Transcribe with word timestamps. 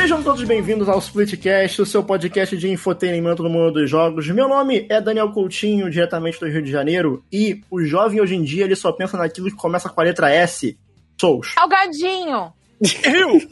Sejam 0.00 0.22
todos 0.22 0.42
bem-vindos 0.44 0.88
ao 0.88 0.98
Splitcast, 0.98 1.82
o 1.82 1.84
seu 1.84 2.02
podcast 2.02 2.56
de 2.56 2.70
infotenimento 2.70 3.42
no 3.42 3.50
mundo 3.50 3.72
dos 3.72 3.90
jogos. 3.90 4.26
Meu 4.28 4.48
nome 4.48 4.86
é 4.88 4.98
Daniel 4.98 5.30
Coutinho, 5.30 5.90
diretamente 5.90 6.40
do 6.40 6.48
Rio 6.48 6.62
de 6.62 6.70
Janeiro, 6.70 7.22
e 7.30 7.62
o 7.70 7.84
jovem 7.84 8.18
hoje 8.18 8.34
em 8.34 8.42
dia 8.42 8.64
ele 8.64 8.74
só 8.74 8.92
pensa 8.92 9.18
naquilo 9.18 9.50
que 9.50 9.56
começa 9.56 9.90
com 9.90 10.00
a 10.00 10.04
letra 10.04 10.30
S. 10.30 10.74
Souls. 11.20 11.52
Salgadinho! 11.52 12.50
Eu? 12.80 13.42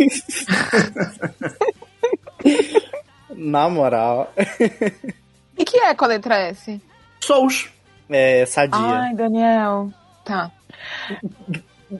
Na 3.36 3.68
moral. 3.68 4.32
O 5.54 5.64
que 5.66 5.76
é 5.76 5.94
com 5.94 6.06
a 6.06 6.08
letra 6.08 6.38
S? 6.38 6.80
Souls. 7.20 7.68
É, 8.08 8.46
sadia. 8.46 8.78
Ai, 8.80 9.14
Daniel. 9.14 9.92
Tá. 10.24 10.50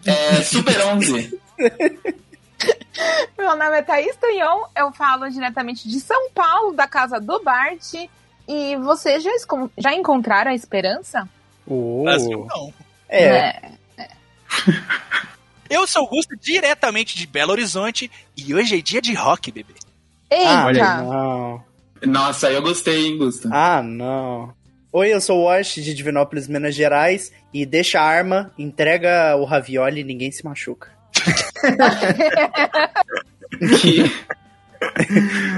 É, 0.07 0.41
Super 0.41 0.87
11. 0.87 1.39
Meu 3.39 3.57
nome 3.57 3.79
é 3.79 3.83
Thaís 3.83 4.17
Tanhon, 4.17 4.65
eu 4.77 4.93
falo 4.93 5.29
diretamente 5.31 5.89
de 5.89 6.01
São 6.01 6.31
Paulo, 6.31 6.73
da 6.73 6.87
casa 6.87 7.21
do 7.21 7.43
Bart. 7.43 7.95
E 8.47 8.77
vocês 8.77 9.23
já, 9.23 9.31
já 9.77 9.95
encontraram 9.95 10.51
a 10.51 10.55
esperança? 10.55 11.29
Uh, 11.67 12.05
Brasil 12.05 12.47
não. 12.49 12.73
É, 13.09 13.73
Eu 15.71 15.87
sou 15.87 16.03
Augusto, 16.03 16.35
diretamente 16.35 17.17
de 17.17 17.27
Belo 17.27 17.53
Horizonte, 17.53 18.11
e 18.35 18.55
hoje 18.55 18.79
é 18.79 18.81
dia 18.81 19.03
de 19.03 19.13
rock, 19.13 19.53
bebê. 19.53 19.75
Ah, 20.31 20.71
Eita! 20.71 21.03
não. 21.03 21.63
Nossa, 22.07 22.51
eu 22.51 22.63
gostei, 22.63 23.07
hein, 23.07 23.19
Gusto? 23.19 23.49
Ah, 23.53 23.83
não. 23.83 24.55
Oi, 24.91 25.13
eu 25.13 25.21
sou 25.21 25.41
o 25.41 25.45
Wash 25.45 25.75
de 25.75 25.95
Divinópolis, 25.95 26.49
Minas 26.49 26.75
Gerais. 26.75 27.31
E 27.53 27.67
deixa 27.67 28.01
a 28.01 28.05
arma, 28.05 28.53
entrega 28.59 29.37
o 29.37 29.45
ravioli 29.45 30.01
e 30.01 30.05
ninguém 30.05 30.31
se 30.31 30.45
machuca. 30.45 30.91
Que... 33.81 34.11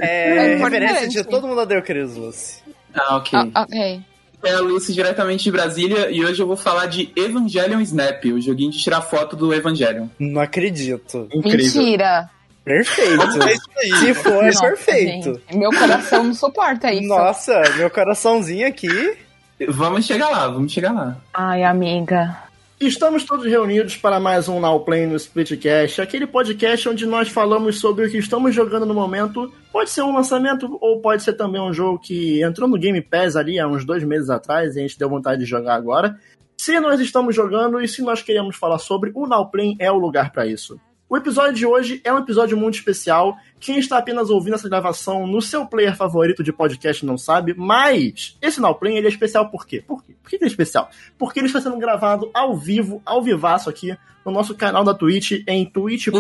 É, 0.00 0.55
É 0.55 0.56
referência 0.56 1.08
de 1.08 1.25
todo 1.25 1.47
mundo 1.47 1.61
odeia 1.61 1.78
o 1.80 1.83
Chris 1.83 2.16
Lucy. 2.16 2.62
Ah, 2.94 3.16
ok. 3.16 3.39
Ah, 3.55 3.62
ok. 3.62 4.00
É 4.42 4.53
a 4.53 4.61
Lucy 4.61 4.94
diretamente 4.94 5.44
de 5.44 5.50
Brasília 5.50 6.11
e 6.11 6.25
hoje 6.25 6.41
eu 6.42 6.47
vou 6.47 6.56
falar 6.56 6.86
de 6.86 7.12
Evangelion 7.14 7.81
Snap, 7.81 8.25
o 8.25 8.41
joguinho 8.41 8.70
de 8.70 8.78
tirar 8.78 9.03
foto 9.03 9.36
do 9.36 9.53
Evangelion. 9.53 10.06
Não 10.19 10.41
acredito. 10.41 11.28
Incrível. 11.34 11.83
Mentira! 11.83 12.31
Perfeito. 12.64 13.22
É 13.42 13.53
isso 13.53 13.70
aí. 13.77 13.92
Se 13.98 14.14
for, 14.14 14.42
é 14.42 14.47
Nossa, 14.47 14.61
perfeito. 14.61 15.34
gente, 15.34 15.56
meu 15.56 15.70
coração 15.70 16.25
não 16.25 16.34
suporta 16.34 16.92
isso. 16.92 17.08
Nossa, 17.08 17.61
meu 17.77 17.91
coraçãozinho 17.91 18.66
aqui. 18.66 19.16
Vamos 19.69 20.06
chegar 20.06 20.31
lá, 20.31 20.48
vamos 20.48 20.72
chegar 20.72 20.92
lá. 20.92 21.16
Ai, 21.34 21.62
amiga. 21.62 22.36
Estamos 22.81 23.25
todos 23.25 23.45
reunidos 23.45 23.95
para 23.95 24.19
mais 24.19 24.48
um 24.48 24.59
Now 24.59 24.81
Play 24.81 25.06
no 25.06 25.14
Splitcast, 25.14 26.00
aquele 26.00 26.27
podcast 26.27 26.89
onde 26.89 27.05
nós 27.05 27.28
falamos 27.28 27.78
sobre 27.78 28.06
o 28.06 28.11
que 28.11 28.17
estamos 28.17 28.55
jogando 28.55 28.87
no 28.87 28.95
momento. 28.95 29.53
Pode 29.70 29.91
ser 29.91 30.00
um 30.00 30.14
lançamento 30.14 30.78
ou 30.81 30.98
pode 30.98 31.22
ser 31.22 31.34
também 31.34 31.61
um 31.61 31.75
jogo 31.75 31.98
que 31.98 32.42
entrou 32.42 32.67
no 32.67 32.78
Game 32.78 33.03
Pass 33.03 33.37
ali 33.37 33.59
há 33.59 33.69
uns 33.69 33.84
dois 33.84 34.03
meses 34.03 34.31
atrás 34.31 34.75
e 34.75 34.78
a 34.78 34.83
gente 34.83 34.98
deu 34.98 35.11
vontade 35.11 35.41
de 35.41 35.47
jogar 35.47 35.75
agora. 35.75 36.19
Se 36.56 36.81
nós 36.81 36.98
estamos 37.00 37.37
jogando 37.37 37.83
e 37.83 37.87
se 37.87 38.00
nós 38.00 38.22
queremos 38.22 38.56
falar 38.56 38.78
sobre, 38.78 39.12
o 39.15 39.26
Now 39.26 39.50
Play 39.50 39.76
é 39.78 39.93
o 39.93 39.99
lugar 39.99 40.32
para 40.32 40.47
isso. 40.47 40.81
O 41.06 41.19
episódio 41.19 41.53
de 41.53 41.66
hoje 41.66 42.00
é 42.03 42.10
um 42.10 42.19
episódio 42.19 42.56
muito 42.56 42.76
especial. 42.76 43.37
Quem 43.60 43.78
está 43.78 43.98
apenas 43.98 44.31
ouvindo 44.31 44.54
essa 44.54 44.69
gravação 44.69 45.26
no 45.26 45.43
seu 45.43 45.66
player 45.66 45.94
favorito 45.94 46.43
de 46.43 46.50
podcast 46.53 47.04
não 47.04 47.19
sabe, 47.19 47.54
mas 47.56 48.37
esse 48.41 48.60
Now 48.60 48.75
Play 48.75 48.97
ele 48.97 49.06
é 49.06 49.10
especial 49.10 49.50
por 49.50 49.66
quê? 49.66 49.84
Por 49.87 50.03
quê? 50.03 50.15
Por 50.22 50.31
que 50.31 50.37
ele 50.37 50.44
é 50.44 50.48
especial? 50.48 50.88
Porque 51.19 51.38
ele 51.38 51.47
está 51.47 51.60
sendo 51.60 51.76
gravado 51.78 52.31
ao 52.32 52.56
vivo, 52.56 53.03
ao 53.04 53.22
vivaço 53.22 53.69
aqui, 53.69 53.94
no 54.25 54.32
nosso 54.32 54.54
canal 54.54 54.82
da 54.82 54.94
Twitch, 54.94 55.43
em 55.47 55.65
twitch.tv. 55.66 56.19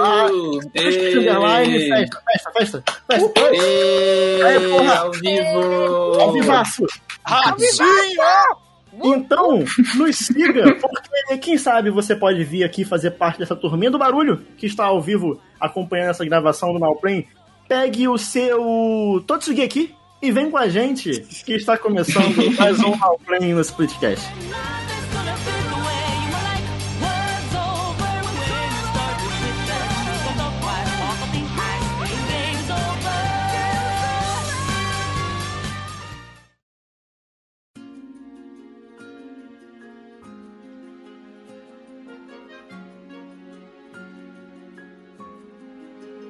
Ah, 0.00 0.26
Ei, 0.74 1.18
underline, 1.18 1.88
festa, 1.88 2.22
festa, 2.24 2.52
festa, 2.52 2.84
festa. 3.10 3.40
Ei, 3.40 4.68
porra. 4.70 4.94
ao 4.98 5.12
vivo! 5.12 6.20
Ao 6.20 6.32
vivaço! 6.32 6.86
Ratinho! 7.24 8.61
Então, 8.92 9.64
nos 9.96 10.16
siga, 10.16 10.74
porque 10.74 11.38
quem 11.38 11.56
sabe 11.56 11.90
você 11.90 12.14
pode 12.14 12.44
vir 12.44 12.64
aqui 12.64 12.84
fazer 12.84 13.12
parte 13.12 13.38
dessa 13.38 13.56
turminha 13.56 13.90
do 13.90 13.98
barulho 13.98 14.44
que 14.56 14.66
está 14.66 14.84
ao 14.84 15.00
vivo 15.00 15.40
acompanhando 15.58 16.10
essa 16.10 16.24
gravação 16.24 16.72
do 16.72 16.78
Nowplay. 16.78 17.26
Pegue 17.68 18.06
o 18.08 18.18
seu 18.18 19.24
Totsugi 19.26 19.62
aqui 19.62 19.94
e 20.20 20.30
vem 20.30 20.50
com 20.50 20.58
a 20.58 20.68
gente, 20.68 21.10
que 21.44 21.54
está 21.54 21.78
começando 21.78 22.56
mais 22.58 22.78
um 22.80 22.96
Nowplay 22.96 23.54
no 23.54 23.60
Splitcast. 23.60 24.28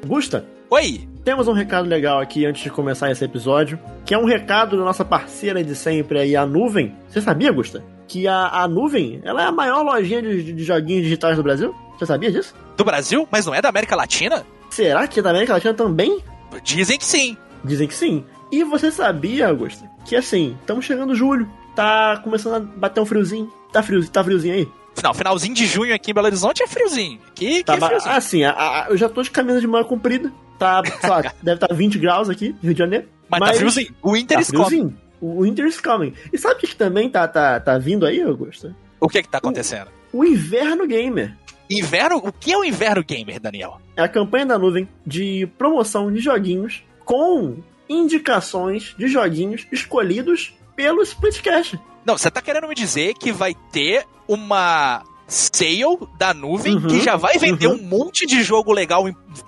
Gusta, 0.07 0.45
Oi! 0.69 1.09
temos 1.25 1.47
um 1.47 1.53
recado 1.53 1.89
legal 1.89 2.19
aqui 2.19 2.45
antes 2.45 2.63
de 2.63 2.71
começar 2.71 3.11
esse 3.13 3.25
episódio, 3.25 3.79
que 4.05 4.13
é 4.13 4.19
um 4.19 4.25
recado 4.25 4.77
da 4.77 4.85
nossa 4.85 5.05
parceira 5.05 5.63
de 5.63 5.77
sempre 5.77 6.19
aí, 6.19 6.35
a 6.35 6.45
Nuvem. 6.45 6.93
Você 7.09 7.21
sabia, 7.21 7.53
Gusta? 7.53 7.85
Que 8.09 8.27
a, 8.27 8.49
a 8.49 8.67
Nuvem, 8.67 9.21
ela 9.23 9.43
é 9.43 9.47
a 9.47 9.53
maior 9.53 9.83
lojinha 9.83 10.21
de, 10.21 10.53
de 10.53 10.65
joguinhos 10.65 11.05
digitais 11.05 11.37
do 11.37 11.43
Brasil? 11.43 11.73
Você 11.97 12.05
sabia 12.05 12.33
disso? 12.33 12.53
Do 12.77 12.85
Brasil? 12.85 13.29
Mas 13.31 13.47
não 13.47 13.55
é 13.55 13.63
da 13.63 13.69
América 13.69 13.95
Latina? 13.95 14.45
Será 14.71 15.07
que 15.07 15.21
é 15.21 15.23
da 15.23 15.31
América 15.31 15.53
Latina 15.53 15.73
também? 15.73 16.21
Dizem 16.65 16.99
que 16.99 17.05
sim. 17.05 17.37
Dizem 17.65 17.87
que 17.87 17.95
sim. 17.95 18.25
E 18.51 18.65
você 18.65 18.91
sabia, 18.91 19.49
Augusto, 19.49 19.89
que 20.05 20.17
assim, 20.17 20.57
estamos 20.61 20.85
chegando 20.85 21.15
julho, 21.15 21.49
tá 21.77 22.21
começando 22.25 22.57
a 22.57 22.61
bater 22.61 23.01
um 23.01 23.07
friozinho. 23.07 23.53
Tá 23.73 23.83
friozinho, 23.83 24.13
tá 24.13 24.25
friozinho 24.25 24.55
aí? 24.55 24.69
Não, 25.03 25.15
finalzinho 25.15 25.55
de 25.55 25.67
junho 25.67 25.95
aqui 25.95 26.11
em 26.11 26.15
Belo 26.15 26.27
Horizonte 26.27 26.63
é 26.63 26.67
friozinho. 26.67 27.19
Aqui, 27.29 27.63
Tá 27.65 27.75
aqui 27.75 27.83
é 27.85 27.87
friozinho. 27.87 28.15
assim, 28.15 28.45
a- 28.45 28.53
a- 28.53 28.87
eu 28.91 28.97
já 28.97 29.09
tô 29.09 29.23
de 29.23 29.31
camisa 29.31 29.61
de 29.61 29.67
manga 29.67 29.85
comprida. 29.85 30.33
Tá, 30.59 30.83
lá, 31.09 31.23
deve 31.43 31.57
estar 31.65 31.75
20 31.75 31.99
graus 31.99 32.29
aqui 32.31 32.51
no 32.51 32.59
Rio 32.63 32.75
de 32.75 32.79
Janeiro. 32.79 33.09
mas, 33.29 33.41
tá 33.41 33.55
friozinho. 33.55 33.95
O 34.03 34.17
Inter 34.17 34.39
Tá 34.39 34.45
friozinho. 34.45 34.97
O 35.21 35.43
Winter 35.43 35.67
is 35.67 35.81
coming. 35.81 36.13
E 36.33 36.39
sabe 36.39 36.55
o 36.57 36.59
que 36.59 36.67
que 36.67 36.75
também 36.77 37.09
tá, 37.09 37.29
tá, 37.29 37.59
tá 37.61 37.79
vindo 37.79 38.05
aí, 38.05 38.21
Augusto? 38.21 38.75
O 39.01 39.09
que 39.09 39.23
que 39.23 39.29
tá 39.29 39.39
acontecendo? 39.39 39.89
O 40.13 40.25
Inverno 40.25 40.85
Gamer. 40.87 41.37
Inverno? 41.71 42.17
O 42.19 42.33
que 42.33 42.53
é 42.53 42.59
o 42.59 42.65
inverno 42.65 43.03
gamer, 43.05 43.41
Daniel? 43.41 43.81
É 43.97 44.03
a 44.03 44.09
campanha 44.09 44.45
da 44.45 44.59
nuvem 44.59 44.87
de 45.07 45.49
promoção 45.57 46.13
de 46.13 46.19
joguinhos 46.21 46.83
com 47.05 47.57
indicações 47.89 48.95
de 48.99 49.07
joguinhos 49.09 49.67
escolhidos 49.73 50.53
pelo 50.75 51.03
Splitcast. 51.03 51.79
Não, 52.05 52.19
você 52.19 52.31
tá 52.31 52.43
querendo 52.43 52.69
me 52.69 52.75
dizer 52.75 53.15
que 53.15 53.33
vai 53.33 53.55
ter 53.71 54.07
uma 54.27 55.03
sale 55.27 55.99
da 56.19 56.35
nuvem 56.35 56.77
Uhum, 56.77 56.89
que 56.89 57.01
já 57.01 57.17
vai 57.17 57.39
vender 57.39 57.67
uhum. 57.67 57.75
um 57.75 57.83
monte 57.83 58.27
de 58.27 58.43
jogo 58.43 58.73
legal 58.73 59.05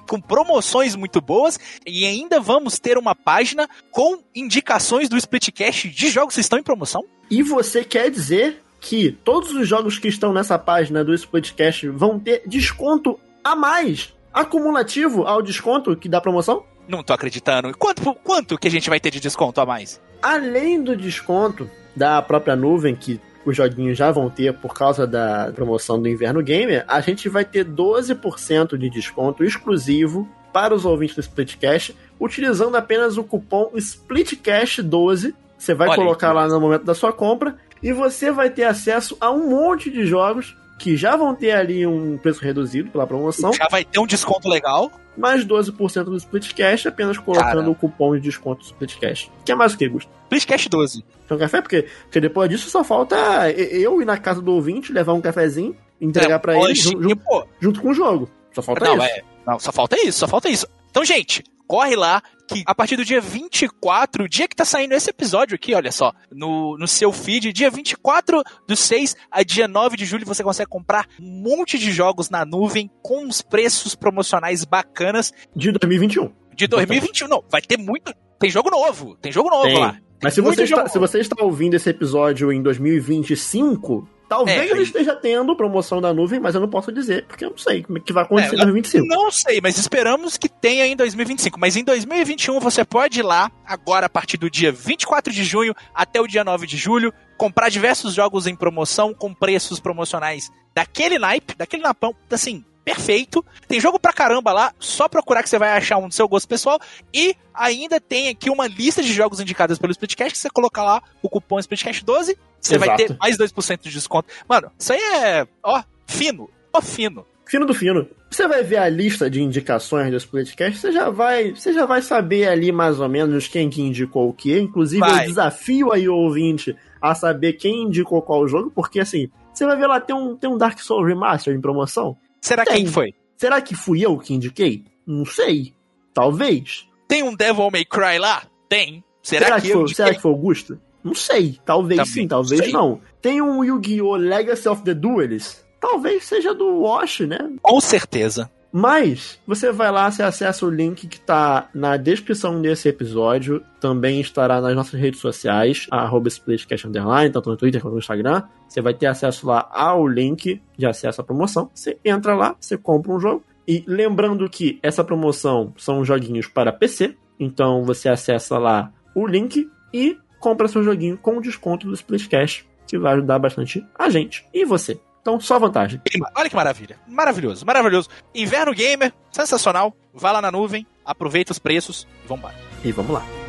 com 0.06 0.20
promoções 0.20 0.96
muito 0.96 1.20
boas 1.20 1.58
e 1.86 2.06
ainda 2.06 2.40
vamos 2.40 2.78
ter 2.78 2.96
uma 2.96 3.14
página 3.14 3.68
com 3.90 4.18
indicações 4.34 5.08
do 5.08 5.16
Splitcast 5.16 5.88
de 5.88 6.08
jogos 6.08 6.34
que 6.34 6.40
estão 6.40 6.58
em 6.58 6.62
promoção? 6.62 7.04
E 7.30 7.42
você 7.42 7.84
quer 7.84 8.10
dizer 8.10 8.62
que 8.80 9.12
todos 9.24 9.52
os 9.52 9.66
jogos 9.66 9.98
que 9.98 10.08
estão 10.08 10.32
nessa 10.32 10.58
página 10.58 11.04
do 11.04 11.14
Splitcast 11.14 11.88
vão 11.88 12.18
ter 12.18 12.42
desconto 12.46 13.18
a 13.42 13.54
mais, 13.54 14.14
acumulativo 14.32 15.26
ao 15.26 15.42
desconto 15.42 15.96
que 15.96 16.08
dá 16.08 16.20
promoção? 16.20 16.64
Não 16.88 17.02
tô 17.02 17.12
acreditando. 17.12 17.76
Quanto, 17.76 18.14
quanto 18.16 18.58
que 18.58 18.68
a 18.68 18.70
gente 18.70 18.88
vai 18.88 19.00
ter 19.00 19.10
de 19.10 19.20
desconto 19.20 19.60
a 19.60 19.66
mais? 19.66 20.00
Além 20.22 20.82
do 20.82 20.96
desconto 20.96 21.70
da 21.94 22.20
própria 22.22 22.56
nuvem, 22.56 22.94
que 22.94 23.20
os 23.44 23.56
joguinhos 23.56 23.96
já 23.98 24.10
vão 24.10 24.30
ter 24.30 24.54
por 24.54 24.74
causa 24.74 25.06
da 25.06 25.52
promoção 25.54 26.00
do 26.00 26.08
Inverno 26.08 26.42
Gamer, 26.42 26.84
a 26.88 27.00
gente 27.00 27.28
vai 27.28 27.44
ter 27.44 27.64
12% 27.64 28.76
de 28.76 28.88
desconto 28.88 29.44
exclusivo 29.44 30.28
para 30.52 30.74
os 30.74 30.84
ouvintes 30.84 31.16
do 31.16 31.20
Splitcast, 31.20 31.96
utilizando 32.18 32.76
apenas 32.76 33.18
o 33.18 33.24
cupom 33.24 33.70
SPLITCAST12. 33.74 35.34
Você 35.58 35.74
vai 35.74 35.88
Olha 35.88 35.98
aí, 35.98 36.04
colocar 36.04 36.32
lá 36.32 36.46
no 36.46 36.60
momento 36.60 36.84
da 36.84 36.94
sua 36.94 37.12
compra 37.12 37.56
e 37.82 37.92
você 37.92 38.30
vai 38.30 38.50
ter 38.50 38.64
acesso 38.64 39.16
a 39.20 39.30
um 39.30 39.50
monte 39.50 39.90
de 39.90 40.06
jogos 40.06 40.56
que 40.78 40.96
já 40.96 41.16
vão 41.16 41.34
ter 41.34 41.52
ali 41.52 41.86
um 41.86 42.18
preço 42.18 42.42
reduzido 42.42 42.90
pela 42.90 43.06
promoção, 43.06 43.52
Já 43.52 43.68
vai 43.70 43.84
ter 43.84 43.98
um 44.00 44.06
desconto 44.06 44.48
legal. 44.48 44.90
mais 45.16 45.44
12% 45.44 46.04
do 46.04 46.16
Splitcast 46.16 46.88
apenas 46.88 47.16
colocando 47.16 47.46
Caramba. 47.46 47.70
o 47.70 47.74
cupom 47.74 48.14
de 48.16 48.20
desconto 48.20 48.60
do 48.60 48.66
Splitcast. 48.66 49.30
Quer 49.44 49.54
mais 49.54 49.74
o 49.74 49.78
que, 49.78 49.88
Gusto? 49.88 50.10
Splitcast 50.24 50.68
12. 50.68 51.04
Tem 51.28 51.36
um 51.36 51.40
café? 51.40 51.60
Porque, 51.62 51.86
porque 52.02 52.20
depois 52.20 52.50
disso 52.50 52.68
só 52.68 52.82
falta 52.82 53.16
eu 53.52 54.02
ir 54.02 54.04
na 54.04 54.16
casa 54.18 54.42
do 54.42 54.52
ouvinte, 54.52 54.92
levar 54.92 55.12
um 55.14 55.20
cafezinho, 55.20 55.76
entregar 56.00 56.34
É, 56.36 56.38
pra 56.38 56.54
ele 56.56 56.64
hoje, 56.64 56.82
jun- 56.82 57.02
jun- 57.02 57.10
e, 57.10 57.14
pô, 57.14 57.46
junto 57.60 57.80
com 57.80 57.90
o 57.90 57.94
jogo. 57.94 58.28
Só 58.52 58.60
falta 58.62 58.84
não, 58.84 58.96
isso. 58.96 59.06
é. 59.06 59.22
Não, 59.46 59.58
só 59.58 59.70
falta 59.72 59.96
isso, 60.04 60.18
só 60.18 60.26
falta 60.28 60.48
isso. 60.48 60.66
Então, 60.90 61.04
gente, 61.04 61.42
corre 61.66 61.96
lá, 61.96 62.22
que 62.48 62.62
a 62.66 62.74
partir 62.74 62.96
do 62.96 63.04
dia 63.04 63.20
24, 63.20 64.24
o 64.24 64.28
dia 64.28 64.46
que 64.46 64.56
tá 64.56 64.64
saindo 64.64 64.92
esse 64.92 65.10
episódio 65.10 65.54
aqui, 65.54 65.74
olha 65.74 65.90
só, 65.90 66.12
no, 66.30 66.76
no 66.78 66.86
seu 66.86 67.12
feed, 67.12 67.52
dia 67.52 67.70
24 67.70 68.42
do 68.66 68.76
6 68.76 69.16
a 69.30 69.42
dia 69.42 69.66
9 69.66 69.96
de 69.96 70.04
julho, 70.04 70.26
você 70.26 70.42
consegue 70.42 70.70
comprar 70.70 71.06
um 71.20 71.42
monte 71.42 71.78
de 71.78 71.90
jogos 71.90 72.30
na 72.30 72.44
nuvem 72.44 72.90
com 73.02 73.24
uns 73.24 73.42
preços 73.42 73.94
promocionais 73.94 74.64
bacanas. 74.64 75.32
De 75.54 75.72
2021. 75.72 76.32
De 76.54 76.66
2021, 76.66 77.28
não, 77.28 77.42
vai 77.50 77.60
ter 77.60 77.76
muito. 77.76 78.12
Tem 78.38 78.50
jogo 78.50 78.70
novo, 78.70 79.16
tem 79.16 79.32
jogo 79.32 79.48
novo 79.48 79.64
Tem. 79.64 79.78
lá. 79.78 79.98
Mas 80.24 80.34
se 80.34 80.42
Muito 80.42 80.56
você, 80.56 80.64
está, 80.64 80.88
se 80.88 80.98
você 80.98 81.18
está 81.20 81.44
ouvindo 81.44 81.74
esse 81.74 81.88
episódio 81.88 82.50
em 82.52 82.60
2025, 82.62 84.08
talvez 84.28 84.58
É, 84.58 84.72
ele 84.72 84.82
esteja 84.82 85.14
tendo 85.14 85.54
promoção 85.56 86.00
da 86.00 86.12
nuvem, 86.12 86.40
mas 86.40 86.54
eu 86.54 86.60
não 86.60 86.68
posso 86.68 86.90
dizer, 86.90 87.24
porque 87.26 87.44
eu 87.44 87.50
não 87.50 87.58
sei 87.58 87.82
como 87.82 87.98
é 87.98 88.00
que 88.00 88.12
vai 88.12 88.24
acontecer 88.24 88.54
É, 88.54 88.54
em 88.54 88.62
2025. 88.62 89.06
Não 89.06 89.30
sei, 89.30 89.60
mas 89.60 89.78
esperamos 89.78 90.36
que 90.36 90.48
tenha 90.48 90.86
em 90.86 90.96
2025. 90.96 91.58
Mas 91.60 91.76
em 91.76 91.84
2021 91.84 92.58
você 92.58 92.84
pode 92.84 93.20
ir 93.20 93.22
lá, 93.22 93.50
agora 93.66 94.06
a 94.06 94.08
partir 94.08 94.36
do 94.36 94.50
dia 94.50 94.72
24 94.72 95.32
de 95.32 95.44
junho 95.44 95.74
até 95.94 96.20
o 96.20 96.26
dia 96.26 96.42
9 96.42 96.66
de 96.66 96.76
julho, 96.76 97.12
comprar 97.36 97.68
diversos 97.68 98.14
jogos 98.14 98.46
em 98.46 98.56
promoção 98.56 99.12
com 99.12 99.32
preços 99.34 99.78
promocionais 99.78 100.50
daquele 100.74 101.18
naipe, 101.18 101.54
daquele 101.56 101.82
napão, 101.82 102.14
assim, 102.30 102.64
perfeito. 102.84 103.44
Tem 103.66 103.80
jogo 103.80 103.98
pra 103.98 104.12
caramba 104.12 104.52
lá, 104.52 104.72
só 104.78 105.08
procurar 105.08 105.42
que 105.42 105.48
você 105.48 105.58
vai 105.58 105.70
achar 105.70 105.96
um 105.98 106.08
do 106.08 106.14
seu 106.14 106.28
gosto 106.28 106.46
pessoal. 106.48 106.78
E 107.12 107.34
ainda 107.52 108.00
tem 108.00 108.28
aqui 108.28 108.50
uma 108.50 108.66
lista 108.66 109.02
de 109.02 109.12
jogos 109.12 109.40
indicados 109.40 109.78
pelo 109.78 109.92
Splitcast, 109.92 110.32
que 110.32 110.38
você 110.38 110.50
colocar 110.50 110.84
lá 110.84 111.02
o 111.22 111.28
cupom 111.28 111.56
Splitcast12, 111.56 112.36
você 112.60 112.78
vai 112.78 112.88
Exato. 112.88 113.06
ter 113.06 113.16
mais 113.18 113.38
2% 113.38 113.80
de 113.82 113.90
desconto. 113.90 114.28
Mano, 114.48 114.70
isso 114.78 114.92
aí 114.92 115.00
é, 115.00 115.46
ó, 115.62 115.82
fino, 116.06 116.50
ó, 116.72 116.80
fino. 116.80 117.26
Fino 117.46 117.66
do 117.66 117.74
fino. 117.74 118.06
Você 118.30 118.48
vai 118.48 118.62
ver 118.62 118.78
a 118.78 118.88
lista 118.88 119.30
de 119.30 119.42
indicações 119.42 120.10
do 120.10 120.16
Splitcast, 120.16 120.78
você 120.78 120.90
já 120.90 121.08
vai, 121.10 121.52
você 121.52 121.72
já 121.72 121.86
vai 121.86 122.02
saber 122.02 122.48
ali 122.48 122.72
mais 122.72 122.98
ou 122.98 123.08
menos 123.08 123.46
quem 123.46 123.70
que 123.70 123.82
indicou 123.82 124.28
o 124.28 124.32
que. 124.32 124.58
Inclusive, 124.58 125.00
Vai. 125.00 125.24
eu 125.24 125.28
desafio 125.28 125.92
aí 125.92 126.08
o 126.08 126.16
ouvinte 126.16 126.74
a 127.00 127.14
saber 127.14 127.52
quem 127.52 127.82
indicou 127.82 128.22
qual 128.22 128.48
jogo, 128.48 128.72
porque 128.74 128.98
assim, 128.98 129.30
você 129.52 129.66
vai 129.66 129.76
ver 129.76 129.86
lá, 129.86 130.00
tem 130.00 130.16
um, 130.16 130.34
tem 130.34 130.50
um 130.50 130.58
Dark 130.58 130.78
Souls 130.80 131.06
Remaster 131.06 131.54
em 131.54 131.60
promoção. 131.60 132.16
Será 132.44 132.62
Tem. 132.62 132.76
quem 132.76 132.86
foi? 132.86 133.14
Será 133.38 133.58
que 133.62 133.74
fui 133.74 134.04
eu 134.04 134.18
que 134.18 134.34
indiquei? 134.34 134.84
Não 135.06 135.24
sei. 135.24 135.72
Talvez. 136.12 136.86
Tem 137.08 137.22
um 137.22 137.34
Devil 137.34 137.70
May 137.70 137.86
Cry 137.86 138.18
lá? 138.18 138.42
Tem. 138.68 139.02
Será, 139.22 139.58
que, 139.58 139.68
eu 139.68 139.72
foi, 139.72 139.80
indiquei? 139.80 139.96
será 139.96 140.14
que 140.14 140.20
foi 140.20 140.30
o 140.30 140.34
Augusto? 140.34 140.78
Não 141.02 141.14
sei. 141.14 141.58
Talvez 141.64 141.98
Também 142.00 142.12
sim, 142.12 142.28
talvez 142.28 142.60
sei. 142.60 142.70
não. 142.70 143.00
Tem 143.22 143.40
um 143.40 143.64
Yu-Gi-Oh! 143.64 144.16
Legacy 144.16 144.68
of 144.68 144.82
the 144.82 144.92
Duelist. 144.92 145.64
Talvez 145.80 146.24
seja 146.26 146.54
do 146.54 146.80
Wash, 146.80 147.20
né? 147.20 147.38
Com 147.62 147.80
certeza. 147.80 148.50
Mas 148.76 149.38
você 149.46 149.70
vai 149.70 149.88
lá, 149.92 150.10
você 150.10 150.24
acessa 150.24 150.66
o 150.66 150.68
link 150.68 151.06
que 151.06 151.20
tá 151.20 151.68
na 151.72 151.96
descrição 151.96 152.60
desse 152.60 152.88
episódio. 152.88 153.62
Também 153.78 154.20
estará 154.20 154.60
nas 154.60 154.74
nossas 154.74 154.98
redes 154.98 155.20
sociais, 155.20 155.86
arroba 155.92 156.26
Splitcast 156.26 156.88
Underline, 156.88 157.30
tanto 157.30 157.50
no 157.50 157.56
Twitter 157.56 157.80
quanto 157.80 157.92
no 157.92 158.00
Instagram. 158.00 158.42
Você 158.68 158.80
vai 158.80 158.92
ter 158.92 159.06
acesso 159.06 159.46
lá 159.46 159.70
ao 159.70 160.08
link 160.08 160.60
de 160.76 160.86
acesso 160.86 161.20
à 161.20 161.24
promoção. 161.24 161.70
Você 161.72 161.96
entra 162.04 162.34
lá, 162.34 162.56
você 162.58 162.76
compra 162.76 163.12
um 163.12 163.20
jogo. 163.20 163.44
E 163.64 163.84
lembrando 163.86 164.50
que 164.50 164.80
essa 164.82 165.04
promoção 165.04 165.72
são 165.76 166.04
joguinhos 166.04 166.48
para 166.48 166.72
PC. 166.72 167.14
Então 167.38 167.84
você 167.84 168.08
acessa 168.08 168.58
lá 168.58 168.92
o 169.14 169.24
link 169.24 169.70
e 169.92 170.18
compra 170.40 170.66
seu 170.66 170.82
joguinho 170.82 171.16
com 171.16 171.40
desconto 171.40 171.86
do 171.86 171.94
Splitcast, 171.94 172.68
que 172.88 172.98
vai 172.98 173.12
ajudar 173.12 173.38
bastante 173.38 173.86
a 173.96 174.10
gente 174.10 174.44
e 174.52 174.64
você. 174.64 174.98
Então, 175.24 175.40
só 175.40 175.58
vantagem. 175.58 176.02
Olha 176.36 176.50
que 176.50 176.54
maravilha. 176.54 176.98
Maravilhoso, 177.08 177.64
maravilhoso. 177.64 178.10
Inverno 178.34 178.74
Gamer, 178.74 179.10
sensacional. 179.32 179.96
Vai 180.12 180.34
lá 180.34 180.42
na 180.42 180.52
nuvem, 180.52 180.86
aproveita 181.02 181.50
os 181.50 181.58
preços 181.58 182.06
e 182.22 182.28
vambora. 182.28 182.54
E 182.84 182.92
vamos 182.92 183.12
lá. 183.12 183.43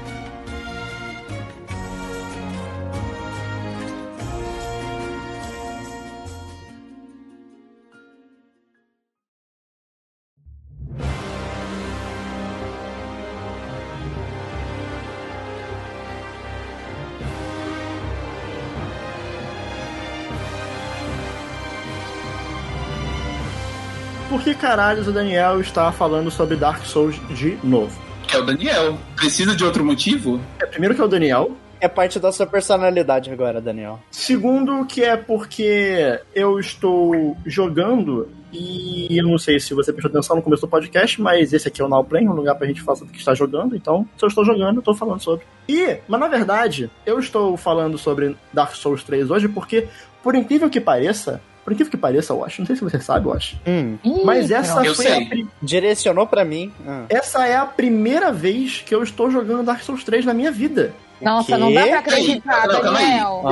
Que 24.45 24.53
caralhos 24.53 25.07
o 25.07 25.11
Daniel 25.11 25.59
está 25.59 25.91
falando 25.91 26.29
sobre 26.29 26.55
Dark 26.55 26.85
Souls 26.85 27.19
de 27.29 27.57
novo? 27.63 27.99
É 28.31 28.37
o 28.37 28.45
Daniel. 28.45 28.95
Precisa 29.15 29.55
de 29.55 29.63
outro 29.63 29.83
motivo? 29.83 30.39
É, 30.59 30.67
primeiro 30.67 30.93
que 30.93 31.01
é 31.01 31.03
o 31.03 31.07
Daniel. 31.07 31.57
É 31.81 31.87
parte 31.87 32.19
da 32.19 32.31
sua 32.31 32.45
personalidade 32.45 33.31
agora, 33.31 33.59
Daniel. 33.59 33.99
Segundo 34.11 34.85
que 34.85 35.03
é 35.03 35.17
porque 35.17 36.19
eu 36.35 36.59
estou 36.59 37.35
jogando 37.43 38.29
e 38.53 39.17
eu 39.19 39.27
não 39.27 39.39
sei 39.39 39.59
se 39.59 39.73
você 39.73 39.91
prestou 39.91 40.11
atenção 40.11 40.35
no 40.35 40.43
começo 40.43 40.61
do 40.61 40.67
podcast, 40.67 41.19
mas 41.19 41.51
esse 41.51 41.67
aqui 41.67 41.81
é 41.81 41.85
o 41.85 41.89
Now 41.89 42.03
Play, 42.03 42.27
um 42.27 42.33
lugar 42.33 42.53
pra 42.53 42.67
gente 42.67 42.83
falar 42.83 42.97
sobre 42.97 43.09
o 43.09 43.13
que 43.13 43.19
está 43.19 43.33
jogando. 43.33 43.75
Então, 43.75 44.07
se 44.15 44.23
eu 44.23 44.29
estou 44.29 44.45
jogando, 44.45 44.75
eu 44.75 44.79
estou 44.79 44.93
falando 44.93 45.21
sobre. 45.21 45.43
E, 45.67 45.97
mas 46.07 46.19
na 46.19 46.27
verdade, 46.27 46.87
eu 47.03 47.17
estou 47.17 47.57
falando 47.57 47.97
sobre 47.97 48.37
Dark 48.53 48.75
Souls 48.75 49.03
3 49.03 49.31
hoje 49.31 49.47
porque, 49.47 49.87
por 50.21 50.35
incrível 50.35 50.69
que 50.69 50.79
pareça, 50.79 51.41
por 51.65 51.73
incrível 51.73 51.91
que 51.91 51.97
pareça, 51.97 52.31
eu 52.31 52.45
acho, 52.45 52.61
não 52.61 52.65
sei 52.67 52.75
se 52.77 52.83
você 52.83 52.99
sabe, 53.01 53.25
eu 53.27 53.33
acho, 53.33 53.57
Hum, 53.67 53.97
mas 54.23 54.49
essa 54.51 54.85
Eu 54.85 54.95
foi 54.95 55.07
a, 55.07 55.25
pri- 55.25 55.47
direcionou 55.61 56.25
pra 56.27 56.45
mim. 56.45 56.71
Ah. 56.87 57.03
essa 57.09 57.45
é 57.47 57.55
a 57.57 57.65
primeira 57.65 58.31
vez 58.31 58.83
que 58.85 58.95
eu 58.95 59.01
estou 59.03 59.29
jogando 59.31 59.63
Dark 59.63 59.81
Souls 59.81 60.03
3 60.03 60.23
na 60.25 60.33
minha 60.33 60.51
vida. 60.51 60.93
Nossa, 61.19 61.57
não 61.57 61.73
dá 61.73 61.87
pra 61.87 61.99
acreditar, 61.99 62.67
Não. 62.67 62.81
Daniel. 62.93 63.43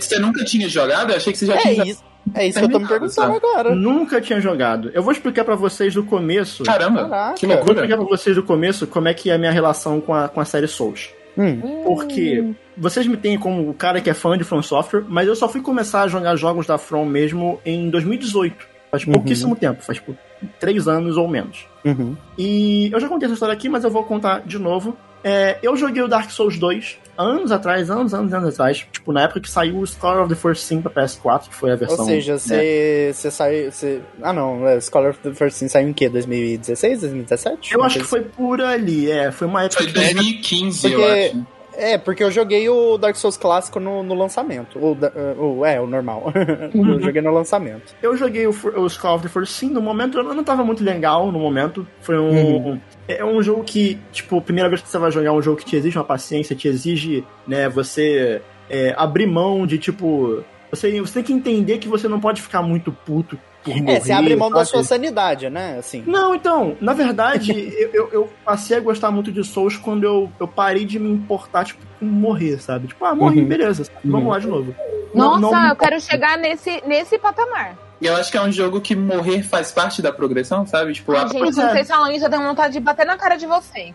Você- 0.00 0.18
nunca 0.18 0.44
tinha 0.44 0.68
jogado? 0.68 1.10
Eu 1.10 1.16
achei 1.16 1.32
que 1.32 1.38
você 1.38 1.46
já 1.46 1.56
tinha. 1.58 1.82
É 1.84 1.86
isso, 1.86 2.04
é 2.34 2.46
isso 2.48 2.58
que 2.58 2.64
eu 2.64 2.70
tô 2.70 2.78
me 2.80 2.88
perguntando 2.88 3.36
agora. 3.36 3.74
Nunca 3.74 4.20
tinha 4.20 4.40
jogado. 4.40 4.90
Eu 4.94 5.02
vou 5.02 5.12
explicar 5.12 5.44
pra 5.44 5.54
vocês 5.54 5.94
do 5.94 6.02
começo. 6.02 6.64
Caramba, 6.64 7.08
Caraca. 7.08 7.34
que 7.34 7.44
Eu 7.44 7.48
vou 7.50 7.56
loucura. 7.58 7.74
explicar 7.80 7.96
pra 7.98 8.06
vocês 8.06 8.34
do 8.34 8.42
começo 8.42 8.86
como 8.86 9.08
é 9.08 9.14
que 9.14 9.30
é 9.30 9.34
a 9.34 9.38
minha 9.38 9.52
relação 9.52 10.00
com 10.00 10.12
a, 10.14 10.28
com 10.28 10.40
a 10.40 10.44
série 10.44 10.66
Souls. 10.66 11.10
Hum. 11.38 11.82
Porque 11.84 12.52
vocês 12.76 13.06
me 13.06 13.16
têm 13.16 13.38
como 13.38 13.68
o 13.68 13.74
cara 13.74 14.00
que 14.00 14.08
é 14.10 14.14
fã 14.14 14.36
de 14.38 14.44
From 14.44 14.62
Software, 14.62 15.04
mas 15.08 15.28
eu 15.28 15.36
só 15.36 15.48
fui 15.48 15.60
começar 15.60 16.02
a 16.02 16.08
jogar 16.08 16.34
jogos 16.36 16.66
da 16.66 16.78
From 16.78 17.04
mesmo 17.06 17.60
em 17.64 17.90
2018. 17.90 18.76
Faz 18.90 19.06
Uhum. 19.06 19.12
pouquíssimo 19.14 19.54
tempo, 19.56 19.82
faz 19.82 19.98
tipo 19.98 20.16
três 20.60 20.86
anos 20.88 21.16
ou 21.16 21.28
menos. 21.28 21.66
Uhum. 21.84 22.16
E 22.38 22.88
eu 22.92 23.00
já 23.00 23.08
contei 23.08 23.26
essa 23.26 23.34
história 23.34 23.52
aqui, 23.52 23.68
mas 23.68 23.84
eu 23.84 23.90
vou 23.90 24.04
contar 24.04 24.40
de 24.46 24.58
novo. 24.58 24.96
É, 25.28 25.58
eu 25.60 25.76
joguei 25.76 26.00
o 26.00 26.06
Dark 26.06 26.30
Souls 26.30 26.56
2 26.56 26.98
anos 27.18 27.50
atrás, 27.50 27.90
anos, 27.90 28.14
anos, 28.14 28.32
anos 28.32 28.54
atrás. 28.54 28.86
Tipo, 28.92 29.12
na 29.12 29.22
época 29.22 29.40
que 29.40 29.50
saiu 29.50 29.78
o 29.80 29.84
Scholar 29.84 30.22
of 30.22 30.32
the 30.32 30.40
First 30.40 30.62
Sin 30.62 30.80
pra 30.80 30.92
PS4, 30.92 31.48
que 31.48 31.54
foi 31.54 31.72
a 31.72 31.74
versão. 31.74 31.98
Ou 31.98 32.06
seja, 32.06 32.34
né? 32.34 32.38
você 32.38 33.10
você 33.12 33.30
saiu. 33.32 33.72
Você... 33.72 34.00
Ah, 34.22 34.32
não. 34.32 34.64
é, 34.68 34.80
Scholar 34.80 35.10
of 35.10 35.18
the 35.18 35.34
First 35.34 35.56
Sin 35.56 35.66
saiu 35.66 35.88
em 35.88 35.92
quê? 35.92 36.08
2016, 36.08 37.00
2017? 37.00 37.74
Eu 37.74 37.82
acho 37.82 37.98
que 37.98 38.04
foi 38.04 38.20
por 38.20 38.60
ali, 38.60 39.10
é. 39.10 39.32
Foi 39.32 39.48
uma 39.48 39.64
época 39.64 39.82
Foi 39.82 39.92
que 39.92 39.98
2015, 39.98 40.92
eu 40.92 41.04
acho. 41.04 41.46
É, 41.76 41.98
porque 41.98 42.24
eu 42.24 42.30
joguei 42.30 42.68
o 42.68 42.96
Dark 42.96 43.16
Souls 43.16 43.36
clássico 43.36 43.78
no, 43.78 44.02
no 44.02 44.14
lançamento. 44.14 44.78
O, 44.78 44.94
da- 44.94 45.12
o, 45.38 45.64
é, 45.64 45.80
o 45.80 45.86
normal. 45.86 46.32
eu 46.74 47.00
joguei 47.00 47.22
no 47.22 47.32
lançamento. 47.32 47.94
Eu 48.02 48.16
joguei 48.16 48.46
o, 48.46 48.50
o 48.50 48.98
Call 48.98 49.16
of 49.16 49.22
the 49.22 49.28
First 49.28 49.52
Sin, 49.52 49.70
no 49.70 49.80
momento 49.80 50.18
eu 50.18 50.24
não 50.24 50.44
tava 50.44 50.64
muito 50.64 50.82
legal, 50.82 51.30
no 51.30 51.38
momento. 51.38 51.86
Foi 52.00 52.18
um... 52.18 52.56
Uhum. 52.56 52.80
É 53.08 53.24
um 53.24 53.40
jogo 53.42 53.62
que, 53.62 53.98
tipo, 54.10 54.40
primeira 54.40 54.68
vez 54.68 54.80
que 54.82 54.88
você 54.88 54.98
vai 54.98 55.10
jogar 55.10 55.32
um 55.32 55.42
jogo 55.42 55.58
que 55.58 55.64
te 55.64 55.76
exige 55.76 55.96
uma 55.96 56.04
paciência, 56.04 56.56
te 56.56 56.66
exige, 56.66 57.24
né, 57.46 57.68
você 57.68 58.42
é, 58.68 58.94
abrir 58.96 59.26
mão 59.26 59.66
de, 59.66 59.78
tipo... 59.78 60.42
Você, 60.70 61.00
você 61.00 61.14
tem 61.14 61.22
que 61.22 61.32
entender 61.32 61.78
que 61.78 61.88
você 61.88 62.08
não 62.08 62.18
pode 62.18 62.42
ficar 62.42 62.62
muito 62.62 62.90
puto 62.90 63.38
por 63.72 63.82
morrer, 63.82 63.96
É, 63.96 64.00
você 64.00 64.12
abre 64.12 64.36
mão 64.36 64.50
da 64.50 64.64
sua 64.64 64.82
sanidade, 64.82 65.48
né? 65.50 65.76
Assim. 65.78 66.02
Não, 66.06 66.34
então, 66.34 66.76
na 66.80 66.92
verdade, 66.92 67.52
eu, 67.78 67.90
eu, 67.92 68.08
eu 68.12 68.32
passei 68.44 68.76
a 68.76 68.80
gostar 68.80 69.10
muito 69.10 69.30
de 69.32 69.42
Souls 69.44 69.76
quando 69.76 70.04
eu, 70.04 70.30
eu 70.40 70.48
parei 70.48 70.84
de 70.84 70.98
me 70.98 71.10
importar, 71.10 71.64
tipo, 71.64 71.80
com 71.98 72.04
morrer, 72.06 72.58
sabe? 72.60 72.88
Tipo, 72.88 73.04
ah, 73.04 73.14
morri, 73.14 73.40
Uhum. 73.40 73.46
beleza, 73.48 73.84
vamos 74.04 74.22
Uhum. 74.26 74.30
lá 74.32 74.38
de 74.38 74.46
novo. 74.46 74.74
Nossa, 75.14 75.40
Não- 75.40 75.50
não- 75.52 75.68
eu 75.68 75.76
quero 75.76 76.00
chegar 76.00 76.36
nesse, 76.38 76.82
nesse 76.86 77.18
patamar. 77.18 77.76
E 78.00 78.06
eu 78.06 78.14
acho 78.14 78.30
que 78.30 78.36
é 78.36 78.42
um 78.42 78.52
jogo 78.52 78.80
que 78.80 78.94
morrer 78.94 79.42
faz 79.42 79.72
parte 79.72 80.02
da 80.02 80.12
progressão, 80.12 80.66
sabe? 80.66 80.92
Tipo, 80.92 81.12
Ai, 81.12 81.24
a- 81.24 81.26
gente, 81.28 81.56
não 81.56 81.62
é. 81.68 81.72
vocês 81.72 81.88
falam 81.88 82.12
isso, 82.12 82.24
eu 82.26 82.30
tenho 82.30 82.42
vontade 82.42 82.74
de 82.74 82.80
bater 82.80 83.06
na 83.06 83.16
cara 83.16 83.36
de 83.36 83.46
vocês. 83.46 83.94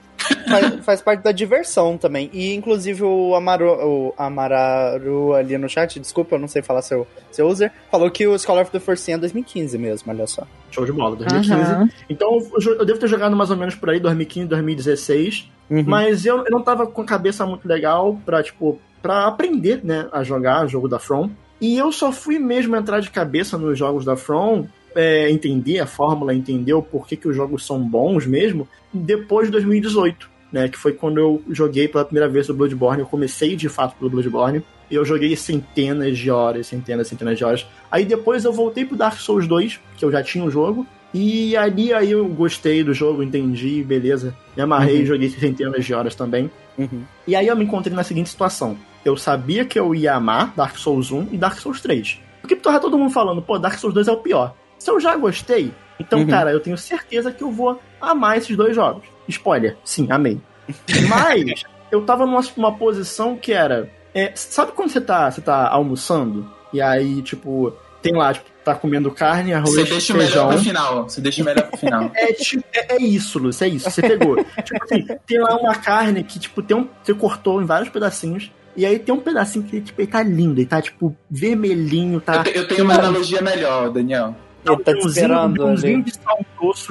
faz, 0.50 0.86
faz 0.86 1.02
parte 1.02 1.22
da 1.24 1.32
diversão 1.32 1.98
também. 1.98 2.30
E 2.34 2.54
inclusive 2.56 3.04
o 3.04 3.36
Amaru, 3.36 3.68
o 3.70 4.14
Amararu 4.18 5.34
ali 5.34 5.58
no 5.58 5.70
chat, 5.70 6.00
desculpa, 6.00 6.36
eu 6.36 6.40
não 6.40 6.48
sei 6.48 6.62
falar 6.62 6.82
seu, 6.82 7.08
seu 7.32 7.48
user, 7.48 7.72
falou 7.92 8.10
que 8.10 8.26
o 8.28 8.38
Scholar 8.38 8.64
of 8.64 8.72
the 8.72 8.80
First 8.80 9.04
Sin 9.04 9.14
é 9.14 9.18
2015 9.18 9.78
mesmo, 9.78 10.12
olha 10.12 10.26
só. 10.28 10.44
Show 10.72 10.86
de 10.86 10.92
bola, 10.92 11.16
2015. 11.16 11.54
Aham. 11.72 11.90
Então 12.10 12.40
eu 12.78 12.86
devo 12.86 13.00
ter 13.00 13.08
jogado 13.08 13.36
mais 13.36 13.50
ou 13.52 13.58
menos 13.58 13.76
por 13.76 13.90
aí, 13.90 14.00
2015, 14.00 14.48
2016. 14.48 15.50
Uhum. 15.70 15.84
Mas 15.88 16.26
eu, 16.26 16.38
eu 16.46 16.52
não 16.52 16.62
tava 16.62 16.86
com 16.88 17.02
a 17.02 17.06
cabeça 17.06 17.46
muito 17.46 17.68
legal 17.68 18.18
pra, 18.26 18.42
tipo, 18.44 18.80
pra 19.02 19.26
aprender, 19.28 19.82
né, 19.84 20.08
a 20.12 20.24
jogar 20.24 20.66
o 20.66 20.68
jogo 20.68 20.88
da 20.88 21.00
From. 21.00 21.30
E 21.62 21.78
eu 21.78 21.92
só 21.92 22.12
fui 22.12 22.40
mesmo 22.40 22.76
entrar 22.76 23.00
de 23.00 23.10
cabeça 23.12 23.58
nos 23.58 23.78
jogos 23.78 24.04
da 24.04 24.16
From 24.18 24.66
é, 24.96 25.30
entender 25.30 25.80
a 25.80 25.86
fórmula, 25.86 26.34
entender 26.34 26.74
o 26.74 26.82
porquê 26.82 27.16
que 27.16 27.28
os 27.28 27.36
jogos 27.36 27.66
são 27.66 27.80
bons 27.80 28.26
mesmo, 28.26 28.68
depois 28.94 29.48
de 29.48 29.52
2018, 29.54 30.30
né? 30.52 30.68
Que 30.68 30.78
foi 30.78 30.92
quando 30.94 31.18
eu 31.20 31.42
joguei 31.50 31.88
pela 31.88 32.04
primeira 32.04 32.28
vez 32.28 32.50
o 32.50 32.54
Bloodborne. 32.54 33.02
Eu 33.02 33.08
comecei 33.08 33.56
de 33.56 33.70
fato 33.70 33.96
pelo 33.98 34.10
Bloodborne. 34.10 34.62
E 34.90 34.96
eu 34.96 35.06
joguei 35.06 35.34
centenas 35.38 36.18
de 36.18 36.30
horas, 36.30 36.68
centenas, 36.68 37.08
centenas 37.08 37.38
de 37.38 37.46
horas. 37.46 37.66
Aí 37.90 38.04
depois 38.04 38.44
eu 38.44 38.52
voltei 38.52 38.84
pro 38.84 38.98
Dark 38.98 39.18
Souls 39.18 39.48
2, 39.48 39.80
que 39.96 40.04
eu 40.04 40.12
já 40.12 40.22
tinha 40.22 40.44
o 40.44 40.52
jogo. 40.52 40.86
E 41.14 41.56
ali 41.56 41.94
aí 41.94 42.12
eu 42.12 42.26
gostei 42.28 42.84
do 42.84 42.94
jogo, 42.94 43.24
entendi, 43.24 43.84
beleza. 43.84 44.36
Me 44.58 44.64
amarrei 44.64 44.98
Uhum. 44.98 45.02
e 45.04 45.06
joguei 45.06 45.30
centenas 45.30 45.86
de 45.86 45.94
horas 45.94 46.16
também. 46.16 46.52
Uhum. 46.78 47.04
E 47.26 47.36
aí 47.36 47.48
eu 47.48 47.56
me 47.56 47.64
encontrei 47.64 47.96
na 47.96 48.04
seguinte 48.04 48.30
situação. 48.30 48.78
Eu 49.04 49.18
sabia 49.18 49.66
que 49.66 49.80
eu 49.80 49.94
ia 49.96 50.14
amar 50.16 50.54
Dark 50.56 50.78
Souls 50.78 51.12
1 51.12 51.30
e 51.32 51.38
Dark 51.38 51.58
Souls 51.58 51.82
3. 51.82 52.20
Porque 52.42 52.56
tava 52.56 52.80
todo 52.80 52.98
mundo 52.98 53.12
falando, 53.12 53.42
pô, 53.42 53.58
Dark 53.58 53.78
Souls 53.78 53.94
2 53.94 54.08
é 54.08 54.12
o 54.12 54.18
pior. 54.18 54.54
Se 54.78 54.90
eu 54.92 55.00
já 55.00 55.16
gostei, 55.16 55.72
então, 56.00 56.20
Uhum. 56.20 56.28
cara, 56.28 56.52
eu 56.52 56.60
tenho 56.60 56.78
certeza 56.78 57.32
que 57.32 57.44
eu 57.44 57.52
vou 57.52 57.80
amar 58.00 58.38
esses 58.38 58.56
dois 58.56 58.76
jogos. 58.76 59.04
Spoiler, 59.28 59.78
sim, 59.84 60.08
amei. 60.12 60.40
Mas 61.08 61.64
eu 61.92 62.02
tava 62.04 62.26
numa, 62.26 62.42
numa 62.58 62.74
posição 62.76 63.36
que 63.36 63.52
era. 63.54 63.90
é, 64.14 64.32
sabe 64.36 64.72
quando 64.74 64.90
você 64.90 65.02
tá, 65.02 65.30
você 65.30 65.42
tá 65.42 65.68
almoçando? 65.70 66.50
E 66.74 66.82
aí, 66.82 67.22
tipo, 67.22 67.74
tem 68.02 68.14
lá, 68.16 68.34
tipo, 68.34 68.46
tá 68.64 68.74
comendo 68.76 69.12
carne, 69.12 69.54
arroz, 69.54 69.74
Você 69.74 69.84
deixa 69.84 70.14
o 70.14 70.18
melhor 70.18 70.30
feijão. 70.32 70.50
pro 70.50 70.58
final. 70.60 71.04
Você 71.10 71.22
deixa 71.22 71.42
o 71.42 71.46
melhor 71.46 71.68
pro 71.68 71.78
final. 71.78 72.12
É, 72.16 72.34
tipo, 72.34 72.64
é, 72.74 72.96
é 72.96 73.02
isso, 73.02 73.38
Lúcio, 73.40 73.64
é 73.66 73.68
isso, 73.68 73.90
você 73.90 74.02
pegou. 74.02 74.36
tipo 74.64 74.84
assim, 74.84 75.06
tem 75.28 75.40
lá 75.40 75.56
uma 75.58 75.76
carne 75.76 76.24
que, 76.24 76.40
tipo, 76.40 76.62
tem 76.62 76.78
um, 76.78 76.88
você 77.04 77.14
cortou 77.14 77.62
em 77.62 77.66
vários 77.66 77.90
pedacinhos, 77.90 78.52
e 78.76 78.86
aí 78.86 78.98
tem 79.00 79.14
um 79.14 79.20
pedacinho 79.20 79.64
que, 79.66 79.82
tipo, 79.82 80.00
ele 80.02 80.08
tá 80.12 80.22
lindo, 80.24 80.60
ele 80.60 80.66
tá, 80.68 80.82
tipo, 80.82 81.16
vermelhinho, 81.30 82.20
tá... 82.22 82.36
Eu, 82.38 82.44
te- 82.44 82.58
eu 82.58 82.68
tenho 82.68 82.84
uma 82.84 82.96
analogia 82.96 83.42
melhor, 83.42 83.90
Daniel. 83.90 84.36
tá 84.64 84.74
Ele 84.74 84.84
tá 84.84 84.92
um 84.92 85.08
esperando 85.08 85.66
um 85.66 85.76
de 86.02 86.14
sal 86.14 86.40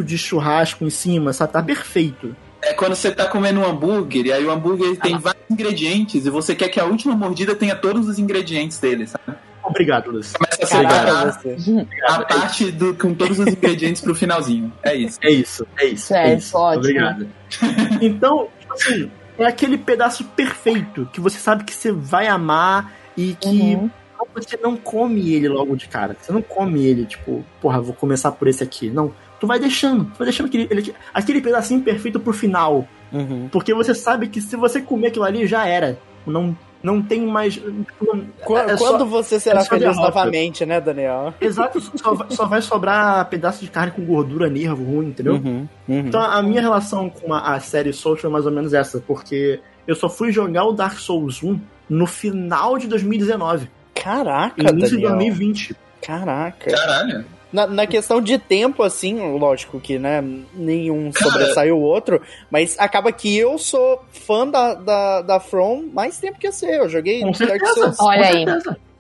de 0.05 0.19
churrasco 0.19 0.85
em 0.85 0.91
cima, 0.91 1.33
sabe? 1.33 1.53
Tá 1.53 1.63
perfeito. 1.63 2.35
É 2.63 2.75
quando 2.75 2.95
você 2.95 3.11
tá 3.11 3.27
comendo 3.27 3.61
um 3.61 3.65
hambúrguer, 3.67 4.27
e 4.27 4.33
aí 4.33 4.45
o 4.45 4.51
hambúrguer 4.51 4.97
tem 4.99 5.19
vários 5.19 5.43
ingredientes, 5.51 6.27
e 6.27 6.31
você 6.31 6.55
quer 6.55 6.69
que 6.69 6.79
a 6.79 6.85
última 6.85 7.15
mordida 7.17 7.55
tenha 7.55 7.75
todos 7.75 8.07
os 8.09 8.19
ingredientes 8.19 8.79
dele, 8.79 9.07
sabe? 9.07 9.39
Obrigado, 9.63 10.11
Lúcio. 10.11 10.37
Começa 10.37 10.65
a 10.65 10.67
separar 10.67 11.33
você. 11.33 11.87
a 12.09 12.23
parte 12.25 12.71
do, 12.73 12.93
com 12.95 13.15
todos 13.15 13.39
os 13.39 13.47
ingredientes 13.47 14.03
pro 14.03 14.15
finalzinho. 14.15 14.73
É 14.83 14.95
isso. 14.95 15.19
É 15.23 15.31
isso, 15.31 15.67
é 15.79 15.87
isso. 15.87 16.13
é 16.15 16.17
Certo, 16.27 16.39
isso. 16.41 16.59
ótimo. 16.59 16.79
Obrigado. 16.81 17.29
então, 18.01 18.49
tipo 18.59 18.73
assim, 18.75 19.11
é 19.43 19.47
aquele 19.47 19.79
pedaço 19.79 20.25
perfeito 20.25 21.09
que 21.13 21.21
você 21.21 21.39
sabe 21.39 21.65
que 21.65 21.75
você 21.75 21.91
vai 21.93 22.27
amar 22.27 22.93
e 23.17 23.35
que 23.35 23.49
Uhum. 23.75 23.91
você 24.35 24.57
não 24.63 24.77
come 24.77 25.33
ele 25.33 25.49
logo 25.49 25.77
de 25.77 25.89
cara. 25.89 26.17
Você 26.21 26.33
não 26.33 26.43
come 26.43 26.85
ele, 26.85 27.07
tipo, 27.07 27.45
porra, 27.61 27.81
vou 27.81 27.95
começar 27.95 28.33
por 28.33 28.49
esse 28.49 28.63
aqui. 28.63 28.91
Não. 28.91 29.13
Tu 29.41 29.47
vai 29.47 29.59
deixando, 29.59 30.05
tu 30.05 30.19
vai 30.19 30.27
deixando 30.27 30.47
aquele, 30.47 30.69
ele- 30.71 30.95
aquele 31.15 31.41
pedacinho 31.41 31.81
perfeito 31.83 32.21
pro 32.21 32.33
final. 32.33 32.87
Uhum. 33.13 33.49
Porque 33.51 33.73
você 33.75 33.95
sabe 33.95 34.29
que 34.29 34.41
se 34.41 34.55
você 34.57 34.81
comer 34.81 35.09
aquilo 35.09 35.25
ali, 35.25 35.47
já 35.47 35.67
era. 35.67 35.99
Não, 36.27 36.57
não 36.83 37.03
tem 37.03 37.27
mais. 37.27 37.59
é 37.59 38.77
só- 38.77 38.89
Quando 38.91 39.07
você 39.07 39.39
será 39.39 39.61
é 39.61 39.65
feliz 39.65 39.83
derrota. 39.97 40.03
novamente, 40.03 40.65
né, 40.67 40.81
Daniel? 40.81 41.35
Exato, 41.41 41.81
só, 41.81 42.15
vai- 42.15 42.31
só 42.31 42.47
vai 42.47 42.63
sobrar 42.63 43.25
pedaço 43.29 43.61
de 43.65 43.71
carne 43.71 43.93
com 43.93 44.05
gordura, 44.05 44.49
nervo 44.49 44.83
ruim, 44.85 45.09
entendeu? 45.09 45.35
Uhum. 45.35 45.69
Uhum. 45.89 45.99
Então 46.01 46.21
a 46.21 46.43
minha 46.43 46.61
relação 46.61 47.09
com 47.11 47.33
a, 47.35 47.55
a 47.55 47.61
série 47.61 47.93
Souls 47.93 48.21
foi 48.21 48.31
mais 48.31 48.47
ou 48.47 48.53
menos 48.53 48.73
essa, 48.75 48.99
porque 49.07 49.61
eu 49.87 49.95
só 49.95 50.09
fui 50.09 50.33
jogar 50.33 50.65
o 50.65 50.73
Dark 50.73 50.99
Souls 50.99 51.43
1 51.43 51.59
no 51.89 52.07
final 52.07 52.79
de 52.79 52.87
2019, 52.87 53.69
Caraca, 53.95 54.55
início 54.63 54.97
de 54.97 55.03
Daniel. 55.03 55.11
2020. 55.19 55.77
Caraca. 56.01 56.71
Caralho. 56.71 57.25
Na, 57.53 57.67
na 57.67 57.87
questão 57.87 58.21
de 58.21 58.39
tempo, 58.39 58.83
assim, 58.83 59.19
lógico 59.37 59.81
que, 59.81 59.99
né, 59.99 60.23
nenhum 60.55 61.13
sobressai 61.13 61.73
o 61.73 61.79
outro, 61.81 62.23
mas 62.51 62.79
acaba 62.79 63.11
que 63.11 63.37
eu 63.37 63.59
sou 63.59 64.03
fã 64.13 64.47
da, 64.47 64.75
da, 64.75 65.23
da 65.23 65.41
From 65.41 65.89
mais 65.93 66.19
tempo 66.19 66.39
que 66.39 66.51
você. 66.51 66.79
Eu 66.79 66.89
joguei 66.89 67.21
Com 67.21 67.33
Dark 67.33 67.37
certeza. 67.37 67.75
Souls. 67.75 67.97
Olha 68.01 68.27
aí. 68.27 68.45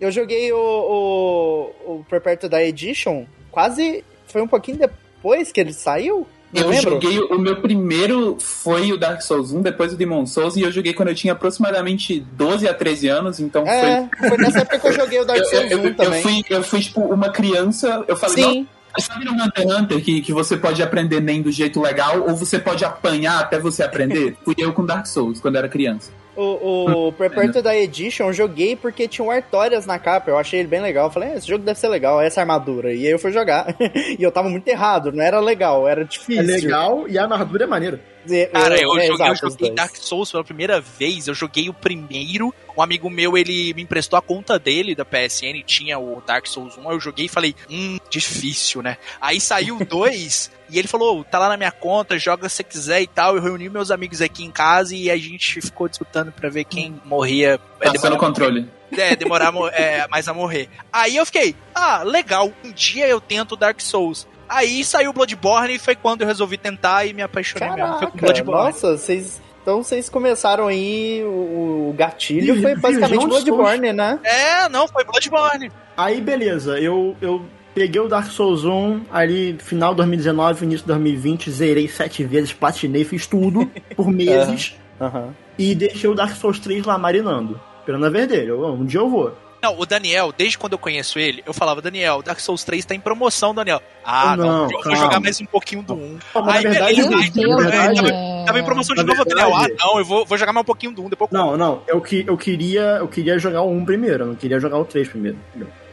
Eu 0.00 0.10
joguei 0.10 0.52
o, 0.52 0.56
o, 0.56 1.92
o 1.92 2.04
Prepare 2.08 2.36
to 2.36 2.48
Die 2.48 2.56
Edition 2.56 3.24
quase. 3.50 4.04
Foi 4.26 4.42
um 4.42 4.48
pouquinho 4.48 4.78
depois 4.78 5.52
que 5.52 5.60
ele 5.60 5.72
saiu? 5.72 6.26
Eu 6.52 6.68
lembro. 6.68 6.90
joguei, 6.90 7.18
o 7.20 7.38
meu 7.38 7.56
primeiro 7.56 8.36
foi 8.40 8.92
o 8.92 8.96
Dark 8.98 9.20
Souls 9.22 9.52
1, 9.52 9.62
depois 9.62 9.92
o 9.92 9.96
Demon 9.96 10.26
Souls, 10.26 10.56
e 10.56 10.62
eu 10.62 10.72
joguei 10.72 10.92
quando 10.92 11.10
eu 11.10 11.14
tinha 11.14 11.32
aproximadamente 11.32 12.20
12 12.32 12.66
a 12.66 12.74
13 12.74 13.08
anos, 13.08 13.38
então 13.40 13.64
foi. 13.64 13.72
É, 13.74 14.08
foi 14.28 14.36
nessa 14.38 14.58
época 14.60 14.78
que 14.80 14.86
eu 14.88 14.92
joguei 14.92 15.20
o 15.20 15.24
Dark 15.24 15.38
Eu, 15.38 15.44
Souls 15.44 15.70
eu, 15.70 15.78
1 15.78 15.80
eu, 15.82 15.88
eu 15.88 15.94
também. 15.94 16.22
fui, 16.22 16.44
eu 16.50 16.62
fui, 16.62 16.80
tipo, 16.80 17.00
uma 17.02 17.28
criança. 17.30 18.04
Eu 18.08 18.16
falei, 18.16 18.44
Sim, 18.44 18.66
"Nossa, 18.96 19.12
sabe 19.12 19.24
no 19.24 19.32
Hunter 19.32 19.62
x 19.62 19.72
Hunter 19.78 20.02
que, 20.02 20.20
que 20.20 20.32
você 20.32 20.56
pode 20.56 20.82
aprender 20.82 21.20
nem 21.20 21.40
do 21.40 21.52
jeito 21.52 21.80
legal, 21.80 22.22
ou 22.28 22.34
você 22.34 22.58
pode 22.58 22.84
apanhar 22.84 23.38
até 23.40 23.58
você 23.58 23.82
aprender? 23.84 24.36
Fui 24.44 24.54
eu 24.58 24.72
com 24.72 24.84
Dark 24.84 25.06
Souls, 25.06 25.40
quando 25.40 25.56
era 25.56 25.68
criança. 25.68 26.10
O, 26.42 27.08
o 27.08 27.12
Die 27.62 27.68
Edition 27.82 28.26
eu 28.28 28.32
joguei 28.32 28.76
porque 28.76 29.06
tinha 29.08 29.24
um 29.24 29.30
Artorias 29.30 29.86
na 29.86 29.98
capa. 29.98 30.30
Eu 30.30 30.38
achei 30.38 30.60
ele 30.60 30.68
bem 30.68 30.80
legal. 30.80 31.06
Eu 31.06 31.10
falei, 31.12 31.30
"É, 31.30 31.36
esse 31.36 31.48
jogo 31.48 31.64
deve 31.64 31.78
ser 31.78 31.88
legal, 31.88 32.20
essa 32.20 32.40
armadura. 32.40 32.92
E 32.92 33.06
aí 33.06 33.12
eu 33.12 33.18
fui 33.18 33.32
jogar. 33.32 33.74
e 34.18 34.22
eu 34.22 34.32
tava 34.32 34.48
muito 34.48 34.66
errado, 34.68 35.12
não 35.12 35.22
era 35.22 35.40
legal, 35.40 35.86
era 35.88 36.02
É 36.02 36.04
difícil. 36.04 36.44
legal 36.44 37.08
e 37.08 37.18
a 37.18 37.22
armadura 37.22 37.64
é 37.64 37.66
maneira. 37.66 38.00
É, 38.28 38.46
Cara, 38.46 38.80
eu, 38.80 38.98
é, 38.98 39.06
joguei, 39.06 39.28
eu 39.28 39.36
joguei. 39.36 39.70
Dark 39.70 39.96
Souls 39.96 40.30
pela 40.30 40.44
primeira 40.44 40.80
vez. 40.80 41.26
Eu 41.26 41.34
joguei 41.34 41.68
o 41.68 41.74
primeiro. 41.74 42.54
Um 42.76 42.82
amigo 42.82 43.08
meu, 43.08 43.36
ele 43.36 43.72
me 43.74 43.82
emprestou 43.82 44.18
a 44.18 44.22
conta 44.22 44.58
dele 44.58 44.94
da 44.94 45.04
PSN, 45.04 45.62
tinha 45.64 45.98
o 45.98 46.22
Dark 46.26 46.46
Souls 46.46 46.76
1. 46.76 46.88
aí 46.88 46.96
Eu 46.96 47.00
joguei 47.00 47.26
e 47.26 47.28
falei, 47.28 47.54
hum, 47.70 47.98
difícil, 48.10 48.82
né? 48.82 48.98
Aí 49.20 49.40
saiu 49.40 49.78
o 49.78 49.84
2 49.84 50.50
e 50.70 50.78
ele 50.78 50.88
falou: 50.88 51.24
tá 51.24 51.38
lá 51.38 51.48
na 51.48 51.56
minha 51.56 51.72
conta, 51.72 52.18
joga 52.18 52.48
se 52.48 52.56
você 52.56 52.64
quiser 52.64 53.02
e 53.02 53.06
tal. 53.06 53.36
Eu 53.36 53.42
reuni 53.42 53.68
meus 53.68 53.90
amigos 53.90 54.20
aqui 54.20 54.44
em 54.44 54.50
casa 54.50 54.94
e 54.94 55.10
a 55.10 55.16
gente 55.16 55.60
ficou 55.60 55.88
disputando 55.88 56.32
pra 56.32 56.48
ver 56.48 56.64
quem 56.64 57.00
morria. 57.04 57.60
É, 57.80 57.92
Passando 57.92 58.14
o 58.14 58.18
controle. 58.18 58.68
é, 58.96 59.14
demorar 59.16 59.52
é, 59.72 60.06
mais 60.08 60.28
a 60.28 60.34
morrer. 60.34 60.68
Aí 60.92 61.16
eu 61.16 61.26
fiquei, 61.26 61.54
ah, 61.74 62.02
legal, 62.04 62.52
um 62.64 62.72
dia 62.72 63.06
eu 63.08 63.20
tento 63.20 63.56
Dark 63.56 63.80
Souls. 63.80 64.26
Aí 64.48 64.82
saiu 64.82 65.12
Bloodborne 65.12 65.74
e 65.74 65.78
foi 65.78 65.94
quando 65.94 66.22
eu 66.22 66.26
resolvi 66.26 66.58
tentar 66.58 67.04
e 67.06 67.12
me 67.12 67.22
apaixonei 67.22 67.68
mesmo. 67.70 67.98
Foi 67.98 68.06
com 68.08 68.18
Caraca, 68.18 68.26
Bloodborne. 68.32 68.64
nossa, 68.64 68.96
vocês. 68.96 69.40
Então 69.62 69.82
vocês 69.82 70.08
começaram 70.08 70.66
aí. 70.66 71.22
O, 71.24 71.90
o 71.90 71.94
gatilho 71.96 72.60
foi 72.60 72.74
basicamente 72.74 73.26
Bloodborne, 73.26 73.92
né? 73.92 74.18
É, 74.24 74.68
não, 74.68 74.88
foi 74.88 75.04
Bloodborne. 75.04 75.70
Aí, 75.96 76.20
beleza, 76.20 76.80
eu, 76.80 77.14
eu 77.20 77.44
peguei 77.74 78.00
o 78.00 78.08
Dark 78.08 78.30
Souls 78.30 78.64
1 78.64 79.02
ali, 79.10 79.56
final 79.58 79.90
de 79.90 79.98
2019, 79.98 80.64
início 80.64 80.82
de 80.82 80.88
2020, 80.88 81.50
zerei 81.50 81.88
sete 81.88 82.24
vezes, 82.24 82.52
platinei, 82.52 83.04
fiz 83.04 83.26
tudo 83.26 83.70
por 83.96 84.10
meses 84.10 84.76
Aham. 85.00 85.34
e 85.58 85.74
deixei 85.74 86.08
o 86.08 86.14
Dark 86.14 86.36
Souls 86.36 86.58
3 86.58 86.84
lá 86.84 86.98
marinando. 86.98 87.60
Esperando 87.80 88.06
a 88.06 88.10
ver 88.10 88.26
dele. 88.26 88.50
Eu, 88.50 88.64
um 88.66 88.84
dia 88.84 89.00
eu 89.00 89.08
vou. 89.08 89.34
Não, 89.62 89.78
o 89.78 89.84
Daniel, 89.84 90.32
desde 90.36 90.56
quando 90.56 90.72
eu 90.72 90.78
conheço 90.78 91.18
ele, 91.18 91.42
eu 91.46 91.52
falava, 91.52 91.82
Daniel, 91.82 92.22
Dark 92.22 92.40
Souls 92.40 92.64
3 92.64 92.84
tá 92.84 92.94
em 92.94 93.00
promoção, 93.00 93.54
Daniel. 93.54 93.82
Ah, 94.02 94.34
não, 94.34 94.46
Não, 94.46 94.70
eu 94.70 94.82
vou 94.82 94.96
jogar 94.96 95.20
mais 95.20 95.38
um 95.40 95.44
pouquinho 95.44 95.82
do 95.82 95.94
1. 95.94 96.18
Pô, 96.32 96.42
mas 96.42 96.56
Aí, 96.56 96.64
na 96.64 96.70
verdade, 96.70 97.02
beleza, 97.02 97.32
Deus, 97.32 97.62
verdade, 97.62 97.96
tava, 97.96 98.08
é... 98.08 98.44
tava 98.46 98.58
em 98.58 98.64
promoção 98.64 98.94
de 98.96 99.02
Na 99.02 99.08
novo, 99.08 99.24
Daniel. 99.24 99.54
Ah, 99.54 99.66
não, 99.78 99.98
eu 99.98 100.04
vou, 100.04 100.24
vou 100.24 100.38
jogar 100.38 100.52
mais 100.52 100.62
um 100.62 100.64
pouquinho 100.64 100.92
do 100.92 101.04
1, 101.04 101.10
depois 101.10 101.30
eu 101.30 101.38
Não, 101.38 101.56
não, 101.58 101.82
eu, 101.86 102.00
que, 102.00 102.24
eu, 102.26 102.36
queria, 102.38 102.96
eu 103.00 103.08
queria 103.08 103.38
jogar 103.38 103.60
o 103.60 103.70
1 103.70 103.84
primeiro, 103.84 104.24
eu 104.24 104.28
não 104.28 104.34
queria 104.34 104.58
jogar 104.58 104.78
o 104.78 104.84
3 104.84 105.08
primeiro. 105.08 105.36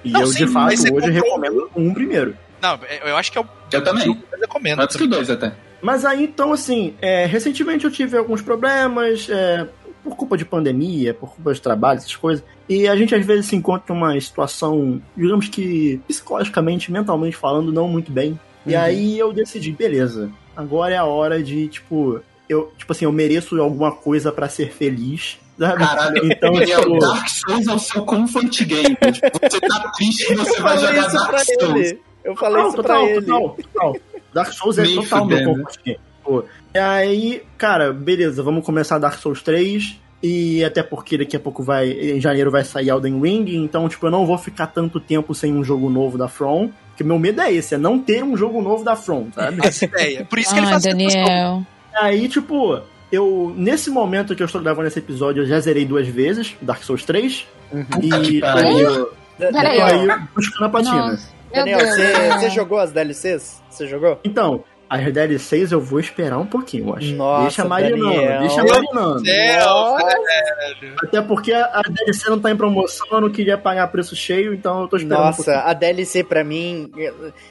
E 0.04 0.12
Não, 0.12 0.22
eu, 0.22 0.28
sim, 0.28 0.46
de 0.46 0.52
fato, 0.52 0.76
você 0.76 0.92
hoje 0.92 0.94
comprou- 0.94 1.12
recomendo 1.14 1.70
1 1.76 1.94
primeiro. 1.94 2.36
Não, 2.62 2.80
eu 3.06 3.16
acho 3.18 3.32
que 3.32 3.38
é 3.38 3.42
o 3.42 3.46
Eu 3.72 3.84
também. 3.84 4.04
que 4.04 4.10
eu 4.34 4.40
recomendo. 4.40 4.80
Antes 4.82 4.96
que 4.96 5.04
o 5.04 5.08
2 5.08 5.30
até. 5.30 5.54
Mas 5.82 6.04
aí, 6.06 6.24
então, 6.24 6.52
assim, 6.54 6.96
é, 7.02 7.26
recentemente 7.26 7.86
eu 7.86 7.92
tive 7.92 8.18
alguns 8.18 8.42
problemas, 8.42 9.30
é, 9.30 9.68
por 10.04 10.16
culpa 10.16 10.38
de 10.38 10.46
pandemia, 10.46 11.14
por 11.14 11.30
culpa 11.36 11.54
de 11.54 11.62
trabalho, 11.62 11.98
essas 11.98 12.16
coisas. 12.16 12.44
E 12.68 12.88
a 12.88 12.96
gente 12.96 13.14
às 13.14 13.26
vezes 13.26 13.46
se 13.48 13.56
encontra 13.56 13.94
numa 13.94 14.20
situação, 14.20 15.02
digamos 15.16 15.48
que 15.50 16.00
psicologicamente, 16.08 16.92
mentalmente 16.92 17.36
falando, 17.36 17.72
não 17.72 17.88
muito 17.88 18.12
bem. 18.12 18.40
E 18.66 18.74
Uhum. 18.74 18.82
aí 18.82 19.20
eu 19.20 19.32
decidi, 19.32 19.72
beleza, 19.72 20.30
agora 20.56 20.94
é 20.94 20.98
a 20.98 21.06
hora 21.06 21.42
de, 21.44 21.68
tipo, 21.68 22.20
eu, 22.50 22.72
tipo 22.78 22.92
assim, 22.92 23.06
eu 23.06 23.12
mereço 23.12 23.60
alguma 23.62 23.92
coisa 23.92 24.32
pra 24.32 24.48
ser 24.50 24.72
feliz. 24.72 25.38
sabe? 25.58 25.80
Caralho, 25.86 26.32
Então, 26.32 26.52
Daniel, 26.54 26.82
tipo, 26.82 27.00
Dark 27.00 27.28
Souls 27.30 27.68
é 27.68 27.74
o 27.74 27.80
seu 27.80 28.06
comfort 28.06 28.64
game. 28.64 28.96
tipo, 29.12 29.40
você 29.50 29.60
tá 29.62 29.92
triste, 29.96 30.36
você 30.36 30.58
Eu 30.60 30.62
vai 30.64 30.78
falei 30.78 30.96
jogar 30.96 31.08
isso 31.08 31.16
Dark 31.18 31.30
pra 31.30 31.40
Souls. 31.40 31.62
ele. 31.88 32.00
Eu 32.24 32.36
falei 32.36 32.62
Não, 32.62 32.68
isso 32.68 32.76
pra 32.76 32.84
total, 32.84 33.08
ele. 33.08 33.22
total, 33.26 33.58
total. 33.74 33.96
Dark 34.34 34.52
Souls 34.54 34.78
é 34.78 34.82
Nem 34.84 34.96
total 34.96 35.26
meu 35.26 35.44
comfort 35.46 35.80
game. 35.84 36.00
Pô. 36.24 36.44
E 36.76 36.78
aí, 36.80 37.42
cara, 37.58 37.94
beleza, 37.94 38.44
vamos 38.44 38.66
começar 38.66 38.98
Dark 39.00 39.18
Souls 39.20 39.42
3. 39.42 40.00
E 40.22 40.64
até 40.64 40.82
porque 40.82 41.16
daqui 41.18 41.36
a 41.38 41.40
pouco 41.40 41.62
vai. 41.64 41.90
Em 41.92 42.20
janeiro 42.20 42.50
vai 42.52 42.64
sair 42.64 42.90
Elden 42.90 43.22
Ring. 43.22 43.46
Então, 43.64 43.88
tipo, 43.88 44.06
eu 44.08 44.12
não 44.12 44.26
vou 44.26 44.38
ficar 44.38 44.66
tanto 44.68 45.00
tempo 45.00 45.34
sem 45.36 45.54
um 45.54 45.64
jogo 45.64 45.90
novo 45.90 46.18
da 46.18 46.28
From. 46.28 46.72
Porque 46.90 47.04
meu 47.04 47.20
medo 47.20 47.40
é 47.40 47.54
esse, 47.54 47.76
é 47.76 47.78
não 47.78 48.00
ter 48.00 48.24
um 48.24 48.36
jogo 48.36 48.60
novo 48.62 48.84
da 48.84 48.96
From, 48.96 49.28
sabe? 49.34 49.66
Essa 49.66 49.86
ideia. 49.86 50.26
Por 50.26 50.40
isso 50.40 50.52
que 50.52 50.60
ele 50.60 50.66
Ai, 50.66 50.72
faz 50.74 50.86
essa 50.88 50.98
questão. 50.98 51.68
Aí, 52.00 52.28
tipo, 52.28 52.82
eu. 53.12 53.54
Nesse 53.56 53.90
momento 53.90 54.36
que 54.36 54.44
eu 54.44 54.46
estou 54.46 54.62
gravando 54.62 54.88
esse 54.88 55.00
episódio, 55.00 55.44
eu 55.44 55.48
já 55.48 55.60
zerei 55.60 55.86
duas 55.86 56.08
vezes 56.08 56.56
Dark 56.62 56.84
Souls 56.84 57.04
3. 57.04 57.48
Uhum. 57.72 57.86
E 58.02 58.40
pariu. 58.42 58.90
eu, 59.40 59.52
Peraí, 59.52 59.82
aí 59.82 60.08
buscando 60.36 60.78
a. 60.78 60.82
Nossa. 60.82 61.38
Meu 61.54 61.66
Daniel, 61.66 61.80
você 61.80 62.30
você 62.32 62.50
jogou 62.50 62.78
as 62.80 62.92
DLCs? 62.92 63.62
Você 63.70 63.88
jogou? 63.88 64.20
Então, 64.24 64.64
as 64.90 65.12
DLCs 65.14 65.72
eu 65.72 65.80
vou 65.82 66.00
esperar 66.00 66.38
um 66.38 66.46
pouquinho, 66.46 66.90
eu 66.90 66.96
acho. 66.96 67.16
Nossa, 67.16 67.42
deixa 67.44 67.66
marinando, 67.66 68.06
Daniel. 68.14 68.40
deixa 68.42 68.64
marinando. 68.64 69.24
Nossa, 69.66 70.18
Até 71.04 71.22
porque 71.22 71.54
a 71.54 71.68
a 71.78 71.82
DLC 71.82 72.30
não 72.30 72.40
tá 72.40 72.52
em 72.52 72.56
promoção, 72.58 73.08
eu 73.12 73.22
não 73.22 73.30
queria 73.30 73.58
pagar 73.58 73.88
preço 73.88 74.16
cheio, 74.16 74.54
então 74.54 74.82
eu 74.82 74.88
tô 74.88 74.98
esperando 74.98 75.22
um 75.22 75.26
Nossa, 75.26 75.44
pouquinho. 75.44 75.66
a 75.66 75.74
DLC 75.74 76.24
pra 76.24 76.44
mim 76.44 76.90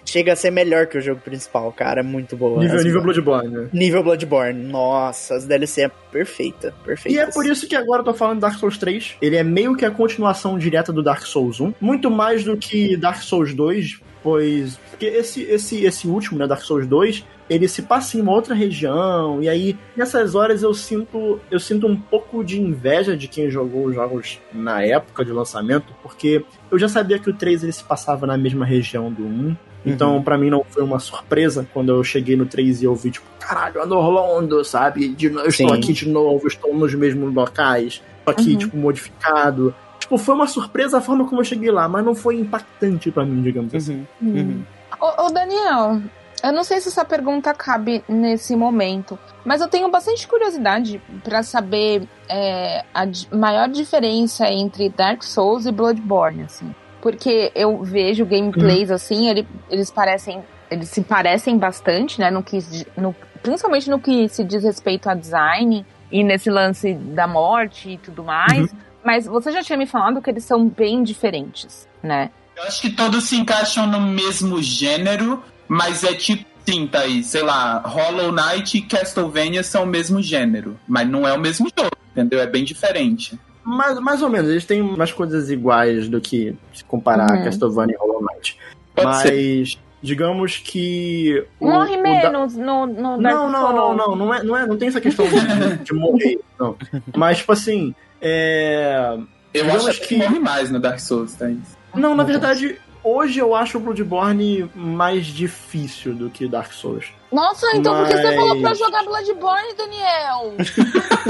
chega 0.04 0.32
a 0.32 0.36
ser 0.36 0.50
melhor 0.50 0.86
que 0.86 0.98
o 0.98 1.00
jogo 1.00 1.20
principal, 1.20 1.70
cara. 1.72 2.00
É 2.00 2.02
muito 2.02 2.36
boa. 2.36 2.58
Nível, 2.60 2.82
nível 2.82 3.02
Bloodborne, 3.02 3.48
né? 3.48 3.68
nível 3.72 4.02
Bloodborne. 4.02 4.62
Nossa, 4.64 5.34
as 5.36 5.46
DLC 5.46 5.82
é 5.82 5.90
perfeita, 6.10 6.74
perfeita. 6.84 7.16
E 7.16 7.20
é 7.20 7.26
por 7.30 7.46
isso 7.46 7.68
que 7.68 7.76
agora 7.76 8.00
eu 8.00 8.04
tô 8.04 8.14
falando 8.14 8.36
de 8.36 8.40
Dark 8.42 8.58
Souls 8.58 8.78
3. 8.78 9.16
Ele 9.22 9.36
é 9.36 9.42
meio 9.44 9.76
que 9.76 9.84
a 9.84 9.90
continuação 9.90 10.58
direta 10.58 10.92
do 10.92 11.02
Dark 11.02 11.22
Souls 11.26 11.60
1. 11.60 11.74
Muito 11.80 12.10
mais 12.10 12.44
do 12.44 12.56
que 12.56 12.96
Dark 12.96 13.22
Souls 13.22 13.54
2, 13.54 14.00
pois. 14.26 14.76
Porque 14.90 15.06
esse, 15.06 15.42
esse, 15.42 15.84
esse 15.84 16.08
último, 16.08 16.36
né, 16.38 16.46
Dark 16.48 16.62
Souls 16.62 16.84
2, 16.86 17.24
ele 17.48 17.68
se 17.68 17.82
passa 17.82 18.18
em 18.18 18.20
uma 18.20 18.32
outra 18.32 18.54
região. 18.56 19.40
E 19.40 19.48
aí, 19.48 19.78
nessas 19.96 20.34
horas, 20.34 20.64
eu 20.64 20.74
sinto, 20.74 21.38
eu 21.48 21.60
sinto 21.60 21.86
um 21.86 21.94
pouco 21.96 22.42
de 22.42 22.60
inveja 22.60 23.16
de 23.16 23.28
quem 23.28 23.48
jogou 23.48 23.86
os 23.86 23.94
jogos 23.94 24.40
na 24.52 24.82
época 24.82 25.24
de 25.24 25.30
lançamento, 25.30 25.94
porque 26.02 26.44
eu 26.72 26.76
já 26.78 26.88
sabia 26.88 27.20
que 27.20 27.30
o 27.30 27.34
3 27.34 27.62
ele 27.62 27.72
se 27.72 27.84
passava 27.84 28.26
na 28.26 28.36
mesma 28.36 28.66
região 28.66 29.12
do 29.12 29.22
1. 29.24 29.56
Então, 29.88 30.20
pra 30.20 30.36
mim, 30.36 30.50
não 30.50 30.64
foi 30.68 30.82
uma 30.82 30.98
surpresa 30.98 31.64
quando 31.72 31.90
eu 31.92 32.02
cheguei 32.02 32.34
no 32.34 32.44
3 32.46 32.82
e 32.82 32.86
eu 32.86 32.94
vi, 32.96 33.12
tipo, 33.12 33.26
caralho, 33.38 33.80
Anorlondo, 33.80 34.64
sabe? 34.64 35.08
De, 35.10 35.30
no- 35.30 35.38
eu 35.42 35.46
estou 35.46 35.68
Sim. 35.68 35.74
aqui 35.76 35.92
de 35.92 36.08
novo, 36.08 36.48
estou 36.48 36.74
nos 36.76 36.92
mesmos 36.92 37.32
locais, 37.32 38.02
estou 38.18 38.32
aqui, 38.32 38.52
Uhum. 38.54 38.58
tipo, 38.58 38.76
modificado. 38.76 39.72
Tipo, 40.06 40.18
foi 40.18 40.36
uma 40.36 40.46
surpresa 40.46 40.98
a 40.98 41.00
forma 41.00 41.26
como 41.26 41.40
eu 41.40 41.44
cheguei 41.44 41.68
lá, 41.68 41.88
mas 41.88 42.04
não 42.04 42.14
foi 42.14 42.38
impactante 42.38 43.10
pra 43.10 43.24
mim, 43.24 43.42
digamos 43.42 43.74
assim. 43.74 44.06
Uhum, 44.22 44.30
uhum. 44.30 44.62
Ô, 45.00 45.26
ô, 45.26 45.30
Daniel, 45.30 46.00
eu 46.44 46.52
não 46.52 46.62
sei 46.62 46.80
se 46.80 46.86
essa 46.88 47.04
pergunta 47.04 47.52
cabe 47.52 48.04
nesse 48.08 48.54
momento, 48.54 49.18
mas 49.44 49.60
eu 49.60 49.66
tenho 49.66 49.90
bastante 49.90 50.28
curiosidade 50.28 51.02
pra 51.24 51.42
saber 51.42 52.06
é, 52.28 52.84
a 52.94 53.04
maior 53.36 53.68
diferença 53.68 54.48
entre 54.48 54.88
Dark 54.90 55.24
Souls 55.24 55.66
e 55.66 55.72
Bloodborne, 55.72 56.44
assim. 56.44 56.72
Porque 57.02 57.50
eu 57.52 57.82
vejo 57.82 58.24
gameplays 58.24 58.90
assim, 58.92 59.28
ele- 59.28 59.48
eles 59.68 59.90
parecem. 59.90 60.40
Eles 60.70 60.88
se 60.88 61.00
parecem 61.02 61.58
bastante, 61.58 62.20
né? 62.20 62.30
No 62.30 62.42
que, 62.44 62.58
no- 62.96 63.14
principalmente 63.42 63.90
no 63.90 63.98
que 64.00 64.28
se 64.28 64.44
diz 64.44 64.62
respeito 64.62 65.08
a 65.08 65.14
design 65.14 65.84
e 66.12 66.22
nesse 66.24 66.48
lance 66.48 66.94
da 66.94 67.26
morte 67.26 67.90
e 67.92 67.98
tudo 67.98 68.22
mais. 68.24 68.72
Mas 69.06 69.24
você 69.24 69.52
já 69.52 69.62
tinha 69.62 69.78
me 69.78 69.86
falado 69.86 70.20
que 70.20 70.28
eles 70.28 70.42
são 70.44 70.66
bem 70.68 71.04
diferentes, 71.04 71.86
né? 72.02 72.28
Eu 72.56 72.64
acho 72.64 72.82
que 72.82 72.90
todos 72.90 73.22
se 73.24 73.36
encaixam 73.36 73.86
no 73.86 74.00
mesmo 74.00 74.60
gênero, 74.60 75.40
mas 75.68 76.02
é 76.02 76.12
tipo 76.14 76.44
sim, 76.68 76.88
Thaís, 76.88 77.26
sei 77.26 77.42
lá, 77.42 77.78
Hollow 77.86 78.32
Knight 78.32 78.76
e 78.76 78.82
Castlevania 78.82 79.62
são 79.62 79.84
o 79.84 79.86
mesmo 79.86 80.20
gênero, 80.20 80.76
mas 80.88 81.08
não 81.08 81.24
é 81.28 81.32
o 81.32 81.38
mesmo 81.38 81.68
jogo, 81.78 81.92
entendeu? 82.10 82.40
É 82.40 82.46
bem 82.48 82.64
diferente. 82.64 83.38
Mas, 83.62 83.96
mais 84.00 84.20
ou 84.22 84.28
menos, 84.28 84.50
eles 84.50 84.64
têm 84.64 84.82
umas 84.82 85.12
coisas 85.12 85.48
iguais 85.50 86.08
do 86.08 86.20
que 86.20 86.56
se 86.74 86.82
comparar 86.84 87.30
Uhum. 87.30 87.40
a 87.40 87.44
Castlevania 87.44 87.94
e 87.94 87.98
Hollow 87.98 88.20
Knight. 88.20 88.58
Pode 88.96 89.16
ser. 89.18 89.30
Mas, 89.60 89.78
digamos 90.02 90.56
que. 90.56 91.44
o- 91.60 91.66
Morre 91.70 91.92
o 91.92 91.96
da- 91.96 92.02
menos 92.02 92.56
no, 92.56 92.86
no 92.86 93.22
Dark 93.22 93.36
Não, 93.36 93.48
não, 93.50 93.60
Souls. 93.60 93.74
não, 93.76 93.94
não, 93.96 94.16
não, 94.16 94.34
é, 94.34 94.42
não, 94.42 94.56
é, 94.56 94.66
não 94.66 94.76
tem 94.76 94.88
essa 94.88 95.00
questão 95.00 95.24
de, 95.28 95.84
de 95.84 95.92
morrer, 95.94 96.38
não. 96.58 96.74
Mas, 97.16 97.38
tipo 97.38 97.52
assim, 97.52 97.94
é... 98.26 99.16
Eu 99.54 99.70
acho 99.88 100.00
que 100.02 100.08
que- 100.08 100.16
morre 100.16 100.38
mais 100.38 100.70
no 100.70 100.78
Dark 100.80 100.98
Souls, 101.00 101.34
Thaís. 101.34 101.76
Não, 101.94 102.14
na 102.14 102.24
verdade, 102.24 102.76
hoje 103.02 103.38
eu 103.38 103.54
acho 103.54 103.78
o 103.78 103.80
Bloodborne 103.80 104.70
mais 104.74 105.24
difícil 105.26 106.12
do 106.14 106.28
que 106.28 106.46
Dark 106.46 106.72
Souls. 106.72 107.06
Nossa, 107.32 107.66
então 107.74 107.94
por 107.96 108.06
que 108.06 108.16
você 108.16 108.22
Mas- 108.22 108.36
falou 108.36 108.60
pra 108.60 108.74
jogar 108.74 109.02
Bloodborne, 109.04 109.74
Daniel? 109.76 110.54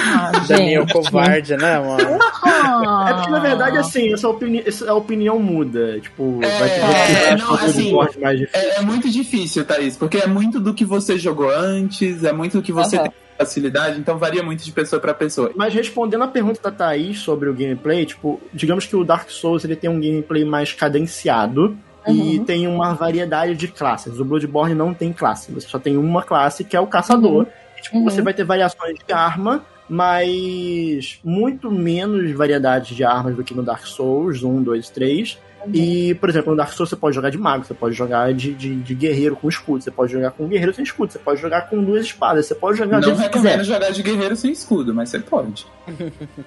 ah, 0.00 0.32
Daniel 0.48 0.82
gente. 0.82 0.92
covarde, 0.92 1.56
né, 1.56 1.78
mano? 1.78 2.18
Ah. 2.44 3.08
É 3.12 3.14
porque, 3.14 3.30
na 3.30 3.38
verdade, 3.40 3.78
assim, 3.78 4.12
essa, 4.12 4.28
opini 4.28 4.62
essa 4.64 4.92
opinião 4.94 5.38
muda. 5.38 6.00
Tipo, 6.00 6.38
É, 6.42 6.58
vai 6.58 6.68
ter 6.68 6.80
é, 6.80 7.36
que 7.36 7.42
não, 7.42 7.54
assim, 7.54 7.92
mais 8.20 8.38
difícil. 8.38 8.60
É, 8.70 8.76
é 8.76 8.80
muito 8.82 9.10
difícil, 9.10 9.64
Thaís, 9.64 9.96
porque 9.96 10.18
é 10.18 10.26
muito 10.26 10.58
do 10.60 10.72
que 10.74 10.84
você 10.84 11.18
jogou 11.18 11.50
antes, 11.50 12.24
é 12.24 12.32
muito 12.32 12.58
do 12.58 12.62
que 12.62 12.72
você 12.72 12.96
Aham. 12.96 13.04
tem 13.04 13.12
facilidade, 13.46 13.98
então 13.98 14.18
varia 14.18 14.42
muito 14.42 14.64
de 14.64 14.72
pessoa 14.72 15.00
pra 15.00 15.12
pessoa. 15.14 15.50
Mas 15.56 15.72
respondendo 15.74 16.22
a 16.24 16.28
pergunta 16.28 16.60
da 16.62 16.70
Thaís 16.70 17.18
sobre 17.18 17.48
o 17.48 17.54
gameplay, 17.54 18.04
tipo, 18.06 18.40
digamos 18.52 18.86
que 18.86 18.96
o 18.96 19.04
Dark 19.04 19.30
Souls 19.30 19.64
ele 19.64 19.76
tem 19.76 19.88
um 19.90 20.00
gameplay 20.00 20.44
mais 20.44 20.72
cadenciado 20.72 21.76
e 22.08 22.38
Uhum. 22.38 22.44
tem 22.44 22.66
uma 22.66 22.94
variedade 22.94 23.54
de 23.54 23.68
classes. 23.68 24.18
O 24.18 24.24
Bloodborne 24.24 24.74
não 24.74 24.92
tem 24.92 25.12
classe, 25.12 25.52
você 25.52 25.68
só 25.68 25.78
tem 25.78 25.96
uma 25.96 26.22
classe 26.22 26.64
que 26.64 26.76
é 26.76 26.80
o 26.80 26.86
caçador. 26.86 27.46
E, 27.78 27.82
tipo, 27.82 27.98
Uhum. 27.98 28.04
você 28.04 28.20
vai 28.22 28.34
ter 28.34 28.44
variações 28.44 28.96
de 29.06 29.12
arma, 29.12 29.62
mas 29.88 31.20
muito 31.24 31.70
menos 31.70 32.30
variedade 32.32 32.94
de 32.94 33.04
armas 33.04 33.36
do 33.36 33.44
que 33.44 33.54
no 33.54 33.62
Dark 33.62 33.86
Souls 33.86 34.42
1, 34.42 34.62
2, 34.62 34.88
3. 34.90 35.38
E, 35.72 36.14
por 36.14 36.28
exemplo, 36.28 36.50
no 36.52 36.56
Dark 36.56 36.72
Souls 36.72 36.88
você 36.90 36.96
pode 36.96 37.14
jogar 37.14 37.30
de 37.30 37.38
mago, 37.38 37.64
você 37.64 37.74
pode 37.74 37.94
jogar 37.94 38.32
de, 38.32 38.52
de, 38.54 38.74
de 38.76 38.94
guerreiro 38.94 39.36
com 39.36 39.48
escudo, 39.48 39.82
você 39.84 39.90
pode 39.90 40.12
jogar 40.12 40.30
com 40.32 40.46
guerreiro 40.48 40.72
sem 40.74 40.82
escudo, 40.84 41.12
você 41.12 41.18
pode 41.18 41.40
jogar 41.40 41.68
com 41.68 41.82
duas 41.82 42.04
espadas, 42.06 42.46
você 42.46 42.54
pode 42.54 42.78
jogar 42.78 43.00
Não 43.00 43.14
recomendo 43.14 43.64
jogar 43.64 43.90
de 43.90 44.02
guerreiro 44.02 44.34
sem 44.36 44.52
escudo, 44.52 44.94
mas 44.94 45.08
você 45.10 45.18
pode. 45.20 45.66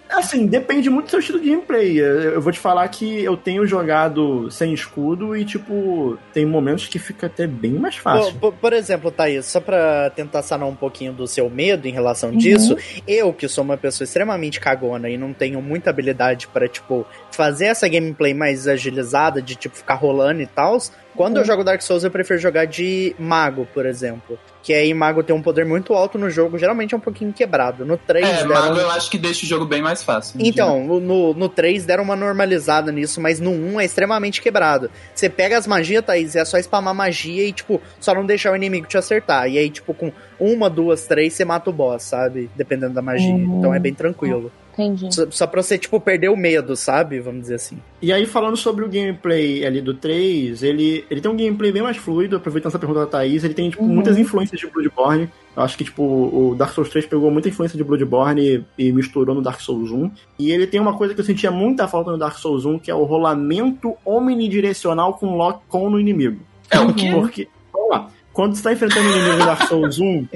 Assim, 0.10 0.47
depende 0.47 0.89
muito 0.89 1.06
do 1.06 1.12
seu 1.12 1.19
estilo 1.19 1.39
de 1.39 1.49
gameplay. 1.49 1.99
Eu 1.99 2.36
eu 2.36 2.41
vou 2.41 2.51
te 2.51 2.60
falar 2.60 2.88
que 2.88 3.23
eu 3.23 3.38
tenho 3.38 3.65
jogado 3.65 4.49
sem 4.51 4.73
escudo 4.73 5.36
e, 5.36 5.45
tipo, 5.45 6.17
tem 6.34 6.45
momentos 6.45 6.88
que 6.88 6.97
fica 6.99 7.28
até 7.28 7.45
bem 7.47 7.73
mais 7.73 7.95
fácil. 7.97 8.34
Por, 8.34 8.51
por- 8.51 8.65
por 8.65 8.73
exemplo, 8.73 9.12
Thaís, 9.12 9.45
só 9.45 9.60
pra 9.62 10.10
tentar 10.10 10.41
sanar 10.41 10.67
um 10.67 10.75
pouquinho 10.75 11.13
do 11.13 11.28
seu 11.28 11.49
medo 11.49 11.88
em 11.88 11.91
relação 11.91 12.32
Uhum. 12.32 12.38
disso, 12.38 12.75
eu, 13.08 13.32
que 13.32 13.47
sou 13.47 13.63
uma 13.63 13.78
pessoa 13.78 14.06
extremamente 14.06 14.60
cagona 14.60 15.08
e 15.10 15.17
não 15.17 15.32
tenho 15.34 15.62
muita 15.62 15.89
habilidade 15.91 16.47
pra, 16.47 16.67
tipo, 16.67 17.06
fazer 17.32 17.65
essa 17.65 17.88
gameplay 17.88 18.34
mais 18.34 18.67
agilizada, 18.67 19.05
de, 19.41 19.56
tipo, 19.56 19.76
ficar 19.76 19.96
rolando 19.96 20.41
e 20.41 20.48
tal, 20.48 20.78
quando 21.15 21.38
eu 21.38 21.41
Uhum. 21.41 21.48
jogo 21.48 21.63
Dark 21.63 21.82
Souls 21.82 22.04
eu 22.04 22.12
prefiro 22.12 22.39
jogar 22.39 22.65
de 22.65 23.15
mago, 23.18 23.68
por 23.74 23.86
exemplo. 23.86 24.38
Que 24.62 24.74
aí 24.74 24.94
mago 24.94 25.22
tem 25.24 25.34
um 25.36 25.41
poder 25.41 25.63
muito 25.63 25.94
alto 25.94 26.18
no 26.18 26.30
jogo, 26.30 26.58
geralmente 26.58 26.94
é 26.94 26.98
um 26.98 27.00
pouquinho 27.00 27.32
quebrado. 27.32 27.86
No 27.86 27.98
3 27.98 28.28
É, 28.28 28.34
deram... 28.38 28.50
mago 28.50 28.78
eu 28.80 28.89
acho 28.89 29.10
que 29.12 29.18
deixa 29.18 29.46
o 29.46 29.48
jogo 29.48 29.63
bem 29.65 29.82
mais 29.82 30.02
fácil. 30.04 30.39
Então, 30.41 30.84
no- 30.84 31.00
no, 31.00 31.34
no 31.36 31.48
3 31.48 31.86
deram 31.86 32.04
uma 32.04 32.15
normalizada 32.15 32.91
nisso, 32.91 33.22
mas 33.22 33.39
no 33.39 33.52
1 33.52 33.80
é 33.80 33.86
extremamente 33.86 34.41
quebrado. 34.41 34.89
Você 35.13 35.30
pega 35.30 35.58
as 35.58 35.68
magias, 35.68 36.04
Thaís, 36.04 36.36
é 36.36 36.44
só 36.44 36.58
spamar 36.58 36.96
magia 36.96 37.46
e, 37.48 37.54
tipo, 37.54 37.80
só 38.00 38.13
não 38.15 38.26
deixar 38.26 38.52
o 38.52 38.56
inimigo 38.56 38.88
te 38.88 38.98
acertar. 38.98 39.48
E 39.48 39.58
aí, 39.60 39.70
tipo, 39.70 39.94
com 39.94 40.12
uma, 40.39 40.70
duas, 40.70 41.06
três, 41.06 41.34
você 41.34 41.46
mata 41.46 41.70
o 41.70 41.74
boss, 41.74 42.04
sabe? 42.04 42.50
Dependendo 42.56 42.94
da 42.96 43.02
magia. 43.04 43.34
Uhum. 43.34 43.60
Então 43.60 43.74
é 43.74 43.80
bem 43.80 43.94
tranquilo. 43.94 44.52
Entendi. 44.77 45.13
Só, 45.15 45.25
só 45.31 45.47
pra 45.47 45.63
você, 45.63 45.77
tipo, 45.77 45.99
perder 46.01 46.29
o 46.29 46.35
medo, 46.38 46.75
sabe? 46.75 47.19
Vamos 47.19 47.41
dizer 47.41 47.55
assim. 47.55 47.77
E 48.01 48.11
aí, 48.11 48.25
falando 48.25 48.57
sobre 48.57 48.83
o 48.83 48.89
gameplay 48.89 49.65
ali 49.65 49.79
do 49.81 49.93
3, 49.93 50.61
ele, 50.63 51.05
ele 51.09 51.21
tem 51.21 51.31
um 51.31 51.38
gameplay 51.38 51.71
bem 51.71 51.81
mais 51.81 51.95
fluido, 51.97 52.35
aproveitando 52.35 52.71
essa 52.71 52.79
pergunta 52.79 52.99
da 53.01 53.05
Thaís, 53.07 53.43
ele 53.43 53.53
tem, 53.53 53.69
tipo, 53.69 53.83
Uhum. 53.83 53.89
muitas 53.95 54.17
influências 54.17 54.59
de 54.59 54.67
Bloodborne. 54.67 55.29
Eu 55.55 55.63
acho 55.63 55.77
que, 55.77 55.85
tipo, 55.85 56.03
o 56.03 56.53
Dark 56.57 56.73
Souls 56.73 56.89
3 56.89 57.05
pegou 57.05 57.31
muita 57.31 57.47
influência 57.47 57.77
de 57.77 57.83
Bloodborne 57.85 58.65
e, 58.77 58.88
e 58.88 58.91
misturou 58.91 59.33
no 59.33 59.41
Dark 59.41 59.61
Souls 59.61 59.89
1. 59.91 60.11
E 60.38 60.51
ele 60.51 60.67
tem 60.67 60.79
uma 60.81 60.97
coisa 60.97 61.13
que 61.13 61.21
eu 61.21 61.25
sentia 61.25 61.49
muita 61.49 61.88
falta 61.88 62.11
no 62.11 62.17
Dark 62.17 62.38
Souls 62.38 62.65
1, 62.65 62.77
que 62.79 62.91
é 62.91 62.95
o 62.95 63.05
rolamento 63.05 63.95
omnidirecional 64.03 65.13
com 65.13 65.35
lock-on 65.38 65.89
no 65.89 65.99
inimigo. 65.99 66.39
É 66.69 66.79
o 66.79 66.93
quê? 66.93 67.09
Porque, 67.13 67.47
vamos 67.71 67.89
lá, 67.89 68.09
quando 68.33 68.55
você 68.55 68.63
tá 68.63 68.73
enfrentando 68.73 69.07
um 69.07 69.11
inimigo 69.11 69.38
no 69.38 69.45
Dark 69.45 69.67
Souls 69.67 69.99
1, 69.99 70.27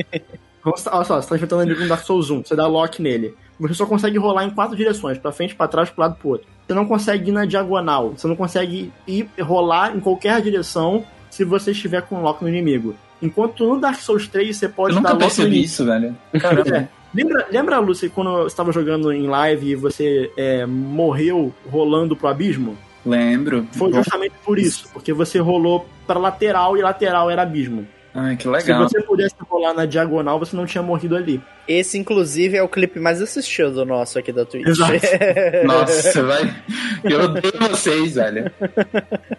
quando 0.64 0.78
você 0.78 0.90
tá- 0.90 0.96
olha 0.96 1.04
só, 1.06 1.22
você 1.22 1.30
tá 1.30 1.36
enfrentando 1.36 1.62
um 1.62 1.66
inimigo 1.66 1.84
no 1.84 1.90
Dark 1.90 2.06
Souls 2.06 2.30
1, 2.30 2.44
você 2.46 2.56
dá 2.56 2.66
lock 2.68 3.02
nele. 3.02 3.34
Você 3.60 3.74
só 3.74 3.86
consegue 3.86 4.18
rolar 4.18 4.46
em 4.46 4.50
quatro 4.50 4.76
direções, 4.76 5.18
pra 5.18 5.32
frente, 5.32 5.54
pra 5.56 5.68
trás, 5.68 5.90
pro 5.90 6.02
lado 6.02 6.16
pro 6.16 6.30
outro. 6.30 6.48
Você 6.66 6.74
não 6.74 6.86
consegue 6.86 7.30
ir 7.30 7.34
na 7.34 7.46
diagonal, 7.46 8.12
você 8.16 8.28
não 8.28 8.36
consegue 8.36 8.92
ir 9.08 9.28
rolar 9.42 9.96
em 9.96 10.00
qualquer 10.00 10.42
direção 10.42 11.04
se 11.30 11.44
você 11.44 11.72
estiver 11.72 12.02
com 12.04 12.22
lock 12.22 12.42
no 12.42 12.50
inimigo. 12.50 12.96
Enquanto 13.22 13.68
no 13.68 13.80
Dark 13.80 14.00
Souls 14.00 14.28
3 14.28 14.56
você 14.56 14.70
pode 14.70 14.96
Eu 14.96 15.02
dar 15.02 15.10
nunca 15.10 15.14
lock 15.14 15.22
no 15.22 15.28
percebi 15.28 15.48
inimigo. 15.50 15.66
isso, 15.66 15.86
velho. 15.86 16.16
É. 16.34 16.88
Lembra, 17.14 17.48
lembra, 17.52 17.80
Lucy, 17.80 18.08
quando 18.08 18.32
você 18.44 18.48
estava 18.48 18.72
jogando 18.72 19.12
em 19.12 19.28
live 19.28 19.72
e 19.72 19.76
você 19.76 20.32
é, 20.38 20.66
morreu 20.66 21.52
rolando 21.70 22.16
pro 22.16 22.28
abismo? 22.28 22.78
Lembro. 23.06 23.68
Foi 23.72 23.92
justamente 23.92 24.36
por 24.46 24.60
isso, 24.60 24.88
porque 24.94 25.12
você 25.12 25.40
rolou 25.40 25.88
pra 26.06 26.20
lateral 26.20 26.78
e 26.78 26.82
lateral 26.82 27.30
era 27.30 27.42
abismo. 27.42 27.88
Ai, 28.22 28.36
que 28.36 28.44
Se 28.44 28.50
legal. 28.50 28.88
você 28.90 29.02
pudesse 29.02 29.36
rolar 29.48 29.74
na 29.74 29.86
diagonal, 29.86 30.40
você 30.40 30.56
não 30.56 30.66
tinha 30.66 30.82
morrido 30.82 31.16
ali. 31.16 31.42
Esse, 31.68 31.98
inclusive, 31.98 32.58
é 32.58 32.64
o 32.64 32.68
clipe 32.68 33.00
mais 33.00 33.22
assistido 33.22 33.86
nosso 33.86 34.18
aqui 34.20 34.32
da 34.32 34.46
Twitch. 34.46 34.68
Exato. 34.68 34.94
Nossa, 35.66 36.24
vai. 36.24 36.56
Eu 37.04 37.22
odeio 37.22 37.54
vocês, 37.70 38.16
velho. 38.16 38.52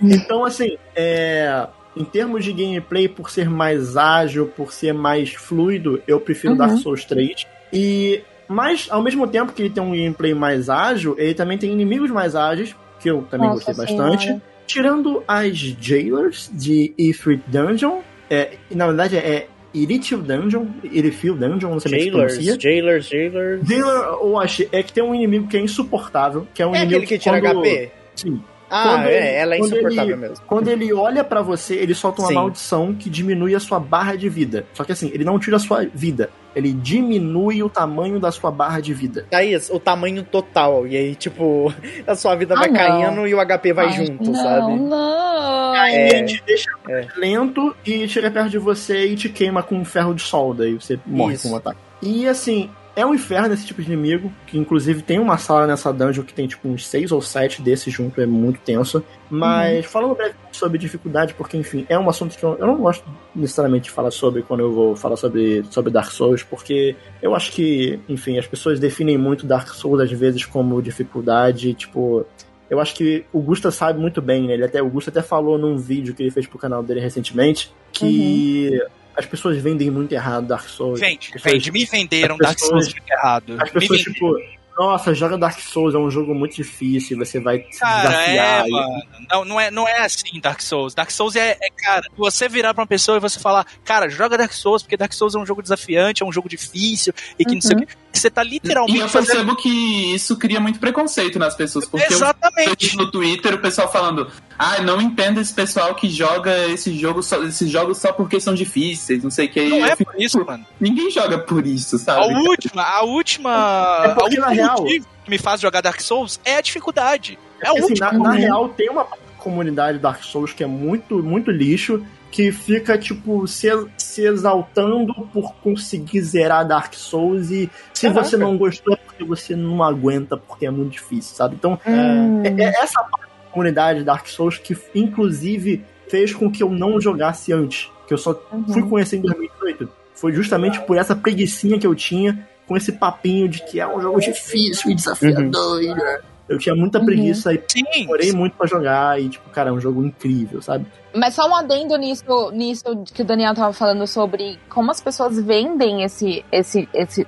Então, 0.00 0.44
assim, 0.44 0.76
é, 0.94 1.66
em 1.96 2.04
termos 2.04 2.44
de 2.44 2.52
gameplay, 2.52 3.08
por 3.08 3.30
ser 3.30 3.48
mais 3.50 3.96
ágil, 3.96 4.46
por 4.46 4.72
ser 4.72 4.92
mais 4.94 5.34
fluido, 5.34 6.02
eu 6.06 6.20
prefiro 6.20 6.52
Uhum. 6.52 6.58
Dark 6.58 6.76
Souls 6.78 7.04
3. 7.04 7.46
E, 7.72 8.22
mas, 8.48 8.86
ao 8.90 9.02
mesmo 9.02 9.26
tempo 9.26 9.52
que 9.52 9.62
ele 9.62 9.70
tem 9.70 9.82
um 9.82 9.90
gameplay 9.90 10.34
mais 10.34 10.68
ágil, 10.70 11.14
ele 11.18 11.34
também 11.34 11.58
tem 11.58 11.72
inimigos 11.72 12.10
mais 12.10 12.34
ágeis, 12.34 12.74
que 13.00 13.10
eu 13.10 13.22
também 13.30 13.48
Nossa 13.48 13.72
gostei 13.72 13.86
Senhora. 13.86 14.10
bastante. 14.12 14.42
tirando 14.66 15.22
as 15.26 15.56
Jailers 15.56 16.48
de 16.52 16.92
Ifrit 16.96 17.42
Dungeon, 17.48 17.98
é, 18.30 18.52
na 18.70 18.86
verdade 18.86 19.16
é 19.16 19.48
Irithil 19.74 20.18
Dungeon, 20.22 20.66
Irithil 20.84 21.34
Dungeon, 21.36 21.70
não 21.70 21.80
sei 21.80 21.90
como 21.92 22.02
Jailers, 22.02 22.32
se 22.34 22.38
pronuncia. 22.40 22.60
Jailers, 22.60 23.06
Jailers. 23.08 23.68
Jailer, 23.68 24.14
ou 24.24 24.38
achei, 24.40 24.68
é 24.72 24.82
que 24.82 24.92
tem 24.92 25.02
um 25.04 25.14
inimigo 25.14 25.46
que 25.48 25.56
é 25.56 25.60
insuportável, 25.60 26.46
que 26.54 26.62
é 26.62 26.66
um 26.66 26.74
É 26.74 26.78
inimigo 26.82 27.02
aquele 27.04 27.06
que 27.06 27.18
tira 27.22 27.40
quando- 27.40 27.60
HP? 27.60 27.90
Sim. 28.16 28.40
Ah, 28.72 28.84
Quando 28.84 29.06
é, 29.08 29.16
ele- 29.16 29.36
ela 29.36 29.54
é 29.54 29.58
insuportável 29.58 30.04
ele- 30.04 30.16
mesmo. 30.16 30.44
Quando 30.46 30.68
ele 30.68 30.92
olha 30.92 31.24
pra 31.24 31.42
você, 31.42 31.74
ele 31.74 31.92
solta 31.94 32.22
uma 32.22 32.28
Sim. 32.28 32.34
maldição 32.34 32.94
que 32.94 33.10
diminui 33.10 33.52
a 33.54 33.58
sua 33.60 33.80
barra 33.80 34.14
de 34.14 34.28
vida. 34.28 34.64
Só 34.74 34.84
que 34.84 34.92
assim, 34.92 35.10
ele 35.12 35.24
não 35.24 35.38
tira 35.40 35.56
a 35.56 35.60
sua 35.60 35.84
vida, 35.92 36.30
ele 36.54 36.72
diminui 36.72 37.62
o 37.62 37.68
tamanho 37.68 38.18
da 38.18 38.30
sua 38.32 38.50
barra 38.50 38.80
de 38.80 38.92
vida. 38.94 39.26
Thaís, 39.30 39.70
o 39.70 39.78
tamanho 39.78 40.22
total. 40.22 40.86
E 40.86 40.96
aí, 40.96 41.14
tipo, 41.14 41.72
a 42.06 42.14
sua 42.14 42.34
vida 42.34 42.54
Ah, 42.54 42.58
vai 42.58 42.68
não. 42.68 42.76
caindo 42.76 43.26
e 43.26 43.34
o 43.34 43.38
HP 43.46 43.72
vai 43.72 43.86
Ai, 43.86 43.92
junto, 43.92 44.24
não, 44.24 44.34
sabe? 44.34 44.72
Não, 44.78 45.72
Aí 45.72 45.94
É. 45.94 46.16
ele 46.18 46.24
te 46.26 46.42
deixa 46.46 46.70
É. 46.88 47.06
lento 47.16 47.74
e 47.86 48.06
chega 48.08 48.30
perto 48.30 48.50
de 48.50 48.58
você 48.58 49.06
e 49.06 49.16
te 49.16 49.28
queima 49.28 49.62
com 49.62 49.76
um 49.76 49.84
ferro 49.84 50.12
de 50.14 50.22
solda 50.22 50.68
e 50.68 50.74
você 50.74 50.98
morre 51.06 51.34
Isso. 51.34 51.48
com 51.48 51.54
um 51.54 51.56
ataque. 51.56 51.78
E 52.02 52.26
assim, 52.26 52.68
é 52.96 53.06
um 53.06 53.14
inferno 53.14 53.54
esse 53.54 53.66
tipo 53.66 53.80
de 53.80 53.92
inimigo, 53.92 54.32
que 54.46 54.58
inclusive 54.58 55.02
tem 55.02 55.18
uma 55.18 55.38
sala 55.38 55.66
nessa 55.66 55.92
dungeon 55.92 56.24
que 56.24 56.34
tem 56.34 56.46
tipo 56.46 56.68
uns 56.68 56.86
seis 56.86 57.12
ou 57.12 57.22
sete 57.22 57.62
desses 57.62 57.92
junto, 57.92 58.20
é 58.20 58.26
muito 58.26 58.60
tenso. 58.60 59.02
Mas 59.28 59.86
falando 59.86 60.14
brevemente 60.14 60.56
sobre 60.56 60.78
dificuldade, 60.78 61.34
porque 61.34 61.56
enfim, 61.56 61.86
é 61.88 61.98
um 61.98 62.08
assunto 62.08 62.36
que 62.36 62.44
eu, 62.44 62.56
eu 62.58 62.66
não 62.66 62.76
gosto 62.76 63.04
necessariamente 63.34 63.84
de 63.84 63.90
falar 63.90 64.10
sobre 64.10 64.42
quando 64.42 64.60
eu 64.60 64.72
vou 64.72 64.96
falar 64.96 65.16
sobre, 65.16 65.64
sobre 65.70 65.92
Dark 65.92 66.10
Souls, 66.10 66.42
porque 66.42 66.96
eu 67.22 67.34
acho 67.34 67.52
que, 67.52 68.00
enfim, 68.08 68.38
as 68.38 68.46
pessoas 68.46 68.80
definem 68.80 69.16
muito 69.16 69.46
Dark 69.46 69.68
Souls 69.68 70.00
às 70.00 70.10
vezes 70.10 70.44
como 70.44 70.82
dificuldade, 70.82 71.74
tipo, 71.74 72.26
eu 72.68 72.80
acho 72.80 72.94
que 72.94 73.24
o 73.32 73.40
Gusta 73.40 73.70
sabe 73.70 74.00
muito 74.00 74.20
bem, 74.22 74.46
né? 74.46 74.54
Ele 74.54 74.64
até, 74.64 74.82
o 74.82 74.88
Gusta 74.88 75.10
até 75.10 75.22
falou 75.22 75.58
num 75.58 75.76
vídeo 75.76 76.14
que 76.14 76.22
ele 76.22 76.30
fez 76.30 76.46
pro 76.46 76.58
canal 76.58 76.82
dele 76.82 77.00
recentemente 77.00 77.72
que 77.92 78.80
as 79.20 79.26
pessoas 79.26 79.58
vendem 79.58 79.90
muito 79.90 80.12
errado 80.12 80.46
Dark 80.48 80.68
Souls. 80.68 80.98
Vende, 80.98 81.30
pessoas- 81.30 81.52
vende. 81.52 81.70
Me 81.72 81.84
venderam 81.84 82.34
as 82.34 82.40
Dark 82.40 82.54
pessoas- 82.58 82.70
Souls 82.86 82.94
muito 82.94 83.10
errado. 83.12 83.56
As 83.60 83.70
pessoas, 83.70 84.00
tipo, 84.00 84.36
nossa, 84.78 85.12
joga 85.14 85.36
Dark 85.36 85.58
Souls, 85.60 85.94
é 85.94 85.98
um 85.98 86.10
jogo 86.10 86.34
muito 86.34 86.56
difícil, 86.56 87.18
você 87.18 87.38
vai 87.38 87.66
se 87.70 87.78
Cara, 87.80 88.08
desafiar. 88.08 88.64
é, 88.64 88.68
e- 88.68 88.70
mano. 88.70 89.02
Não, 89.30 89.44
não, 89.44 89.60
é, 89.60 89.70
não 89.70 89.86
é 89.86 89.98
assim 89.98 90.40
Dark 90.40 90.60
Souls. 90.62 90.94
Dark 90.94 91.10
Souls 91.10 91.36
é, 91.36 91.50
é, 91.60 91.68
cara, 91.76 92.02
você 92.16 92.48
virar 92.48 92.72
pra 92.72 92.80
uma 92.82 92.86
pessoa 92.86 93.18
e 93.18 93.20
você 93.20 93.38
falar, 93.38 93.66
cara, 93.84 94.08
joga 94.08 94.38
Dark 94.38 94.52
Souls, 94.52 94.82
porque 94.82 94.96
Dark 94.96 95.12
Souls 95.12 95.34
é 95.34 95.38
um 95.38 95.44
jogo 95.44 95.60
desafiante, 95.62 96.22
é 96.22 96.26
um 96.26 96.32
jogo 96.32 96.48
difícil, 96.48 97.12
e 97.38 97.44
que 97.44 97.54
não 97.54 97.60
sei 97.60 97.76
o 97.76 97.80
Uhum. 97.80 97.86
que. 97.86 97.94
Você 98.12 98.28
tá 98.30 98.42
E 98.44 98.48
literalmente 98.48 98.98
eu 98.98 99.08
fazendo. 99.08 99.26
percebo 99.28 99.56
que 99.56 100.14
isso 100.14 100.36
cria 100.36 100.58
muito 100.60 100.78
preconceito 100.80 101.38
nas 101.38 101.54
pessoas, 101.54 101.86
porque 101.86 102.06
eu 102.12 102.16
Exatamente. 102.16 102.96
no 102.96 103.10
Twitter 103.10 103.54
o 103.54 103.58
pessoal 103.58 103.90
falando, 103.90 104.26
ah, 104.58 104.82
não 104.82 105.00
entendo 105.00 105.40
esse 105.40 105.54
pessoal 105.54 105.94
que 105.94 106.08
joga 106.08 106.66
esse 106.68 106.92
jogo 106.98 107.22
só, 107.22 107.42
esses 107.44 107.70
jogos 107.70 107.98
só 107.98 108.12
porque 108.12 108.40
são 108.40 108.52
difíceis, 108.54 109.22
não 109.22 109.30
sei 109.30 109.46
o 109.46 109.50
que. 109.50 109.62
Não 109.68 109.78
Eu 109.78 109.84
é 109.86 109.96
fico, 109.96 110.10
por 110.12 110.20
isso, 110.20 110.44
mano. 110.44 110.66
Ninguém 110.80 111.10
joga 111.10 111.38
por 111.38 111.66
isso, 111.66 111.96
A 111.96 111.98
sabe? 112.00 112.34
última, 112.34 112.82
a 112.82 113.02
última. 113.02 114.02
É 114.04 114.08
porque, 114.14 114.36
a 114.36 114.40
na 114.40 114.46
último 114.48 114.64
real- 114.66 114.84
que 114.84 115.02
me 115.28 115.38
faz 115.38 115.60
jogar 115.60 115.80
Dark 115.80 116.00
Souls 116.00 116.40
é 116.44 116.56
a 116.56 116.60
dificuldade. 116.60 117.38
É 117.60 117.70
o 117.70 117.76
Assim, 117.76 117.82
último. 117.92 118.12
na, 118.12 118.12
na 118.18 118.32
real, 118.32 118.68
tem 118.70 118.90
uma 118.90 119.06
comunidade 119.38 119.98
Dark 119.98 120.22
Souls 120.24 120.52
que 120.52 120.64
é 120.64 120.66
muito, 120.66 121.22
muito 121.22 121.50
lixo, 121.50 122.04
que 122.30 122.50
fica, 122.52 122.98
tipo, 122.98 123.46
se, 123.46 123.68
se 124.10 124.22
exaltando 124.26 125.14
por 125.32 125.54
conseguir 125.62 126.20
zerar 126.22 126.66
Dark 126.66 126.92
Souls 126.94 127.50
e 127.50 127.70
se 127.94 128.06
Caraca. 128.08 128.24
você 128.24 128.36
não 128.36 128.56
gostou 128.58 128.94
é 128.94 128.96
porque 128.96 129.24
você 129.24 129.54
não 129.56 129.82
aguenta, 129.82 130.36
porque 130.36 130.66
é 130.66 130.70
muito 130.70 130.90
difícil, 130.92 131.34
sabe? 131.36 131.54
Então, 131.58 131.78
Hum. 131.86 132.42
é, 132.44 132.48
é 132.48 132.82
essa 132.82 133.02
parte 133.04 133.26
da 133.26 133.50
comunidade 133.52 134.02
Dark 134.04 134.26
Souls 134.26 134.58
que, 134.58 134.76
inclusive, 134.94 135.84
fez 136.08 136.34
com 136.34 136.50
que 136.50 136.62
eu 136.62 136.70
não 136.70 137.00
jogasse 137.00 137.52
antes. 137.52 137.88
Que 138.06 138.14
eu 138.14 138.18
só 138.18 138.34
fui 138.72 138.82
conhecer 138.82 139.16
em 139.18 139.22
2018. 139.22 139.88
Foi 140.14 140.32
justamente 140.32 140.80
por 140.80 140.96
essa 140.96 141.14
preguiçinha 141.14 141.78
que 141.78 141.86
eu 141.86 141.94
tinha 141.94 142.46
com 142.66 142.76
esse 142.76 142.92
papinho 142.92 143.48
de 143.48 143.64
que 143.64 143.80
é 143.80 143.86
um 143.86 144.00
jogo 144.00 144.20
difícil 144.20 144.90
e 144.90 144.94
desafiador. 144.94 145.82
e, 145.82 145.88
né? 145.94 146.18
Eu 146.50 146.58
tinha 146.58 146.74
muita 146.74 146.98
Uhum. 146.98 147.04
preguiça 147.06 147.54
e 147.54 147.62
Sim. 147.68 147.84
demorei 147.92 148.32
muito 148.32 148.56
pra 148.56 148.66
jogar 148.66 149.20
e, 149.20 149.28
tipo, 149.28 149.48
cara, 149.50 149.70
é 149.70 149.72
um 149.72 149.78
jogo 149.78 150.04
incrível, 150.04 150.60
sabe? 150.60 150.84
Mas 151.14 151.34
só 151.34 151.48
um 151.48 151.54
adendo 151.54 151.96
nisso, 151.96 152.50
nisso 152.50 152.84
que 153.14 153.22
o 153.22 153.24
Daniel 153.24 153.54
tava 153.54 153.72
falando 153.72 154.04
sobre 154.04 154.58
como 154.68 154.90
as 154.90 155.00
pessoas 155.00 155.40
vendem 155.40 156.02
esse, 156.02 156.44
esse, 156.50 156.88
esse. 156.92 157.24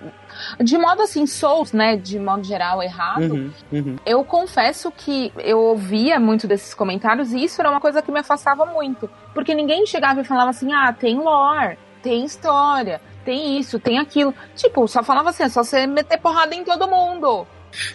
De 0.61 0.77
modo 0.77 1.03
assim, 1.03 1.25
Souls, 1.25 1.73
né? 1.73 1.97
De 1.97 2.19
modo 2.19 2.43
geral, 2.43 2.83
errado. 2.83 3.33
Uhum, 3.33 3.51
uhum. 3.73 3.97
Eu 4.05 4.25
confesso 4.25 4.91
que 4.91 5.33
eu 5.39 5.61
ouvia 5.61 6.19
muito 6.19 6.49
desses 6.49 6.75
comentários 6.75 7.33
e 7.33 7.45
isso 7.45 7.61
era 7.61 7.71
uma 7.71 7.81
coisa 7.81 8.03
que 8.03 8.11
me 8.11 8.19
afastava 8.19 8.67
muito. 8.67 9.09
Porque 9.33 9.55
ninguém 9.55 9.87
chegava 9.87 10.21
e 10.21 10.25
falava 10.25 10.51
assim: 10.51 10.73
ah, 10.73 10.93
tem 10.93 11.17
lore, 11.19 11.79
tem 12.03 12.25
história, 12.25 13.01
tem 13.25 13.57
isso, 13.59 13.79
tem 13.79 13.99
aquilo. 13.99 14.35
Tipo, 14.57 14.89
só 14.89 15.03
falava 15.05 15.31
assim: 15.31 15.45
é 15.45 15.49
só 15.49 15.63
você 15.63 15.87
meter 15.87 16.19
porrada 16.19 16.55
em 16.57 16.65
todo 16.65 16.89
mundo. 16.89 17.47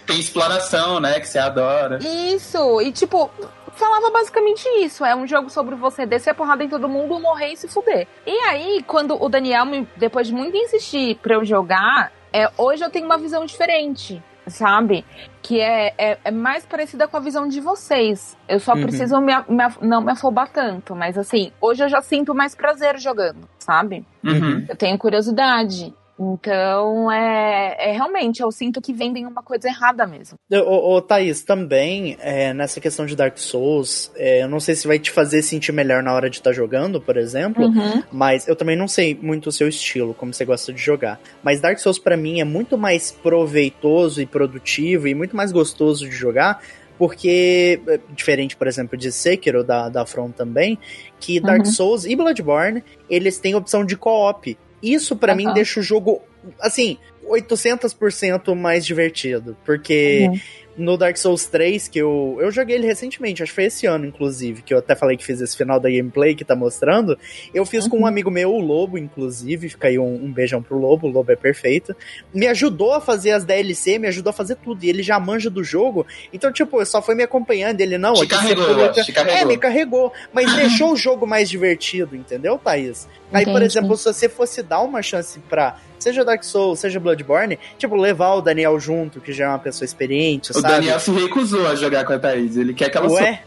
Tem 0.06 0.20
exploração, 0.20 1.00
né, 1.00 1.20
que 1.20 1.28
você 1.28 1.40
adora. 1.40 2.00
Isso, 2.02 2.82
e 2.82 2.92
tipo, 2.92 3.30
falava 3.74 4.10
basicamente 4.10 4.68
isso. 4.84 5.06
É 5.06 5.16
um 5.16 5.28
jogo 5.28 5.50
sobre 5.50 5.76
você 5.76 6.06
descer 6.06 6.32
a 6.32 6.36
porrada 6.36 6.64
em 6.64 6.70
todo 6.70 6.90
mundo, 6.90 7.20
morrer 7.20 7.54
e 7.54 7.58
se 7.58 7.68
fuder. 7.68 8.08
E 8.26 8.32
aí, 8.48 8.84
quando 8.86 9.22
o 9.22 9.30
Daniel, 9.30 9.66
me, 9.66 9.88
depois 9.96 10.28
de 10.28 10.34
muito 10.34 10.56
insistir 10.58 11.16
pra 11.22 11.36
eu 11.36 11.46
jogar, 11.46 12.12
é, 12.34 12.50
hoje 12.58 12.84
eu 12.84 12.90
tenho 12.90 13.06
uma 13.06 13.18
visão 13.18 13.46
diferente, 13.46 14.22
sabe? 14.48 15.06
Que 15.42 15.60
é, 15.62 15.94
é, 15.98 16.18
é 16.26 16.32
mais 16.32 16.66
parecida 16.66 17.08
com 17.08 17.18
a 17.18 17.20
visão 17.20 17.48
de 17.48 17.60
vocês. 17.62 18.36
Eu 18.48 18.60
só 18.60 18.74
Uhum. 18.74 18.82
preciso 18.82 19.20
me, 19.22 19.34
me 19.48 19.64
não 19.82 20.02
me 20.02 20.12
afobar 20.12 20.50
tanto, 20.50 20.96
mas 20.96 21.18
assim, 21.18 21.52
hoje 21.62 21.84
eu 21.84 21.90
já 21.90 22.02
sinto 22.02 22.34
mais 22.36 22.54
prazer 22.56 22.98
jogando, 23.00 23.48
sabe? 23.60 24.06
Uhum. 24.24 24.66
Eu 24.68 24.76
tenho 24.76 24.98
curiosidade. 24.98 25.94
Então, 26.20 27.12
é, 27.12 27.76
é 27.78 27.92
realmente, 27.92 28.42
eu 28.42 28.52
sinto 28.52 28.82
que 28.82 28.92
vendem 28.92 29.26
uma 29.26 29.44
coisa 29.44 29.68
errada 29.68 30.08
mesmo. 30.08 30.38
Ô, 30.52 30.96
ô, 30.96 31.02
Thaís, 31.02 31.44
também, 31.44 32.18
é, 32.20 32.54
nessa 32.54 32.82
questão 32.82 33.06
de 33.06 33.16
Dark 33.16 33.38
Souls, 33.38 34.12
é, 34.16 34.42
eu 34.44 34.48
não 34.48 34.60
sei 34.60 34.74
se 34.76 34.88
vai 34.88 34.98
te 34.98 35.12
fazer 35.12 35.42
sentir 35.44 35.72
melhor 35.72 36.02
na 36.02 36.14
hora 36.14 36.30
de 36.30 36.38
estar 36.38 36.52
jogando, 36.54 37.00
por 37.00 37.18
exemplo, 37.18 37.66
Uhum. 37.66 38.02
mas 38.12 38.48
eu 38.48 38.56
também 38.56 38.76
não 38.76 38.88
sei 38.88 39.18
muito 39.22 39.48
o 39.50 39.52
seu 39.52 39.68
estilo, 39.68 40.14
como 40.14 40.34
você 40.34 40.44
gosta 40.44 40.74
de 40.74 40.82
jogar. 40.82 41.20
Mas 41.44 41.62
Dark 41.62 41.78
Souls 41.78 42.00
pra 42.00 42.18
mim 42.18 42.40
é 42.40 42.44
muito 42.44 42.78
mais 42.78 43.12
proveitoso 43.12 44.22
e 44.22 44.26
produtivo 44.26 45.08
e 45.08 45.14
muito 45.16 45.36
mais 45.36 45.52
gostoso 45.52 46.06
de 46.10 46.16
jogar, 46.16 46.62
porque, 46.98 47.80
é, 47.88 48.00
diferente, 48.16 48.56
por 48.58 48.66
exemplo, 48.68 48.98
de 48.98 49.12
Sekiro, 49.12 49.64
da, 49.64 49.88
da 49.88 50.04
From 50.06 50.32
também, 50.32 50.80
que 51.20 51.40
Dark 51.40 51.60
Uhum. 51.60 51.72
Souls 51.72 52.06
e 52.06 52.16
Bloodborne, 52.16 52.84
eles 53.08 53.38
têm 53.38 53.54
opção 53.54 53.86
de 53.86 53.96
co-op. 53.96 54.58
Isso 54.82 55.16
pra 55.16 55.36
mim 55.36 55.46
Aham. 55.46 55.54
deixa 55.54 55.80
o 55.80 55.84
jogo, 55.84 56.22
assim, 56.60 56.98
800% 57.28 58.56
mais 58.56 58.86
divertido, 58.86 59.58
porque 59.66 60.28
Uhum. 60.30 60.40
No 60.78 60.96
Dark 60.96 61.18
Souls 61.18 61.48
3, 61.48 61.88
que 61.88 61.98
eu, 62.00 62.38
eu 62.40 62.52
joguei 62.52 62.76
ele 62.76 62.86
recentemente, 62.86 63.42
acho 63.42 63.52
que 63.52 63.56
foi 63.56 63.64
esse 63.66 63.88
ano, 63.88 64.06
inclusive, 64.06 64.62
que 64.62 64.74
eu 64.74 64.78
até 64.78 64.96
falei 64.96 65.18
que 65.18 65.26
fiz 65.26 65.42
esse 65.42 65.58
final 65.58 65.80
da 65.80 65.90
gameplay 65.90 66.36
que 66.36 66.46
tá 66.46 66.56
mostrando. 66.56 67.18
Eu 67.54 67.66
fiz 67.66 67.88
com 67.88 67.98
um 67.98 68.02
Uhum. 68.02 68.06
amigo 68.06 68.30
meu, 68.30 68.54
o 68.54 68.60
Lobo, 68.60 68.98
inclusive, 68.98 69.70
fica 69.70 69.88
aí 69.88 69.98
um, 69.98 70.26
um 70.26 70.32
beijão 70.32 70.62
pro 70.62 70.78
Lobo, 70.78 71.08
o 71.08 71.10
Lobo 71.10 71.32
é 71.32 71.36
perfeito. 71.36 71.96
Me 72.34 72.46
ajudou 72.48 72.94
a 72.94 73.02
fazer 73.02 73.32
as 73.32 73.44
DLC, 73.44 73.98
me 73.98 74.08
ajudou 74.08 74.30
a 74.30 74.34
fazer 74.34 74.56
tudo, 74.58 74.84
e 74.84 74.90
ele 74.90 75.02
já 75.02 75.20
manja 75.20 75.50
do 75.50 75.64
jogo. 75.64 76.06
Então, 76.32 76.52
tipo, 76.52 76.84
só 76.86 77.02
foi 77.02 77.16
me 77.16 77.24
acompanhando, 77.24 77.82
ele 77.82 77.98
não. 77.98 78.14
Te 78.14 78.28
carregou, 78.28 78.92
te 78.92 79.12
carregou. 79.12 79.38
É, 79.42 79.46
me 79.46 79.58
carregou, 79.58 80.14
mas 80.32 80.54
deixou 80.56 80.94
o 80.94 80.96
jogo 80.96 81.26
mais 81.26 81.50
divertido, 81.50 82.16
entendeu, 82.16 82.58
Thaís? 82.58 83.08
Aí, 83.34 83.44
por 83.44 83.52
Entendi. 83.54 83.66
exemplo, 83.66 83.98
se 83.98 84.06
você 84.06 84.30
fosse 84.30 84.62
dar 84.64 84.82
uma 84.82 85.02
chance 85.02 85.40
pra, 85.50 85.78
seja 86.08 86.24
Dark 86.24 86.44
Souls, 86.44 86.80
seja 86.80 87.00
Bloodborne, 87.00 87.60
tipo, 87.78 87.96
levar 87.96 88.36
o 88.36 88.42
Daniel 88.42 88.80
junto, 88.80 89.20
que 89.20 89.34
já 89.34 89.46
é 89.46 89.48
uma 89.50 89.60
pessoa 89.60 89.86
experiente, 89.86 90.52
O 90.52 90.54
sabe? 90.54 90.74
Daniel 90.76 91.00
se 91.00 91.12
recusou 91.12 91.68
a 91.68 91.76
jogar 91.76 92.06
com 92.06 92.14
a 92.14 92.20
Thaís. 92.20 92.56
Ele 92.56 92.74
quer 92.74 92.90
que 92.90 92.98
ela 92.98 93.12
Ué? 93.12 93.42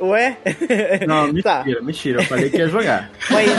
Ué? 0.00 0.36
Não, 1.06 1.28
mentira, 1.32 1.42
Tá. 1.42 1.64
mentira. 1.82 2.20
Eu 2.20 2.26
falei 2.26 2.50
que 2.50 2.58
ia 2.58 2.68
jogar. 2.68 3.10
Mas, 3.30 3.50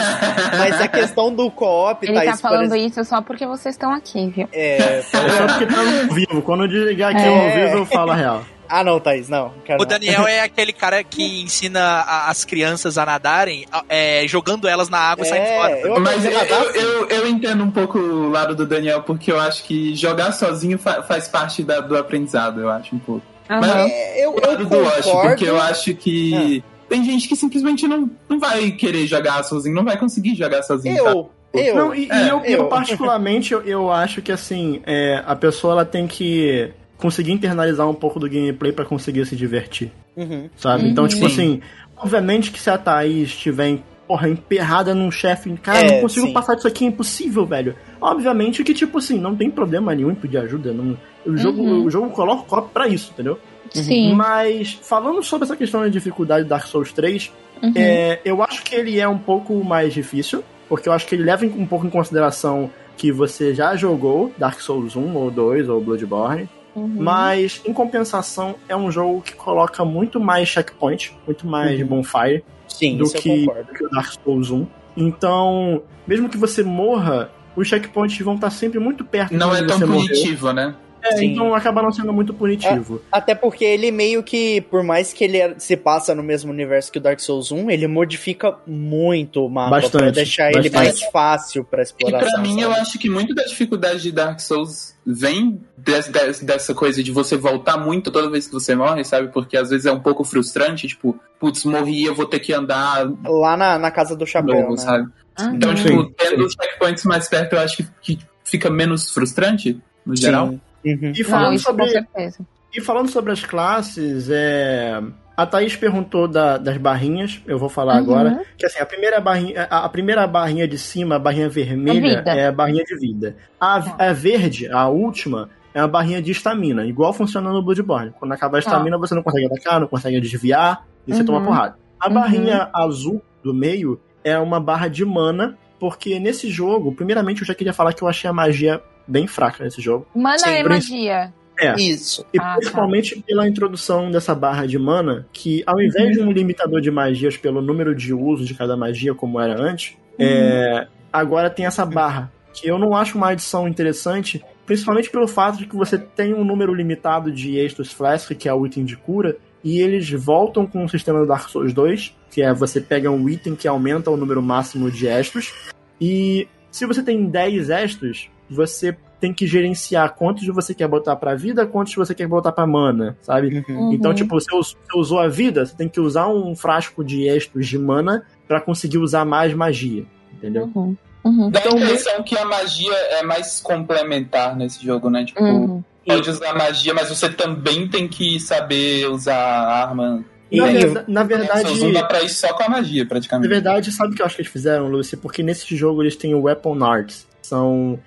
mas 0.60 0.82
a 0.82 0.88
questão 0.88 1.34
do 1.34 1.50
co-op, 1.50 2.06
Ele 2.06 2.14
Thaís, 2.14 2.32
tá 2.32 2.38
falando 2.38 2.66
exemplo, 2.76 2.86
isso 2.88 3.04
só 3.06 3.22
porque 3.22 3.46
vocês 3.48 3.74
estão 3.74 3.92
aqui, 3.94 4.30
viu? 4.36 4.48
é, 4.52 4.98
É 5.00 5.02
só 5.02 5.18
porque 5.48 5.66
tá 5.66 5.80
ao 5.80 6.14
vivo. 6.14 6.42
Quando 6.44 6.66
eu 6.66 6.68
desligar 6.68 7.12
aqui 7.16 7.26
É. 7.26 7.28
ao 7.28 7.56
vivo, 7.68 7.78
eu 7.80 7.86
falo 7.86 8.12
a 8.12 8.16
real. 8.16 8.44
Ah, 8.76 8.84
não, 8.84 9.00
Thaís, 9.00 9.30
não. 9.30 9.54
Quero 9.64 9.80
O 9.82 9.86
não. 9.86 9.90
Daniel 9.90 10.26
é 10.26 10.40
aquele 10.42 10.74
cara 10.74 11.04
que 11.04 11.42
ensina 11.44 11.80
a- 11.80 12.30
as 12.30 12.44
crianças 12.44 12.98
a 12.98 13.06
nadarem, 13.06 13.66
é, 13.88 14.26
jogando 14.28 14.68
elas 14.68 14.90
na 14.90 14.98
água 14.98 15.24
e 15.24 15.28
saindo 15.30 15.44
É, 15.46 15.56
fora. 15.56 15.80
eu 15.80 16.00
Mas 16.00 16.26
eu, 16.26 16.32
aprendi 16.32 16.52
a 16.54 16.58
nadar, 16.58 16.76
eu, 16.76 16.82
eu, 16.82 17.08
eu 17.10 17.28
entendo 17.28 17.64
um 17.64 17.70
pouco 17.70 18.00
o 18.00 18.30
lado 18.32 18.56
do 18.56 18.66
Daniel, 18.66 19.04
porque 19.04 19.32
eu 19.32 19.40
acho 19.40 19.64
que 19.66 19.94
jogar 19.94 20.32
sozinho 20.32 20.80
fa- 20.80 21.04
faz 21.04 21.28
parte 21.28 21.62
da- 21.64 21.82
do 21.82 21.96
aprendizado, 21.96 22.62
eu 22.62 22.70
acho, 22.72 22.96
um 22.96 23.00
pouco. 23.00 23.22
Mas 23.48 23.70
Aham. 23.70 23.88
É, 23.88 24.26
eu, 24.26 24.36
eu 24.40 24.84
Wash, 24.84 25.06
concordo. 25.06 25.30
porque 25.30 25.46
eu 25.48 25.62
acho 25.62 25.94
que 25.94 26.64
tem 26.90 27.04
gente 27.04 27.28
que 27.28 27.36
simplesmente 27.36 27.88
não, 27.88 28.10
não 28.28 28.40
vai 28.40 28.72
querer 28.72 29.06
jogar 29.06 29.44
sozinho, 29.44 29.76
não 29.76 29.84
vai 29.84 29.98
conseguir 29.98 30.34
jogar 30.34 30.64
sozinho. 30.64 30.98
sabe? 30.98 31.10
Eu, 31.10 31.30
eu, 31.54 31.76
Não, 31.76 31.94
e, 31.94 32.08
e 32.08 32.12
é, 32.12 32.24
eu, 32.32 32.40
eu, 32.44 32.44
eu. 32.46 32.66
particularmente, 32.66 33.54
eu, 33.54 33.62
eu 33.62 33.92
acho 33.92 34.20
que 34.22 34.32
assim, 34.32 34.82
é, 34.88 35.22
a 35.28 35.36
pessoa 35.36 35.74
ela 35.74 35.86
tem 35.86 36.08
que 36.08 36.72
conseguir 37.04 37.34
internalizar 37.34 37.88
um 37.88 37.94
pouco 37.94 38.20
do 38.20 38.28
gameplay 38.30 38.72
pra 38.72 38.86
conseguir 38.86 39.26
se 39.28 39.36
divertir. 39.36 39.92
Uhum. 40.16 40.50
sabe? 40.56 40.84
Uhum. 40.84 40.90
Então, 40.90 41.08
tipo 41.08 41.28
Sim. 41.30 41.34
assim, 41.34 41.62
obviamente 41.98 42.52
que 42.52 42.60
se 42.60 42.70
a 42.70 42.78
Thaís 42.78 43.30
estiver, 43.30 43.80
porra, 44.08 44.30
emperrada 44.30 44.94
num 44.96 45.10
chefe, 45.12 45.52
cara, 45.62 45.80
É, 45.80 45.92
não 45.96 46.02
consigo 46.02 46.28
sim. 46.28 46.34
passar 46.34 46.56
disso 46.56 46.68
aqui, 46.68 46.86
é 46.86 46.88
impossível, 46.88 47.46
velho. 47.46 47.76
Obviamente 48.00 48.64
que, 48.64 48.74
tipo 48.74 48.98
assim, 49.00 49.20
não 49.20 49.36
tem 49.36 49.50
problema 49.50 49.94
nenhum 49.96 50.12
em 50.12 50.16
pedir 50.16 50.38
ajuda. 50.38 50.72
Não, 50.74 50.98
o, 51.26 51.36
jogo, 51.38 51.62
Uhum. 51.62 51.86
o 51.86 51.90
jogo 51.90 52.10
coloca 52.12 52.42
o 52.44 52.46
copo 52.46 52.70
pra 52.74 52.88
isso, 52.88 53.12
entendeu? 53.14 53.38
Sim. 53.72 54.14
Mas, 54.14 54.74
falando 54.84 55.22
sobre 55.24 55.46
essa 55.46 55.56
questão 55.56 55.82
da 55.82 55.88
dificuldade 55.88 56.44
do 56.46 56.50
Dark 56.50 56.66
Souls 56.68 56.92
3, 56.94 57.32
Uhum. 57.62 57.72
é, 57.76 58.20
eu 58.24 58.44
acho 58.44 58.64
que 58.64 58.76
ele 58.76 59.00
é 59.00 59.08
um 59.08 59.18
pouco 59.18 59.64
mais 59.64 59.94
difícil, 59.94 60.44
porque 60.70 60.88
eu 60.90 60.94
acho 60.94 61.08
que 61.08 61.16
ele 61.16 61.24
leva 61.24 61.46
um 61.46 61.66
pouco 61.66 61.86
em 61.88 61.90
consideração 61.90 62.70
que 62.98 63.12
você 63.12 63.54
já 63.56 63.76
jogou 63.76 64.32
Dark 64.38 64.60
Souls 64.60 64.96
1 64.96 65.16
ou 65.16 65.32
2 65.32 65.68
ou 65.70 65.82
Bloodborne, 65.82 66.48
Uhum. 66.76 66.88
mas 66.98 67.62
em 67.66 67.72
compensação 67.74 68.56
é 68.68 68.76
um 68.76 68.90
jogo 68.92 69.22
que 69.22 69.34
coloca 69.34 69.86
muito 69.86 70.20
mais 70.20 70.48
checkpoint, 70.50 71.14
muito 71.26 71.46
mais 71.46 71.80
Uhum. 71.80 71.88
bonfire 71.88 72.44
Sim, 72.68 72.98
do 72.98 73.06
eu 73.06 73.12
que, 73.12 73.48
que 73.78 73.86
o 73.86 73.90
Dark 73.90 74.12
Souls 74.24 74.50
1. 74.50 74.66
Então, 74.98 75.84
mesmo 76.08 76.30
que 76.30 76.38
você 76.38 76.64
morra, 76.64 77.30
os 77.56 77.68
checkpoints 77.68 78.18
vão 78.20 78.36
estar 78.36 78.50
sempre 78.50 78.80
muito 78.80 79.04
perto 79.06 79.34
Não 79.34 79.52
de 79.52 79.64
é 79.64 79.66
tão 79.68 79.80
punitivo, 79.80 80.52
né? 80.54 80.76
É, 81.06 81.18
Sim. 81.18 81.34
então 81.34 81.54
acaba 81.54 81.82
não 81.82 81.92
sendo 81.92 82.14
muito 82.14 82.34
punitivo. 82.34 83.02
Até 83.12 83.36
porque 83.36 83.66
ele 83.66 83.92
meio 83.92 84.24
que, 84.24 84.62
por 84.62 84.82
mais 84.84 85.12
que 85.12 85.26
ele 85.26 85.38
é- 85.38 85.54
se 85.58 85.76
passa 85.76 86.16
no 86.16 86.24
mesmo 86.24 86.50
universo 86.50 86.90
que 86.90 86.98
o 86.98 87.02
Dark 87.02 87.20
Souls 87.20 87.52
1, 87.52 87.70
ele 87.70 87.88
modifica 87.88 88.56
muito 88.66 89.46
o 89.46 89.50
mapa 89.50 89.70
pra 89.72 89.82
Bastante, 89.82 90.16
deixar 90.16 90.50
ele 90.52 90.70
bastante. 90.70 90.76
mais 90.76 91.02
fácil 91.12 91.64
pra 91.66 91.82
E 91.82 91.84
exploração. 91.84 92.32
pra 92.32 92.42
mim, 92.42 92.62
eu 92.62 92.70
sabe? 92.70 92.82
acho 92.82 92.98
que 92.98 93.10
muito 93.10 93.36
da 93.36 93.44
dificuldade 93.44 94.02
de 94.02 94.14
Dark 94.14 94.40
Souls 94.40 94.93
vem 95.06 95.60
des- 95.78 96.08
des- 96.08 96.40
dessa 96.42 96.74
coisa 96.74 97.04
de 97.04 97.12
você 97.12 97.36
voltar 97.36 97.78
muito 97.78 98.10
toda 98.12 98.30
vez 98.30 98.48
que 98.48 98.54
você 98.54 98.74
morre, 98.76 99.04
sabe? 99.04 99.28
Porque 99.30 99.58
às 99.58 99.70
vezes 99.70 99.86
é 99.86 99.92
um 99.92 100.00
pouco 100.00 100.24
frustrante, 100.24 100.88
tipo, 100.88 101.20
putz, 101.40 101.66
morri, 101.66 102.04
eu 102.06 102.16
vou 102.16 102.26
ter 102.26 102.40
que 102.40 102.54
andar 102.54 103.10
Lá 103.26 103.58
na, 103.58 103.78
na 103.78 103.92
casa 103.92 104.16
do 104.16 104.26
chapéu, 104.26 104.56
novo, 104.62 104.72
né? 104.72 104.78
sabe? 104.78 105.04
Uhum. 105.40 105.56
Então, 105.56 105.76
Sim, 105.76 105.84
tipo, 105.84 106.04
sim. 106.04 106.14
tendo 106.18 106.46
os 106.46 106.54
checkpoints 106.54 107.04
mais 107.06 107.28
perto, 107.28 107.54
eu 107.54 107.60
acho 107.60 107.78
que, 107.78 107.88
que 108.02 108.20
fica 108.44 108.70
menos 108.70 109.10
frustrante, 109.12 109.82
no 110.06 110.16
geral. 110.16 110.50
Sim. 110.50 110.62
Uhum. 110.86 111.14
E 111.16 111.24
Não, 111.24 111.30
falando 111.30 111.54
isso 111.56 111.66
com 111.66 111.72
sobre 111.72 111.90
certeza. 111.90 112.40
E 112.74 112.82
falando 112.82 113.10
sobre 113.10 113.32
as 113.32 113.44
classes, 113.46 114.30
é... 114.32 115.00
a 115.38 115.46
Thaís 115.46 115.76
perguntou 115.76 116.28
da- 116.28 116.58
das 116.58 116.78
barrinhas, 116.78 117.42
eu 117.46 117.58
vou 117.60 117.70
falar 117.70 117.94
Uhum. 117.96 118.00
agora. 118.00 118.42
Que 118.58 118.66
assim, 118.66 118.80
a 118.80 118.86
primeira 118.86 119.20
barrinha, 119.22 119.68
a, 119.70 119.86
a 119.86 119.90
primeira 119.90 120.26
barrinha 120.26 120.68
de 120.68 120.78
cima, 120.78 121.16
a 121.16 121.20
barrinha 121.20 121.48
vermelha, 121.50 122.24
é 122.26 122.48
a 122.48 122.52
barrinha 122.52 122.84
de 122.84 122.98
vida. 122.98 123.36
A, 123.60 124.08
a 124.10 124.14
verde, 124.14 124.68
a 124.72 124.88
última, 124.88 125.50
é 125.74 125.80
a 125.80 125.88
barrinha 125.88 126.22
de 126.22 126.32
estamina, 126.32 126.86
igual 126.86 127.14
funciona 127.14 127.52
no 127.52 127.62
Bloodborne. 127.64 128.12
Quando 128.20 128.32
acabar 128.32 128.58
a 128.58 128.60
estamina, 128.60 128.98
você 128.98 129.14
não 129.16 129.24
consegue 129.24 129.46
atacar, 129.46 129.80
não 129.80 129.88
consegue 129.88 130.20
desviar, 130.20 130.86
e 131.08 131.14
você 131.14 131.20
Uhum. 131.22 131.26
toma 131.28 131.42
porrada. 131.44 131.76
A 132.00 132.08
Uhum. 132.08 132.14
barrinha 132.16 132.70
azul 132.74 133.22
do 133.44 133.54
meio 133.54 134.00
é 134.24 134.38
uma 134.40 134.60
barra 134.60 134.88
de 134.88 135.04
mana, 135.06 135.58
porque 135.80 136.18
nesse 136.20 136.50
jogo, 136.50 136.94
primeiramente 136.96 137.42
eu 137.42 137.48
já 137.48 137.54
queria 137.54 137.74
falar 137.74 137.94
que 137.94 138.04
eu 138.04 138.08
achei 138.08 138.30
a 138.30 138.34
magia 138.34 138.82
bem 139.08 139.28
fraca 139.28 139.64
nesse 139.64 139.82
jogo. 139.82 140.08
Mana 140.16 140.38
Sim, 140.40 140.50
é 140.50 140.64
magia. 140.64 141.34
É. 141.64 141.76
Isso. 141.76 142.26
E 142.34 142.40
Ah, 142.40 142.44
tá. 142.44 142.56
principalmente 142.56 143.22
pela 143.26 143.48
introdução 143.48 144.12
dessa 144.12 144.34
barra 144.36 144.66
de 144.66 144.78
mana, 144.78 145.26
que 145.32 145.64
ao 145.66 145.82
invés 145.82 146.18
de 146.18 146.22
um 146.22 146.32
limitador 146.32 146.82
de 146.82 146.92
magias 146.92 147.38
pelo 147.38 147.62
número 147.62 147.96
de 147.96 148.14
uso 148.14 148.46
de 148.46 148.54
cada 148.54 148.76
magia, 148.76 149.14
como 149.14 149.40
era 149.40 149.60
antes, 149.60 149.96
é, 150.20 150.88
agora 151.12 151.50
tem 151.50 151.66
essa 151.66 151.86
barra. 151.86 152.32
Que 152.54 152.68
eu 152.70 152.78
não 152.78 152.96
acho 152.96 153.18
uma 153.18 153.30
adição 153.30 153.68
interessante, 153.68 154.44
principalmente 154.66 155.10
pelo 155.10 155.28
fato 155.28 155.58
de 155.58 155.66
que 155.66 155.76
você 155.76 155.98
tem 155.98 156.34
um 156.34 156.44
número 156.44 156.74
limitado 156.74 157.32
de 157.32 157.58
Estus 157.58 157.92
Flask, 157.92 158.32
que 158.36 158.48
é 158.48 158.54
o 158.54 158.66
item 158.66 158.86
de 158.86 158.96
cura, 158.96 159.38
e 159.64 159.80
eles 159.80 160.10
voltam 160.12 160.68
com 160.68 160.84
o 160.84 160.90
sistema 160.90 161.20
do 161.20 161.26
Dark 161.26 161.50
Souls 161.50 161.74
2, 161.74 162.16
que 162.30 162.44
é 162.44 162.54
você 162.54 162.80
pega 162.80 163.10
um 163.10 163.28
item 163.28 163.56
que 163.56 163.68
aumenta 163.68 164.12
o 164.12 164.18
número 164.18 164.42
máximo 164.42 164.92
de 164.92 165.08
Estus, 165.08 165.52
e 166.00 166.48
se 166.70 166.86
você 166.86 167.02
tem 167.02 167.26
10 167.26 167.70
Estus, 167.70 168.30
você 168.50 168.96
tem 169.24 169.34
que 169.34 169.48
gerenciar 169.48 170.16
quantos 170.16 170.46
você 170.48 170.74
quer 170.74 170.86
botar 170.86 171.16
pra 171.16 171.34
vida, 171.34 171.66
quantos 171.66 171.96
você 171.96 172.14
quer 172.14 172.28
botar 172.28 172.52
pra 172.52 172.68
mana, 172.68 173.16
sabe? 173.22 173.64
Uhum. 173.70 173.76
Uhum. 173.88 173.94
Então, 173.94 174.14
tipo, 174.14 174.38
você 174.38 174.54
us- 174.54 174.76
você 174.86 175.00
usou 175.00 175.18
a 175.20 175.30
vida, 175.30 175.66
você 175.66 175.74
tem 175.74 175.88
que 175.88 175.98
usar 176.02 176.28
um 176.28 176.54
frasco 176.58 177.06
de 177.06 177.24
Estus 177.26 177.66
de 177.68 177.80
mana 177.80 178.26
pra 178.50 178.60
conseguir 178.60 178.98
usar 178.98 179.24
mais 179.24 179.54
magia, 179.54 180.04
entendeu? 180.34 180.70
Uhum. 180.76 180.98
Uhum. 181.24 181.50
Dá 181.50 181.62
Então, 181.62 181.78
a 181.78 181.82
impressão 181.82 182.22
que 182.22 182.38
a 182.38 182.44
magia 182.44 182.94
é 182.94 183.24
mais 183.24 183.62
complementar 183.62 184.58
nesse 184.58 184.84
jogo, 184.86 185.10
né? 185.10 185.24
Tipo, 185.24 185.42
Uhum. 185.42 185.82
pode 186.06 186.30
usar 186.30 186.54
magia, 186.54 186.94
mas 186.94 187.08
você 187.08 187.30
também 187.30 187.88
tem 187.88 188.10
que 188.10 188.38
saber 188.42 189.10
usar 189.10 189.38
a 189.38 189.84
arma. 189.86 190.22
Na, 190.52 190.66
verda- 190.66 191.06
na 191.08 191.24
verdade, 191.24 191.80
Não 191.82 191.94
dá 191.94 192.04
pra 192.04 192.22
ir 192.24 192.30
só 192.30 192.54
com 192.54 192.64
a 192.64 192.68
magia, 192.70 193.04
na 193.04 193.10
praticamente. 193.10 193.48
verdade, 193.50 193.90
sabe 193.92 194.12
o 194.12 194.16
que 194.18 194.22
eu 194.22 194.26
acho 194.26 194.36
que 194.36 194.42
eles 194.42 194.52
fizeram, 194.52 194.90
Lucy? 194.90 195.16
Porque 195.16 195.42
nesse 195.42 195.74
jogo 195.78 196.04
eles 196.04 196.18
têm 196.18 196.36
o 196.36 196.42
Weapon 196.42 196.84
Arts. 196.84 197.26
São 197.42 197.98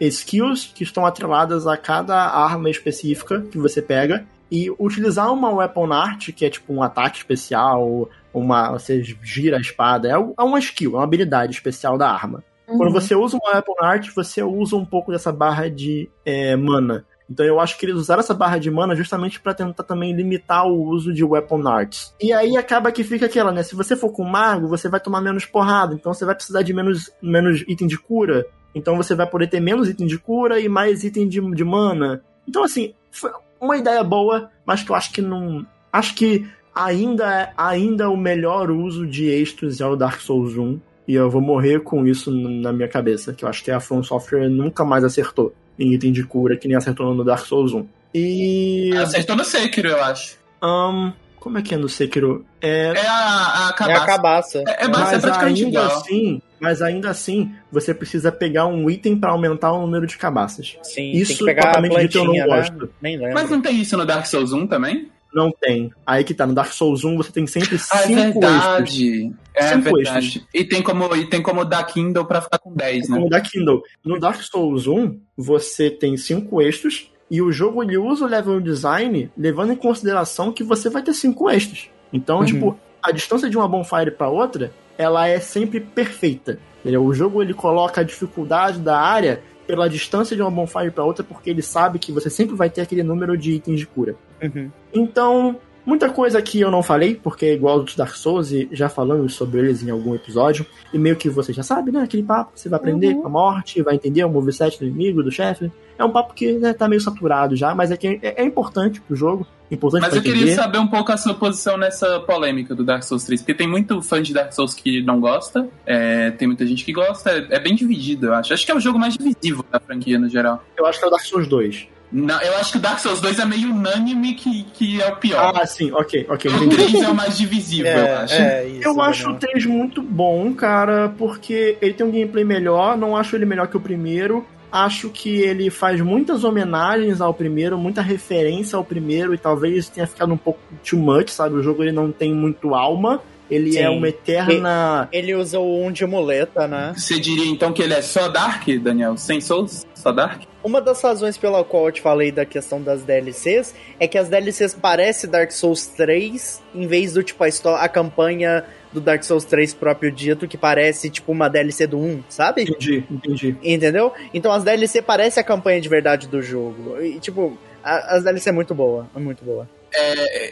skills 0.00 0.72
que 0.74 0.82
estão 0.84 1.06
atreladas 1.06 1.66
a 1.66 1.76
cada 1.76 2.16
arma 2.16 2.70
específica 2.70 3.40
que 3.40 3.58
você 3.58 3.80
pega. 3.80 4.26
E 4.50 4.70
utilizar 4.78 5.32
uma 5.32 5.50
Weapon 5.50 5.90
Art, 5.92 6.30
que 6.32 6.44
é 6.44 6.50
tipo 6.50 6.74
um 6.74 6.82
ataque 6.82 7.16
especial, 7.16 8.10
uma, 8.34 8.72
você 8.72 9.02
gira 9.22 9.56
a 9.56 9.60
espada, 9.60 10.08
é 10.08 10.12
é 10.12 10.42
uma 10.42 10.58
skill, 10.58 10.92
é 10.92 10.96
uma 10.96 11.04
habilidade 11.04 11.52
especial 11.52 11.96
da 11.96 12.10
arma. 12.10 12.44
Quando 12.66 12.88
Uhum. 12.88 12.92
você 12.92 13.14
usa 13.14 13.38
uma 13.42 13.52
Weapon 13.52 13.74
Art, 13.80 14.08
você 14.14 14.42
usa 14.42 14.76
um 14.76 14.84
pouco 14.84 15.10
dessa 15.10 15.32
barra 15.32 15.68
de 15.68 16.10
é, 16.24 16.54
mana. 16.54 17.04
Então 17.28 17.46
eu 17.46 17.58
acho 17.58 17.78
que 17.78 17.86
eles 17.86 17.96
usaram 17.96 18.20
essa 18.20 18.34
barra 18.34 18.58
de 18.58 18.70
mana 18.70 18.94
justamente 18.94 19.40
pra 19.40 19.54
tentar 19.54 19.84
também 19.84 20.14
limitar 20.14 20.66
o 20.66 20.84
uso 20.84 21.14
de 21.14 21.24
Weapon 21.24 21.66
Arts. 21.66 22.14
E 22.20 22.30
aí 22.32 22.56
acaba 22.56 22.92
que 22.92 23.02
fica 23.02 23.24
aquela, 23.26 23.52
né? 23.52 23.62
Se 23.62 23.74
você 23.74 23.96
for 23.96 24.10
com 24.10 24.24
mago, 24.24 24.68
você 24.68 24.88
vai 24.88 25.00
tomar 25.00 25.22
menos 25.22 25.46
porrada, 25.46 25.94
então 25.94 26.12
você 26.12 26.26
vai 26.26 26.34
precisar 26.34 26.62
de 26.62 26.74
menos, 26.74 27.10
menos 27.22 27.62
item 27.66 27.86
de 27.86 27.98
cura. 27.98 28.46
Então 28.74 28.96
você 28.96 29.14
vai 29.14 29.26
poder 29.26 29.48
ter 29.48 29.60
menos 29.60 29.88
item 29.88 30.06
de 30.06 30.18
cura 30.18 30.60
e 30.60 30.68
mais 30.68 31.04
item 31.04 31.28
de, 31.28 31.40
de 31.40 31.64
mana. 31.64 32.22
Então, 32.48 32.64
assim, 32.64 32.94
foi 33.10 33.30
uma 33.60 33.76
ideia 33.76 34.02
boa, 34.02 34.50
mas 34.64 34.82
que 34.82 34.90
eu 34.90 34.96
acho 34.96 35.12
que 35.12 35.22
não. 35.22 35.66
Acho 35.92 36.14
que 36.14 36.46
ainda 36.74 37.32
é 37.32 37.52
ainda 37.56 38.08
o 38.08 38.16
melhor 38.16 38.70
uso 38.70 39.06
de 39.06 39.26
Estus 39.26 39.80
é 39.80 39.86
o 39.86 39.96
Dark 39.96 40.20
Souls 40.20 40.56
1. 40.56 40.80
E 41.06 41.14
eu 41.14 41.28
vou 41.28 41.40
morrer 41.40 41.80
com 41.80 42.06
isso 42.06 42.30
na 42.30 42.72
minha 42.72 42.88
cabeça, 42.88 43.32
que 43.32 43.44
eu 43.44 43.48
acho 43.48 43.62
que 43.64 43.70
a 43.70 43.80
From 43.80 44.02
Software 44.02 44.48
nunca 44.48 44.84
mais 44.84 45.02
acertou 45.04 45.52
em 45.78 45.92
item 45.92 46.12
de 46.12 46.24
cura, 46.24 46.56
que 46.56 46.68
nem 46.68 46.76
acertou 46.76 47.12
no 47.14 47.24
Dark 47.24 47.44
Souls 47.44 47.72
1. 47.72 47.86
E. 48.14 48.92
Acertou 48.96 49.36
no 49.36 49.44
Sekiro, 49.44 49.88
eu 49.88 50.02
acho. 50.02 50.38
ahn, 50.62 51.12
como 51.42 51.58
é 51.58 51.62
que 51.62 51.74
é 51.74 51.76
no 51.76 51.88
Sekiro? 51.88 52.46
É. 52.60 52.92
É 52.94 53.06
a, 53.06 53.66
a 53.66 53.66
É 53.68 53.70
a 53.70 53.72
cabaça. 53.74 54.06
cabaça. 54.06 54.58
É, 54.66 54.84
é, 54.84 54.88
bastante 54.88 55.12
Mas 55.12 55.22
praticamente 55.22 55.64
ainda 55.64 55.80
igual. 55.82 55.96
assim, 55.98 56.42
mas 56.60 56.80
ainda 56.82 57.10
assim, 57.10 57.52
você 57.70 57.92
precisa 57.92 58.30
pegar 58.30 58.66
um 58.66 58.88
item 58.88 59.18
pra 59.18 59.30
aumentar 59.32 59.72
o 59.72 59.80
número 59.80 60.06
de 60.06 60.16
cabaças. 60.16 60.76
Sim, 60.84 61.10
Isso, 61.10 61.28
tem 61.30 61.38
que 61.38 61.44
pegar 61.44 61.72
propriamente 61.72 62.00
dito, 62.02 62.18
eu 62.18 62.24
não 62.26 62.32
né? 62.32 62.46
gosto. 62.46 62.90
Mas 63.34 63.50
não 63.50 63.60
tem 63.60 63.80
isso 63.80 63.96
no 63.96 64.06
Dark 64.06 64.24
Souls 64.26 64.52
1 64.52 64.68
também? 64.68 65.10
Não 65.34 65.50
tem. 65.50 65.90
Aí 66.06 66.22
que 66.24 66.34
tá, 66.34 66.46
no 66.46 66.54
Dark 66.54 66.70
Souls 66.72 67.04
1 67.04 67.16
você 67.16 67.32
tem 67.32 67.46
sempre 67.46 67.76
Ah, 67.90 68.02
é 68.02 68.06
cinco 68.06 68.20
extras. 68.20 68.34
verdade. 68.42 69.32
É 69.54 69.62
Cinco 69.68 69.82
verdade. 69.96 70.26
extras. 70.26 70.44
E 70.54 70.64
tem, 70.64 70.82
como, 70.82 71.16
e 71.16 71.24
tem 71.28 71.42
como 71.42 71.64
dar 71.64 71.82
Kindle 71.84 72.26
pra 72.26 72.40
ficar 72.42 72.58
com 72.58 72.74
10, 72.74 73.08
né? 73.08 73.16
Como 73.16 73.28
da 73.30 73.40
Kindle. 73.40 73.82
No 74.04 74.20
Dark 74.20 74.40
Souls 74.42 74.86
1, 74.86 75.18
você 75.36 75.90
tem 75.90 76.16
cinco 76.18 76.60
extras, 76.62 77.10
e 77.32 77.40
o 77.40 77.50
jogo 77.50 77.82
ele 77.82 77.96
usa 77.96 78.26
o 78.26 78.28
level 78.28 78.60
design 78.60 79.30
levando 79.36 79.72
em 79.72 79.76
consideração 79.76 80.52
que 80.52 80.62
você 80.62 80.90
vai 80.90 81.02
ter 81.02 81.14
cinco 81.14 81.48
extras. 81.48 81.88
Então, 82.12 82.40
Uhum. 82.40 82.44
tipo, 82.44 82.78
a 83.02 83.10
distância 83.10 83.48
de 83.48 83.56
uma 83.56 83.66
bonfire 83.66 84.10
pra 84.10 84.28
outra, 84.28 84.70
ela 84.98 85.26
é 85.26 85.40
sempre 85.40 85.80
perfeita. 85.80 86.58
entendeu? 86.80 87.02
O 87.04 87.14
jogo 87.14 87.40
ele 87.42 87.54
coloca 87.54 88.00
a 88.00 88.04
dificuldade 88.04 88.80
da 88.80 88.98
área 89.00 89.40
pela 89.66 89.88
distância 89.88 90.34
de 90.36 90.42
uma 90.42 90.50
bonfire 90.50 90.90
pra 90.90 91.04
outra, 91.04 91.22
porque 91.24 91.48
ele 91.48 91.62
sabe 91.62 91.98
que 91.98 92.10
você 92.12 92.28
sempre 92.28 92.54
vai 92.56 92.68
ter 92.68 92.80
aquele 92.82 93.02
número 93.04 93.38
de 93.38 93.52
itens 93.52 93.78
de 93.80 93.86
cura. 93.86 94.14
Uhum. 94.42 94.68
Então, 94.92 95.56
muita 95.84 96.08
coisa 96.10 96.40
que 96.40 96.60
eu 96.60 96.70
não 96.70 96.82
falei, 96.82 97.14
porque 97.14 97.46
é 97.46 97.54
igual 97.54 97.82
dos 97.82 97.94
Dark 97.96 98.14
Souls 98.14 98.52
e 98.52 98.68
já 98.72 98.88
falamos 98.88 99.34
sobre 99.34 99.60
eles 99.60 99.82
em 99.82 99.90
algum 99.90 100.14
episódio, 100.14 100.64
e 100.92 100.98
meio 100.98 101.16
que 101.16 101.28
você 101.28 101.52
já 101.52 101.62
sabe, 101.62 101.90
né? 101.92 102.02
Aquele 102.02 102.22
papo 102.22 102.52
que 102.54 102.60
você 102.60 102.68
vai 102.68 102.78
aprender 102.78 103.14
Uhum. 103.14 103.26
a 103.26 103.28
morte, 103.28 103.82
vai 103.82 103.94
entender 103.94 104.24
o 104.24 104.28
moveset 104.30 104.78
do 104.78 104.84
inimigo, 104.86 105.22
do 105.22 105.30
chefe. 105.30 105.70
É 105.98 106.04
um 106.04 106.10
papo 106.10 106.34
que 106.34 106.52
né, 106.54 106.72
tá 106.72 106.88
meio 106.88 107.00
saturado 107.00 107.54
já, 107.54 107.74
mas 107.74 107.90
é 107.90 107.96
que 107.96 108.18
é, 108.22 108.42
é 108.42 108.44
importante 108.44 109.00
pro 109.00 109.14
jogo, 109.14 109.46
importante 109.70 110.00
Mas 110.02 110.10
pra 110.10 110.18
eu 110.18 110.22
queria 110.22 110.42
entender. 110.42 110.54
saber 110.56 110.78
um 110.78 110.86
pouco 110.88 111.12
a 111.12 111.16
sua 111.16 111.34
posição 111.34 111.76
nessa 111.76 112.18
polêmica 112.20 112.74
do 112.74 112.82
Dark 112.82 113.02
Souls 113.02 113.24
3, 113.24 113.40
porque 113.42 113.54
tem 113.54 113.68
muito 113.68 114.00
fã 114.02 114.20
de 114.22 114.32
Dark 114.32 114.52
Souls 114.52 114.74
que 114.74 115.02
não 115.02 115.20
gosta, 115.20 115.68
é, 115.86 116.30
tem 116.32 116.48
muita 116.48 116.66
gente 116.66 116.84
que 116.84 116.92
gosta, 116.92 117.30
é, 117.30 117.46
é 117.56 117.60
bem 117.60 117.74
dividido, 117.74 118.26
eu 118.28 118.34
acho. 118.34 118.52
Acho 118.52 118.64
que 118.66 118.72
é 118.72 118.74
o 118.74 118.80
jogo 118.80 118.98
mais 118.98 119.16
divisivo 119.16 119.64
da 119.70 119.78
franquia 119.78 120.18
no 120.18 120.28
geral. 120.28 120.64
Eu 120.76 120.86
acho 120.86 120.98
que 120.98 121.04
é 121.04 121.08
o 121.08 121.10
Dark 121.10 121.24
Souls 121.24 121.46
2. 121.46 121.88
Não, 122.12 122.38
eu 122.42 122.56
acho 122.56 122.72
que 122.72 122.78
o 122.78 122.80
Dark 122.80 122.98
Souls 122.98 123.20
2 123.20 123.38
é 123.38 123.44
meio 123.46 123.70
unânime 123.70 124.34
que, 124.34 124.64
que 124.74 125.00
é 125.00 125.08
o 125.08 125.16
pior. 125.16 125.54
Ah, 125.56 125.64
sim, 125.66 125.90
ok, 125.92 126.26
ok, 126.28 126.50
o 126.50 126.54
entendi. 126.64 126.76
3 126.76 126.94
é 127.04 127.08
o 127.08 127.14
mais 127.14 127.38
divisível, 127.38 127.90
eu 127.90 128.16
acho. 128.18 128.34
é 128.34 128.66
isso, 128.66 128.88
Eu 128.88 129.00
acho 129.00 129.30
o 129.30 129.32
né? 129.32 129.38
3 129.40 129.64
muito 129.66 130.02
bom, 130.02 130.52
cara, 130.52 131.12
porque 131.16 131.78
ele 131.80 131.94
tem 131.94 132.06
um 132.06 132.10
gameplay 132.10 132.44
melhor, 132.44 132.98
não 132.98 133.16
acho 133.16 133.34
ele 133.34 133.46
melhor 133.46 133.66
que 133.66 133.76
o 133.76 133.80
primeiro. 133.80 134.44
acho 134.70 135.10
que 135.10 135.40
ele 135.40 135.68
faz 135.68 136.00
muitas 136.00 136.44
homenagens 136.44 137.20
ao 137.20 137.34
primeiro, 137.34 137.76
muita 137.78 138.00
referência 138.00 138.76
ao 138.76 138.84
primeiro, 138.84 139.34
e 139.34 139.38
talvez 139.38 139.88
tenha 139.88 140.06
ficado 140.06 140.32
um 140.32 140.36
pouco 140.36 140.60
too 140.88 140.98
much, 140.98 141.28
sabe? 141.30 141.56
O 141.56 141.62
jogo 141.62 141.82
ele 141.82 141.92
não 141.92 142.10
tem 142.10 142.32
muito 142.34 142.74
alma. 142.74 143.20
Ele 143.52 143.72
Sim. 143.72 143.80
é 143.80 143.90
uma 143.90 144.08
eterna. 144.08 145.08
Ele 145.12 145.34
usa 145.34 145.58
o 145.60 145.84
1 145.84 145.92
de 145.92 146.06
muleta, 146.06 146.66
né? 146.66 146.94
Você 146.96 147.20
diria 147.20 147.46
então 147.50 147.72
que 147.72 147.82
ele 147.82 147.92
é 147.94 148.00
só 148.00 148.28
Dark, 148.28 148.66
Daniel? 148.80 149.16
Sem 149.18 149.40
Souls? 149.40 149.86
Só 149.94 150.10
Dark? 150.10 150.42
Uma 150.64 150.80
das 150.80 151.02
razões 151.02 151.36
pela 151.36 151.62
qual 151.62 151.86
eu 151.86 151.92
te 151.92 152.00
falei 152.00 152.32
da 152.32 152.44
questão 152.46 152.80
das 152.80 153.02
DLCs 153.02 153.74
é 154.00 154.08
que 154.08 154.16
as 154.16 154.28
DLCs 154.28 154.74
parecem 154.74 155.28
Dark 155.28 155.50
Souls 155.50 155.86
3, 155.88 156.62
em 156.74 156.86
vez 156.86 157.12
do 157.12 157.22
tipo 157.22 157.42
a, 157.44 157.48
histó- 157.48 157.76
a 157.76 157.88
campanha 157.88 158.64
do 158.92 159.00
Dark 159.00 159.22
Souls 159.22 159.44
3 159.44 159.74
próprio 159.74 160.10
dito, 160.10 160.46
que 160.48 160.56
parece 160.56 161.10
tipo 161.10 161.30
uma 161.32 161.48
DLC 161.48 161.86
do 161.86 161.98
1, 161.98 162.22
sabe? 162.28 162.62
Entendi, 162.62 163.04
entendi. 163.10 163.56
Entendeu? 163.62 164.12
Então 164.32 164.50
as 164.52 164.62
DLC 164.64 165.02
parecem 165.02 165.40
a 165.40 165.44
campanha 165.44 165.80
de 165.80 165.88
verdade 165.88 166.26
do 166.28 166.40
jogo. 166.40 167.00
E 167.02 167.18
tipo, 167.18 167.58
a- 167.84 168.16
as 168.16 168.24
DLC 168.24 168.48
é 168.50 168.52
muito 168.52 168.74
boa, 168.74 169.06
é 169.14 169.18
muito 169.18 169.44
boa. 169.44 169.68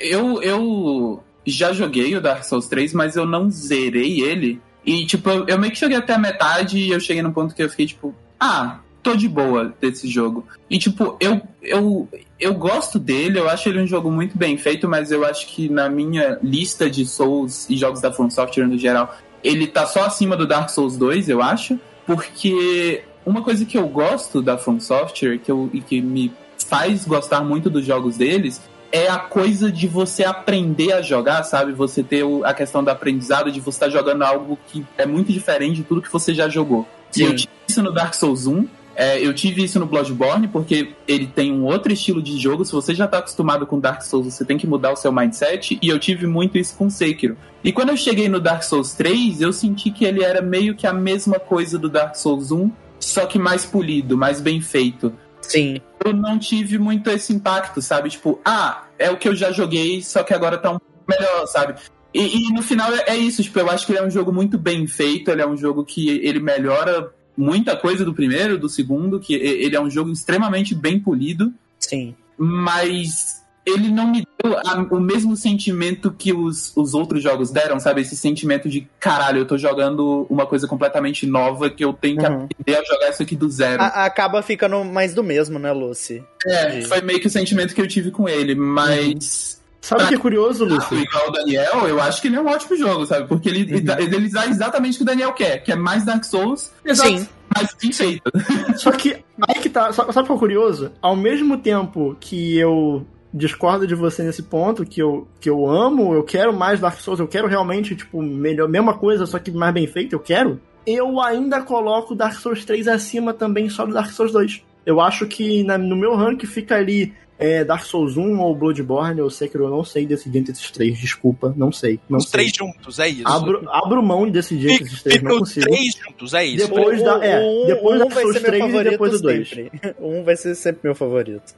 Eu, 0.01 0.43
eu 0.43 1.23
já 1.47 1.73
joguei 1.73 2.17
o 2.17 2.21
Dark 2.21 2.45
Souls 2.45 2.67
3, 2.67 2.93
mas 2.95 3.17
eu 3.17 3.27
não 3.27 3.51
zerei 3.51 4.21
ele. 4.21 4.61
E, 4.85 5.05
tipo, 5.07 5.29
eu, 5.31 5.59
meio 5.59 5.73
que 5.73 5.79
cheguei 5.79 5.97
até 5.97 6.15
a 6.15 6.19
metade 6.19 6.79
e 6.79 6.91
eu 6.91 7.01
cheguei 7.01 7.23
num 7.23 7.33
ponto 7.33 7.55
que 7.55 7.63
eu 7.63 7.69
fiquei, 7.69 7.87
tipo, 7.87 8.15
ah, 8.39 8.81
tô 9.03 9.15
de 9.15 9.29
boa 9.29 9.75
desse 9.81 10.09
jogo. 10.09 10.47
E, 10.69 10.79
tipo, 10.79 11.17
eu, 11.21 11.41
eu, 11.63 12.09
eu 12.39 12.55
gosto 12.55 12.99
dele, 12.99 13.39
eu 13.39 13.49
acho 13.49 13.69
ele 13.69 13.81
um 13.81 13.87
jogo 13.87 14.11
muito 14.11 14.37
bem 14.37 14.57
feito, 14.57 14.89
mas 14.89 15.11
eu 15.11 15.25
acho 15.25 15.47
que 15.49 15.69
na 15.69 15.89
minha 15.89 16.39
lista 16.43 16.89
de 16.89 17.07
Souls 17.07 17.69
e 17.69 17.77
jogos 17.77 18.01
da 18.01 18.13
From 18.13 18.31
Software 18.31 18.67
no 18.67 18.79
geral, 18.79 19.17
ele 19.43 19.67
tá 19.67 19.87
só 19.87 20.05
acima 20.05 20.37
do 20.37 20.47
Dark 20.47 20.69
Souls 20.71 20.97
2, 20.97 21.29
eu 21.29 21.43
acho, 21.43 21.79
porque 22.07 23.03
uma 23.25 23.43
coisa 23.43 23.65
que 23.65 23.77
eu 23.77 23.89
gosto 23.89 24.43
da 24.43 24.57
From 24.57 24.81
Software 24.81 25.39
que 25.39 25.51
eu, 25.51 25.71
e 25.73 25.81
que 25.81 26.01
me 26.01 26.33
faz 26.67 27.05
gostar 27.05 27.43
muito 27.43 27.71
dos 27.71 27.85
jogos 27.85 28.17
deles 28.17 28.61
é 28.93 29.09
a 29.09 29.19
coisa 29.19 29.71
de 29.71 29.87
você 29.87 30.25
aprender 30.25 30.93
a 30.93 31.03
jogar, 31.03 31.43
sabe? 31.45 31.73
Você 31.73 32.03
ter 32.03 32.25
a 32.45 32.55
questão 32.55 32.83
do 32.83 32.91
aprendizado, 32.91 33.51
de 33.51 33.61
você 33.61 33.77
estar 33.77 33.89
jogando 33.89 34.23
algo 34.23 34.59
que 34.67 34.85
é 34.99 35.07
muito 35.07 35.33
diferente 35.33 35.77
de 35.77 35.85
tudo 35.85 36.03
que 36.03 36.13
você 36.13 36.35
já 36.35 36.49
jogou. 36.49 36.87
E 37.13 37.19
Sim. 37.19 37.25
eu 37.25 37.37
tive 37.37 37.53
isso 37.69 37.83
no 37.83 37.93
Dark 37.93 38.15
Souls 38.15 38.47
1, 38.47 38.67
é, 38.95 39.25
eu 39.25 39.33
tive 39.33 39.65
isso 39.65 39.79
no 39.79 39.87
Bloodborne, 39.87 40.49
porque 40.49 40.91
ele 41.09 41.27
tem 41.27 41.53
um 41.53 41.65
outro 41.65 41.93
estilo 41.93 42.21
de 42.21 42.39
jogo. 42.39 42.65
Se 42.65 42.73
você 42.73 42.95
já 42.95 43.07
tá 43.07 43.19
acostumado 43.19 43.67
com 43.67 43.81
Dark 43.81 44.03
Souls, 44.03 44.27
você 44.27 44.45
tem 44.45 44.59
que 44.59 44.67
mudar 44.67 44.93
o 44.93 44.97
seu 44.97 45.11
mindset. 45.11 45.79
E 45.81 45.89
eu 45.89 45.99
tive 45.99 46.27
muito 46.27 46.59
isso 46.59 46.77
com 46.77 46.91
Sekiro. 46.91 47.37
E 47.65 47.73
quando 47.73 47.91
eu 47.91 47.97
cheguei 47.97 48.29
no 48.29 48.41
Dark 48.41 48.63
Souls 48.63 48.93
3, 48.93 49.41
eu 49.41 49.53
senti 49.53 49.91
que 49.91 50.05
ele 50.05 50.23
era 50.23 50.43
meio 50.43 50.75
que 50.75 50.87
a 50.87 50.93
mesma 50.93 51.39
coisa 51.39 51.79
do 51.79 51.89
Dark 51.89 52.15
Souls 52.15 52.51
1, 52.51 52.71
só 52.99 53.25
que 53.25 53.39
mais 53.39 53.65
polido, 53.65 54.19
mais 54.19 54.41
bem 54.41 54.61
feito 54.61 55.13
Sim. 55.43 55.81
eu 56.05 56.13
não 56.13 56.39
tive 56.39 56.79
muito 56.79 57.11
esse 57.11 57.33
impacto, 57.33 57.81
sabe? 57.83 58.11
Tipo, 58.11 58.41
ah, 58.45 58.85
é 58.99 59.11
o 59.11 59.17
que 59.17 59.29
eu 59.29 59.35
já 59.35 59.51
joguei, 59.51 60.03
só 60.03 60.23
que 60.23 60.35
agora 60.35 60.59
tá 60.59 60.73
um 60.73 60.79
melhor, 61.09 61.47
sabe? 61.47 61.75
E, 62.13 62.49
e 62.49 62.53
no 62.53 62.63
final 62.63 62.93
é, 62.93 63.05
é 63.09 63.17
isso, 63.17 63.43
tipo, 63.43 63.59
eu 63.59 63.71
acho 63.71 63.87
que 63.87 63.93
ele 63.93 64.01
é 64.01 64.05
um 64.05 64.11
jogo 64.11 64.33
muito 64.33 64.59
bem 64.59 64.87
feito, 64.87 65.31
ele 65.31 65.43
é 65.43 65.47
um 65.47 65.57
jogo 65.57 65.85
que 65.85 66.09
ele 66.09 66.41
melhora 66.41 67.13
muita 67.37 67.77
coisa 67.77 68.05
do 68.05 68.15
primeiro, 68.15 68.59
do 68.59 68.69
segundo, 68.69 69.21
que 69.21 69.35
ele 69.35 69.75
é 69.75 69.81
um 69.81 69.91
jogo 69.91 70.11
extremamente 70.11 70.75
bem 70.75 71.01
polido, 71.01 71.53
Sim. 71.79 72.15
mas 72.37 73.40
ele 73.67 73.89
não 73.89 74.11
me 74.11 74.27
deu 74.43 74.57
a- 74.59 74.87
o 74.91 74.99
mesmo 75.01 75.37
sentimento 75.37 76.11
que 76.11 76.33
os, 76.33 76.73
os 76.77 76.95
outros 76.95 77.23
jogos 77.23 77.51
deram, 77.51 77.79
sabe? 77.79 78.01
Esse 78.01 78.17
sentimento 78.17 78.69
de 78.69 78.89
caralho, 78.99 79.39
eu 79.39 79.47
tô 79.47 79.59
jogando 79.59 80.27
uma 80.31 80.47
coisa 80.47 80.67
completamente 80.67 81.27
nova 81.27 81.69
que 81.71 81.85
eu 81.85 81.93
tenho 81.93 82.17
que 82.19 82.27
Uhum. 82.27 82.45
aprender 82.45 82.77
a 82.81 82.85
jogar 82.85 83.11
isso 83.11 83.23
aqui 83.23 83.37
do 83.37 83.49
zero. 83.51 83.83
A- 83.83 84.05
acaba 84.07 84.43
ficando 84.43 84.83
mais 84.85 85.15
do 85.15 85.23
mesmo, 85.23 85.59
né, 85.59 85.73
Lucy? 85.73 86.25
É, 86.47 86.81
foi 86.83 87.01
meio 87.03 87.21
que 87.21 87.27
o 87.27 87.31
sentimento 87.31 87.75
que 87.75 87.81
eu 87.81 87.89
tive 87.89 88.11
com 88.11 88.29
ele, 88.29 88.55
mas. 88.55 89.61
Sabe 89.83 90.05
o 90.05 90.09
que 90.09 90.15
é 90.15 90.19
curioso, 90.19 90.65
Lúcio? 90.65 90.99
igual 90.99 91.29
o 91.29 91.33
Daniel, 91.33 91.89
eu 91.89 91.99
acho 92.03 92.21
que 92.21 92.29
ele 92.29 92.37
é 92.37 92.41
um 92.41 92.47
ótimo 92.49 92.77
jogo, 92.77 93.07
sabe? 93.07 93.27
Porque 93.27 93.49
ele, 93.49 93.61
ele, 93.61 93.81
dá- 93.81 93.99
ele 93.99 94.29
dá 94.29 94.47
exatamente 94.47 94.95
o 94.95 94.97
que 94.99 95.03
o 95.03 95.07
Daniel 95.07 95.33
quer, 95.33 95.63
que 95.63 95.73
é 95.73 95.77
mais 95.77 96.05
Dark 96.05 96.23
Souls, 96.25 96.71
Sim. 96.95 97.27
mais 97.57 97.75
bem 97.81 97.91
feito. 97.91 98.31
Só 98.77 98.93
que 98.93 99.25
aí 99.49 99.61
que 99.61 99.71
tá. 99.71 99.91
Sabe 99.93 100.11
o 100.11 100.13
que 100.25 100.33
é 100.33 100.37
curioso? 100.37 100.93
Ao 101.01 101.17
mesmo 101.17 101.57
tempo 101.57 102.15
que 102.21 102.59
eu 102.59 103.07
discordo 103.33 103.87
de 103.87 103.95
você 103.95 104.23
nesse 104.23 104.43
ponto, 104.43 104.85
que 104.85 105.01
eu, 105.01 105.27
que 105.41 105.49
eu 105.49 105.67
amo, 105.69 106.15
eu 106.15 106.23
quero 106.25 106.53
mais 106.53 106.81
Dark 106.81 106.99
Souls, 107.01 107.21
eu 107.21 107.29
quero 107.29 107.47
realmente, 107.49 107.95
tipo, 107.95 108.23
melhor, 108.23 108.69
mesma 108.69 108.95
coisa, 108.95 109.27
só 109.27 109.39
que 109.39 109.51
mais 109.51 109.73
bem 109.73 109.87
feito, 109.87 110.15
eu 110.15 110.21
quero. 110.21 110.61
Eu 110.87 111.21
ainda 111.21 111.63
coloco 111.63 112.15
Dark 112.15 112.35
Souls 112.35 112.65
3 112.65 112.89
acima 112.89 113.33
também 113.33 113.69
só 113.69 113.87
do 113.87 113.93
Dark 113.93 114.11
Souls 114.11 114.33
2. 114.33 114.63
Eu 114.85 115.01
acho 115.01 115.27
que 115.27 115.63
na- 115.63 115.77
no 115.79 115.95
meu 115.95 116.17
rank 116.17 116.45
fica 116.47 116.77
ali 116.77 117.13
é, 117.41 117.65
Dark 117.65 117.85
Souls 117.85 118.17
1 118.17 118.39
ou 118.39 118.55
Bloodborne, 118.55 119.19
eu 119.19 119.31
sei 119.31 119.49
que 119.49 119.57
eu 119.57 119.69
não 119.69 119.83
sei 119.83 120.05
decidir 120.07 120.39
entre 120.39 120.53
esses 120.53 120.71
três, 120.71 120.99
desculpa, 120.99 121.53
não 121.57 121.73
sei. 121.73 121.99
Não 122.09 122.19
Os 122.19 122.25
sei. 122.29 122.33
três 122.33 122.53
juntos, 122.55 122.99
é 122.99 123.09
isso. 123.09 123.27
Abro, 123.27 123.67
abro 123.71 124.03
mão 124.03 124.27
de 124.27 124.33
decidir 124.33 124.71
entre 124.73 124.85
esses 124.85 125.03
três, 125.03 125.23
não 125.23 125.33
os 125.33 125.39
consigo. 125.41 125.67
três 125.67 125.95
juntos, 125.97 126.35
é 126.35 126.45
isso. 126.45 126.69
Depois 126.69 127.03
da- 127.03 127.25
é, 127.25 127.67
depois 127.67 127.97
um 128.01 128.09
da 128.09 128.15
vai 128.15 128.23
Souls 128.23 128.37
ser 128.37 128.43
meu 128.43 128.51
3 128.51 128.63
e 128.65 128.67
favorito 128.69 128.91
depois 128.93 129.13
do 129.13 129.21
dois. 129.23 129.49
sempre. 129.49 129.71
Um 130.01 130.23
vai 130.23 130.37
ser 130.37 130.55
sempre 130.55 130.81
meu 130.85 130.95
favorito. 130.95 131.55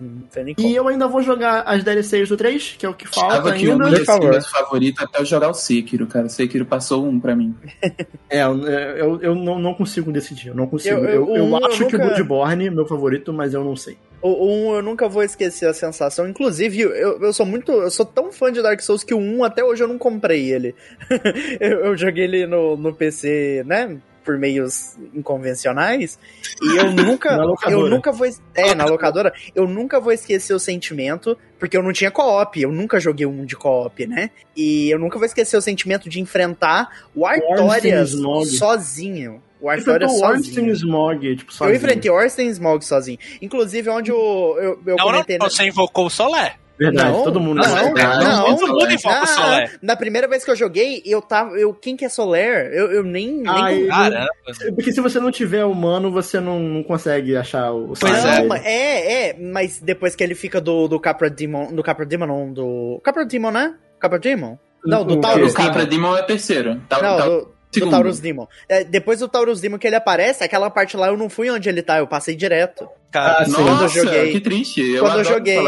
E 0.58 0.74
eu 0.74 0.86
ainda 0.88 1.06
vou 1.08 1.22
jogar 1.22 1.62
as 1.62 1.82
DLCs 1.82 2.28
do 2.28 2.36
3, 2.36 2.76
que 2.78 2.86
é 2.86 2.88
o 2.88 2.94
que 2.94 3.06
falta 3.08 3.34
Tava 3.36 3.50
aqui 3.50 3.68
um 3.68 3.72
ainda. 3.72 3.84
Por 3.88 3.98
dos 3.98 4.06
favor. 4.06 4.30
meus 4.30 4.46
favoritos 4.46 5.02
até 5.04 5.20
eu 5.20 5.24
jogar 5.24 5.50
o 5.50 5.54
Sekiro, 5.54 6.06
cara. 6.06 6.26
O 6.26 6.30
Sekiro 6.30 6.64
passou 6.64 7.04
um 7.06 7.18
pra 7.18 7.34
mim. 7.34 7.54
É, 8.30 8.42
eu, 8.44 8.66
eu, 8.66 9.20
eu 9.22 9.34
não, 9.34 9.58
não 9.58 9.74
consigo 9.74 10.10
decidir, 10.10 10.48
eu 10.48 10.54
não 10.54 10.66
consigo. 10.66 10.96
Eu- 10.96 11.04
Eu, 11.04 11.10
eu- 11.28 11.36
eu 11.36 11.44
um 11.44 11.58
eu 11.58 11.66
acho 11.66 11.86
que 11.86 11.96
o 11.96 11.98
nunca- 11.98 12.14
Bloodborne 12.14 12.66
é 12.66 12.70
meu 12.70 12.86
favorito, 12.86 13.30
mas 13.32 13.52
eu 13.52 13.62
não 13.62 13.76
sei. 13.76 13.98
O 14.22 14.70
1 14.70 14.76
eu 14.76 14.82
nunca 14.82 15.08
vou 15.08 15.22
esquecer 15.22 15.66
a 15.68 15.74
sensação. 15.74 16.28
Inclusive, 16.28 16.80
eu, 16.80 17.20
eu 17.20 17.32
sou 17.32 17.44
muito. 17.44 17.72
Eu 17.72 17.90
sou 17.90 18.06
tão 18.06 18.30
fã 18.30 18.52
de 18.52 18.62
Dark 18.62 18.80
Souls 18.80 19.02
que 19.02 19.12
o 19.12 19.18
1 19.18 19.44
até 19.44 19.64
hoje 19.64 19.82
eu 19.82 19.88
não 19.88 19.98
comprei 19.98 20.50
ele. 20.50 20.74
eu, 21.58 21.86
eu 21.86 21.96
joguei 21.96 22.24
ele 22.24 22.46
no, 22.46 22.76
no 22.76 22.94
PC, 22.94 23.64
né? 23.66 23.98
Por 24.24 24.38
meios 24.38 24.96
inconvencionais. 25.12 26.20
E 26.62 26.76
eu 26.76 26.92
nunca. 26.94 27.30
Eu 27.68 27.88
nunca 27.88 28.12
vou. 28.12 28.28
É, 28.54 28.72
na 28.76 28.84
locadora. 28.84 29.32
Eu 29.56 29.66
nunca 29.66 29.98
vou 29.98 30.12
esquecer 30.12 30.54
o 30.54 30.60
sentimento. 30.60 31.36
Porque 31.58 31.76
eu 31.76 31.82
não 31.82 31.92
tinha 31.92 32.10
co-op. 32.10 32.60
Eu 32.60 32.70
nunca 32.70 33.00
joguei 33.00 33.26
um 33.26 33.44
de 33.44 33.56
co-op, 33.56 34.06
né? 34.06 34.30
E 34.56 34.88
eu 34.88 35.00
nunca 35.00 35.18
vou 35.18 35.26
esquecer 35.26 35.56
o 35.56 35.62
sentimento 35.62 36.08
de 36.08 36.20
enfrentar 36.20 37.06
o 37.12 37.26
Artorias 37.26 38.12
sozinho. 38.56 39.42
O 39.62 39.72
Eu 39.72 40.08
o 40.08 40.22
Ornstein 40.22 40.54
sozinho. 40.54 40.72
Smog, 40.72 41.36
tipo, 41.36 41.50
Eu 41.52 41.54
sozinho. 41.54 41.76
enfrentei 41.76 42.10
Orsten 42.10 42.48
Smog 42.48 42.84
sozinho. 42.84 43.18
Inclusive, 43.40 43.88
onde 43.90 44.10
eu, 44.10 44.16
eu, 44.58 44.62
eu 44.86 44.96
Não, 44.96 44.96
não, 44.96 45.04
comentei. 45.12 45.38
não, 45.38 45.48
você 45.48 45.66
invocou 45.68 46.06
o 46.06 46.10
Solé. 46.10 46.56
Verdade, 46.78 47.12
Não, 47.12 47.22
todo 47.22 47.38
mundo 47.38 47.58
não, 47.58 47.64
sabe. 47.64 48.02
não, 48.02 48.56
Todo 48.56 48.66
mundo 48.72 48.90
invoca 48.90 49.22
o 49.22 49.26
Solé. 49.26 49.70
Na 49.80 49.94
primeira 49.94 50.26
vez 50.26 50.44
que 50.44 50.50
eu 50.50 50.56
joguei, 50.56 51.00
eu 51.06 51.22
tava. 51.22 51.54
Eu, 51.56 51.72
quem 51.74 51.94
que 51.96 52.04
é 52.04 52.08
Soler? 52.08 52.72
Eu, 52.72 52.90
eu 52.90 53.02
nem. 53.04 53.34
nem 53.42 53.46
Ai, 53.46 53.86
Caramba. 53.86 54.28
Porque 54.74 54.90
se 54.90 55.00
você 55.00 55.20
não 55.20 55.30
tiver 55.30 55.64
humano, 55.64 56.10
você 56.10 56.40
não, 56.40 56.58
não 56.58 56.82
consegue 56.82 57.36
achar 57.36 57.70
o 57.72 57.94
site 57.94 58.26
é. 58.26 58.42
não, 58.44 58.56
é, 58.56 59.28
é, 59.28 59.36
mas 59.38 59.80
depois 59.80 60.16
que 60.16 60.24
ele 60.24 60.34
fica 60.34 60.60
do, 60.60 60.88
do 60.88 60.98
Capra 60.98 61.30
Demon. 61.30 61.72
Do 61.72 61.82
Capra 61.84 62.04
Demon, 62.06 62.26
não, 62.26 62.52
do. 62.52 63.00
Capra 63.04 63.24
Demon, 63.24 63.50
né? 63.52 63.74
Capra 64.00 64.18
Demon? 64.18 64.56
Não, 64.84 65.04
do 65.04 65.14
O- 65.14 65.20
Taurus 65.20 65.52
o 65.52 65.54
Capra 65.54 65.86
Demon. 65.86 66.16
É 66.16 66.22
o 66.22 66.26
terceiro. 66.26 66.80
Tá, 66.88 67.00
Não, 67.00 67.16
do, 67.28 67.51
do 67.72 67.84
segundo. 67.84 67.90
Taurus 67.90 68.20
Demon. 68.20 68.46
É, 68.68 68.84
depois 68.84 69.18
do 69.20 69.28
Taurus 69.28 69.60
Demon 69.60 69.78
que 69.78 69.86
ele 69.86 69.96
aparece, 69.96 70.44
aquela 70.44 70.70
parte 70.70 70.96
lá 70.96 71.08
eu 71.08 71.16
não 71.16 71.28
fui 71.28 71.50
onde 71.50 71.68
ele 71.68 71.82
tá, 71.82 71.98
eu 71.98 72.06
passei 72.06 72.34
direto. 72.36 72.88
Cara, 73.10 73.40
Ah. 73.40 73.44
Quando 73.44 73.58
eu 73.58 73.64
Nossa, 73.74 73.88
joguei- 74.04 74.32
que 74.32 74.40
triste. 74.40 74.80
Eu 74.80 75.02
quando 75.04 75.18
eu 75.18 75.24
joguei. 75.24 75.58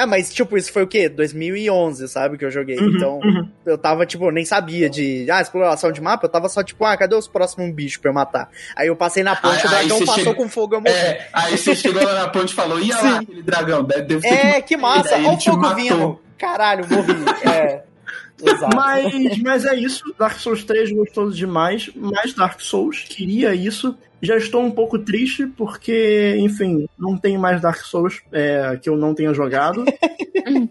Ah, 0.00 0.06
mas 0.06 0.32
tipo, 0.32 0.56
isso 0.56 0.72
foi 0.72 0.84
o 0.84 0.86
quê? 0.86 1.08
2011, 1.08 2.06
sabe, 2.08 2.38
que 2.38 2.44
eu 2.44 2.50
joguei. 2.52 2.78
Uhum, 2.78 2.92
então, 2.96 3.14
uhum. 3.18 3.48
eu 3.66 3.76
tava, 3.76 4.06
tipo, 4.06 4.26
eu 4.26 4.30
nem 4.30 4.44
sabia 4.44 4.88
de, 4.88 5.28
ah, 5.28 5.40
exploração 5.40 5.90
de 5.90 6.00
mapa, 6.00 6.24
eu 6.26 6.30
tava 6.30 6.48
só, 6.48 6.62
tipo, 6.62 6.84
ah, 6.84 6.96
cadê 6.96 7.16
os 7.16 7.26
próximos 7.26 7.68
bichos 7.74 7.96
pra 8.00 8.10
eu 8.10 8.14
matar? 8.14 8.48
Aí 8.76 8.86
eu 8.86 8.94
passei 8.94 9.24
na 9.24 9.34
ponte, 9.34 9.56
Aí- 9.58 9.66
o 9.66 9.68
dragão 9.68 9.98
passou 10.06 10.14
chega- 10.14 10.34
com 10.34 10.48
fogo, 10.48 10.76
eu 10.76 10.80
morri. 10.80 10.94
É, 10.94 11.28
aí 11.32 11.58
você 11.58 11.74
chegou 11.74 12.00
lá 12.04 12.14
na 12.14 12.28
ponte 12.28 12.50
e 12.52 12.54
falou, 12.54 12.78
ia 12.78 12.94
lá 12.94 13.00
Sim. 13.00 13.18
aquele 13.24 13.42
dragão, 13.42 13.82
deve 13.82 14.20
ter 14.20 14.26
É, 14.28 14.60
que 14.60 14.76
massa, 14.76 15.16
Aí 15.16 15.24
olha 15.26 15.36
o 15.36 15.40
fogo 15.40 15.56
matou. 15.62 15.74
vindo. 15.76 16.20
Caralho, 16.38 16.84
morri. 16.88 17.50
É, 17.50 17.82
exato. 18.42 18.76
Mas, 18.76 19.38
mas 19.38 19.64
é 19.64 19.74
isso. 19.76 20.02
Dark 20.18 20.38
Souls 20.38 20.64
3 20.64 20.92
gostoso 20.92 21.34
demais. 21.36 21.90
Mais 21.94 22.32
Dark 22.34 22.60
Souls, 22.60 23.04
queria 23.08 23.54
isso. 23.54 23.96
Já 24.20 24.36
estou 24.36 24.62
um 24.64 24.70
pouco 24.70 24.98
triste 24.98 25.46
porque, 25.46 26.36
enfim, 26.40 26.88
não 26.98 27.16
tem 27.16 27.38
mais 27.38 27.60
Dark 27.60 27.78
Souls 27.82 28.20
é, 28.32 28.76
que 28.82 28.88
eu 28.88 28.96
não 28.96 29.14
tenha 29.14 29.32
jogado. 29.34 29.84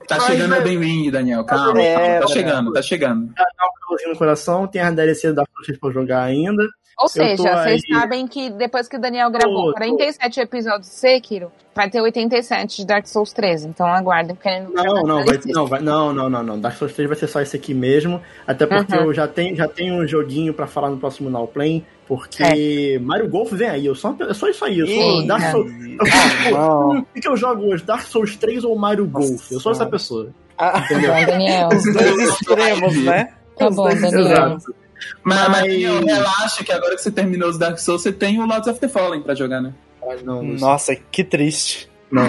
Tá 0.08 0.16
Mas, 0.18 0.24
chegando 0.26 0.56
é- 0.56 0.58
Elden 0.58 0.80
Ring, 0.80 1.12
Daniel. 1.12 1.44
Calma, 1.44 1.80
É, 1.80 1.94
calma. 1.94 2.08
Tá 2.08 2.10
Daniel. 2.14 2.28
chegando, 2.30 2.74
tá 2.74 2.82
chegando. 2.82 3.34
calorzinho 3.36 4.10
no 4.12 4.18
coração. 4.18 4.66
Tem 4.68 4.82
a 4.82 4.90
DLC 4.90 5.28
da 5.28 5.34
Dark 5.44 5.50
Souls 5.66 5.78
pra 5.80 5.90
eu 5.90 5.94
jogar 5.94 6.24
ainda. 6.24 6.68
Ou 7.00 7.08
seja, 7.08 7.36
tô 7.38 7.44
vocês 7.44 7.82
aí- 7.88 7.94
sabem 8.00 8.28
que 8.28 8.50
depois 8.50 8.88
que 8.88 8.96
o 8.96 9.00
Daniel 9.00 9.30
gravou 9.30 9.66
Tô, 9.68 9.74
tô. 9.74 9.74
47 9.74 10.40
episódios 10.40 10.88
de 10.90 10.96
Sekiro, 10.96 11.52
vai 11.76 11.90
ter 11.90 12.02
87 12.02 12.78
de 12.78 12.86
Dark 12.88 13.06
Souls 13.06 13.32
13. 13.34 13.68
Então 13.68 13.86
aguardem, 13.86 14.36
porque 14.36 14.50
ele 14.50 14.66
Não, 14.74 14.84
não, 15.04 15.20
na 15.20 15.24
vai, 15.26 15.40
não, 15.46 15.66
vai, 15.68 15.80
não, 15.80 16.12
não, 16.14 16.30
não, 16.30 16.44
não. 16.44 16.60
Dark 16.60 16.76
Souls 16.76 16.94
3 16.94 17.08
vai 17.08 17.16
ser 17.18 17.28
só 17.28 17.40
esse 17.40 17.56
aqui 17.56 17.74
mesmo. 17.74 18.20
Até 18.48 18.66
porque 18.66 18.96
Uhum. 18.96 19.04
eu 19.04 19.14
já 19.14 19.28
tenho, 19.28 19.56
já 19.56 19.68
tenho 19.68 20.02
um 20.02 20.08
joguinho 20.08 20.54
pra 20.54 20.66
falar 20.66 20.90
no 20.90 20.98
próximo 20.98 21.30
Now 21.30 21.48
Play. 21.48 21.86
Porque 22.08 22.98
Mario 23.04 23.30
Golf 23.30 23.52
vem 23.52 23.68
aí. 23.70 23.86
Eu 23.86 23.94
só, 23.94 24.16
eu 24.18 24.34
sou 24.34 24.50
isso 24.50 24.64
aí. 24.66 24.80
Eu 24.80 24.88
sou 24.88 25.28
Dark 25.28 25.52
Souls. 25.52 25.70
Sou, 25.72 25.80
tipo, 26.44 26.58
não. 26.58 27.00
o 27.00 27.06
que, 27.14 27.20
que 27.22 27.28
eu 27.28 27.36
jogo 27.38 27.64
hoje? 27.66 27.84
Dark 27.84 28.02
Souls 28.08 28.36
3 28.38 28.64
ou 28.64 28.76
Mario 28.78 29.06
Golf? 29.06 29.52
Eu 29.52 29.60
sou 29.60 29.72
essa 29.72 29.86
pessoa. 29.86 30.30
Ah, 30.58 30.80
bom, 30.90 31.26
Daniel. 31.28 31.68
os 31.68 31.84
dois 31.94 32.18
extremos, 32.32 32.98
né? 33.04 33.34
Tá 33.58 33.70
bom, 33.70 33.88
Daniel. 33.90 34.22
Exato. 34.22 34.76
Mas, 35.24 35.38
mas... 35.40 35.50
Mas- 35.50 35.62
Daniel, 35.68 36.06
relaxa 36.06 36.64
que 36.64 36.72
agora 36.72 36.96
que 36.96 37.02
você 37.02 37.12
terminou 37.12 37.50
os 37.50 37.58
Dark 37.58 37.78
Souls, 37.78 38.02
você 38.02 38.12
tem 38.12 38.40
o 38.40 38.46
Lords 38.46 38.68
of 38.68 38.80
the 38.80 38.88
Fallen 38.88 39.22
pra 39.22 39.36
jogar, 39.36 39.62
né? 39.62 39.74
Mas 40.06 40.24
não, 40.24 40.42
Nossa, 40.44 40.96
que 40.96 41.24
triste. 41.24 41.90
não. 42.12 42.26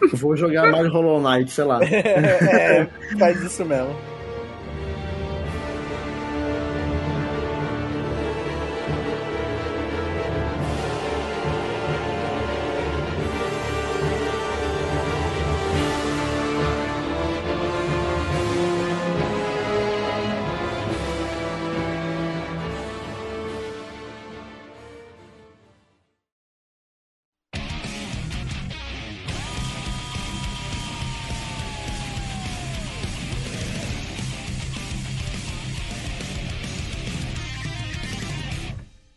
Eu 0.00 0.08
Vou 0.18 0.36
jogar 0.36 0.70
mais 0.70 0.88
Hollow 0.90 1.20
Knight, 1.20 1.50
sei 1.50 1.64
lá. 1.64 1.80
É, 1.84 2.86
faz 3.18 3.42
isso 3.42 3.64
mesmo. 3.64 3.94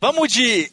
Vamos 0.04 0.28
de 0.34 0.70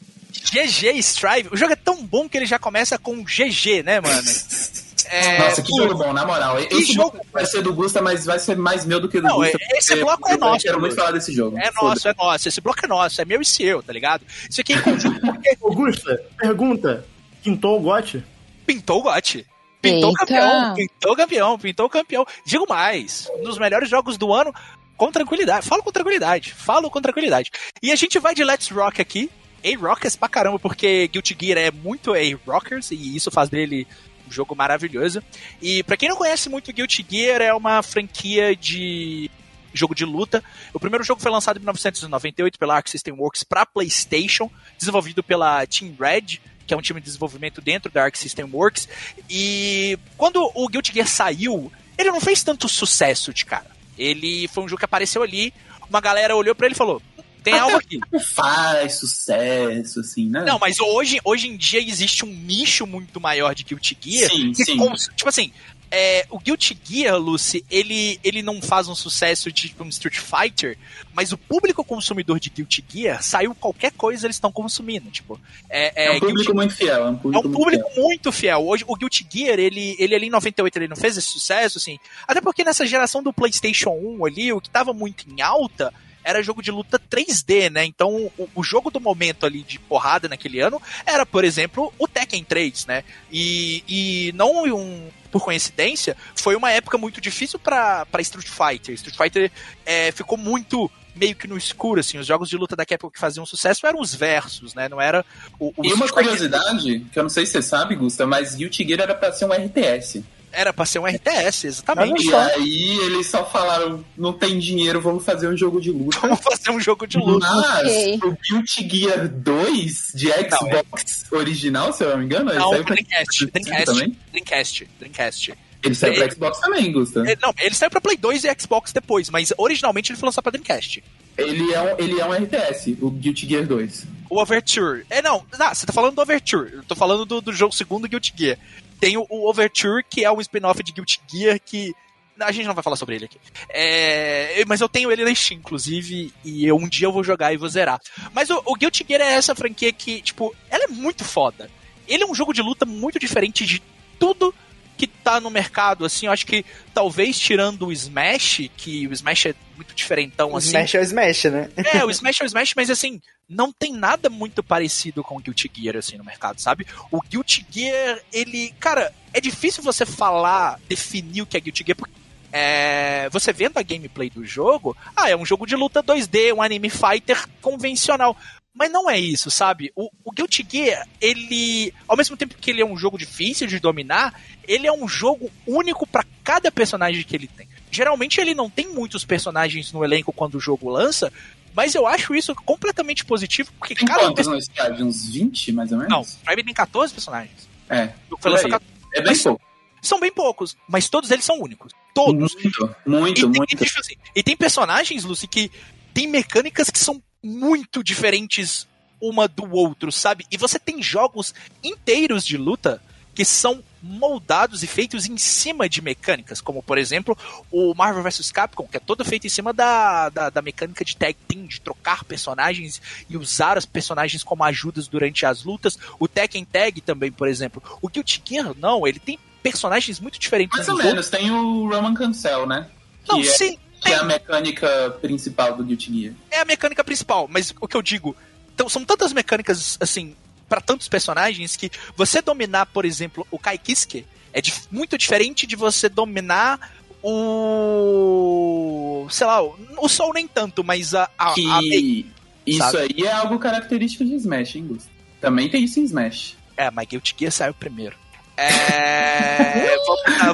GG 0.50 0.98
Strive. 0.98 1.50
O 1.52 1.56
jogo 1.56 1.72
é 1.72 1.76
tão 1.76 2.04
bom 2.04 2.28
que 2.28 2.36
ele 2.36 2.46
já 2.46 2.58
começa 2.58 2.98
com 2.98 3.22
GG, 3.22 3.84
né, 3.84 4.00
mano? 4.00 4.20
É, 5.12 5.38
Nossa, 5.40 5.60
que 5.62 5.74
jogo 5.76 5.94
bom, 5.94 6.12
na 6.12 6.24
moral. 6.24 6.56
Esse 6.60 6.92
jogo- 6.92 7.18
vai 7.32 7.44
ser 7.44 7.62
do 7.62 7.74
Gusta, 7.74 8.00
mas 8.00 8.24
vai 8.26 8.38
ser 8.38 8.56
mais 8.56 8.84
meu 8.86 9.00
do 9.00 9.08
que 9.08 9.20
do 9.20 9.26
Não, 9.26 9.36
Gusta. 9.38 9.58
esse 9.72 9.88
porque 9.88 10.04
bloco 10.04 10.28
é 10.30 10.36
nosso, 10.36 10.64
quero 10.64 10.78
muito 10.78 10.90
Gusta. 10.92 11.00
falar 11.02 11.18
desse 11.18 11.32
jogo. 11.32 11.58
É 11.58 11.68
nosso, 11.82 12.06
é 12.08 12.14
nosso. 12.16 12.48
Esse 12.48 12.60
bloco 12.60 12.78
é 12.84 12.86
nosso, 12.86 13.20
é 13.20 13.24
meu 13.24 13.40
e 13.40 13.44
seu, 13.44 13.82
tá 13.82 13.92
ligado? 13.92 14.22
Isso 14.48 14.60
aqui 14.60 14.74
é 14.74 14.80
conjunto 14.80 15.18
porque 15.26 15.56
Augusta, 15.60 16.22
pergunta. 16.38 17.04
Quintou 17.42 17.78
o 17.78 17.80
gote? 17.80 18.22
pintou 18.64 19.00
o 19.00 19.02
gote. 19.02 19.44
Pintou 19.82 20.10
o 20.10 20.12
Eita. 20.12 20.18
campeão, 20.26 20.74
pintou 20.76 21.12
o 21.12 21.16
campeão, 21.16 21.58
pintou 21.58 21.86
o 21.86 21.90
campeão. 21.90 22.26
Digo 22.46 22.66
mais, 22.68 23.26
um 23.34 23.42
dos 23.42 23.58
melhores 23.58 23.90
jogos 23.90 24.16
do 24.16 24.32
ano 24.32 24.54
com 25.00 25.10
tranquilidade. 25.10 25.66
Falo 25.66 25.82
com 25.82 25.90
tranquilidade, 25.90 26.52
falo 26.52 26.90
com 26.90 27.00
tranquilidade. 27.00 27.50
E 27.82 27.90
a 27.90 27.96
gente 27.96 28.18
vai 28.18 28.34
de 28.34 28.44
Let's 28.44 28.68
Rock 28.68 29.00
aqui. 29.00 29.30
A-Rockers 29.64 30.14
pra 30.14 30.28
caramba, 30.28 30.58
porque 30.58 31.08
Guilty 31.08 31.34
Gear 31.40 31.58
é 31.58 31.70
muito 31.70 32.12
A-Rockers 32.12 32.90
e 32.90 33.16
isso 33.16 33.30
faz 33.30 33.48
dele 33.48 33.86
um 34.28 34.30
jogo 34.30 34.54
maravilhoso. 34.54 35.22
E 35.60 35.82
pra 35.84 35.96
quem 35.96 36.10
não 36.10 36.16
conhece 36.16 36.50
muito 36.50 36.70
Guilty 36.70 37.06
Gear, 37.08 37.40
é 37.40 37.54
uma 37.54 37.82
franquia 37.82 38.54
de 38.54 39.30
jogo 39.72 39.94
de 39.94 40.04
luta. 40.04 40.44
O 40.74 40.78
primeiro 40.78 41.02
jogo 41.02 41.22
foi 41.22 41.30
lançado 41.30 41.56
em 41.56 41.60
1998 41.60 42.58
pela 42.58 42.76
Arc 42.76 42.88
System 42.88 43.14
Works 43.14 43.42
para 43.42 43.64
PlayStation, 43.64 44.50
desenvolvido 44.76 45.22
pela 45.22 45.66
Team 45.66 45.94
Red, 45.98 46.40
que 46.66 46.74
é 46.74 46.76
um 46.76 46.82
time 46.82 47.00
de 47.00 47.06
desenvolvimento 47.06 47.62
dentro 47.62 47.90
da 47.90 48.04
Arc 48.04 48.16
System 48.16 48.50
Works. 48.52 48.86
E 49.30 49.98
quando 50.18 50.50
o 50.54 50.68
Guilty 50.68 50.92
Gear 50.92 51.08
saiu, 51.08 51.72
ele 51.96 52.10
não 52.10 52.20
fez 52.20 52.42
tanto 52.42 52.68
sucesso 52.68 53.32
de 53.32 53.46
cara. 53.46 53.79
Ele 53.98 54.48
foi 54.48 54.64
um 54.64 54.68
jogo 54.68 54.78
que 54.78 54.84
apareceu 54.84 55.22
ali, 55.22 55.52
uma 55.88 56.00
galera 56.00 56.34
olhou 56.36 56.54
pra 56.54 56.66
ele 56.66 56.74
e 56.74 56.78
falou: 56.78 57.02
tem 57.42 57.54
algo 57.54 57.76
aqui. 57.76 57.98
Não 58.12 58.20
faz 58.20 58.94
sucesso, 58.94 60.00
assim, 60.00 60.28
né? 60.28 60.44
Não, 60.44 60.58
mas 60.58 60.78
hoje, 60.80 61.18
hoje 61.24 61.48
em 61.48 61.56
dia 61.56 61.80
existe 61.80 62.24
um 62.24 62.28
nicho 62.28 62.86
muito 62.86 63.20
maior 63.20 63.54
de 63.54 63.64
Guilty 63.64 63.96
Gear. 64.00 64.30
Sim, 64.30 64.52
que 64.52 64.64
sim. 64.64 64.76
cons- 64.76 65.10
tipo 65.16 65.28
assim, 65.28 65.52
é, 65.90 66.24
o 66.30 66.38
Guilty 66.38 66.78
Gear, 66.84 67.18
Lucy, 67.18 67.64
ele, 67.68 68.20
ele 68.22 68.42
não 68.42 68.62
faz 68.62 68.88
um 68.88 68.94
sucesso 68.94 69.50
de 69.50 69.68
tipo, 69.68 69.82
um 69.82 69.88
Street 69.88 70.18
Fighter, 70.18 70.78
mas 71.12 71.32
o 71.32 71.38
público 71.38 71.82
consumidor 71.82 72.38
de 72.38 72.48
Guilty 72.48 72.84
Gear 72.88 73.22
saiu 73.22 73.54
qualquer 73.54 73.92
coisa 73.92 74.26
eles 74.26 74.36
estão 74.36 74.52
consumindo. 74.52 75.10
Tipo, 75.10 75.40
é, 75.68 76.06
É 76.06 76.10
um 76.10 76.20
Guilty 76.20 76.26
público 76.26 76.54
muito 76.54 76.74
fiel. 76.74 77.06
É 77.06 77.10
um 77.10 77.14
é 77.14 77.16
público, 77.16 77.28
um 77.28 77.42
muito 77.42 77.56
público 77.56 77.90
muito 77.96 78.32
fiel. 78.32 78.66
Hoje, 78.66 78.84
o 78.86 78.94
Guilty 78.94 79.26
Gear, 79.28 79.58
ele, 79.58 79.96
ele 79.98 80.14
ali 80.14 80.26
em 80.26 80.30
98, 80.30 80.76
ele 80.76 80.88
não 80.88 80.96
fez 80.96 81.16
esse 81.16 81.28
sucesso, 81.28 81.78
assim. 81.78 81.98
Até 82.26 82.40
porque 82.40 82.62
nessa 82.62 82.86
geração 82.86 83.22
do 83.22 83.32
PlayStation 83.32 83.90
1 83.90 84.24
ali, 84.24 84.52
o 84.52 84.60
que 84.60 84.70
tava 84.70 84.92
muito 84.92 85.26
em 85.28 85.40
alta 85.42 85.92
era 86.22 86.42
jogo 86.42 86.62
de 86.62 86.70
luta 86.70 86.98
3D, 86.98 87.70
né? 87.70 87.84
Então, 87.84 88.30
o, 88.38 88.48
o 88.54 88.62
jogo 88.62 88.90
do 88.90 89.00
momento 89.00 89.46
ali 89.46 89.62
de 89.62 89.78
porrada 89.78 90.28
naquele 90.28 90.60
ano 90.60 90.80
era, 91.04 91.24
por 91.24 91.44
exemplo, 91.44 91.92
o 91.98 92.06
Tekken 92.06 92.44
3, 92.44 92.86
né? 92.86 93.04
E, 93.32 93.82
e 93.88 94.32
não 94.34 94.64
um, 94.64 95.08
por 95.30 95.44
coincidência, 95.44 96.16
foi 96.34 96.56
uma 96.56 96.70
época 96.70 96.98
muito 96.98 97.20
difícil 97.20 97.58
pra 97.58 98.06
Street 98.20 98.48
Fighter. 98.48 98.94
Street 98.94 99.16
Fighter 99.16 99.52
é, 99.84 100.10
ficou 100.12 100.36
muito 100.36 100.90
meio 101.14 101.34
que 101.34 101.46
no 101.46 101.56
escuro, 101.56 102.00
assim. 102.00 102.18
Os 102.18 102.26
jogos 102.26 102.48
de 102.48 102.56
luta 102.56 102.76
daquela 102.76 102.96
época 102.96 103.14
que 103.14 103.20
faziam 103.20 103.44
sucesso 103.44 103.86
eram 103.86 104.00
os 104.00 104.14
versos, 104.14 104.74
né? 104.74 104.88
Não 104.88 105.00
era 105.00 105.24
o, 105.58 105.72
o 105.76 105.84
E 105.84 105.92
uma 105.92 106.08
curiosidade, 106.08 107.06
que 107.12 107.18
eu 107.18 107.22
não 107.22 107.30
sei 107.30 107.46
se 107.46 107.52
você 107.52 107.62
sabe, 107.62 107.94
Gusta, 107.94 108.26
mas 108.26 108.54
Guilty 108.54 108.86
Gear 108.86 109.00
era 109.00 109.14
pra 109.14 109.32
ser 109.32 109.44
um 109.44 109.52
RTS. 109.52 110.22
Era 110.52 110.72
pra 110.72 110.84
ser 110.84 110.98
um 110.98 111.06
RTS, 111.06 111.66
exatamente. 111.66 112.26
E 112.26 112.34
aí 112.34 112.98
eles 113.06 113.26
só 113.28 113.44
falaram, 113.44 114.04
não 114.16 114.32
tem 114.32 114.58
dinheiro, 114.58 115.00
vamos 115.00 115.24
fazer 115.24 115.48
um 115.48 115.56
jogo 115.56 115.80
de 115.80 115.90
luta. 115.90 116.18
Vamos 116.20 116.40
fazer 116.40 116.70
um 116.70 116.80
jogo 116.80 117.06
de 117.06 117.18
luta. 117.18 117.46
Mas 117.48 117.86
Ok. 117.88 118.20
o 118.24 118.36
Guilty 118.50 118.88
Gear 118.88 119.28
2 119.28 120.12
de 120.14 120.28
Xbox 120.50 121.26
original, 121.30 121.92
se 121.92 122.02
eu 122.04 122.10
não 122.10 122.18
me 122.18 122.24
engano, 122.24 122.50
ele 122.50 122.58
Não, 122.58 122.70
saiu 122.70 122.84
pra 122.84 122.94
Dreamcast, 122.94 123.46
Dreamcast, 123.46 123.84
também? 123.86 124.16
Dreamcast, 124.32 124.88
Dreamcast. 124.98 125.54
Ele 125.82 125.94
saiu 125.94 126.14
pra 126.14 126.30
Xbox 126.30 126.58
também, 126.60 126.92
Gusta. 126.92 127.20
Ele- 127.20 127.38
Não, 127.40 127.54
ele 127.58 127.74
saiu 127.74 127.90
pra 127.90 128.00
Play 128.00 128.16
2 128.16 128.44
e 128.44 128.54
Xbox 128.60 128.92
depois, 128.92 129.30
mas 129.30 129.52
originalmente 129.56 130.12
ele 130.12 130.18
foi 130.18 130.26
lançado 130.26 130.42
pra 130.42 130.50
Dreamcast. 130.52 131.02
Ele 131.38 131.72
é, 131.72 131.80
um, 131.80 131.98
ele 131.98 132.20
é 132.20 132.24
um 132.26 132.34
RTS, 132.34 132.98
o 133.00 133.08
Guilty 133.10 133.48
Gear 133.48 133.66
2. 133.66 134.04
O 134.28 134.38
Overture. 134.40 135.06
É, 135.08 135.22
não, 135.22 135.42
ah, 135.58 135.74
você 135.74 135.86
tá 135.86 135.92
falando 135.92 136.14
do 136.16 136.20
Overture. 136.20 136.74
Eu 136.74 136.82
tô 136.84 136.94
falando 136.94 137.24
do, 137.24 137.40
do 137.40 137.52
jogo 137.52 137.74
segundo 137.74 138.06
Guilty 138.06 138.34
Gear. 138.36 138.58
Tem 139.00 139.16
o, 139.16 139.26
o 139.28 139.48
Overture, 139.48 140.04
que 140.08 140.24
é 140.24 140.30
um 140.30 140.40
spin-off 140.40 140.82
de 140.82 140.92
Guilty 140.92 141.20
Gear 141.26 141.60
que. 141.64 141.94
A 142.38 142.52
gente 142.52 142.66
não 142.66 142.74
vai 142.74 142.82
falar 142.82 142.96
sobre 142.96 143.16
ele 143.16 143.26
aqui. 143.26 143.38
É, 143.68 144.64
mas 144.66 144.80
eu 144.80 144.88
tenho 144.88 145.12
ele 145.12 145.24
na 145.24 145.34
Steam, 145.34 145.58
inclusive, 145.58 146.32
e 146.42 146.64
eu, 146.64 146.74
um 146.74 146.88
dia 146.88 147.06
eu 147.06 147.12
vou 147.12 147.22
jogar 147.22 147.52
e 147.52 147.58
vou 147.58 147.68
zerar. 147.68 148.00
Mas 148.32 148.48
o, 148.48 148.62
o 148.64 148.74
Guilty 148.74 149.04
Gear 149.06 149.20
é 149.20 149.34
essa 149.34 149.54
franquia 149.54 149.92
que, 149.92 150.22
tipo, 150.22 150.54
ela 150.70 150.84
é 150.84 150.88
muito 150.88 151.22
foda. 151.22 151.70
Ele 152.08 152.22
é 152.22 152.26
um 152.26 152.34
jogo 152.34 152.54
de 152.54 152.62
luta 152.62 152.86
muito 152.86 153.18
diferente 153.18 153.66
de 153.66 153.82
tudo 154.18 154.54
que 155.00 155.06
tá 155.06 155.40
no 155.40 155.48
mercado, 155.48 156.04
assim, 156.04 156.26
eu 156.26 156.32
acho 156.32 156.44
que 156.44 156.62
talvez 156.92 157.38
tirando 157.38 157.86
o 157.86 157.92
Smash, 157.92 158.68
que 158.76 159.06
o 159.06 159.12
Smash 159.14 159.46
é 159.46 159.54
muito 159.74 159.94
diferentão, 159.94 160.52
O 160.52 160.56
assim. 160.58 160.68
Smash 160.68 160.94
é 160.94 161.00
o 161.00 161.02
Smash, 161.02 161.44
né? 161.44 161.70
É, 161.94 162.04
o 162.04 162.10
Smash 162.12 162.40
é 162.42 162.44
o 162.44 162.46
Smash, 162.46 162.74
mas 162.76 162.90
assim, 162.90 163.18
não 163.48 163.72
tem 163.72 163.94
nada 163.94 164.28
muito 164.28 164.62
parecido 164.62 165.24
com 165.24 165.36
o 165.36 165.40
Guilty 165.40 165.70
Gear, 165.74 165.96
assim, 165.96 166.18
no 166.18 166.24
mercado, 166.24 166.60
sabe? 166.60 166.86
O 167.10 167.22
Guilty 167.22 167.66
Gear, 167.70 168.20
ele. 168.30 168.74
Cara, 168.78 169.10
é 169.32 169.40
difícil 169.40 169.82
você 169.82 170.04
falar, 170.04 170.78
definir 170.86 171.42
o 171.42 171.46
que 171.46 171.56
é 171.56 171.60
Guilty 171.60 171.84
Gear, 171.86 171.96
porque. 171.96 172.20
É, 172.52 173.28
você 173.30 173.52
vendo 173.52 173.78
a 173.78 173.82
gameplay 173.82 174.28
do 174.28 174.44
jogo, 174.44 174.96
ah, 175.14 175.30
é 175.30 175.36
um 175.36 175.46
jogo 175.46 175.64
de 175.64 175.76
luta 175.76 176.02
2D, 176.02 176.52
um 176.52 176.60
anime 176.60 176.90
fighter 176.90 177.48
convencional. 177.62 178.36
Mas 178.80 178.90
não 178.90 179.10
é 179.10 179.20
isso, 179.20 179.50
sabe? 179.50 179.92
O, 179.94 180.08
o 180.24 180.32
Guilty 180.32 180.66
Gear, 180.66 181.06
ele. 181.20 181.92
Ao 182.08 182.16
mesmo 182.16 182.34
tempo 182.34 182.54
que 182.58 182.70
ele 182.70 182.80
é 182.80 182.86
um 182.86 182.96
jogo 182.96 183.18
difícil 183.18 183.66
de 183.66 183.78
dominar, 183.78 184.40
ele 184.66 184.86
é 184.86 184.92
um 184.92 185.06
jogo 185.06 185.50
único 185.66 186.06
pra 186.06 186.24
cada 186.42 186.72
personagem 186.72 187.22
que 187.22 187.36
ele 187.36 187.46
tem. 187.46 187.68
Geralmente 187.90 188.40
ele 188.40 188.54
não 188.54 188.70
tem 188.70 188.88
muitos 188.88 189.22
personagens 189.22 189.92
no 189.92 190.02
elenco 190.02 190.32
quando 190.32 190.54
o 190.54 190.60
jogo 190.60 190.88
lança, 190.88 191.30
mas 191.74 191.94
eu 191.94 192.06
acho 192.06 192.34
isso 192.34 192.54
completamente 192.54 193.22
positivo, 193.22 193.70
porque 193.78 193.94
Tem 193.94 194.08
cada 194.08 194.20
quantos 194.22 194.46
no 194.46 194.56
Skype? 194.56 195.02
Uns 195.02 195.28
20, 195.28 195.72
mais 195.72 195.92
ou 195.92 195.98
menos? 195.98 196.10
Não, 196.10 196.22
o 196.22 196.44
Private 196.46 196.64
tem 196.64 196.74
14 196.74 197.12
personagens. 197.12 197.68
É, 197.86 198.14
Foi 198.40 198.50
lançado 198.50 198.64
aí. 198.64 198.80
14. 198.80 198.92
é 199.14 199.20
bem 199.20 199.38
pouco. 199.42 199.64
São 200.00 200.20
bem 200.20 200.32
poucos, 200.32 200.76
mas 200.88 201.10
todos 201.10 201.30
eles 201.30 201.44
são 201.44 201.60
únicos. 201.60 201.92
Todos. 202.14 202.54
Muito, 202.54 202.96
E 203.06 203.10
muito, 203.10 203.40
tem, 203.50 203.60
muito. 203.60 203.84
e, 203.84 204.00
assim, 204.00 204.14
e 204.34 204.42
tem 204.42 204.56
personagens, 204.56 205.22
Lucy, 205.24 205.46
que 205.46 205.70
tem 206.14 206.26
mecânicas 206.26 206.88
que 206.88 206.98
são 206.98 207.22
muito 207.42 208.02
diferentes 208.02 208.86
uma 209.20 209.46
do 209.46 209.70
outro, 209.70 210.10
sabe? 210.10 210.46
E 210.50 210.56
você 210.56 210.78
tem 210.78 211.02
jogos 211.02 211.54
inteiros 211.82 212.44
de 212.44 212.56
luta 212.56 213.02
que 213.34 213.44
são 213.44 213.82
moldados 214.02 214.82
e 214.82 214.86
feitos 214.86 215.26
em 215.26 215.36
cima 215.36 215.88
de 215.88 216.00
mecânicas, 216.00 216.60
como 216.60 216.82
por 216.82 216.96
exemplo 216.96 217.36
o 217.70 217.94
Marvel 217.94 218.22
vs 218.22 218.50
Capcom, 218.50 218.88
que 218.88 218.96
é 218.96 219.00
todo 219.00 219.24
feito 219.24 219.46
em 219.46 219.50
cima 219.50 219.72
da, 219.72 220.30
da, 220.30 220.50
da 220.50 220.62
mecânica 220.62 221.04
de 221.04 221.16
tag 221.16 221.36
team, 221.46 221.66
de 221.66 221.80
trocar 221.80 222.24
personagens 222.24 223.00
e 223.28 223.36
usar 223.36 223.76
os 223.76 223.84
personagens 223.84 224.42
como 224.42 224.64
ajudas 224.64 225.06
durante 225.06 225.44
as 225.44 225.64
lutas. 225.64 225.98
O 226.18 226.26
Tekken 226.26 226.64
Tag 226.64 227.00
também, 227.02 227.30
por 227.30 227.46
exemplo. 227.46 227.82
O 228.00 228.08
Guilty 228.08 228.42
Gear, 228.44 228.74
não, 228.78 229.06
ele 229.06 229.18
tem 229.18 229.38
personagens 229.62 230.18
muito 230.18 230.38
diferentes. 230.38 230.76
Mais 230.76 230.88
ou 230.88 230.96
menos, 230.96 231.28
tem 231.28 231.50
o 231.50 231.88
Roman 231.88 232.14
Cancel, 232.14 232.66
né? 232.66 232.88
Que 233.24 233.32
Não, 233.32 233.40
é, 233.40 233.44
sim, 233.44 233.78
que 234.00 234.08
é 234.08 234.16
a 234.16 234.24
mecânica 234.24 235.10
principal 235.20 235.76
do 235.76 235.84
Guilty 235.84 236.20
Gear. 236.20 236.34
é 236.50 236.60
a 236.60 236.64
mecânica 236.64 237.04
principal, 237.04 237.46
mas 237.48 237.72
o 237.80 237.86
que 237.86 237.96
eu 237.96 238.02
digo, 238.02 238.34
então, 238.74 238.88
são 238.88 239.04
tantas 239.04 239.32
mecânicas, 239.32 239.98
assim, 240.00 240.34
para 240.68 240.80
tantos 240.80 241.08
personagens 241.08 241.76
que 241.76 241.90
você 242.16 242.40
dominar, 242.40 242.86
por 242.86 243.04
exemplo, 243.04 243.46
o 243.50 243.58
Kai 243.58 243.76
Kiske 243.76 244.24
é 244.54 244.60
muito 244.90 245.18
diferente 245.18 245.66
de 245.66 245.76
você 245.76 246.08
dominar 246.08 246.92
o. 247.22 249.26
sei 249.30 249.46
lá, 249.46 249.62
o 249.62 249.76
o 249.98 250.08
Soul 250.08 250.32
nem 250.32 250.48
tanto, 250.48 250.82
mas 250.82 251.14
a. 251.14 251.28
a, 251.36 251.52
que 251.52 251.68
a 251.68 251.82
Mei. 251.82 252.26
isso 252.66 252.78
sabe? 252.78 253.14
aí 253.18 253.26
é 253.26 253.32
algo 253.32 253.58
característico 253.58 254.24
de 254.24 254.34
Smash, 254.36 254.76
hein, 254.76 254.86
Gusto? 254.86 255.10
Também 255.40 255.68
tem 255.68 255.84
isso 255.84 256.00
em 256.00 256.04
Smash. 256.04 256.56
É, 256.76 256.90
mas 256.90 257.06
Guilty 257.06 257.34
Gear 257.38 257.52
saiu 257.52 257.74
primeiro. 257.74 258.16
É. 258.60 259.96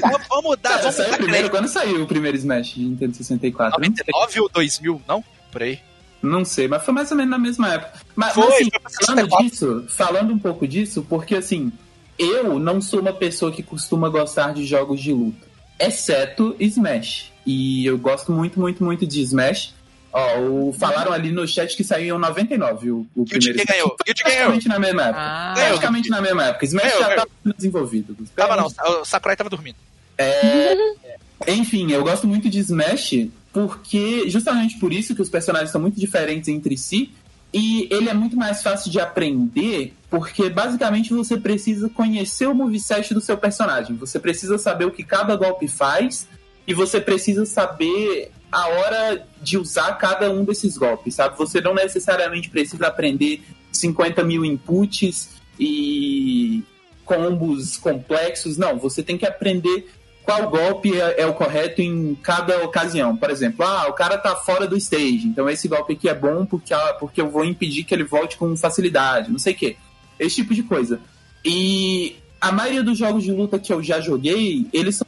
vamos, 0.00 0.26
vamos, 0.28 0.56
dar. 0.60 0.70
Cara, 0.78 0.90
vamos 0.90 0.96
dar 0.96 1.16
primeiro, 1.16 1.50
quando 1.50 1.68
saiu 1.68 2.02
o 2.02 2.06
primeiro 2.06 2.36
Smash 2.36 2.74
de 2.74 2.84
Nintendo 2.84 3.16
64? 3.16 3.80
Não 3.80 3.86
sei. 3.86 4.04
99 4.06 4.40
ou 4.40 4.48
2000, 4.48 5.02
não? 5.08 5.24
Por 5.50 5.62
aí. 5.62 5.80
Não 6.22 6.44
sei, 6.44 6.66
mas 6.66 6.84
foi 6.84 6.94
mais 6.94 7.10
ou 7.10 7.16
menos 7.16 7.30
na 7.30 7.38
mesma 7.38 7.72
época. 7.72 8.00
Mas, 8.14 8.32
Foi, 8.32 8.44
mas, 8.44 8.54
assim, 8.54 8.70
foi 8.70 9.06
falando 9.06 9.30
64. 9.30 9.44
disso, 9.48 9.86
falando 9.88 10.32
um 10.32 10.38
pouco 10.38 10.66
disso, 10.66 11.06
porque 11.08 11.36
assim, 11.36 11.72
eu 12.18 12.58
não 12.58 12.80
sou 12.80 13.00
uma 13.00 13.12
pessoa 13.12 13.52
que 13.52 13.62
costuma 13.62 14.08
gostar 14.08 14.52
de 14.52 14.64
jogos 14.64 15.00
de 15.00 15.12
luta, 15.12 15.46
exceto 15.78 16.56
Smash. 16.58 17.32
E 17.44 17.86
eu 17.86 17.96
gosto 17.96 18.32
muito, 18.32 18.58
muito, 18.58 18.82
muito 18.82 19.06
de 19.06 19.20
Smash. 19.20 19.74
Ó, 20.18 20.38
o- 20.40 20.72
falaram 20.72 21.12
ali 21.12 21.30
no 21.30 21.46
chat 21.46 21.76
que 21.76 21.84
saiu 21.84 22.16
em 22.16 22.18
99 22.18 22.90
o, 22.90 23.06
o 23.14 23.24
Guilty 23.24 23.38
primeiro 23.52 23.68
ganhou. 23.70 23.96
Guilty 24.04 24.22
Gear 24.22 24.30
ganhou. 24.34 24.50
Praticamente 24.52 24.68
na 24.68 24.78
mesma 24.78 25.02
época. 25.02 25.20
Ah, 25.20 25.54
Ganhou. 25.54 25.68
Praticamente 25.70 26.08
na 26.10 26.20
mesma 26.22 26.44
época. 26.46 26.64
Smash 26.64 26.82
Ganhou, 26.84 26.98
já 27.00 27.06
ganhou. 27.08 27.22
estava 27.24 27.30
sendo 27.44 27.54
desenvolvido. 27.56 28.16
Tava 28.34 28.56
não, 28.56 28.66
o 29.00 29.04
Sakurai 29.04 29.36
tava 29.36 29.50
dormindo. 29.50 29.76
Enfim, 31.46 31.90
eu 31.92 32.02
gosto 32.02 32.26
muito 32.26 32.48
de 32.48 32.58
Smash 32.60 33.28
porque 33.52 34.28
justamente 34.28 34.78
por 34.78 34.92
isso 34.92 35.14
que 35.14 35.22
os 35.22 35.28
personagens 35.28 35.70
são 35.70 35.80
muito 35.80 35.98
diferentes 36.00 36.48
entre 36.48 36.76
si 36.76 37.10
e 37.52 37.86
ele 37.90 38.08
é 38.08 38.14
muito 38.14 38.36
mais 38.36 38.62
fácil 38.62 38.90
de 38.90 38.98
aprender 39.00 39.94
porque 40.10 40.48
basicamente 40.50 41.12
você 41.12 41.36
precisa 41.38 41.88
conhecer 41.88 42.46
o 42.46 42.54
moveset 42.54 43.12
do 43.14 43.20
seu 43.20 43.36
personagem. 43.36 43.96
Você 43.96 44.18
precisa 44.18 44.58
saber 44.58 44.86
o 44.86 44.90
que 44.90 45.02
cada 45.04 45.36
golpe 45.36 45.68
faz 45.68 46.26
e 46.66 46.74
você 46.74 47.00
precisa 47.00 47.46
saber 47.46 48.30
a 48.50 48.68
hora 48.68 49.26
de 49.42 49.58
usar 49.58 49.92
cada 49.94 50.30
um 50.30 50.44
desses 50.44 50.76
golpes, 50.76 51.14
sabe? 51.14 51.36
Você 51.38 51.60
não 51.60 51.74
necessariamente 51.74 52.48
precisa 52.48 52.86
aprender 52.86 53.42
50 53.72 54.24
mil 54.24 54.44
inputs 54.44 55.30
e 55.58 56.62
combos 57.04 57.76
complexos, 57.76 58.56
não. 58.56 58.78
Você 58.78 59.02
tem 59.02 59.16
que 59.16 59.26
aprender 59.26 59.88
qual 60.24 60.50
golpe 60.50 61.00
é, 61.00 61.20
é 61.20 61.26
o 61.26 61.34
correto 61.34 61.80
em 61.80 62.16
cada 62.16 62.64
ocasião. 62.64 63.16
Por 63.16 63.30
exemplo, 63.30 63.64
ah, 63.64 63.86
o 63.88 63.92
cara 63.92 64.18
tá 64.18 64.34
fora 64.34 64.66
do 64.66 64.76
stage, 64.76 65.26
então 65.26 65.48
esse 65.48 65.68
golpe 65.68 65.92
aqui 65.92 66.08
é 66.08 66.14
bom 66.14 66.44
porque, 66.44 66.74
ah, 66.74 66.96
porque 66.98 67.20
eu 67.20 67.30
vou 67.30 67.44
impedir 67.44 67.84
que 67.84 67.94
ele 67.94 68.04
volte 68.04 68.36
com 68.36 68.56
facilidade, 68.56 69.30
não 69.30 69.38
sei 69.38 69.52
o 69.52 69.56
quê. 69.56 69.76
Esse 70.18 70.36
tipo 70.36 70.52
de 70.52 70.64
coisa. 70.64 71.00
E 71.44 72.16
a 72.40 72.50
maioria 72.50 72.82
dos 72.82 72.98
jogos 72.98 73.22
de 73.22 73.30
luta 73.30 73.58
que 73.58 73.72
eu 73.72 73.82
já 73.82 74.00
joguei, 74.00 74.66
eles 74.72 74.96
são 74.96 75.06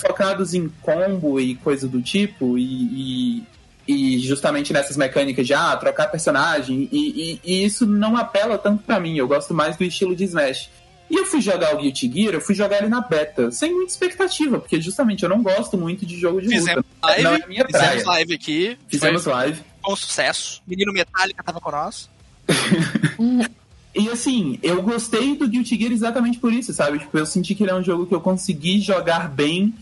focados 0.00 0.54
em 0.54 0.68
combo 0.82 1.38
e 1.40 1.54
coisa 1.56 1.86
do 1.88 2.00
tipo, 2.02 2.56
e, 2.58 3.44
e, 3.86 4.16
e 4.16 4.18
justamente 4.20 4.72
nessas 4.72 4.96
mecânicas 4.96 5.46
de 5.46 5.54
ah, 5.54 5.76
trocar 5.76 6.06
personagem, 6.10 6.88
e, 6.92 7.38
e- 7.44 7.64
isso 7.64 7.86
não 7.86 8.16
apela 8.16 8.56
tanto 8.58 8.82
pra 8.84 8.98
mim, 9.00 9.16
eu 9.16 9.28
gosto 9.28 9.52
mais 9.54 9.76
do 9.76 9.84
estilo 9.84 10.14
de 10.16 10.24
Smash. 10.24 10.70
E 11.10 11.16
eu 11.16 11.26
fui 11.26 11.40
jogar 11.40 11.74
o 11.74 11.78
Guilty 11.78 12.08
Gear, 12.12 12.34
eu 12.34 12.40
fui 12.40 12.54
jogar 12.54 12.78
ele 12.78 12.88
na 12.88 13.00
beta, 13.00 13.50
sem 13.50 13.74
muita 13.74 13.90
expectativa, 13.90 14.60
porque 14.60 14.80
justamente 14.80 15.24
eu 15.24 15.28
não 15.28 15.42
gosto 15.42 15.76
muito 15.76 16.06
de 16.06 16.16
jogo 16.16 16.40
de 16.40 16.48
Fizemos 16.48 16.76
luta. 16.76 16.88
live, 17.02 17.22
Não 17.24 17.34
é 17.34 17.46
minha 17.48 17.64
fizemos 17.66 17.86
praia. 17.88 18.06
live 18.06 18.34
aqui. 18.34 18.78
Fizemos 18.86 19.24
Foi 19.24 19.32
live. 19.32 19.60
um 19.88 19.96
sucesso. 19.96 20.62
Menino 20.68 20.92
Metallica 20.92 21.42
tava 21.42 21.60
com 21.60 21.70
nós. 21.72 22.08
E 23.92 24.08
assim, 24.08 24.56
eu 24.62 24.80
gostei 24.82 25.34
do 25.36 25.48
Guilty 25.48 25.76
Gear 25.76 25.90
exatamente 25.92 26.38
por 26.38 26.52
isso, 26.52 26.72
sabe? 26.72 27.00
Tipo, 27.00 27.18
eu 27.18 27.26
senti 27.26 27.56
que 27.56 27.64
ele 27.64 27.72
é 27.72 27.74
um 27.74 27.82
jogo 27.82 28.06
que 28.06 28.14
eu 28.14 28.20
consegui 28.20 28.78
jogar 28.80 29.28
bem, 29.28 29.74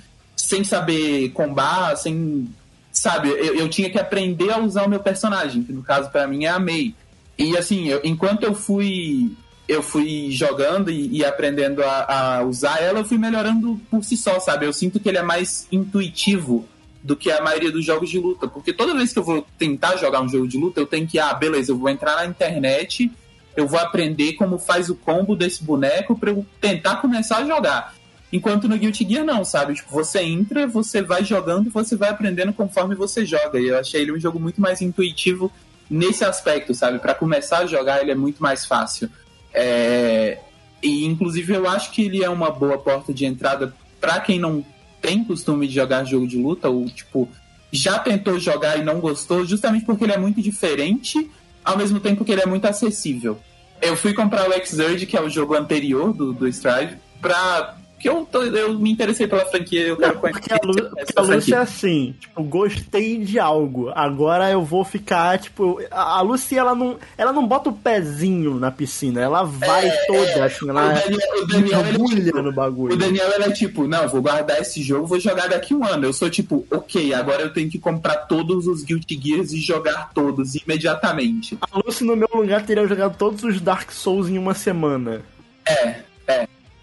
sem 0.48 0.64
saber 0.64 1.28
combar, 1.30 1.94
sem. 1.96 2.48
Sabe, 2.90 3.28
eu, 3.28 3.54
eu 3.54 3.68
tinha 3.68 3.90
que 3.90 3.98
aprender 3.98 4.50
a 4.50 4.58
usar 4.58 4.84
o 4.84 4.88
meu 4.88 4.98
personagem, 4.98 5.62
que 5.62 5.72
no 5.72 5.82
caso 5.82 6.10
pra 6.10 6.26
mim 6.26 6.46
é 6.46 6.48
a 6.48 6.58
Mei. 6.58 6.94
E 7.38 7.56
assim, 7.56 7.86
eu- 7.88 8.00
enquanto 8.02 8.44
eu 8.44 8.54
fui. 8.54 9.30
Eu 9.68 9.82
fui 9.82 10.30
jogando 10.30 10.90
e, 10.90 11.18
e 11.18 11.22
aprendendo 11.22 11.82
a, 11.84 12.36
a 12.38 12.42
usar 12.42 12.80
ela, 12.82 13.00
eu 13.00 13.04
fui 13.04 13.18
melhorando 13.18 13.78
por 13.90 14.02
si 14.02 14.16
só, 14.16 14.40
sabe? 14.40 14.64
Eu 14.64 14.72
sinto 14.72 14.98
que 14.98 15.06
ele 15.10 15.18
é 15.18 15.22
mais 15.22 15.68
intuitivo 15.70 16.66
do 17.02 17.14
que 17.14 17.30
a 17.30 17.42
maioria 17.42 17.70
dos 17.70 17.84
jogos 17.84 18.08
de 18.08 18.18
luta. 18.18 18.48
Porque 18.48 18.72
toda 18.72 18.94
vez 18.94 19.12
que 19.12 19.18
eu 19.18 19.22
vou 19.22 19.46
tentar 19.58 19.96
jogar 19.96 20.22
um 20.22 20.28
jogo 20.28 20.48
de 20.48 20.56
luta, 20.56 20.80
eu 20.80 20.86
tenho 20.86 21.06
que, 21.06 21.18
ah, 21.18 21.34
beleza, 21.34 21.70
eu 21.72 21.76
vou 21.78 21.90
entrar 21.90 22.16
na 22.16 22.24
internet, 22.24 23.12
eu 23.54 23.68
vou 23.68 23.78
aprender 23.78 24.32
como 24.32 24.58
faz 24.58 24.88
o 24.88 24.94
combo 24.94 25.36
desse 25.36 25.62
boneco 25.62 26.18
pra 26.18 26.30
eu 26.30 26.46
tentar 26.62 26.96
começar 26.96 27.36
a 27.38 27.44
jogar. 27.44 27.94
Enquanto 28.32 28.68
no 28.68 28.76
Guilty 28.76 29.08
Gear 29.08 29.24
não, 29.24 29.44
sabe? 29.44 29.74
Tipo, 29.74 29.90
você 29.90 30.20
entra, 30.20 30.66
você 30.66 31.00
vai 31.00 31.24
jogando 31.24 31.70
você 31.70 31.96
vai 31.96 32.10
aprendendo 32.10 32.52
conforme 32.52 32.94
você 32.94 33.24
joga. 33.24 33.58
E 33.58 33.68
eu 33.68 33.78
achei 33.78 34.02
ele 34.02 34.12
um 34.12 34.20
jogo 34.20 34.38
muito 34.38 34.60
mais 34.60 34.82
intuitivo 34.82 35.50
nesse 35.90 36.24
aspecto, 36.24 36.74
sabe? 36.74 36.98
Pra 36.98 37.14
começar 37.14 37.58
a 37.60 37.66
jogar 37.66 38.02
ele 38.02 38.10
é 38.10 38.14
muito 38.14 38.42
mais 38.42 38.66
fácil. 38.66 39.08
É, 39.52 40.38
E 40.82 41.06
inclusive 41.06 41.54
eu 41.54 41.68
acho 41.68 41.90
que 41.90 42.04
ele 42.04 42.22
é 42.22 42.28
uma 42.28 42.50
boa 42.50 42.78
porta 42.78 43.14
de 43.14 43.24
entrada 43.24 43.72
pra 44.00 44.20
quem 44.20 44.38
não 44.38 44.64
tem 45.00 45.24
costume 45.24 45.66
de 45.66 45.74
jogar 45.74 46.04
jogo 46.04 46.26
de 46.26 46.36
luta, 46.36 46.68
ou 46.68 46.84
tipo, 46.86 47.28
já 47.72 47.98
tentou 47.98 48.38
jogar 48.38 48.78
e 48.78 48.84
não 48.84 49.00
gostou, 49.00 49.44
justamente 49.44 49.84
porque 49.84 50.04
ele 50.04 50.12
é 50.12 50.18
muito 50.18 50.42
diferente, 50.42 51.30
ao 51.64 51.76
mesmo 51.76 52.00
tempo 52.00 52.24
que 52.24 52.32
ele 52.32 52.42
é 52.42 52.46
muito 52.46 52.66
acessível. 52.66 53.38
Eu 53.80 53.96
fui 53.96 54.12
comprar 54.12 54.48
o 54.48 54.52
Xrd, 54.52 55.06
que 55.06 55.16
é 55.16 55.22
o 55.22 55.30
jogo 55.30 55.54
anterior 55.54 56.12
do, 56.12 56.32
do 56.32 56.48
Strive, 56.48 56.96
pra. 57.20 57.76
Que 57.98 58.08
eu, 58.08 58.26
tô- 58.30 58.42
eu 58.44 58.78
me 58.78 58.90
interessei 58.90 59.26
pela 59.26 59.44
franquia, 59.46 59.80
eu 59.88 59.96
quero 59.96 60.14
Não, 60.14 60.20
porque 60.20 60.48
conhecer 60.48 60.54
a, 60.54 60.66
Lu, 60.66 60.90
porque 60.96 61.12
a 61.16 61.20
Lúcia 61.22 61.54
é 61.56 61.58
assim, 61.58 62.14
tipo, 62.18 62.42
gostei 62.44 63.18
de 63.18 63.38
algo. 63.38 63.90
Agora 63.94 64.50
eu 64.50 64.62
vou 64.64 64.84
ficar, 64.84 65.38
tipo. 65.38 65.80
A, 65.90 66.18
a 66.18 66.20
Lucy, 66.20 66.56
ela 66.56 66.74
não, 66.74 66.96
ela 67.16 67.32
não 67.32 67.46
bota 67.46 67.70
o 67.70 67.72
pezinho 67.72 68.54
na 68.58 68.70
piscina, 68.70 69.20
ela 69.20 69.42
vai 69.42 69.90
toda, 70.06 70.44
assim, 70.44 70.66
O 70.66 70.70
ela 70.70 70.88
Daniel, 70.92 71.18
o 71.42 71.46
Daniel, 71.46 71.80
ele 71.80 71.88
é 71.88 71.92
mergulha 71.92 72.24
tipo, 72.24 72.42
no 72.42 72.52
bagulho. 72.52 72.94
O 72.94 72.96
Daniel, 72.96 73.30
ele 73.34 73.44
é 73.44 73.50
tipo, 73.52 73.86
não, 73.86 74.08
vou 74.08 74.22
guardar 74.22 74.60
esse 74.60 74.82
jogo, 74.82 75.06
vou 75.06 75.18
jogar 75.20 75.48
daqui 75.48 75.74
um 75.74 75.84
ano. 75.84 76.06
Eu 76.06 76.12
sou 76.12 76.30
tipo, 76.30 76.66
ok, 76.70 77.12
agora 77.14 77.42
eu 77.42 77.52
tenho 77.52 77.68
que 77.70 77.78
comprar 77.78 78.16
todos 78.26 78.66
os 78.66 78.82
Guilty 78.84 79.20
Gears 79.22 79.52
e 79.52 79.60
jogar 79.60 80.10
todos 80.14 80.54
imediatamente. 80.54 81.58
A 81.60 81.78
Lucy, 81.78 82.04
no 82.04 82.16
meu 82.16 82.28
lugar, 82.32 82.64
teria 82.64 82.86
jogado 82.86 83.16
todos 83.16 83.42
os 83.44 83.60
Dark 83.60 83.90
Souls 83.90 84.28
em 84.28 84.38
uma 84.38 84.54
semana. 84.54 85.22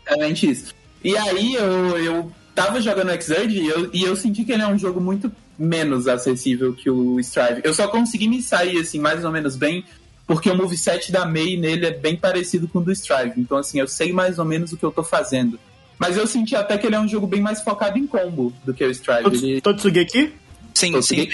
Realmente 0.05 0.49
isso. 0.49 0.74
E 1.06 1.16
aí 1.16 1.53
eu, 1.53 1.97
eu 1.99 2.32
tava 2.56 2.82
jogando 2.82 3.12
Xrd 3.12 3.56
e 3.56 3.68
eu, 3.68 3.89
e 3.93 4.03
eu 4.03 4.16
senti 4.16 4.43
que 4.43 4.51
ele 4.51 4.64
é 4.64 4.68
um 4.68 4.80
jogo 4.80 4.99
muito 4.99 5.32
menos 5.58 6.08
acessível 6.08 6.74
que 6.74 6.89
o 6.89 7.20
Strive. 7.20 7.62
Eu 7.64 7.76
só 7.76 7.88
consegui 7.88 8.28
me 8.28 8.41
sair, 8.41 8.80
assim, 8.80 8.99
mais 8.99 9.24
ou 9.24 9.32
menos 9.32 9.56
bem, 9.56 9.86
porque 10.26 10.49
o 10.49 10.56
moveset 10.56 11.12
da 11.12 11.24
Mei 11.24 11.58
nele 11.58 11.86
é 11.86 11.91
bem 11.91 12.16
parecido 12.16 12.68
com 12.68 12.80
o 12.80 12.82
do 12.84 12.91
Strive. 12.91 13.39
Então, 13.39 13.56
assim, 13.56 13.80
eu 13.80 13.88
sei 13.88 14.12
mais 14.12 14.39
ou 14.39 14.45
menos 14.45 14.74
o 14.74 14.78
que 14.78 14.84
eu 14.84 14.91
tô 14.91 15.03
fazendo. 15.03 15.60
Mas 15.99 16.18
eu 16.18 16.26
senti 16.26 16.56
até 16.56 16.76
que 16.76 16.88
ele 16.88 16.95
é 16.95 16.99
um 16.99 17.08
jogo 17.08 17.28
bem 17.28 17.39
mais 17.39 17.62
focado 17.62 17.99
em 17.99 18.08
combo 18.08 18.51
do 18.66 18.74
que 18.74 18.84
o 18.84 18.89
Strive. 18.89 19.28
Ele, 19.28 19.62
Totsugeki? 19.62 20.34
Sim, 20.74 20.95
eu 20.95 21.03
sim. 21.03 21.28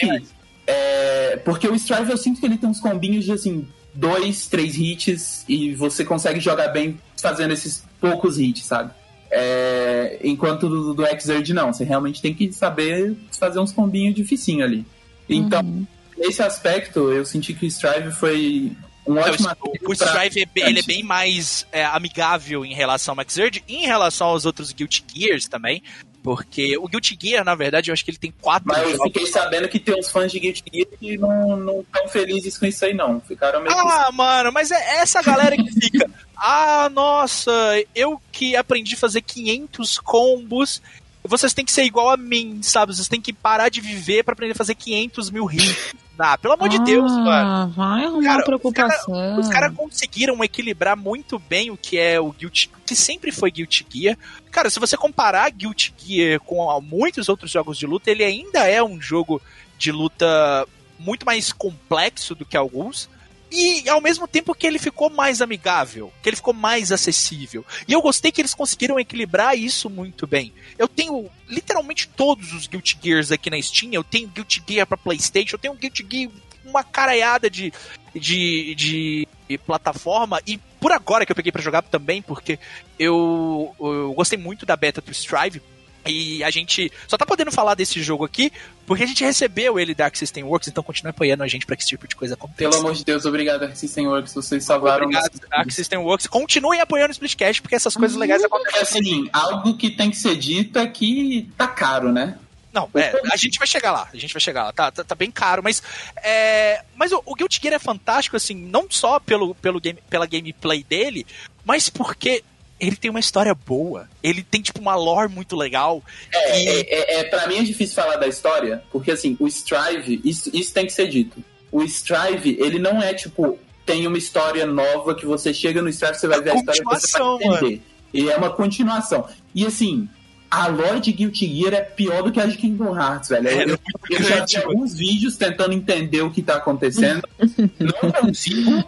é, 0.67 1.37
porque 1.37 1.65
o 1.69 1.75
Strive 1.75 2.11
eu 2.11 2.17
sinto 2.17 2.41
que 2.41 2.45
ele 2.45 2.57
tem 2.57 2.69
uns 2.69 2.81
combinhos 2.81 3.23
de 3.23 3.31
assim, 3.31 3.65
dois, 3.93 4.47
três 4.47 4.75
hits 4.75 5.45
e 5.47 5.73
você 5.73 6.03
consegue 6.03 6.41
jogar 6.41 6.67
bem 6.67 6.99
fazendo 7.15 7.53
esses 7.53 7.85
poucos 8.01 8.37
hits, 8.37 8.65
sabe? 8.65 8.91
É, 9.31 10.19
enquanto 10.23 10.67
do, 10.67 10.93
do 10.93 11.03
Xrd 11.05 11.53
não, 11.53 11.71
você 11.71 11.83
realmente 11.85 12.21
tem 12.21 12.33
que 12.33 12.51
saber 12.51 13.15
fazer 13.39 13.59
uns 13.59 13.71
combinhos 13.71 14.13
dificinho 14.13 14.63
ali. 14.65 14.85
Então, 15.29 15.87
nesse 16.17 16.43
aspecto, 16.43 17.11
eu 17.11 17.25
senti 17.25 17.53
que 17.53 17.65
o 17.65 17.67
Strive 17.67 18.11
foi 18.11 18.71
um 19.07 19.15
ótimo 19.17 19.47
O, 19.47 19.51
aspecto 19.51 19.91
o 19.91 19.97
pra- 19.97 20.07
Strive 20.07 20.41
é 20.41 20.45
bem, 20.45 20.63
ele 20.65 20.79
é 20.79 20.83
bem 20.83 21.03
mais 21.03 21.65
é, 21.71 21.85
amigável 21.85 22.65
em 22.65 22.73
relação 22.73 23.15
ao 23.17 23.23
Xrd, 23.29 23.63
e 23.67 23.75
em 23.77 23.85
relação 23.85 24.27
aos 24.27 24.45
outros 24.45 24.73
Guilty 24.73 25.03
Gears 25.15 25.47
também. 25.47 25.81
Porque 26.23 26.77
o 26.77 26.87
Guilty 26.87 27.17
Gear, 27.19 27.43
na 27.43 27.55
verdade, 27.55 27.89
eu 27.89 27.93
acho 27.93 28.05
que 28.05 28.11
ele 28.11 28.17
tem 28.17 28.33
quatro 28.41 28.67
Mas 28.67 28.83
eu 28.83 28.91
jogos. 28.91 29.03
fiquei 29.05 29.25
sabendo 29.25 29.67
que 29.67 29.79
tem 29.79 29.97
uns 29.99 30.09
fãs 30.11 30.31
de 30.31 30.39
Guilty 30.39 30.63
Gear 30.71 30.87
que 30.99 31.17
não 31.17 31.81
estão 31.81 32.07
felizes 32.09 32.57
com 32.57 32.65
isso 32.67 32.85
aí, 32.85 32.93
não. 32.93 33.19
Ficaram 33.21 33.61
meio. 33.61 33.75
Ah, 33.75 34.11
mano, 34.13 34.51
mas 34.51 34.69
é 34.69 34.97
essa 34.97 35.21
galera 35.21 35.55
que 35.55 35.71
fica. 35.71 36.09
Ah, 36.43 36.89
nossa, 36.89 37.51
eu 37.93 38.19
que 38.31 38.55
aprendi 38.55 38.95
a 38.95 38.97
fazer 38.97 39.21
500 39.21 39.99
combos. 39.99 40.81
Vocês 41.23 41.53
têm 41.53 41.63
que 41.63 41.71
ser 41.71 41.83
igual 41.83 42.09
a 42.09 42.17
mim, 42.17 42.63
sabe? 42.63 42.95
Vocês 42.95 43.07
têm 43.07 43.21
que 43.21 43.31
parar 43.31 43.69
de 43.69 43.79
viver 43.79 44.23
pra 44.23 44.33
aprender 44.33 44.53
a 44.53 44.55
fazer 44.55 44.73
500 44.73 45.29
mil 45.29 45.47
hits. 45.51 45.93
Ah, 46.21 46.37
pelo 46.37 46.53
amor 46.53 46.69
de 46.69 46.79
Deus, 46.79 47.11
mano. 47.11 47.49
Ah, 47.49 47.65
vai 47.65 48.05
arrumar 48.05 48.23
Cara, 48.23 48.43
preocupação. 48.43 49.39
Os 49.39 49.49
caras 49.49 49.73
conseguiram 49.73 50.43
equilibrar 50.43 50.95
muito 50.95 51.39
bem 51.39 51.71
o 51.71 51.77
que 51.77 51.97
é 51.97 52.19
o 52.19 52.31
Guilty, 52.31 52.69
que 52.85 52.95
sempre 52.95 53.31
foi 53.31 53.49
Guilty 53.49 53.85
Gear. 53.89 54.17
Cara, 54.51 54.69
se 54.69 54.79
você 54.79 54.95
comparar 54.95 55.49
Guilty 55.49 55.93
Gear 55.97 56.39
com 56.39 56.69
ah, 56.69 56.79
muitos 56.79 57.27
outros 57.27 57.49
jogos 57.49 57.77
de 57.77 57.87
luta, 57.87 58.11
ele 58.11 58.23
ainda 58.23 58.67
é 58.67 58.83
um 58.83 59.01
jogo 59.01 59.41
de 59.77 59.91
luta 59.91 60.67
muito 60.99 61.25
mais 61.25 61.51
complexo 61.51 62.35
do 62.35 62.45
que 62.45 62.55
alguns. 62.55 63.09
E 63.51 63.89
ao 63.89 63.99
mesmo 63.99 64.27
tempo 64.27 64.55
que 64.55 64.65
ele 64.65 64.79
ficou 64.79 65.09
mais 65.09 65.41
amigável, 65.41 66.11
que 66.23 66.29
ele 66.29 66.37
ficou 66.37 66.53
mais 66.53 66.91
acessível. 66.91 67.65
E 67.85 67.91
eu 67.91 68.01
gostei 68.01 68.31
que 68.31 68.39
eles 68.39 68.53
conseguiram 68.53 68.97
equilibrar 68.97 69.57
isso 69.57 69.89
muito 69.89 70.25
bem. 70.25 70.53
Eu 70.77 70.87
tenho 70.87 71.29
literalmente 71.49 72.07
todos 72.07 72.53
os 72.53 72.65
Guilty 72.65 72.97
Gears 73.03 73.31
aqui 73.31 73.49
na 73.49 73.61
Steam. 73.61 73.91
Eu 73.91 74.05
tenho 74.05 74.29
Guilty 74.29 74.63
Gear 74.65 74.87
pra 74.87 74.95
PlayStation, 74.95 75.55
eu 75.55 75.59
tenho 75.59 75.73
Guilty 75.73 76.07
Gear 76.09 76.31
uma 76.63 76.83
caraiada 76.83 77.49
de, 77.49 77.73
de, 78.15 78.75
de 78.75 79.27
plataforma. 79.65 80.39
E 80.47 80.57
por 80.79 80.93
agora 80.93 81.25
que 81.25 81.31
eu 81.31 81.35
peguei 81.35 81.51
pra 81.51 81.61
jogar 81.61 81.81
também, 81.81 82.21
porque 82.21 82.57
eu, 82.97 83.75
eu 83.79 84.13
gostei 84.13 84.37
muito 84.37 84.65
da 84.65 84.77
beta 84.77 85.01
do 85.01 85.11
Strive. 85.11 85.61
E 86.05 86.43
a 86.43 86.49
gente 86.49 86.91
só 87.07 87.17
tá 87.17 87.25
podendo 87.25 87.51
falar 87.51 87.75
desse 87.75 88.01
jogo 88.01 88.25
aqui 88.25 88.51
porque 88.85 89.03
a 89.03 89.07
gente 89.07 89.23
recebeu 89.23 89.79
ele 89.79 89.95
da 89.95 90.11
System 90.13 90.43
Works, 90.43 90.67
então 90.67 90.83
continue 90.83 91.11
apoiando 91.11 91.43
a 91.43 91.47
gente 91.47 91.65
pra 91.65 91.75
que 91.75 91.81
esse 91.81 91.89
tipo 91.89 92.07
de 92.07 92.15
coisa 92.15 92.33
aconteça. 92.33 92.69
Pelo 92.71 92.81
amor 92.81 92.93
de 92.93 93.05
Deus, 93.05 93.25
obrigado, 93.25 93.63
Arc 93.63 93.75
System 93.75 94.07
Works. 94.07 94.33
Vocês 94.33 94.65
salvaram 94.65 95.05
Obrigado, 95.05 95.39
Arc. 95.49 95.71
System 95.71 95.99
Works. 95.99 96.27
Continuem 96.27 96.81
apoiando 96.81 97.09
o 97.09 97.11
Splitcast, 97.11 97.61
porque 97.61 97.75
essas 97.75 97.95
coisas 97.95 98.17
legais 98.17 98.43
acontecem. 98.43 98.79
É 98.79 98.81
assim, 98.81 99.29
algo 99.31 99.77
que 99.77 99.91
tem 99.91 100.09
que 100.09 100.17
ser 100.17 100.35
dito 100.35 100.77
é 100.77 100.87
que 100.87 101.49
tá 101.57 101.67
caro, 101.67 102.11
né? 102.11 102.37
Não, 102.73 102.89
é, 102.95 103.13
a 103.31 103.35
gente 103.35 103.59
vai 103.59 103.67
chegar 103.67 103.91
lá, 103.91 104.07
a 104.13 104.17
gente 104.17 104.33
vai 104.33 104.39
chegar 104.39 104.63
lá, 104.63 104.71
tá, 104.71 104.89
tá, 104.91 105.03
tá 105.03 105.13
bem 105.13 105.29
caro, 105.29 105.61
mas 105.61 105.83
é, 106.23 106.81
mas 106.95 107.11
o, 107.11 107.21
o 107.25 107.35
Guilty 107.35 107.59
Gear 107.61 107.75
é 107.75 107.79
fantástico, 107.79 108.37
assim, 108.37 108.55
não 108.55 108.87
só 108.89 109.19
pelo, 109.19 109.53
pelo 109.55 109.79
game, 109.81 109.99
pela 110.09 110.25
gameplay 110.25 110.81
dele, 110.81 111.25
mas 111.65 111.89
porque 111.89 112.43
ele 112.81 112.95
tem 112.95 113.11
uma 113.11 113.19
história 113.19 113.53
boa, 113.53 114.09
ele 114.23 114.41
tem, 114.41 114.59
tipo, 114.59 114.81
uma 114.81 114.95
lore 114.95 115.31
muito 115.31 115.55
legal, 115.55 116.03
É, 116.33 116.63
e 116.63 116.67
é, 116.67 116.79
é, 116.79 117.19
é, 117.19 117.23
pra 117.25 117.47
mim 117.47 117.57
é 117.57 117.63
difícil 117.63 117.95
falar 117.95 118.15
da 118.17 118.27
história, 118.27 118.83
porque 118.91 119.11
assim, 119.11 119.37
o 119.39 119.47
Strive, 119.47 120.19
isso, 120.25 120.49
isso 120.51 120.73
tem 120.73 120.87
que 120.87 120.91
ser 120.91 121.07
dito. 121.07 121.43
O 121.71 121.83
Strive, 121.83 122.57
ele 122.59 122.79
não 122.79 123.01
é 123.01 123.13
tipo, 123.13 123.59
tem 123.85 124.07
uma 124.07 124.17
história 124.17 124.65
nova 124.65 125.13
que 125.13 125.27
você 125.27 125.53
chega 125.53 125.79
no 125.81 125.89
Strive, 125.89 126.15
você 126.17 126.27
vai 126.27 126.39
É 126.39 126.41
ver 126.41 126.51
a 126.51 126.55
história 126.55 126.83
que 126.83 126.89
você 126.89 127.19
vai 127.19 127.43
entender. 127.43 127.81
E 128.13 128.29
é 128.29 128.35
uma 128.35 128.49
continuação. 128.49 129.29
E 129.53 129.65
assim, 129.65 130.09
a 130.49 130.67
lore 130.67 130.99
de 130.99 131.13
Guilty 131.13 131.47
Gear 131.47 131.73
é 131.73 131.81
pior 131.81 132.23
do 132.23 132.31
que 132.31 132.39
a 132.39 132.45
de 132.45 132.57
Kingdom 132.57 132.93
Hearts, 132.93 133.29
velho. 133.29 133.47
É, 133.47 133.53
eu, 133.53 133.59
é 133.59 133.63
eu, 133.63 133.79
eu 134.09 134.23
já 134.23 134.43
vi 134.45 134.57
mano. 134.57 134.69
alguns 134.69 134.93
vídeos 134.95 135.37
tentando 135.37 135.73
entender 135.73 136.21
o 136.23 136.31
que 136.31 136.41
tá 136.41 136.55
acontecendo. 136.55 137.21
não 137.79 138.11
consigo. 138.11 138.83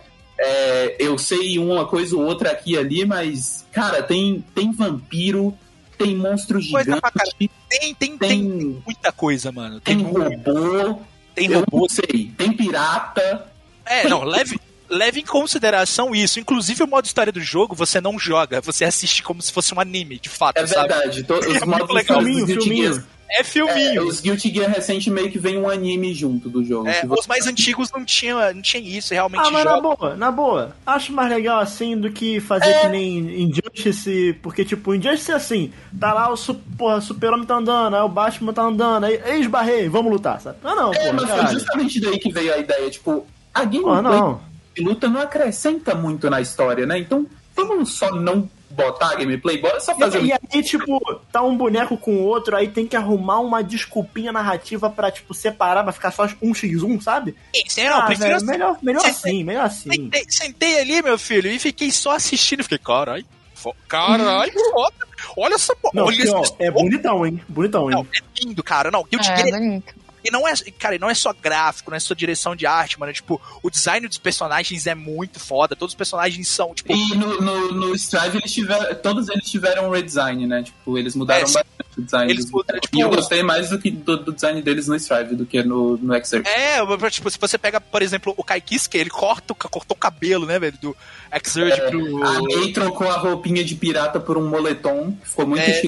É, 0.45 0.95
eu 0.99 1.17
sei 1.17 1.57
uma 1.57 1.85
coisa 1.85 2.15
ou 2.17 2.23
outra 2.25 2.51
aqui 2.51 2.73
e 2.73 2.77
ali, 2.77 3.05
mas, 3.05 3.65
cara, 3.71 4.03
tem, 4.03 4.43
tem 4.53 4.71
vampiro, 4.73 5.57
tem 5.97 6.15
monstro 6.17 6.59
Coisa 6.69 6.99
pra 6.99 7.11
gigante, 7.15 7.51
tem, 7.69 7.93
tem, 7.95 8.17
tem, 8.17 8.17
tem, 8.17 8.81
muita 8.85 9.11
coisa, 9.11 9.51
mano. 9.51 9.79
Tem, 9.79 9.95
tem 9.97 10.05
robô, 10.05 10.99
tem 11.33 11.49
eu 11.51 11.59
robô. 11.61 11.79
não 11.81 11.89
sei, 11.89 12.31
tem 12.37 12.51
pirata. 12.51 13.47
É, 13.85 14.07
não, 14.09 14.23
leve, 14.23 14.59
leve 14.89 15.21
em 15.21 15.25
consideração 15.25 16.13
isso. 16.13 16.39
Inclusive, 16.39 16.83
o 16.83 16.87
modo 16.87 17.05
história 17.05 17.31
do 17.31 17.39
jogo 17.41 17.73
você 17.75 18.01
não 18.01 18.19
joga, 18.19 18.59
você 18.59 18.83
assiste 18.83 19.23
como 19.23 19.41
se 19.41 19.51
fosse 19.51 19.73
um 19.73 19.79
anime, 19.79 20.19
de 20.19 20.29
fato, 20.29 20.57
É 20.57 20.67
sabe? 20.67 20.89
verdade, 20.89 21.23
to- 21.23 21.35
os 21.39 21.45
muito 21.47 21.67
modos 21.67 21.95
legal. 21.95 22.19
dos 22.19 22.27
Filminho, 22.63 23.03
Guilty 23.41 23.49
filminho. 23.51 23.75
É 23.77 23.81
é, 23.81 23.83
filminho. 23.91 24.07
os 24.07 24.19
Guilty 24.21 24.53
Gear 24.53 24.69
recente 24.71 25.09
meio 25.09 25.31
que 25.31 25.39
vem 25.39 25.57
um 25.57 25.69
anime 25.69 26.13
junto 26.13 26.49
do 26.49 26.63
jogo. 26.63 26.87
É, 26.87 27.01
você- 27.05 27.19
os 27.21 27.27
mais 27.27 27.47
antigos 27.47 27.91
não 27.91 28.03
tinham, 28.05 28.39
não 28.53 28.61
tinha 28.61 28.81
isso, 28.81 29.13
realmente 29.13 29.41
Ah, 29.47 29.51
mas 29.51 29.65
na 29.65 29.71
joga. 29.75 29.81
boa, 29.95 30.15
na 30.15 30.31
boa. 30.31 30.75
Acho 30.85 31.11
mais 31.13 31.29
legal 31.29 31.59
assim 31.59 31.97
do 31.97 32.11
que 32.11 32.39
fazer 32.39 32.69
É. 32.69 32.81
que 32.81 32.87
nem 32.89 33.43
Injustice, 33.43 34.37
porque 34.41 34.63
tipo, 34.65 34.93
Injustice 34.93 35.31
é 35.31 35.35
assim, 35.35 35.71
tá 35.99 36.13
lá 36.13 36.29
o 36.31 36.37
su 36.37 36.55
porra, 36.77 37.01
super-homem 37.01 37.45
tá 37.45 37.55
andando, 37.55 37.95
aí 37.95 38.01
o 38.01 38.09
Batman 38.09 38.53
tá 38.53 38.61
andando, 38.63 39.05
aí 39.05 39.19
ei, 39.25 39.39
esbarrei, 39.41 39.87
vamos 39.89 40.11
lutar, 40.11 40.39
sabe? 40.41 40.57
Ah 40.63 40.75
não, 40.75 40.93
É, 40.93 40.97
porra, 40.99 41.13
mas 41.13 41.23
foi 41.25 41.37
caralho. 41.37 41.53
justamente 41.59 41.99
daí 42.01 42.19
que 42.19 42.31
veio 42.31 42.53
a 42.53 42.57
ideia, 42.57 42.89
tipo, 42.89 43.25
a 43.53 43.63
gameplay 43.65 44.01
não. 44.01 44.41
de 44.75 44.83
luta 44.83 45.07
não 45.07 45.21
acrescenta 45.21 45.93
muito 45.95 46.29
na 46.29 46.41
história, 46.41 46.85
né? 46.85 46.97
Então, 46.99 47.25
vamos 47.55 47.93
só 47.93 48.11
não 48.15 48.49
botar 48.73 49.11
a 49.11 49.15
gameplay, 49.15 49.57
bora 49.57 49.79
só 49.79 49.95
fazer 49.95 50.21
E, 50.21 50.27
e 50.27 50.33
aí, 50.33 50.63
tipo, 50.63 50.99
tá 51.31 51.41
um 51.41 51.55
boneco 51.55 51.95
com 51.97 52.15
o 52.17 52.23
outro, 52.23 52.55
aí 52.55 52.67
tem 52.67 52.87
que 52.87 52.95
arrumar 52.95 53.39
uma 53.39 53.63
desculpinha 53.63 54.31
narrativa 54.31 54.89
pra, 54.89 55.11
tipo, 55.11 55.33
separar, 55.33 55.83
pra 55.83 55.93
ficar 55.93 56.11
só 56.11 56.27
um 56.41 56.51
x1, 56.53 57.01
sabe? 57.01 57.35
Isso, 57.53 57.79
é, 57.79 57.89
não, 57.89 57.97
ah, 57.99 58.05
prefiro 58.05 58.29
velho, 58.29 58.45
melhor, 58.45 58.77
melhor 58.81 59.01
Você- 59.01 59.09
assim, 59.09 59.43
melhor 59.43 59.65
assim. 59.65 59.89
Sentei, 59.91 60.25
sentei 60.27 60.79
ali, 60.79 61.01
meu 61.01 61.17
filho, 61.17 61.49
e 61.49 61.59
fiquei 61.59 61.91
só 61.91 62.11
assistindo. 62.15 62.63
Fiquei, 62.63 62.77
carai, 62.79 63.25
fo- 63.53 63.75
carai, 63.87 64.51
foda. 64.51 65.13
Olha 65.37 65.55
essa 65.55 65.75
porra. 65.75 66.03
Olha 66.03 66.45
é 66.59 66.69
bonitão, 66.71 67.25
hein? 67.25 67.41
Bonitão, 67.47 67.89
hein? 67.89 67.95
Não, 67.97 68.07
é 68.13 68.43
lindo, 68.43 68.61
cara. 68.63 68.91
Não, 68.91 69.03
Guilty 69.03 69.29
É, 69.31 69.37
Gear 69.37 69.59
bonito. 69.59 69.95
E 70.23 70.31
não 70.31 70.47
é, 70.47 70.53
cara, 70.77 70.97
não 70.97 71.09
é 71.09 71.13
só 71.13 71.33
gráfico, 71.33 71.91
não 71.91 71.97
é 71.97 71.99
só 71.99 72.13
direção 72.13 72.55
de 72.55 72.65
arte, 72.65 72.99
mano. 72.99 73.11
Tipo, 73.11 73.41
o 73.61 73.69
design 73.69 74.07
dos 74.07 74.17
personagens 74.17 74.87
é 74.87 74.95
muito 74.95 75.39
foda. 75.39 75.75
Todos 75.75 75.93
os 75.93 75.97
personagens 75.97 76.47
são, 76.47 76.73
tipo, 76.73 76.93
E 76.93 77.15
no, 77.15 77.41
no, 77.41 77.71
no 77.71 77.95
Strive 77.95 78.37
eles 78.37 78.51
tiveram. 78.53 78.95
Todos 78.95 79.29
eles 79.29 79.49
tiveram 79.49 79.87
um 79.87 79.91
redesign, 79.91 80.47
né? 80.47 80.63
Tipo, 80.63 80.97
eles 80.97 81.15
mudaram 81.15 81.41
É, 81.41 81.43
bastante 81.43 81.67
o 81.97 82.01
design. 82.01 82.31
Eles 82.31 82.49
mudaram, 82.49 82.79
tipo, 82.79 82.97
e 82.97 83.01
eu 83.01 83.09
gostei 83.09 83.43
mais 83.43 83.69
do 83.69 83.79
que 83.79 83.91
do, 83.91 84.17
do 84.17 84.33
design 84.33 84.61
deles 84.61 84.87
no 84.87 84.95
Strive 84.95 85.35
do 85.35 85.45
que 85.45 85.61
no, 85.63 85.97
no 85.97 86.15
Exerg. 86.15 86.47
É, 86.47 86.79
tipo, 87.09 87.29
se 87.29 87.37
você 87.39 87.57
pega, 87.57 87.81
por 87.81 88.01
exemplo, 88.01 88.33
o 88.37 88.43
Kai 88.43 88.61
Kiske, 88.61 88.97
ele 88.97 89.09
corta, 89.09 89.53
cortou 89.53 89.95
o 89.95 89.99
cabelo, 89.99 90.45
né, 90.45 90.59
velho, 90.59 90.77
do 90.81 90.95
Exurge 91.31 91.79
É, 91.79 91.89
pro... 91.89 92.23
A 92.23 92.41
May 92.41 92.71
trocou 92.71 93.09
a 93.09 93.17
roupinha 93.17 93.63
de 93.63 93.75
pirata 93.75 94.19
por 94.19 94.37
um 94.37 94.47
moletom, 94.47 95.17
ficou 95.23 95.45
muito 95.47 95.61
É. 95.61 95.81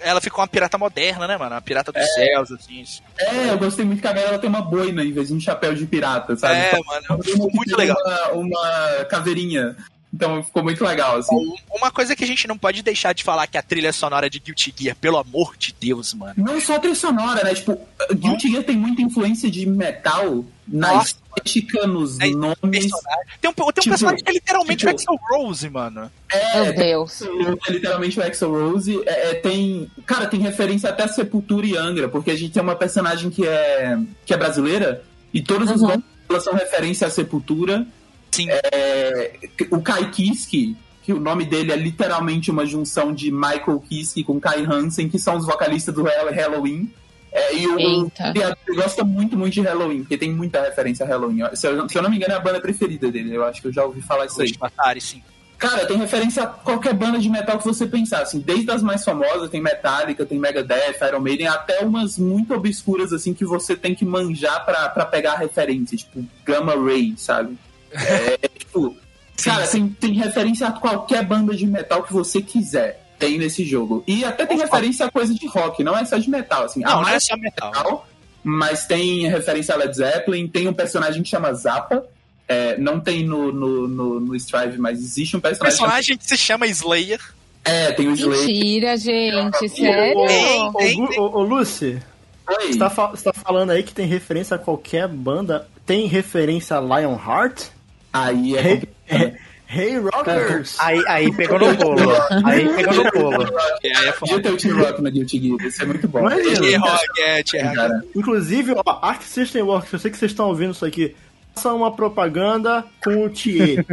Ela 0.00 0.20
ficou 0.20 0.40
uma 0.40 0.48
pirata 0.48 0.78
moderna, 0.78 1.26
né, 1.26 1.36
mano? 1.36 1.54
Uma 1.54 1.60
pirata 1.62 1.92
dos 1.92 2.14
céus, 2.14 2.52
assim. 2.52 2.80
isso. 2.80 3.02
É, 3.18 3.50
eu 3.50 3.58
gostei 3.58 3.84
muito 3.84 4.00
que 4.00 4.06
agora 4.06 4.26
ela 4.28 4.38
tem 4.38 4.48
uma 4.48 4.62
boina 4.62 5.02
em 5.04 5.12
vez 5.12 5.28
de 5.28 5.34
um 5.34 5.40
chapéu 5.40 5.74
de 5.74 5.86
pirata, 5.86 6.36
sabe? 6.36 6.54
É, 6.54 6.68
Então, 6.68 6.80
mano, 6.86 7.22
ficou 7.22 7.50
muito 7.52 7.76
legal. 7.76 7.96
Uma, 8.32 8.32
uma 8.32 9.04
caveirinha. 9.06 9.76
Então 10.12 10.42
ficou 10.42 10.62
muito 10.62 10.82
legal, 10.82 11.16
assim. 11.18 11.36
Uma 11.70 11.90
coisa 11.90 12.16
que 12.16 12.24
a 12.24 12.26
gente 12.26 12.48
não 12.48 12.56
pode 12.56 12.82
deixar 12.82 13.12
de 13.12 13.22
falar 13.22 13.46
que 13.46 13.58
a 13.58 13.62
trilha 13.62 13.92
sonora 13.92 14.30
de 14.30 14.38
Guilty 14.40 14.72
Gear, 14.76 14.96
pelo 14.96 15.18
amor 15.18 15.54
de 15.58 15.74
Deus, 15.78 16.14
mano. 16.14 16.32
Não 16.36 16.58
só 16.60 16.76
a 16.76 16.78
trilha 16.80 16.94
sonora, 16.94 17.44
né? 17.44 17.54
Tipo, 17.54 17.78
Guilty 18.14 18.50
Gear 18.50 18.64
tem 18.64 18.74
muita 18.76 19.02
influência 19.02 19.50
de 19.50 19.66
metal 19.66 20.44
na 20.66 20.94
Nossa. 20.94 21.14
estética, 21.36 21.86
nos 21.86 22.18
É, 22.20 22.26
nomes. 22.30 22.56
Personagem. 22.60 23.24
Tem 23.40 23.50
um, 23.50 23.54
tem 23.54 23.64
um 23.66 23.68
Tipo, 23.72 23.88
personagem 23.90 24.24
que 24.24 24.30
é 24.30 24.34
literalmente 24.34 24.86
o 24.86 24.88
tipo- 24.96 25.12
Axel 25.12 25.20
Rose, 25.30 25.68
mano. 25.70 26.10
Meu 26.54 26.74
Deus. 26.74 27.22
É 27.66 27.70
literalmente 27.72 28.18
o 28.18 28.22
Axel 28.22 28.50
Rose. 28.50 29.02
É, 29.06 29.30
é, 29.30 29.34
tem. 29.34 29.90
Cara, 30.06 30.26
tem 30.26 30.40
referência 30.40 30.88
até 30.88 31.04
a 31.04 31.08
Sepultura 31.08 31.66
e 31.66 31.76
Angra, 31.76 32.08
porque 32.08 32.30
a 32.30 32.36
gente 32.36 32.52
tem 32.52 32.62
uma 32.62 32.74
personagem 32.76 33.28
que 33.30 33.46
é, 33.46 33.98
que 34.24 34.32
é 34.32 34.36
brasileira 34.38 35.02
e 35.34 35.42
todos 35.42 35.70
os 35.70 35.82
Uhum. 35.82 35.88
nomes 35.88 36.04
dela 36.28 36.40
são 36.40 36.54
referência 36.54 37.06
à 37.06 37.10
Sepultura. 37.10 37.86
Sim. 38.30 38.46
É, 38.50 39.38
o 39.70 39.80
Kai 39.80 40.10
Kiske, 40.10 40.76
que 41.02 41.12
o 41.12 41.20
nome 41.20 41.44
dele 41.44 41.72
é 41.72 41.76
literalmente 41.76 42.50
uma 42.50 42.66
junção 42.66 43.12
de 43.12 43.30
Michael 43.30 43.82
Kiske 43.88 44.22
com 44.24 44.40
Kai 44.40 44.64
Hansen, 44.64 45.08
que 45.08 45.18
são 45.18 45.36
os 45.36 45.46
vocalistas 45.46 45.94
do 45.94 46.02
Hall- 46.02 46.32
Halloween. 46.32 46.92
É, 47.30 47.54
e 47.56 47.66
o 47.66 47.78
Eita. 47.78 48.32
criador 48.32 48.56
gosta 48.74 49.04
muito, 49.04 49.36
muito 49.36 49.52
de 49.54 49.60
Halloween, 49.60 50.00
porque 50.00 50.16
tem 50.16 50.32
muita 50.32 50.62
referência 50.62 51.04
a 51.04 51.08
Halloween. 51.08 51.40
Se 51.54 51.66
eu, 51.66 51.88
se 51.88 51.96
eu 51.98 52.02
não 52.02 52.08
me 52.10 52.16
engano, 52.16 52.32
é 52.32 52.36
a 52.36 52.40
banda 52.40 52.60
preferida 52.60 53.10
dele. 53.10 53.34
Eu 53.34 53.44
acho 53.44 53.60
que 53.60 53.68
eu 53.68 53.72
já 53.72 53.84
ouvi 53.84 54.00
falar 54.00 54.26
isso 54.26 54.40
aí. 54.40 54.54
Atari, 54.60 55.00
sim. 55.00 55.22
Cara, 55.58 55.84
tem 55.86 55.96
referência 55.98 56.44
a 56.44 56.46
qualquer 56.46 56.94
banda 56.94 57.18
de 57.18 57.28
metal 57.28 57.58
que 57.58 57.64
você 57.64 57.84
pensar, 57.84 58.22
assim, 58.22 58.38
desde 58.38 58.70
as 58.70 58.80
mais 58.80 59.04
famosas, 59.04 59.50
tem 59.50 59.60
Metallica, 59.60 60.24
tem 60.24 60.38
Megadeth, 60.38 60.98
Iron 61.06 61.18
Maiden, 61.20 61.48
até 61.48 61.80
umas 61.80 62.16
muito 62.16 62.54
obscuras, 62.54 63.12
assim, 63.12 63.34
que 63.34 63.44
você 63.44 63.74
tem 63.76 63.92
que 63.92 64.04
manjar 64.04 64.64
pra 64.64 65.04
pegar 65.04 65.32
a 65.32 65.36
referência, 65.38 65.98
tipo 65.98 66.24
Gamma 66.44 66.74
Ray, 66.76 67.14
sabe? 67.16 67.58
É, 67.92 68.48
tipo, 68.58 68.96
cara, 69.42 69.66
tem, 69.66 69.88
tem 69.88 70.12
referência 70.12 70.66
a 70.66 70.72
qualquer 70.72 71.24
banda 71.24 71.54
de 71.54 71.66
metal 71.66 72.02
que 72.02 72.12
você 72.12 72.42
quiser, 72.42 73.04
tem 73.18 73.38
nesse 73.38 73.64
jogo. 73.64 74.02
E 74.06 74.24
até 74.24 74.46
tem 74.46 74.58
referência 74.58 75.06
a 75.06 75.10
coisa 75.10 75.34
de 75.34 75.46
rock, 75.46 75.82
não 75.82 75.96
é 75.96 76.04
só 76.04 76.18
de 76.18 76.28
metal, 76.28 76.64
assim. 76.64 76.80
Não, 76.80 77.02
não 77.02 77.08
é 77.08 77.20
só 77.20 77.36
metal. 77.36 77.70
metal, 77.70 78.08
mas 78.42 78.86
tem 78.86 79.28
referência 79.28 79.74
a 79.74 79.78
Led 79.78 79.94
Zeppelin, 79.94 80.48
tem 80.48 80.68
um 80.68 80.72
personagem 80.72 81.22
que 81.22 81.28
chama 81.28 81.52
Zappa, 81.52 82.04
é, 82.48 82.78
não 82.78 82.98
tem 82.98 83.24
no, 83.24 83.52
no, 83.52 83.86
no, 83.86 84.20
no 84.20 84.34
Strive, 84.36 84.78
mas 84.78 84.98
existe 84.98 85.36
um 85.36 85.38
O 85.38 85.42
personagem 85.42 85.76
personagem 85.76 86.16
que 86.16 86.24
se 86.26 86.36
chama 86.36 86.66
Slayer. 86.66 87.20
É, 87.62 87.92
tem 87.92 88.08
o 88.08 88.14
Slade. 88.14 88.46
Mentira, 88.46 88.96
gente, 88.96 89.68
sério? 89.68 90.16
Ô, 90.16 91.20
ô, 91.20 91.38
ô, 91.40 91.42
Lucy, 91.42 92.00
Oi. 92.48 92.72
você 92.72 92.78
tá, 92.78 92.88
você 92.88 93.24
tá 93.24 93.32
falando 93.34 93.70
aí 93.70 93.82
que 93.82 93.92
tem 93.92 94.06
referência 94.06 94.54
a 94.54 94.58
qualquer 94.58 95.06
banda? 95.06 95.68
Tem 95.84 96.06
referência 96.06 96.76
a 96.76 96.80
Lionheart? 96.80 97.66
Aí 98.12 98.56
é 98.56 98.80
Hey, 99.10 99.34
hey 99.70 99.98
Rockers! 99.98 100.76
Aí, 100.80 101.02
aí 101.06 101.32
pegou 101.34 101.58
no 101.58 101.76
pulo. 101.76 102.10
Aí 102.44 102.68
pegou 102.68 102.94
no 103.04 103.10
pulo. 103.12 103.58
É, 103.82 104.08
é 104.08 104.12
Podia 104.12 104.42
ter 104.42 104.50
o 104.52 104.56
Team 104.56 104.78
Rock 104.78 105.02
no 105.02 105.10
Guilty 105.10 105.40
Gear, 105.40 105.66
isso 105.66 105.82
é 105.82 105.86
muito 105.86 106.08
bom. 106.08 106.28
Tierra 106.28 106.86
Rocket, 106.90 107.54
é. 107.54 107.74
Cara, 107.74 108.02
Inclusive, 108.14 108.74
ó, 108.84 108.98
Arc 109.02 109.22
System 109.22 109.62
Works, 109.62 109.92
eu 109.92 109.98
sei 109.98 110.10
que 110.10 110.16
vocês 110.18 110.30
estão 110.32 110.48
ouvindo 110.48 110.72
isso 110.72 110.84
aqui. 110.84 111.14
Faça 111.54 111.72
uma 111.72 111.90
propaganda 111.94 112.84
com 113.02 113.24
o 113.24 113.30
Thier. 113.30 113.84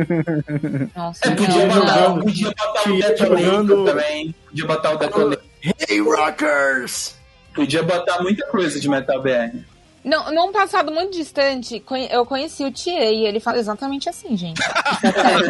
Nossa, 0.96 1.28
é, 1.28 1.32
podia, 1.32 1.66
não, 1.66 1.80
botar, 1.80 2.10
não. 2.10 2.20
podia 2.22 2.48
botar 2.52 2.90
o 2.90 3.18
jogando- 3.18 3.86
também. 3.86 4.36
Podia 4.50 4.66
botar 4.66 4.92
o 4.92 4.98
Detonator. 4.98 5.44
hey 5.90 6.00
Rockers! 6.02 7.16
Podia 7.56 7.82
botar 7.84 8.22
muita 8.22 8.46
coisa 8.48 8.80
de 8.80 8.88
Metal 8.88 9.20
BR. 9.22 9.58
Não, 10.06 10.32
num 10.32 10.52
passado 10.52 10.92
muito 10.92 11.14
distante, 11.14 11.84
eu 12.12 12.28
conheci 12.28 12.64
o 12.64 12.72
Tia 12.72 13.12
e 13.12 13.26
ele 13.26 13.40
fala 13.40 13.58
exatamente 13.58 14.08
assim, 14.08 14.38
gente. 14.38 14.62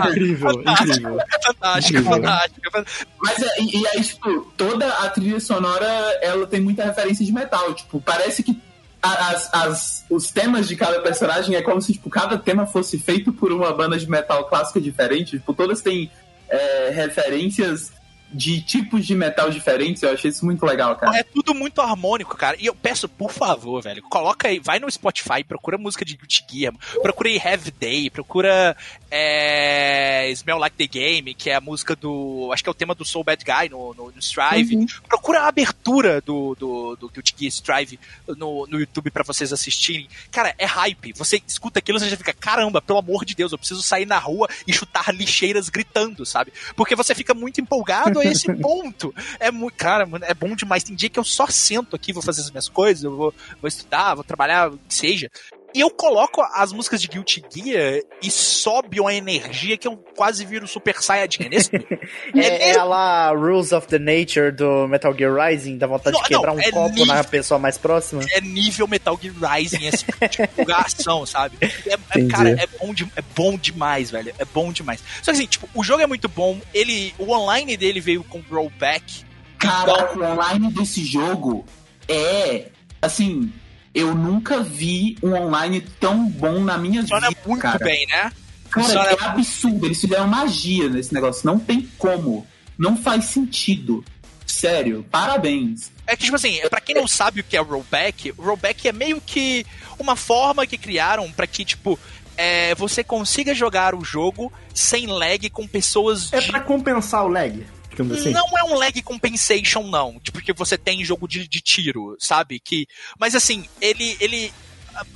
incrível, 0.08 0.50
incrível. 0.62 1.18
Fantástico, 1.46 2.00
Incrível. 2.00 2.12
fantástico. 2.14 2.86
Mas 3.22 3.44
é, 3.44 3.62
e, 3.62 3.82
e 3.82 3.88
aí, 3.90 4.02
tipo, 4.02 4.54
toda 4.56 4.88
a 4.88 5.10
trilha 5.10 5.42
sonora, 5.42 5.86
ela 6.22 6.48
tem 6.48 6.62
muita 6.62 6.86
referência 6.86 7.26
de 7.26 7.34
metal. 7.34 7.74
Tipo, 7.74 8.00
parece 8.00 8.44
que 8.44 8.58
as, 9.02 9.54
as, 9.54 10.06
os 10.10 10.32
temas 10.32 10.70
de 10.70 10.78
cada 10.78 11.02
personagem 11.02 11.58
é 11.58 11.62
como 11.62 11.82
se, 11.82 11.92
tipo, 11.92 12.10
cada 12.10 12.38
tema 12.38 12.66
fosse 12.66 12.98
feito 12.98 13.34
por 13.34 13.52
uma 13.52 13.74
banda 13.74 13.98
de 13.98 14.10
metal 14.10 14.46
clássica 14.46 14.80
diferente. 14.80 15.38
Tipo, 15.38 15.54
todas 15.54 15.82
têm 15.82 16.10
é, 16.48 16.92
referências 16.92 17.92
de 18.32 18.62
tipos 18.62 19.06
de 19.06 19.16
metal 19.16 19.50
diferentes. 19.50 20.04
Eu 20.04 20.14
achei 20.14 20.30
isso 20.30 20.46
muito 20.46 20.66
legal, 20.66 20.96
cara. 20.96 21.18
É 21.18 21.24
tudo 21.24 21.54
muito 21.54 21.82
harmônico, 21.82 22.36
cara. 22.36 22.58
E 22.60 22.66
eu 22.66 22.76
peço, 22.76 23.08
por 23.08 23.32
favor, 23.32 23.82
velho, 23.82 24.02
coloca 24.04 24.48
aí, 24.48 24.60
vai 24.60 24.80
no 24.80 24.90
Spotify, 24.92 25.44
procura 25.44 25.78
música 25.78 26.04
de 26.04 26.18
Guilty 26.18 26.46
Gear, 26.50 26.74
procura 27.02 27.30
aí 27.30 27.38
Heavy 27.38 27.72
Day, 27.72 28.10
procura 28.10 28.76
é, 29.18 30.30
Smell 30.32 30.58
Like 30.58 30.76
the 30.76 30.88
Game, 30.88 31.34
que 31.34 31.50
é 31.50 31.56
a 31.56 31.62
música 31.62 31.96
do. 31.96 32.50
Acho 32.52 32.62
que 32.62 32.68
é 32.68 32.72
o 32.72 32.76
tema 32.76 32.94
do 32.94 33.06
Soul 33.06 33.24
Bad 33.24 33.46
Guy 33.46 33.70
no, 33.70 33.94
no, 33.94 34.12
no 34.12 34.20
Strive. 34.20 34.76
Uhum. 34.76 34.86
Procura 35.08 35.40
a 35.42 35.48
abertura 35.48 36.20
do, 36.20 36.54
do, 36.56 36.98
do 36.98 37.10
Guilty 37.10 37.34
Gear 37.38 37.50
Strive 37.50 37.98
no, 38.28 38.68
no 38.68 38.78
YouTube 38.78 39.10
pra 39.12 39.24
vocês 39.24 39.54
assistirem. 39.54 40.10
Cara, 40.30 40.54
é 40.58 40.66
hype. 40.66 41.14
Você 41.14 41.42
escuta 41.48 41.80
aquilo 41.80 41.98
e 41.98 42.02
você 42.02 42.10
já 42.10 42.18
fica, 42.18 42.34
caramba, 42.34 42.82
pelo 42.82 43.00
amor 43.00 43.24
de 43.24 43.34
Deus, 43.36 43.54
eu 43.54 43.58
preciso 43.58 43.82
sair 43.82 44.06
na 44.06 44.20
rua 44.20 44.50
e 44.68 44.74
chutar 44.74 45.16
lixeiras 45.16 45.70
gritando, 45.70 46.26
sabe? 46.26 46.52
Porque 46.76 46.94
você 46.94 47.16
fica 47.16 47.34
muito 47.34 47.62
empolgado 47.62 48.20
a 48.20 48.26
esse 48.26 48.52
ponto. 48.60 49.16
É 49.40 49.50
muito, 49.50 49.78
cara, 49.78 50.06
é 50.24 50.34
bom 50.34 50.54
demais. 50.58 50.84
Tem 50.84 50.94
dia 50.94 51.10
que 51.10 51.20
eu 51.20 51.24
só 51.24 51.48
sento 51.48 51.96
aqui, 51.96 52.12
vou 52.12 52.22
fazer 52.22 52.42
as 52.42 52.52
minhas 52.52 52.68
coisas, 52.68 53.06
eu 53.06 53.16
vou, 53.16 53.34
vou 53.62 53.68
estudar, 53.70 54.14
vou 54.16 54.26
trabalhar, 54.26 54.72
o 54.72 54.78
que 54.78 54.94
seja. 54.94 55.32
E 55.76 55.82
eu 55.82 55.90
coloco 55.90 56.42
as 56.54 56.72
músicas 56.72 57.02
de 57.02 57.10
Guilty 57.10 57.44
Gear 57.54 58.00
e 58.24 58.32
sobe 58.32 59.02
uma 59.02 59.14
energia 59.14 59.76
que 59.78 59.86
eu 59.86 59.98
quase 60.16 60.46
viro 60.46 60.66
Super 60.68 61.02
Saiyajin. 61.02 61.44
É 61.44 61.50
nesse 61.50 61.70
nível. 61.76 62.00
É, 62.34 62.70
é 62.72 62.82
lá 62.84 63.32
Rules 63.32 63.74
of 63.74 63.86
the 63.88 64.00
Nature 64.00 64.52
do 64.54 64.88
Metal 64.88 65.14
Gear 65.14 65.34
Rising, 65.36 65.78
dá 65.78 65.86
vontade 65.86 66.16
Não, 66.16 66.24
de 66.24 66.30
quebrar 66.30 66.52
não, 66.54 66.56
um 66.56 66.62
é 66.62 66.72
copo 66.72 66.90
nível. 66.96 67.06
na 67.08 67.24
pessoa 67.26 67.60
mais 67.60 67.78
próxima. 67.78 68.22
é 68.32 68.40
nível 68.40 68.88
Metal 68.88 69.20
Gear 69.22 69.36
Rising, 69.54 69.86
esse 69.86 70.06
tipo 70.06 70.30
de 70.30 70.42
empolgação, 70.44 71.26
sabe? 71.26 71.58
É, 71.62 71.94
é- 72.20 72.28
cara, 72.30 72.50
é 72.52 72.68
bom, 72.80 72.94
de- 72.94 73.12
é 73.14 73.22
bom 73.36 73.58
demais, 73.58 74.10
velho. 74.10 74.34
É 74.40 74.46
bom 74.46 74.72
demais. 74.72 75.02
Só 75.22 75.32
que 75.34 75.38
assim, 75.38 75.46
tipo, 75.46 75.68
o 75.74 75.84
jogo 75.84 76.02
é 76.02 76.08
muito 76.08 76.30
bom. 76.30 76.58
Ele, 76.74 77.14
o 77.20 77.30
online 77.34 77.76
dele 77.76 78.00
veio 78.00 78.24
com 78.24 78.40
rollback. 78.50 79.26
Caraca, 79.58 80.18
o 80.18 80.24
online 80.24 80.72
desse 80.72 81.04
jogo 81.04 81.66
é. 82.08 82.68
Assim, 83.02 83.52
eu 83.96 84.14
nunca 84.14 84.60
vi 84.62 85.18
um 85.24 85.34
online 85.34 85.82
tão 86.00 86.28
bom 86.28 86.60
na 86.60 86.78
minha 86.78 87.02
Funciona 87.02 87.30
vida. 87.30 87.42
muito 87.48 87.62
cara. 87.62 87.80
bem, 87.84 88.06
né? 88.08 88.32
Cara, 88.70 88.86
Funciona- 88.88 89.10
é 89.10 89.24
absurdo. 89.26 89.86
Eles 89.86 90.02
fizeram 90.02 90.28
magia 90.28 90.90
nesse 90.90 91.14
negócio. 91.14 91.46
Não 91.48 91.58
tem 91.58 91.90
como. 91.98 92.46
Não 92.78 92.98
faz 92.98 93.26
sentido. 93.26 94.04
Sério, 94.46 95.04
parabéns. 95.10 95.92
É 96.06 96.16
que, 96.16 96.26
tipo 96.26 96.36
assim, 96.36 96.60
pra 96.70 96.80
quem 96.82 96.94
não 96.94 97.08
sabe 97.08 97.40
o 97.40 97.44
que 97.44 97.58
é 97.58 97.60
rollback, 97.62 98.32
o 98.38 98.42
rollback 98.44 98.88
é 98.88 98.92
meio 98.92 99.20
que 99.20 99.66
uma 99.98 100.16
forma 100.16 100.68
que 100.68 100.78
criaram 100.78 101.32
pra 101.32 101.48
que, 101.48 101.66
tipo, 101.66 101.98
é, 102.38 102.76
você 102.76 103.04
consiga 103.04 103.56
jogar 103.56 103.96
o 103.96 104.04
jogo 104.04 104.52
sem 104.74 105.08
lag 105.08 105.50
com 105.50 105.66
pessoas 105.68 106.32
É 106.32 106.40
de 106.42 106.48
pra 106.48 106.60
compensar 106.60 107.26
o 107.26 107.28
lag, 107.30 107.66
digamos 107.96 108.18
assim. 108.20 108.32
Não 108.32 108.46
é 108.58 108.64
um 108.64 108.76
lag 108.76 109.02
compensation, 109.02 109.84
não. 109.84 110.20
Tipo, 110.20 110.42
que 110.42 110.54
você 110.54 110.78
tem 110.78 111.02
em 111.02 111.06
jogo 111.06 111.28
de, 111.28 111.48
de 111.48 111.62
tiro, 111.62 112.16
sabe? 112.20 112.60
Que, 112.60 112.88
mas 113.20 113.36
assim, 113.36 113.66
ele. 113.82 114.18
ele 114.20 114.54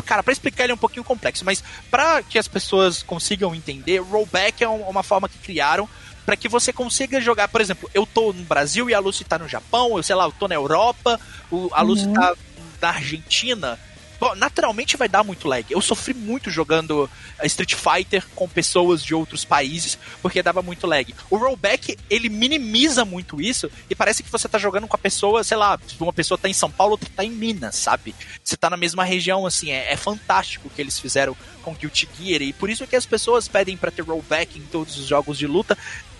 Cara, 0.05 0.21
pra 0.21 0.33
explicar 0.33 0.65
ele 0.65 0.73
é 0.73 0.75
um 0.75 0.77
pouquinho 0.79 1.05
complexo, 1.05 1.45
mas 1.45 1.63
pra 1.89 2.21
que 2.21 2.37
as 2.37 2.49
pessoas 2.49 3.01
consigam 3.01 3.55
entender, 3.55 3.99
rollback 3.99 4.61
é 4.61 4.67
um- 4.67 4.81
uma 4.89 5.03
forma 5.03 5.29
que 5.29 5.37
criaram 5.37 5.87
pra 6.25 6.35
que 6.35 6.49
você 6.49 6.73
consiga 6.73 7.21
jogar, 7.21 7.47
por 7.47 7.61
exemplo, 7.61 7.89
eu 7.93 8.05
tô 8.05 8.33
no 8.33 8.43
Brasil 8.43 8.89
e 8.89 8.93
a 8.93 8.99
Lucy 8.99 9.23
tá 9.23 9.39
no 9.39 9.47
Japão, 9.47 9.95
eu 9.95 10.03
sei 10.03 10.15
lá, 10.15 10.25
eu 10.25 10.33
tô 10.33 10.49
na 10.49 10.55
Europa, 10.55 11.17
a 11.71 11.81
Lucy 11.81 12.07
tá 12.13 12.35
na 12.81 12.89
Argentina. 12.89 13.79
Bom, 14.19 14.35
naturalmente 14.35 14.97
vai 14.97 15.07
dar 15.07 15.23
muito 15.23 15.47
lag. 15.47 15.65
Eu 15.69 15.81
sofri 15.81 16.13
muito 16.13 16.51
jogando 16.51 17.09
eh, 17.39 17.47
Street 17.47 17.73
Fighter 17.73 18.25
com 18.35 18.49
pessoas 18.49 19.03
de 19.03 19.15
outros 19.15 19.45
países, 19.45 19.97
porque 20.21 20.43
dava 20.43 20.61
muito 20.61 20.85
lag. 20.85 21.13
O 21.29 21.37
rollback, 21.37 21.97
ele 22.09 22.27
minimiza 22.27 23.05
muito 23.05 23.41
isso, 23.41 23.71
e 23.89 23.95
parece 23.95 24.21
que 24.21 24.29
você 24.29 24.47
tá 24.49 24.57
jogando 24.57 24.87
com 24.87 24.95
a 24.95 24.99
pessoa, 24.99 25.43
sei 25.43 25.57
lá, 25.57 25.79
uma 25.99 26.11
pessoa 26.11 26.37
tá 26.37 26.49
em 26.49 26.53
São 26.53 26.69
Paulo, 26.69 26.91
outra 26.91 27.09
tá 27.15 27.23
em 27.23 27.31
Minas, 27.31 27.75
sabe? 27.75 28.13
Você 28.43 28.57
tá 28.57 28.69
na 28.69 28.77
mesma 28.77 29.03
região, 29.03 29.45
assim, 29.45 29.71
é, 29.71 29.93
é 29.93 29.95
fantástico 29.95 30.67
o 30.67 30.71
que 30.71 30.81
eles 30.81 30.99
fizeram 30.99 31.35
com 31.61 31.73
Guilty 31.73 32.09
Gear, 32.17 32.41
e 32.41 32.51
por 32.51 32.69
isso 32.69 32.87
que 32.87 32.95
as 32.95 33.05
pessoas 33.05 33.47
pedem 33.47 33.77
pra 33.77 33.91
ter 33.91 34.01
rollback 34.01 34.59
em 34.59 34.63
todos 34.63 34.97
os 34.97 35.07
jogos 35.07 35.37
de 35.37 35.47
luta, 35.47 35.77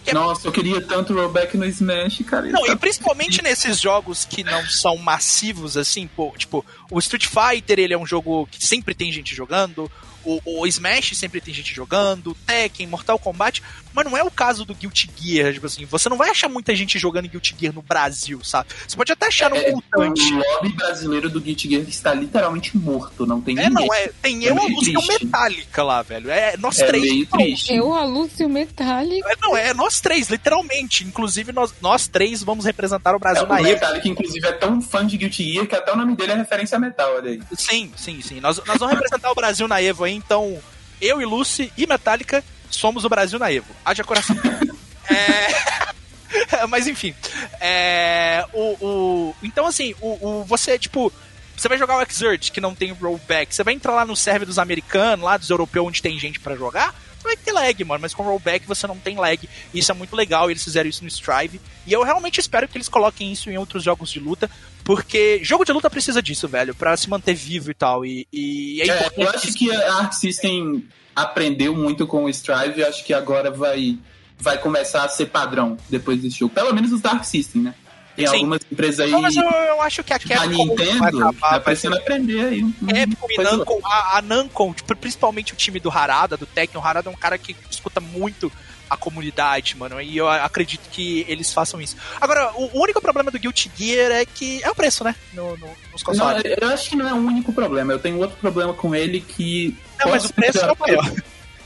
é 0.10 0.14
Nossa, 0.14 0.47
eu 0.47 0.51
queria 0.51 0.82
tanto 0.82 1.14
rollback 1.14 1.57
no 1.57 1.66
Smash, 1.66 2.22
cara. 2.26 2.47
não, 2.47 2.64
Isso 2.64 2.72
e 2.72 2.76
principalmente 2.76 3.41
nesses 3.41 3.80
jogos 3.80 4.26
que 4.26 4.43
não 4.43 4.66
são 4.66 4.97
massivos, 4.97 5.78
assim, 5.78 6.07
pô, 6.07 6.34
tipo, 6.38 6.66
o 6.91 6.99
Street 6.99 7.28
Fighter, 7.28 7.80
ele 7.80 7.93
é 7.93 7.97
um 7.97 8.05
jogo 8.05 8.47
que 8.51 8.66
sempre 8.66 8.93
tem 8.93 9.12
gente 9.12 9.36
jogando, 9.36 9.91
o, 10.26 10.39
o 10.45 10.67
Smash 10.67 11.17
sempre 11.17 11.41
tem 11.41 11.53
gente 11.53 11.74
jogando, 11.74 12.36
Tekken, 12.45 12.88
Mortal 12.88 13.17
Kombat, 13.20 13.61
mas 13.93 14.05
não 14.05 14.15
é 14.17 14.24
o 14.24 14.32
caso 14.32 14.65
do 14.65 14.74
Guilty 14.76 15.09
Gear, 15.17 15.53
tipo 15.53 15.65
assim, 15.65 15.86
você 15.86 16.07
não 16.09 16.17
vai 16.17 16.30
achar 16.30 16.47
muita 16.49 16.76
gente 16.76 16.97
jogando 16.99 17.28
Guilty 17.28 17.55
Gear 17.59 17.74
no 17.74 17.82
Brasil, 17.82 18.39
sabe? 18.43 18.70
Você 18.88 18.95
pode 18.95 19.11
até 19.11 19.28
achar 19.28 19.49
no 19.49 19.55
É, 19.57 19.72
Mutante. 19.72 20.22
o 20.34 20.38
lobby 20.38 20.70
brasileiro 20.74 21.30
do 21.30 21.41
Guilty 21.41 21.70
Gear 21.70 21.84
está 21.88 22.13
literalmente 22.13 22.78
morto, 22.78 23.26
não 23.26 23.41
tem 23.41 23.57
É, 23.59 23.70
ninguém. 23.70 23.88
não, 23.88 23.93
é, 23.93 24.07
tem 24.22 24.45
É 24.45 24.51
eu, 24.51 24.57
a 24.61 24.67
e 24.70 24.74
o 24.74 24.80
triste. 24.80 25.24
Metallica 25.26 25.84
lá, 25.84 26.01
velho, 26.01 26.30
é 26.30 26.55
nós 26.57 26.80
É 26.80 26.86
três. 26.88 27.03
meio 27.03 27.26
triste. 27.26 27.74
Eu, 27.74 27.93
a 27.93 28.03
Lúcio 28.05 28.47
Metallic. 28.49 29.22
É, 29.26 29.36
Não, 29.41 29.55
é 29.57 29.74
nós 29.74 29.99
três, 29.99 30.30
literalmente. 30.30 31.03
Inclusive, 31.03 31.51
nós, 31.51 31.74
nós 31.82 32.07
três 32.07 32.43
vamos 32.43 32.65
representar 32.65 33.13
o 33.13 33.15
É, 33.15 33.20
Brasil 33.20 33.43
o 33.43 33.47
na 33.47 33.59
Evo. 33.59 33.70
Metallic, 33.70 34.09
inclusive, 34.09 34.47
é 34.47 34.51
tão 34.51 34.82
fã 34.82 35.05
de 35.05 35.17
Guilty 35.17 35.53
Gear 35.53 35.67
que 35.67 35.76
até 35.76 35.91
o 35.91 35.95
nome 35.95 36.15
dele 36.15 36.34
é 36.34 36.36
referência 36.36 36.76
a 36.78 36.80
metal, 36.80 37.15
olha 37.15 37.32
aí. 37.32 37.39
Sim, 37.57 37.91
sim, 37.97 38.22
sim. 38.22 38.39
Nós, 38.39 38.57
nós 38.65 38.78
vamos 38.78 38.93
representar 38.93 39.32
o 39.32 39.36
Brasil 39.36 39.67
na 39.67 39.82
Evo 39.82 40.05
aí, 40.10 40.16
então 40.16 40.62
eu 41.01 41.22
e 41.22 41.26
Lucy 41.26 41.72
e 41.78 41.88
Metallica 41.88 42.43
somos 42.70 43.05
o 43.05 43.10
Brasil 43.10 43.39
na 43.39 43.51
Evo. 43.51 43.74
Haja 43.86 44.03
coração. 44.03 44.36
é... 45.10 45.89
Mas 46.68 46.88
enfim. 46.88 47.14
É... 47.60 48.45
O, 48.53 48.86
o... 48.86 49.36
Então, 49.41 49.66
assim, 49.66 49.95
o, 50.01 50.28
o... 50.28 50.43
você, 50.45 50.78
tipo. 50.78 51.12
Você 51.55 51.68
vai 51.68 51.78
jogar 51.78 51.97
o 51.97 52.01
Exert, 52.01 52.51
que 52.51 52.62
não 52.62 52.74
tem 52.74 52.93
rollback. 52.93 53.53
Você 53.53 53.66
vai 53.66 53.74
entrar 53.74 53.93
lá 53.93 54.05
no 54.05 54.16
server 54.16 54.47
dos 54.47 54.57
americanos, 54.57 55.26
lá 55.26 55.36
dos 55.36 55.49
europeus, 55.49 55.88
onde 55.88 56.01
tem 56.01 56.18
gente 56.18 56.39
pra 56.39 56.55
jogar. 56.55 56.95
Vai 57.24 57.36
ter 57.36 57.51
lag, 57.51 57.84
mano, 57.84 58.01
mas 58.01 58.13
com 58.13 58.24
rollback 58.24 58.65
você 58.65 58.88
não 58.88 58.97
tem 58.97 59.17
lag. 59.17 59.47
Isso 59.74 59.91
é 59.91 59.95
muito 59.95 60.15
legal, 60.15 60.49
e 60.49 60.53
eles 60.53 60.63
fizeram 60.63 60.89
isso 60.89 61.03
no 61.03 61.09
Strive. 61.09 61.59
E 61.86 61.93
eu 61.93 62.03
realmente 62.03 62.39
espero 62.39 62.67
que 62.67 62.78
eles 62.78 62.89
coloquem 62.89 63.32
isso 63.32 63.49
em 63.49 63.57
outros 63.57 63.84
jogos 63.84 64.09
de 64.09 64.20
luta, 64.20 64.49
porque 64.84 65.41
jogo 65.43 65.65
de 65.65 65.72
luta 65.72 65.89
precisa 65.89 66.22
disso, 66.22 66.47
velho, 66.47 66.74
pra 66.74 66.95
se 66.95 67.09
manter 67.09 67.36
vivo 67.36 67.72
e 67.72 67.74
tal. 67.74 68.05
E, 68.05 68.28
e 68.32 68.82
é 68.82 68.88
É, 68.88 68.95
importante 68.95 69.22
eu 69.22 69.30
acho 69.30 69.53
que 69.53 69.72
a 69.72 69.95
Arc 69.95 70.13
System 70.13 70.86
aprendeu 71.15 71.76
muito 71.76 72.07
com 72.07 72.24
o 72.24 72.30
Strive 72.30 72.80
e 72.80 72.84
acho 72.84 73.03
que 73.03 73.13
agora 73.13 73.51
vai, 73.51 73.97
vai 74.38 74.57
começar 74.57 75.03
a 75.03 75.09
ser 75.09 75.26
padrão 75.28 75.78
depois 75.89 76.22
desse 76.22 76.39
jogo. 76.39 76.53
Pelo 76.53 76.74
menos 76.74 76.91
os 76.93 77.01
Dark 77.01 77.24
System, 77.26 77.63
né? 77.63 77.76
Tem 78.20 78.28
Sim. 78.28 78.36
algumas 78.36 78.59
empresas 78.70 78.99
aí, 78.99 79.11
Não, 79.11 79.22
mas 79.22 79.36
eu, 79.36 79.43
eu 79.43 79.82
acho 79.82 80.03
que 80.03 80.11
a 80.11 80.17
a 80.17 80.20
Capcom 80.20 80.38
vai 80.38 80.47
Nintendo, 80.47 81.03
acabar 81.05 81.49
tá 81.51 81.59
parecendo 81.61 81.95
aprender 81.95 82.41
aí. 82.41 82.61
Capcom 82.61 83.28
e 83.30 83.36
coisa 83.36 83.51
Namco, 83.57 83.80
a, 83.86 84.17
a 84.17 84.22
Namco, 84.22 84.74
tipo, 84.76 84.95
principalmente 84.97 85.53
o 85.53 85.55
time 85.55 85.80
do 85.80 85.89
Harada, 85.89 86.36
do 86.36 86.45
Tekken, 86.45 86.82
o 86.82 86.84
Harada 86.86 87.09
é 87.09 87.13
um 87.13 87.15
cara 87.15 87.38
que 87.38 87.55
escuta 87.72 88.01
muito 88.01 88.51
a 88.89 88.97
comunidade, 88.97 89.78
mano, 89.78 90.01
e 90.01 90.17
eu 90.17 90.28
acredito 90.28 90.82
que 90.91 91.24
eles 91.30 91.53
façam 91.53 91.80
isso. 91.80 91.95
Agora, 92.20 92.51
o, 92.55 92.82
único 92.82 92.99
problema 92.99 93.30
do 93.32 93.39
Guilty 93.39 93.72
Gear 93.78 94.11
é 94.11 94.26
que 94.26 94.61
é 94.63 94.70
o 94.70 94.76
preço, 94.76 95.03
né, 95.03 95.15
no, 95.34 95.55
no- 95.57 95.67
nos 95.93 96.01
Não, 96.01 96.03
consoles. 96.03 96.43
eu 96.59 96.67
acho 96.70 96.89
que 96.89 96.95
não 96.95 97.07
é 97.07 97.13
o 97.13 97.17
único 97.17 97.53
problema. 97.53 97.93
Eu 97.93 97.99
tenho 97.99 98.17
outro 98.17 98.36
problema 98.38 98.74
com 98.74 98.93
ele 98.95 99.22
que. 99.22 99.78
Não, 100.03 100.11
mas 100.11 100.26
o 100.26 100.34
preço 100.34 100.59
é 100.59 100.72
o 100.72 100.78
maior. 100.78 101.11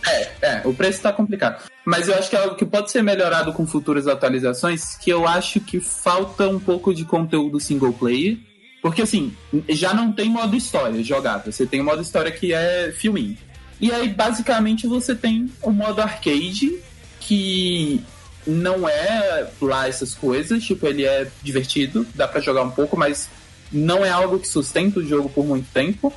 É, 0.06 0.32
é, 0.42 0.62
o 0.66 0.74
preço 0.74 1.02
tá 1.02 1.14
complicado. 1.14 1.64
Mas 1.86 2.08
eu 2.08 2.16
acho 2.16 2.30
que 2.30 2.36
é 2.36 2.40
algo 2.40 2.56
que 2.56 2.66
pode 2.66 2.92
ser 2.92 3.02
melhorado 3.02 3.52
com 3.52 3.68
futuras 3.68 4.08
atualizações, 4.08 4.96
que 4.96 5.10
eu 5.10 5.28
acho 5.28 5.60
que 5.60 5.80
falta 5.80 6.48
um 6.48 6.60
pouco 6.60 6.94
de 6.94 7.04
conteúdo 7.04 7.60
single 7.60 7.94
player. 7.94 8.38
Porque 8.82 9.02
assim, 9.02 9.34
já 9.70 9.94
não 9.94 10.12
tem 10.12 10.30
modo 10.30 10.56
história 10.56 11.04
jogado. 11.04 11.52
Você 11.52 11.66
tem 11.66 11.82
o 11.82 11.84
modo 11.84 12.02
história 12.02 12.32
que 12.32 12.54
é 12.54 12.92
filminho. 12.92 13.38
E 13.80 13.92
aí, 13.92 14.08
basicamente, 14.10 14.88
você 14.88 15.14
tem 15.14 15.50
o 15.62 15.72
modo 15.72 16.02
arcade, 16.02 16.74
que 17.20 18.02
não 18.46 18.88
é 18.88 19.48
lá 19.62 19.88
essas 19.88 20.14
coisas. 20.14 20.64
Tipo, 20.64 20.88
ele 20.88 21.06
é 21.06 21.30
divertido, 21.42 22.06
dá 22.16 22.28
para 22.28 22.42
jogar 22.42 22.64
um 22.64 22.72
pouco, 22.72 22.98
mas 22.98 23.30
não 23.72 24.06
é 24.06 24.10
algo 24.10 24.40
que 24.40 24.48
sustenta 24.48 25.00
o 25.00 25.06
jogo 25.06 25.30
por 25.30 25.46
muito 25.46 25.68
tempo. 25.74 26.14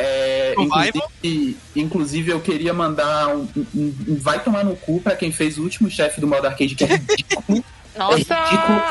É, 0.00 0.54
inclusive, 0.58 1.56
inclusive, 1.76 2.30
eu 2.30 2.40
queria 2.40 2.72
mandar 2.72 3.36
um, 3.36 3.48
um, 3.56 3.94
um, 4.08 4.16
vai 4.20 4.42
tomar 4.42 4.64
no 4.64 4.74
cu 4.76 5.00
pra 5.00 5.14
quem 5.14 5.30
fez 5.30 5.58
o 5.58 5.62
último 5.62 5.90
chefe 5.90 6.20
do 6.20 6.26
modo 6.26 6.46
arcade, 6.46 6.74
que 6.74 6.84
é 6.84 6.86
ridículo. 6.86 7.64
Nossa! 7.96 8.34
É 8.34 8.44
ridículo. 8.44 8.82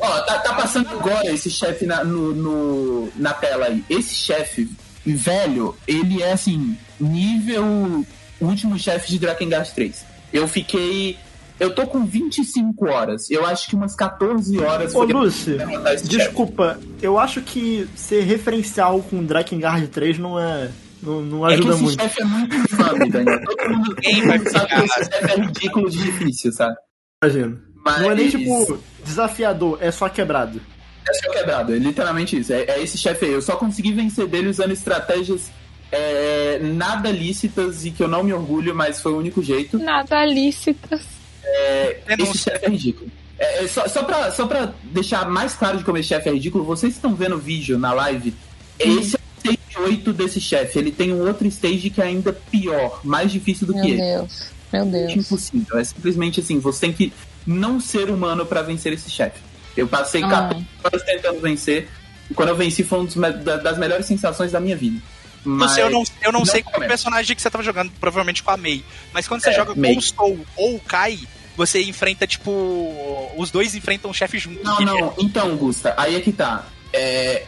Ó, 0.00 0.20
tá, 0.22 0.38
tá 0.38 0.54
passando 0.54 0.88
agora 0.88 1.30
esse 1.30 1.50
chefe 1.50 1.86
na, 1.86 2.02
no, 2.02 2.34
no, 2.34 3.12
na 3.16 3.32
tela 3.32 3.66
aí. 3.66 3.84
Esse 3.88 4.14
chefe, 4.14 4.68
velho, 5.04 5.76
ele 5.86 6.22
é 6.22 6.32
assim, 6.32 6.76
nível 6.98 8.04
último 8.40 8.78
chefe 8.78 9.08
de 9.08 9.18
Drakengard 9.18 9.70
3. 9.72 10.04
Eu 10.32 10.48
fiquei 10.48 11.18
eu 11.58 11.74
tô 11.74 11.86
com 11.86 12.04
25 12.04 12.88
horas. 12.88 13.30
Eu 13.30 13.46
acho 13.46 13.68
que 13.68 13.74
umas 13.74 13.94
14 13.94 14.58
horas. 14.58 14.94
Ô, 14.94 15.04
Lúcio, 15.04 15.58
desculpa. 16.04 16.78
Eu 17.00 17.18
acho 17.18 17.40
que 17.40 17.88
ser 17.94 18.22
referencial 18.22 19.02
com 19.02 19.24
Drakengard 19.24 19.86
3 19.88 20.18
não 20.18 20.38
é. 20.38 20.70
Não, 21.02 21.22
não 21.22 21.44
ajuda 21.44 21.68
é 21.68 21.76
que 21.76 21.82
muito. 21.82 22.00
Esse 22.00 22.08
chefe 22.08 22.22
é 22.22 22.24
muito 22.24 22.56
infame, 22.56 23.10
Daniel. 23.10 23.44
Todo 23.44 23.70
mundo 23.70 23.96
vai 24.26 24.38
sabe 24.50 24.66
que 24.66 24.74
esse 24.74 25.04
chefe 25.04 25.30
é 25.30 25.36
ridículo 25.36 25.90
de 25.90 25.98
difícil, 25.98 26.52
sabe? 26.52 26.76
Imagino. 27.22 27.60
Mas... 27.84 28.02
Não 28.02 28.10
é 28.10 28.14
nem 28.14 28.28
tipo 28.28 28.78
desafiador, 29.04 29.78
é 29.80 29.90
só 29.90 30.08
quebrado. 30.08 30.60
É 31.08 31.12
só 31.14 31.30
quebrado, 31.30 31.72
é 31.72 31.78
literalmente 31.78 32.38
isso. 32.38 32.52
É, 32.52 32.62
é 32.62 32.82
esse 32.82 32.98
chefe 32.98 33.26
aí. 33.26 33.32
Eu 33.32 33.42
só 33.42 33.56
consegui 33.56 33.92
vencer 33.92 34.26
dele 34.26 34.48
usando 34.48 34.72
estratégias 34.72 35.50
é, 35.92 36.58
nada 36.60 37.10
lícitas 37.10 37.84
e 37.84 37.92
que 37.92 38.02
eu 38.02 38.08
não 38.08 38.24
me 38.24 38.32
orgulho, 38.32 38.74
mas 38.74 39.00
foi 39.00 39.12
o 39.12 39.18
único 39.18 39.42
jeito. 39.42 39.78
Nada 39.78 40.24
lícitas. 40.24 41.15
É, 41.46 42.00
esse 42.18 42.38
chefe 42.38 42.66
é 42.66 42.68
ridículo. 42.68 43.10
É, 43.38 43.64
é, 43.64 43.68
só, 43.68 43.86
só, 43.86 44.02
pra, 44.02 44.30
só 44.30 44.46
pra 44.46 44.72
deixar 44.84 45.28
mais 45.28 45.54
claro 45.54 45.78
de 45.78 45.84
como 45.84 45.98
esse 45.98 46.08
chefe 46.08 46.28
é 46.28 46.32
ridículo, 46.32 46.64
vocês 46.64 46.94
estão 46.94 47.14
vendo 47.14 47.36
o 47.36 47.38
vídeo 47.38 47.78
na 47.78 47.92
live, 47.92 48.34
esse 48.78 49.16
é 49.16 49.18
o 49.18 49.52
stage 49.52 49.78
8 49.78 50.12
desse 50.12 50.40
chefe. 50.40 50.78
Ele 50.78 50.90
tem 50.90 51.12
um 51.12 51.26
outro 51.26 51.46
stage 51.46 51.90
que 51.90 52.00
é 52.00 52.06
ainda 52.06 52.32
pior, 52.32 53.00
mais 53.04 53.30
difícil 53.30 53.66
do 53.66 53.74
Meu 53.74 53.82
que 53.82 53.90
ele. 53.90 54.02
Meu 54.02 54.18
Deus, 54.20 54.52
meu 54.72 54.86
Deus. 54.86 55.16
Impossível. 55.16 55.78
É 55.78 55.84
simplesmente 55.84 56.40
assim, 56.40 56.58
você 56.58 56.80
tem 56.80 56.92
que 56.92 57.12
não 57.46 57.78
ser 57.78 58.10
humano 58.10 58.44
para 58.44 58.62
vencer 58.62 58.92
esse 58.92 59.10
chefe. 59.10 59.40
Eu 59.76 59.86
passei 59.86 60.22
14 60.22 60.66
horas 60.82 61.02
tentando 61.02 61.40
vencer. 61.40 61.88
E 62.30 62.34
quando 62.34 62.48
eu 62.48 62.56
venci 62.56 62.82
foi 62.82 63.06
uma 63.14 63.30
das 63.30 63.78
melhores 63.78 64.06
sensações 64.06 64.50
da 64.50 64.58
minha 64.58 64.76
vida. 64.76 65.00
Mas 65.46 65.76
eu 65.78 65.90
não, 65.90 66.02
eu 66.22 66.32
não, 66.32 66.40
não 66.40 66.46
sei 66.46 66.62
qual 66.62 66.86
personagem 66.86 67.34
que 67.34 67.40
você 67.40 67.50
tava 67.50 67.62
jogando, 67.62 67.92
provavelmente 68.00 68.42
com 68.42 68.50
a 68.50 68.56
Mei. 68.56 68.84
Mas 69.12 69.28
quando 69.28 69.42
você 69.42 69.50
é, 69.50 69.54
joga 69.54 69.74
May. 69.74 69.94
com 69.94 69.98
o 69.98 70.02
Soul 70.02 70.46
ou 70.56 70.76
o 70.76 70.80
Kai, 70.80 71.20
você 71.56 71.82
enfrenta, 71.82 72.26
tipo. 72.26 73.32
Os 73.36 73.50
dois 73.50 73.74
enfrentam 73.74 74.10
o 74.10 74.14
chefe 74.14 74.38
junto. 74.38 74.62
Não, 74.62 74.80
não. 74.80 75.08
É... 75.08 75.12
Então, 75.18 75.56
Gusta, 75.56 75.94
aí 75.96 76.16
é 76.16 76.20
que 76.20 76.32
tá. 76.32 76.66
É, 76.92 77.44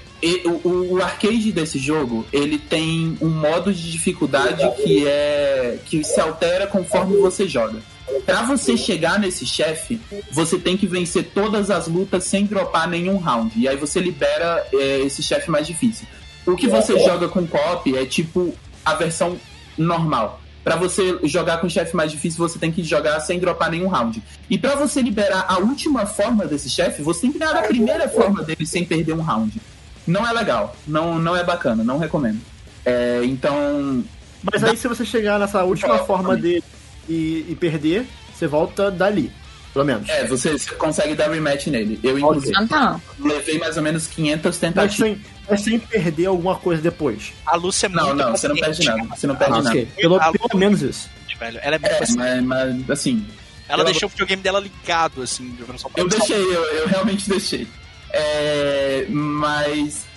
o, 0.65 0.95
o, 0.95 1.03
arcade 1.03 1.53
desse 1.53 1.79
jogo 1.79 2.27
ele 2.33 2.59
tem 2.59 3.17
um 3.21 3.29
modo 3.29 3.73
de 3.73 3.91
dificuldade 3.91 4.69
que 4.83 5.07
é 5.07 5.79
que 5.87 6.03
se 6.03 6.21
altera 6.21 6.67
conforme 6.67 7.17
você 7.17 7.47
joga. 7.47 7.81
Para 8.25 8.43
você 8.43 8.77
chegar 8.77 9.19
nesse 9.19 9.47
chefe, 9.47 10.01
você 10.31 10.59
tem 10.59 10.77
que 10.77 10.87
vencer 10.87 11.31
todas 11.33 11.71
as 11.71 11.87
lutas 11.87 12.25
sem 12.25 12.47
dropar 12.47 12.89
nenhum 12.89 13.17
round. 13.19 13.59
E 13.59 13.69
aí 13.69 13.77
você 13.77 14.01
libera 14.01 14.67
é, 14.73 15.01
esse 15.01 15.23
chefe 15.23 15.51
mais 15.51 15.67
difícil. 15.67 16.07
O 16.47 16.57
que 16.57 16.69
você 16.69 16.99
joga 16.99 17.29
com 17.29 17.47
cop 17.47 17.97
é 17.97 18.05
tipo 18.07 18.55
a 18.85 18.95
versão 18.95 19.39
normal. 19.77 20.41
Para 20.65 20.77
você 20.77 21.19
jogar 21.25 21.59
com 21.59 21.69
chefe 21.69 21.97
mais 21.97 22.11
difícil, 22.11 22.39
você 22.39 22.59
tem 22.59 22.71
que 22.71 22.83
jogar 22.83 23.21
sem 23.21 23.39
dropar 23.39 23.71
nenhum 23.71 23.89
round. 23.89 24.23
E 24.51 24.59
para 24.59 24.75
você 24.75 25.01
liberar 25.01 25.47
a 25.49 25.59
última 25.59 26.05
forma 26.05 26.47
desse 26.47 26.69
chefe, 26.69 27.03
você 27.03 27.23
tem 27.23 27.33
que 27.33 27.39
ganhar 27.39 27.57
a 27.57 27.63
primeira 27.63 28.09
forma 28.09 28.43
dele 28.43 28.67
sem 28.67 28.85
perder 28.85 29.15
um 29.15 29.23
round. 29.23 29.61
Não 30.07 30.27
é 30.27 30.33
legal, 30.33 30.77
não, 30.87 31.19
não 31.19 31.37
é 31.37 31.45
bacana, 31.45 31.85
não 31.85 31.99
recomendo. 31.99 32.41
É, 32.85 33.21
então. 33.25 34.05
Mas 34.43 34.63
aí, 34.65 34.77
se 34.77 34.89
você 34.89 35.05
chegar 35.05 35.39
nessa 35.39 35.65
última 35.65 35.99
forma 35.99 36.37
dele 36.37 36.65
e, 37.09 37.47
e 37.49 37.57
perder, 37.59 38.07
você 38.35 38.47
volta 38.47 38.91
dali 38.91 39.33
pelo 39.73 39.85
menos. 39.85 40.09
É, 40.09 40.27
você, 40.27 40.53
você, 40.53 40.71
consegue 40.73 41.15
dar 41.15 41.31
rematch 41.31 41.67
nele. 41.69 41.99
Eu, 42.03 42.19
inclusive, 42.19 42.55
okay. 42.55 42.69
Tá. 42.69 43.01
levei 43.19 43.59
mais 43.59 43.77
ou 43.77 43.83
menos 43.83 44.07
500 44.07 44.59
tentativas. 44.59 44.99
Mas 44.99 45.19
sem, 45.19 45.25
mas 45.49 45.61
sem 45.61 45.79
perder 45.79 46.27
alguma 46.27 46.57
coisa 46.57 46.83
depois. 46.83 47.33
A 47.47 47.57
Lúcia 47.57 47.87
é 47.87 47.89
muito 47.89 48.05
Não, 48.05 48.15
não, 48.15 48.31
você 48.33 48.49
não 48.49 48.57
perde 48.57 48.85
nada. 48.85 49.05
Você 49.05 49.27
não 49.27 49.37
perde 49.37 49.55
ah, 49.55 49.63
nada. 49.63 49.71
Okay. 49.71 49.89
Pelo, 49.97 50.19
pelo 50.19 50.59
menos 50.59 50.83
isso. 50.83 51.11
Velho, 51.39 51.61
ela 51.63 51.77
é 51.77 51.79
muito 51.79 51.95
é, 51.95 52.41
mas, 52.41 52.45
mas, 52.45 52.91
assim... 52.91 53.25
Ela 53.69 53.85
deixou 53.85 54.09
o 54.09 54.11
videogame 54.11 54.43
dela 54.43 54.59
ligado, 54.59 55.23
assim, 55.23 55.55
jogando 55.59 55.79
só 55.79 55.91
Eu 55.95 56.09
deixei, 56.09 56.37
eu, 56.37 56.65
eu 56.65 56.89
realmente 56.89 57.29
deixei. 57.29 57.69
É, 58.11 59.07
mas 59.11 60.07
é, 60.07 60.08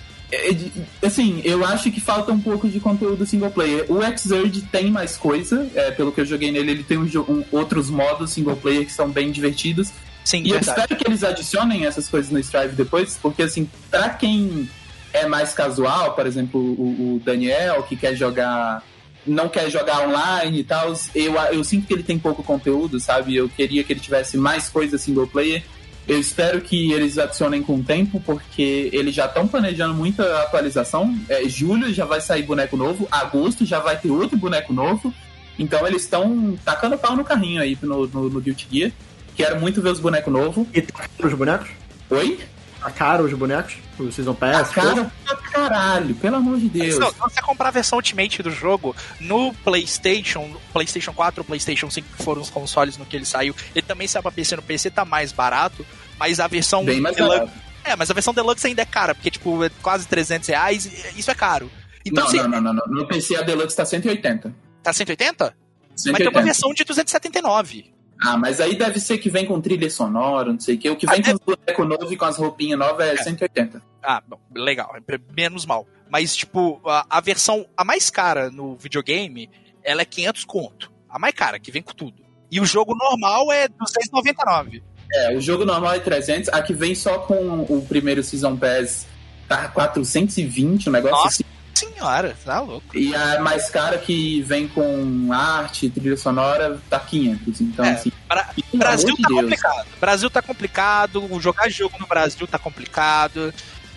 assim, 1.02 1.42
eu 1.44 1.64
acho 1.64 1.90
que 1.90 2.00
falta 2.00 2.32
um 2.32 2.40
pouco 2.40 2.68
de 2.68 2.80
conteúdo 2.80 3.26
single 3.26 3.50
player. 3.50 3.86
O 3.88 4.00
Xrd 4.02 4.62
tem 4.62 4.90
mais 4.90 5.16
coisa, 5.16 5.68
é, 5.74 5.90
pelo 5.90 6.10
que 6.10 6.20
eu 6.20 6.24
joguei 6.24 6.50
nele, 6.50 6.70
ele 6.70 6.82
tem 6.82 6.96
um, 6.96 7.04
um, 7.04 7.44
outros 7.52 7.90
modos 7.90 8.30
single 8.30 8.56
player 8.56 8.86
que 8.86 8.92
são 8.92 9.10
bem 9.10 9.30
divertidos. 9.30 9.90
Sim, 10.24 10.38
e 10.38 10.50
verdade. 10.52 10.66
eu 10.66 10.70
espero 10.70 10.96
que 10.96 11.08
eles 11.08 11.24
adicionem 11.24 11.84
essas 11.84 12.08
coisas 12.08 12.30
no 12.30 12.38
Strive 12.38 12.74
depois, 12.74 13.18
porque 13.20 13.42
assim, 13.42 13.68
pra 13.90 14.10
quem 14.10 14.68
é 15.12 15.26
mais 15.26 15.52
casual, 15.52 16.14
por 16.14 16.26
exemplo, 16.26 16.60
o, 16.60 17.16
o 17.16 17.22
Daniel, 17.24 17.82
que 17.82 17.96
quer 17.96 18.14
jogar 18.14 18.82
não 19.26 19.48
quer 19.48 19.70
jogar 19.70 20.08
online 20.08 20.60
e 20.60 20.64
tal, 20.64 20.92
eu, 21.14 21.34
eu 21.52 21.62
sinto 21.62 21.86
que 21.86 21.92
ele 21.92 22.02
tem 22.02 22.18
pouco 22.18 22.42
conteúdo, 22.42 22.98
sabe? 22.98 23.36
Eu 23.36 23.48
queria 23.48 23.84
que 23.84 23.92
ele 23.92 24.00
tivesse 24.00 24.36
mais 24.36 24.68
coisa 24.68 24.98
single 24.98 25.28
player. 25.28 25.62
Eu 26.06 26.18
espero 26.18 26.60
que 26.60 26.92
eles 26.92 27.16
adicionem 27.16 27.62
com 27.62 27.76
o 27.76 27.82
tempo, 27.82 28.20
porque 28.24 28.90
eles 28.92 29.14
já 29.14 29.26
estão 29.26 29.46
planejando 29.46 29.94
muita 29.94 30.42
atualização. 30.42 31.16
É, 31.28 31.48
julho 31.48 31.92
já 31.94 32.04
vai 32.04 32.20
sair 32.20 32.42
boneco 32.42 32.76
novo, 32.76 33.06
agosto 33.10 33.64
já 33.64 33.78
vai 33.78 33.96
ter 33.96 34.10
outro 34.10 34.36
boneco 34.36 34.72
novo. 34.72 35.14
Então 35.58 35.86
eles 35.86 36.02
estão 36.02 36.58
tacando 36.64 36.98
pau 36.98 37.14
no 37.14 37.24
carrinho 37.24 37.62
aí 37.62 37.78
no, 37.80 38.06
no, 38.08 38.28
no 38.28 38.40
Guilty 38.40 38.66
Gear. 38.70 38.92
Quero 39.36 39.60
muito 39.60 39.80
ver 39.80 39.90
os 39.90 40.00
bonecos 40.00 40.32
novos. 40.32 40.66
E 40.74 40.84
os 41.24 41.34
bonecos? 41.34 41.68
Oi? 42.10 42.38
Tá 42.82 42.90
caro 42.90 43.24
os 43.24 43.32
bonecos? 43.32 43.76
O 43.96 44.10
Season 44.10 44.34
Pass? 44.34 44.70
Tá 44.70 44.82
caro 44.82 45.12
pra 45.24 45.36
caralho, 45.36 46.14
pelo 46.16 46.36
amor 46.36 46.58
de 46.58 46.68
Deus. 46.68 46.94
Se 46.94 47.18
você 47.20 47.40
comprar 47.40 47.68
a 47.68 47.70
versão 47.70 47.96
Ultimate 47.98 48.42
do 48.42 48.50
jogo 48.50 48.96
no 49.20 49.54
PlayStation, 49.54 50.56
PlayStation 50.72 51.12
4 51.12 51.42
ou 51.42 51.44
PlayStation 51.44 51.88
5, 51.88 52.16
que 52.16 52.22
foram 52.24 52.42
os 52.42 52.50
consoles 52.50 52.96
no 52.96 53.06
que 53.06 53.14
ele 53.14 53.24
saiu, 53.24 53.54
ele 53.72 53.86
também 53.86 54.08
saiu 54.08 54.22
pra 54.22 54.32
PC 54.32 54.56
no 54.56 54.62
PC, 54.62 54.90
tá 54.90 55.04
mais 55.04 55.30
barato, 55.30 55.86
mas 56.18 56.40
a 56.40 56.48
versão 56.48 56.84
Bem 56.84 57.00
mais 57.00 57.14
Deluxe. 57.14 57.38
Barato. 57.38 57.52
É, 57.84 57.94
mas 57.94 58.10
a 58.10 58.14
versão 58.14 58.34
Deluxe 58.34 58.66
ainda 58.66 58.82
é 58.82 58.86
cara, 58.86 59.14
porque, 59.14 59.30
tipo, 59.30 59.62
é 59.64 59.70
quase 59.80 60.06
300 60.08 60.48
reais, 60.48 61.16
isso 61.16 61.30
é 61.30 61.34
caro. 61.34 61.70
Então, 62.04 62.24
não, 62.24 62.28
assim, 62.28 62.38
não, 62.38 62.48
não, 62.48 62.60
não, 62.60 62.74
não, 62.74 63.02
No 63.02 63.06
PC 63.06 63.36
a 63.36 63.42
Deluxe 63.42 63.76
tá 63.76 63.84
180. 63.84 64.52
Tá 64.82 64.92
180? 64.92 65.54
180. 65.94 66.12
Mas 66.12 66.18
tem 66.18 66.28
uma 66.28 66.42
versão 66.42 66.74
de 66.74 66.84
279. 66.84 67.92
Ah, 68.24 68.36
mas 68.36 68.60
aí 68.60 68.76
deve 68.76 69.00
ser 69.00 69.18
que 69.18 69.28
vem 69.28 69.44
com 69.44 69.60
trilha 69.60 69.90
sonora, 69.90 70.52
não 70.52 70.60
sei 70.60 70.76
o 70.76 70.78
que. 70.78 70.90
O 70.90 70.96
que 70.96 71.06
vem 71.06 71.20
ah, 71.20 71.22
com 71.22 71.30
é... 71.30 71.34
os 71.34 71.40
bonecos 71.40 71.88
novos 71.88 72.12
e 72.12 72.16
com 72.16 72.24
as 72.24 72.36
roupinhas 72.36 72.78
novas 72.78 73.06
é, 73.06 73.14
é 73.14 73.16
180. 73.16 73.82
Ah, 74.02 74.22
bom, 74.26 74.38
legal. 74.54 74.94
É 74.96 75.18
menos 75.34 75.66
mal. 75.66 75.86
Mas, 76.08 76.36
tipo, 76.36 76.80
a, 76.86 77.06
a, 77.08 77.20
versão, 77.20 77.66
a 77.76 77.84
mais 77.84 78.10
cara 78.10 78.50
no 78.50 78.76
videogame, 78.76 79.50
ela 79.82 80.02
é 80.02 80.04
500 80.04 80.44
conto. 80.44 80.92
A 81.08 81.18
mais 81.18 81.34
cara, 81.34 81.58
que 81.58 81.72
vem 81.72 81.82
com 81.82 81.92
tudo. 81.92 82.22
E 82.50 82.60
o 82.60 82.66
jogo 82.66 82.94
normal 82.94 83.50
é 83.50 83.66
299. 83.66 84.82
É, 85.14 85.36
o 85.36 85.40
jogo 85.40 85.64
normal 85.64 85.94
é 85.94 85.98
300. 85.98 86.48
A 86.50 86.62
que 86.62 86.72
vem 86.72 86.94
só 86.94 87.18
com 87.18 87.62
o 87.68 87.84
primeiro 87.88 88.22
Season 88.22 88.56
Pass 88.56 89.06
tá 89.48 89.68
420, 89.68 90.88
um 90.88 90.92
negócio 90.92 91.16
Nossa. 91.16 91.28
assim 91.28 91.44
senhora, 91.86 92.36
tá 92.44 92.60
louco. 92.60 92.96
E 92.96 93.14
a 93.14 93.40
mais 93.40 93.68
cara 93.70 93.98
que 93.98 94.42
vem 94.42 94.68
com 94.68 95.32
arte, 95.32 95.90
trilha 95.90 96.16
sonora, 96.16 96.80
tá 96.88 96.98
500. 97.00 97.60
Então, 97.60 97.84
é, 97.84 97.90
assim. 97.90 98.12
Pra, 98.28 98.48
Brasil 98.74 99.16
tá 99.16 99.28
Deus. 99.28 99.40
complicado. 99.40 99.86
Brasil 100.00 100.30
tá 100.30 100.42
complicado. 100.42 101.40
Jogar 101.40 101.68
jogo 101.68 101.96
no 101.98 102.06
Brasil 102.06 102.46
tá 102.46 102.58
complicado. 102.58 103.52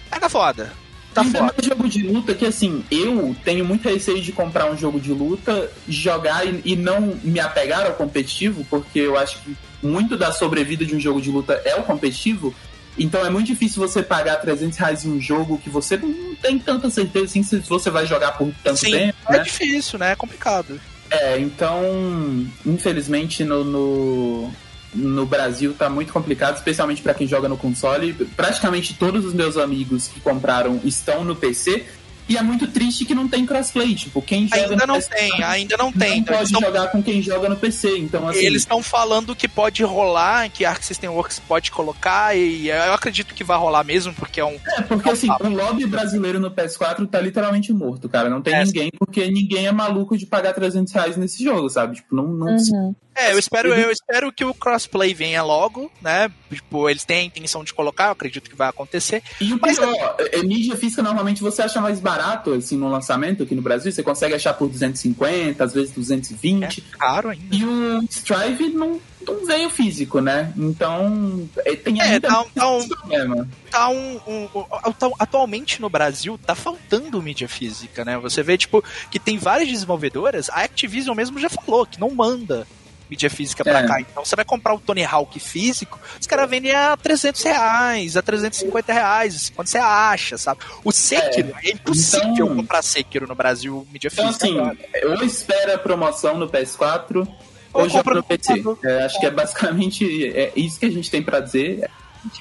Tá 0.10 0.30
foda. 0.30 0.72
Tá 1.14 1.22
Ainda 1.22 1.40
foda. 1.40 1.54
mais 1.56 1.68
jogo 1.68 1.88
de 1.88 2.04
luta 2.08 2.34
que, 2.34 2.46
assim, 2.46 2.84
eu 2.92 3.36
tenho 3.44 3.64
muito 3.64 3.88
receio 3.88 4.22
de 4.22 4.32
comprar 4.32 4.70
um 4.70 4.78
jogo 4.78 5.00
de 5.00 5.14
luta, 5.14 5.72
jogar 5.88 6.46
e, 6.46 6.62
e 6.66 6.76
não 6.76 7.18
me 7.24 7.40
apegar 7.40 7.86
ao 7.86 7.94
competitivo, 7.94 8.66
porque 8.70 9.00
eu 9.00 9.18
acho 9.18 9.40
que 9.42 9.56
muito 9.82 10.18
da 10.18 10.32
sobrevida 10.32 10.86
de 10.86 10.96
um 10.96 11.00
jogo 11.00 11.22
de 11.22 11.32
luta 11.32 11.62
é 11.64 11.76
o 11.76 11.84
competitivo. 11.84 12.54
Então 12.98 13.26
é 13.26 13.30
muito 13.30 13.48
difícil 13.48 13.86
você 13.86 14.02
pagar 14.02 14.38
300 14.38 14.78
reais 14.78 15.06
em 15.06 15.12
um 15.12 15.22
jogo 15.22 15.58
que 15.58 15.70
você 15.70 15.98
não 15.98 16.36
tem 16.36 16.58
tanta 16.58 16.90
certeza 16.90 17.26
assim 17.26 17.44
se 17.44 17.60
você 17.60 17.90
vai 17.90 18.06
jogar 18.06 18.32
por 18.34 18.52
tanto 18.64 18.80
Sim, 18.80 18.92
tempo. 18.92 19.18
É 19.30 19.38
né? 19.38 19.44
difícil, 19.44 20.00
né? 20.00 20.12
É 20.12 20.16
complicado. 20.16 20.80
É, 21.10 21.40
então, 21.40 22.48
infelizmente 22.66 23.44
no, 23.44 23.64
no, 23.64 24.52
no 24.94 25.26
Brasil 25.26 25.74
tá 25.74 25.90
muito 25.90 26.12
complicado, 26.12 26.56
especialmente 26.56 27.02
para 27.02 27.14
quem 27.14 27.28
joga 27.28 27.50
no 27.50 27.58
console. 27.58 28.14
Praticamente 28.14 28.94
todos 28.94 29.26
os 29.26 29.34
meus 29.34 29.58
amigos 29.58 30.08
que 30.08 30.20
compraram 30.20 30.80
estão 30.84 31.24
no 31.24 31.36
PC. 31.36 31.86
E 32.28 32.36
é 32.38 32.42
muito 32.42 32.66
triste 32.68 33.06
que 33.06 33.14
não 33.14 33.28
tem 33.28 33.46
crossplay. 33.46 33.94
Tipo, 33.94 34.22
quem 34.22 34.48
joga 34.48 34.62
Ainda 34.64 34.76
no 34.76 34.88
não 34.88 34.96
PC 34.96 35.10
tem, 35.10 35.44
ainda 35.44 35.78
não 35.78 35.92
tem. 35.92 36.10
não 36.10 36.18
Então, 36.18 36.34
pode 36.36 36.40
eles 36.50 36.52
tão- 36.52 36.62
jogar 36.62 36.88
com 36.92 37.04
quem 37.04 37.22
joga 37.22 37.50
no 37.50 37.56
PC. 37.56 37.98
Então, 38.00 38.28
assim, 38.28 38.40
Eles 38.40 38.64
estão 38.64 38.82
falando 38.82 39.36
que 39.36 39.48
pode 39.48 39.84
rolar, 39.84 40.50
que 40.50 40.66
Arc 40.66 40.84
System 40.84 41.10
Works 41.10 41.40
pode 41.40 41.70
colocar, 41.72 42.36
e 42.36 42.68
eu 42.70 42.94
acredito 42.94 43.34
que 43.36 43.44
vai 43.44 43.58
rolar 43.58 43.84
mesmo, 43.84 44.14
porque 44.14 44.40
é 44.40 44.46
um. 44.46 44.58
É, 44.78 44.82
porque 44.82 45.10
assim, 45.10 45.30
o 45.30 45.50
lobby 45.50 45.86
brasileiro 45.86 46.40
no 46.40 46.50
PS4 46.50 47.06
tá 47.08 47.20
literalmente 47.22 47.72
morto, 47.72 48.10
cara. 48.10 48.30
Não 48.30 48.42
tem 48.42 48.56
É. 48.56 48.64
ninguém, 48.66 48.90
porque 48.98 49.30
ninguém 49.30 49.68
é 49.68 49.72
maluco 49.72 50.18
de 50.18 50.26
pagar 50.26 50.54
300 50.54 50.92
reais 50.94 51.18
nesse 51.18 51.44
jogo, 51.44 51.70
sabe? 51.70 51.96
Tipo, 51.98 52.16
não. 52.16 52.28
não 52.28 52.56
Uhum. 52.56 52.96
É, 53.16 53.32
eu 53.34 53.40
espero, 53.40 53.74
eu 53.74 53.92
espero 53.92 54.32
que 54.32 54.44
o 54.44 54.54
crossplay 54.54 55.14
venha 55.14 55.42
logo, 55.42 55.90
né? 56.02 56.30
Tipo, 56.52 56.90
eles 56.90 57.06
têm 57.06 57.20
a 57.20 57.24
intenção 57.24 57.64
de 57.64 57.74
colocar, 57.74 58.06
eu 58.08 58.12
acredito 58.12 58.50
que 58.50 58.56
vai 58.56 58.68
acontecer. 58.70 59.24
E 59.40 59.54
o 59.54 59.60
Mas- 59.62 59.80
pior, 59.80 60.16
é, 60.20 60.44
mídia 60.44 60.76
física 60.76 61.02
normalmente 61.02 61.42
você 61.42 61.62
acha 61.62 61.80
mais 61.82 62.00
barato, 62.00 62.54
assim, 62.54 62.78
no 62.78 62.90
lançamento 62.90 63.44
aqui 63.44 63.56
no 63.56 63.62
Brasil. 63.62 63.92
Você 63.92 64.04
consegue 64.04 64.34
achar 64.34 64.54
por 64.54 64.68
250, 64.70 65.64
às 65.64 65.74
vezes 65.74 65.92
220. 65.92 66.84
É 66.94 66.98
caro 66.98 67.30
ainda. 67.30 67.56
E 67.56 67.64
o 67.66 68.04
Strive 68.10 68.70
não, 68.70 69.00
não 69.26 69.46
veio 69.46 69.70
físico, 69.70 70.20
né? 70.20 70.52
Então, 70.58 71.48
é, 71.66 71.76
tem 71.76 72.00
É, 72.02 72.04
ainda 72.04 72.28
tá, 72.28 72.42
um- 72.42 72.50
tá 72.50 72.70
um- 72.70 72.88
problema. 72.88 73.48
tá 73.72 73.90
um, 73.90 74.20
um- 74.28 74.50
atu- 74.84 75.14
atualmente 75.20 75.82
no 75.82 75.90
Brasil 75.90 76.38
tá 76.46 76.54
faltando 76.56 77.22
mídia 77.22 77.48
física, 77.48 78.04
né? 78.04 78.18
Você 78.20 78.44
vê 78.44 78.58
tipo 78.58 78.84
que 79.10 79.20
tem 79.20 79.38
várias 79.38 79.70
desenvolvedoras, 79.70 80.50
a 80.50 80.62
Activision 80.64 81.16
mesmo 81.16 81.40
já 81.40 81.50
falou 81.50 81.86
que 81.86 82.00
não 82.00 82.12
manda 82.12 82.68
mídia 83.10 83.30
física 83.30 83.64
pra 83.64 83.80
É. 83.82 83.88
cá. 83.88 84.02
Então 84.02 84.24
você 84.26 84.36
vai 84.36 84.46
comprar 84.46 84.74
o 84.74 84.80
Tony 84.80 85.04
Hawk 85.04 85.40
físico, 85.40 86.00
os 86.20 86.26
caras 86.28 86.50
vendem 86.50 86.72
a 86.74 86.96
300 86.98 87.42
reais, 87.44 88.18
a 88.18 88.22
350 88.22 88.92
reais, 88.94 89.52
quando 89.56 89.68
você 89.68 89.78
acha, 89.78 90.38
sabe? 90.38 90.62
O 90.84 90.92
Sekiro, 90.92 91.54
é, 91.64 91.70
impossível 91.72 92.30
Então- 92.46 92.56
comprar 92.56 92.82
Sekiro 92.82 93.28
no 93.28 93.36
Brasil 93.36 93.88
mídia 93.92 94.10
Então, 94.12 94.28
física. 94.28 94.46
assim, 94.46 94.60
agora. 94.60 94.78
ou 95.20 95.24
espera 95.26 95.76
a 95.76 95.78
promoção 95.78 96.38
no 96.38 96.48
PS4, 96.50 97.28
ou, 97.74 97.82
Ou 97.84 97.90
joga 97.90 98.14
no 98.14 98.24
PC. 98.24 98.64
É, 98.84 99.04
acho 99.04 99.20
que 99.20 99.26
é 99.26 99.32
basicamente 99.32 100.28
é 100.36 100.52
isso 100.56 100.80
que 100.80 100.86
a 100.86 100.92
gente 100.92 101.12
tem 101.12 101.22
pra 101.22 101.40
dizer. 101.42 101.90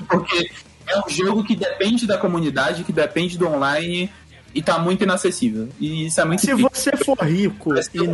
Porque 0.08 0.48
é 0.86 0.98
um 0.98 1.08
jogo 1.10 1.42
que 1.44 1.56
depende 1.56 2.06
da 2.06 2.16
comunidade, 2.16 2.84
que 2.84 2.92
depende 2.92 3.36
do 3.36 3.48
online 3.48 4.10
e 4.54 4.62
tá 4.62 4.78
muito 4.78 5.02
inacessível. 5.02 5.68
E 5.80 6.06
isso 6.06 6.20
é 6.20 6.24
muito 6.24 6.40
Se 6.40 6.46
triste. 6.54 6.62
você 6.72 6.96
for 6.96 7.18
rico 7.24 7.74
que 7.74 7.98
e 7.98 8.06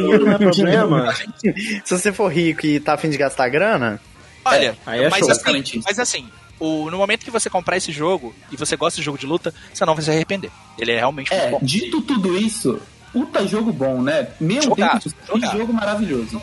dinheiro 0.00 0.24
não 0.26 0.32
é 0.32 0.38
no- 0.38 0.50
problema, 0.50 1.14
Se 1.84 1.98
você 1.98 2.12
for 2.12 2.28
rico 2.32 2.66
e 2.66 2.80
tá 2.80 2.94
afim 2.94 3.10
de 3.10 3.16
gastar 3.18 3.48
grana, 3.48 4.00
Olha, 4.44 4.76
aí 4.86 5.04
é 5.04 5.08
mas, 5.10 5.20
show. 5.20 5.30
assim, 5.30 5.82
mas 5.84 5.98
assim, 5.98 6.26
o, 6.60 6.90
no 6.90 6.98
momento 6.98 7.24
que 7.24 7.30
você 7.30 7.48
comprar 7.50 7.76
esse 7.76 7.92
jogo 7.92 8.34
e 8.50 8.56
você 8.56 8.76
gosta 8.76 8.98
de 8.98 9.04
jogo 9.04 9.18
de 9.18 9.26
luta, 9.26 9.52
você 9.72 9.84
não 9.84 9.94
vai 9.94 10.04
se 10.04 10.10
arrepender. 10.10 10.50
Ele 10.78 10.92
é 10.92 10.96
realmente 10.96 11.32
É, 11.32 11.50
bom. 11.50 11.58
dito 11.62 12.00
tudo 12.02 12.36
isso, 12.36 12.80
puta 13.12 13.46
jogo 13.46 13.72
bom, 13.72 14.02
né? 14.02 14.28
Meu 14.40 14.62
Jogaço, 14.62 15.08
Deus, 15.08 15.14
que 15.22 15.26
jogaço. 15.32 15.56
jogo 15.58 15.72
maravilhoso. 15.72 16.40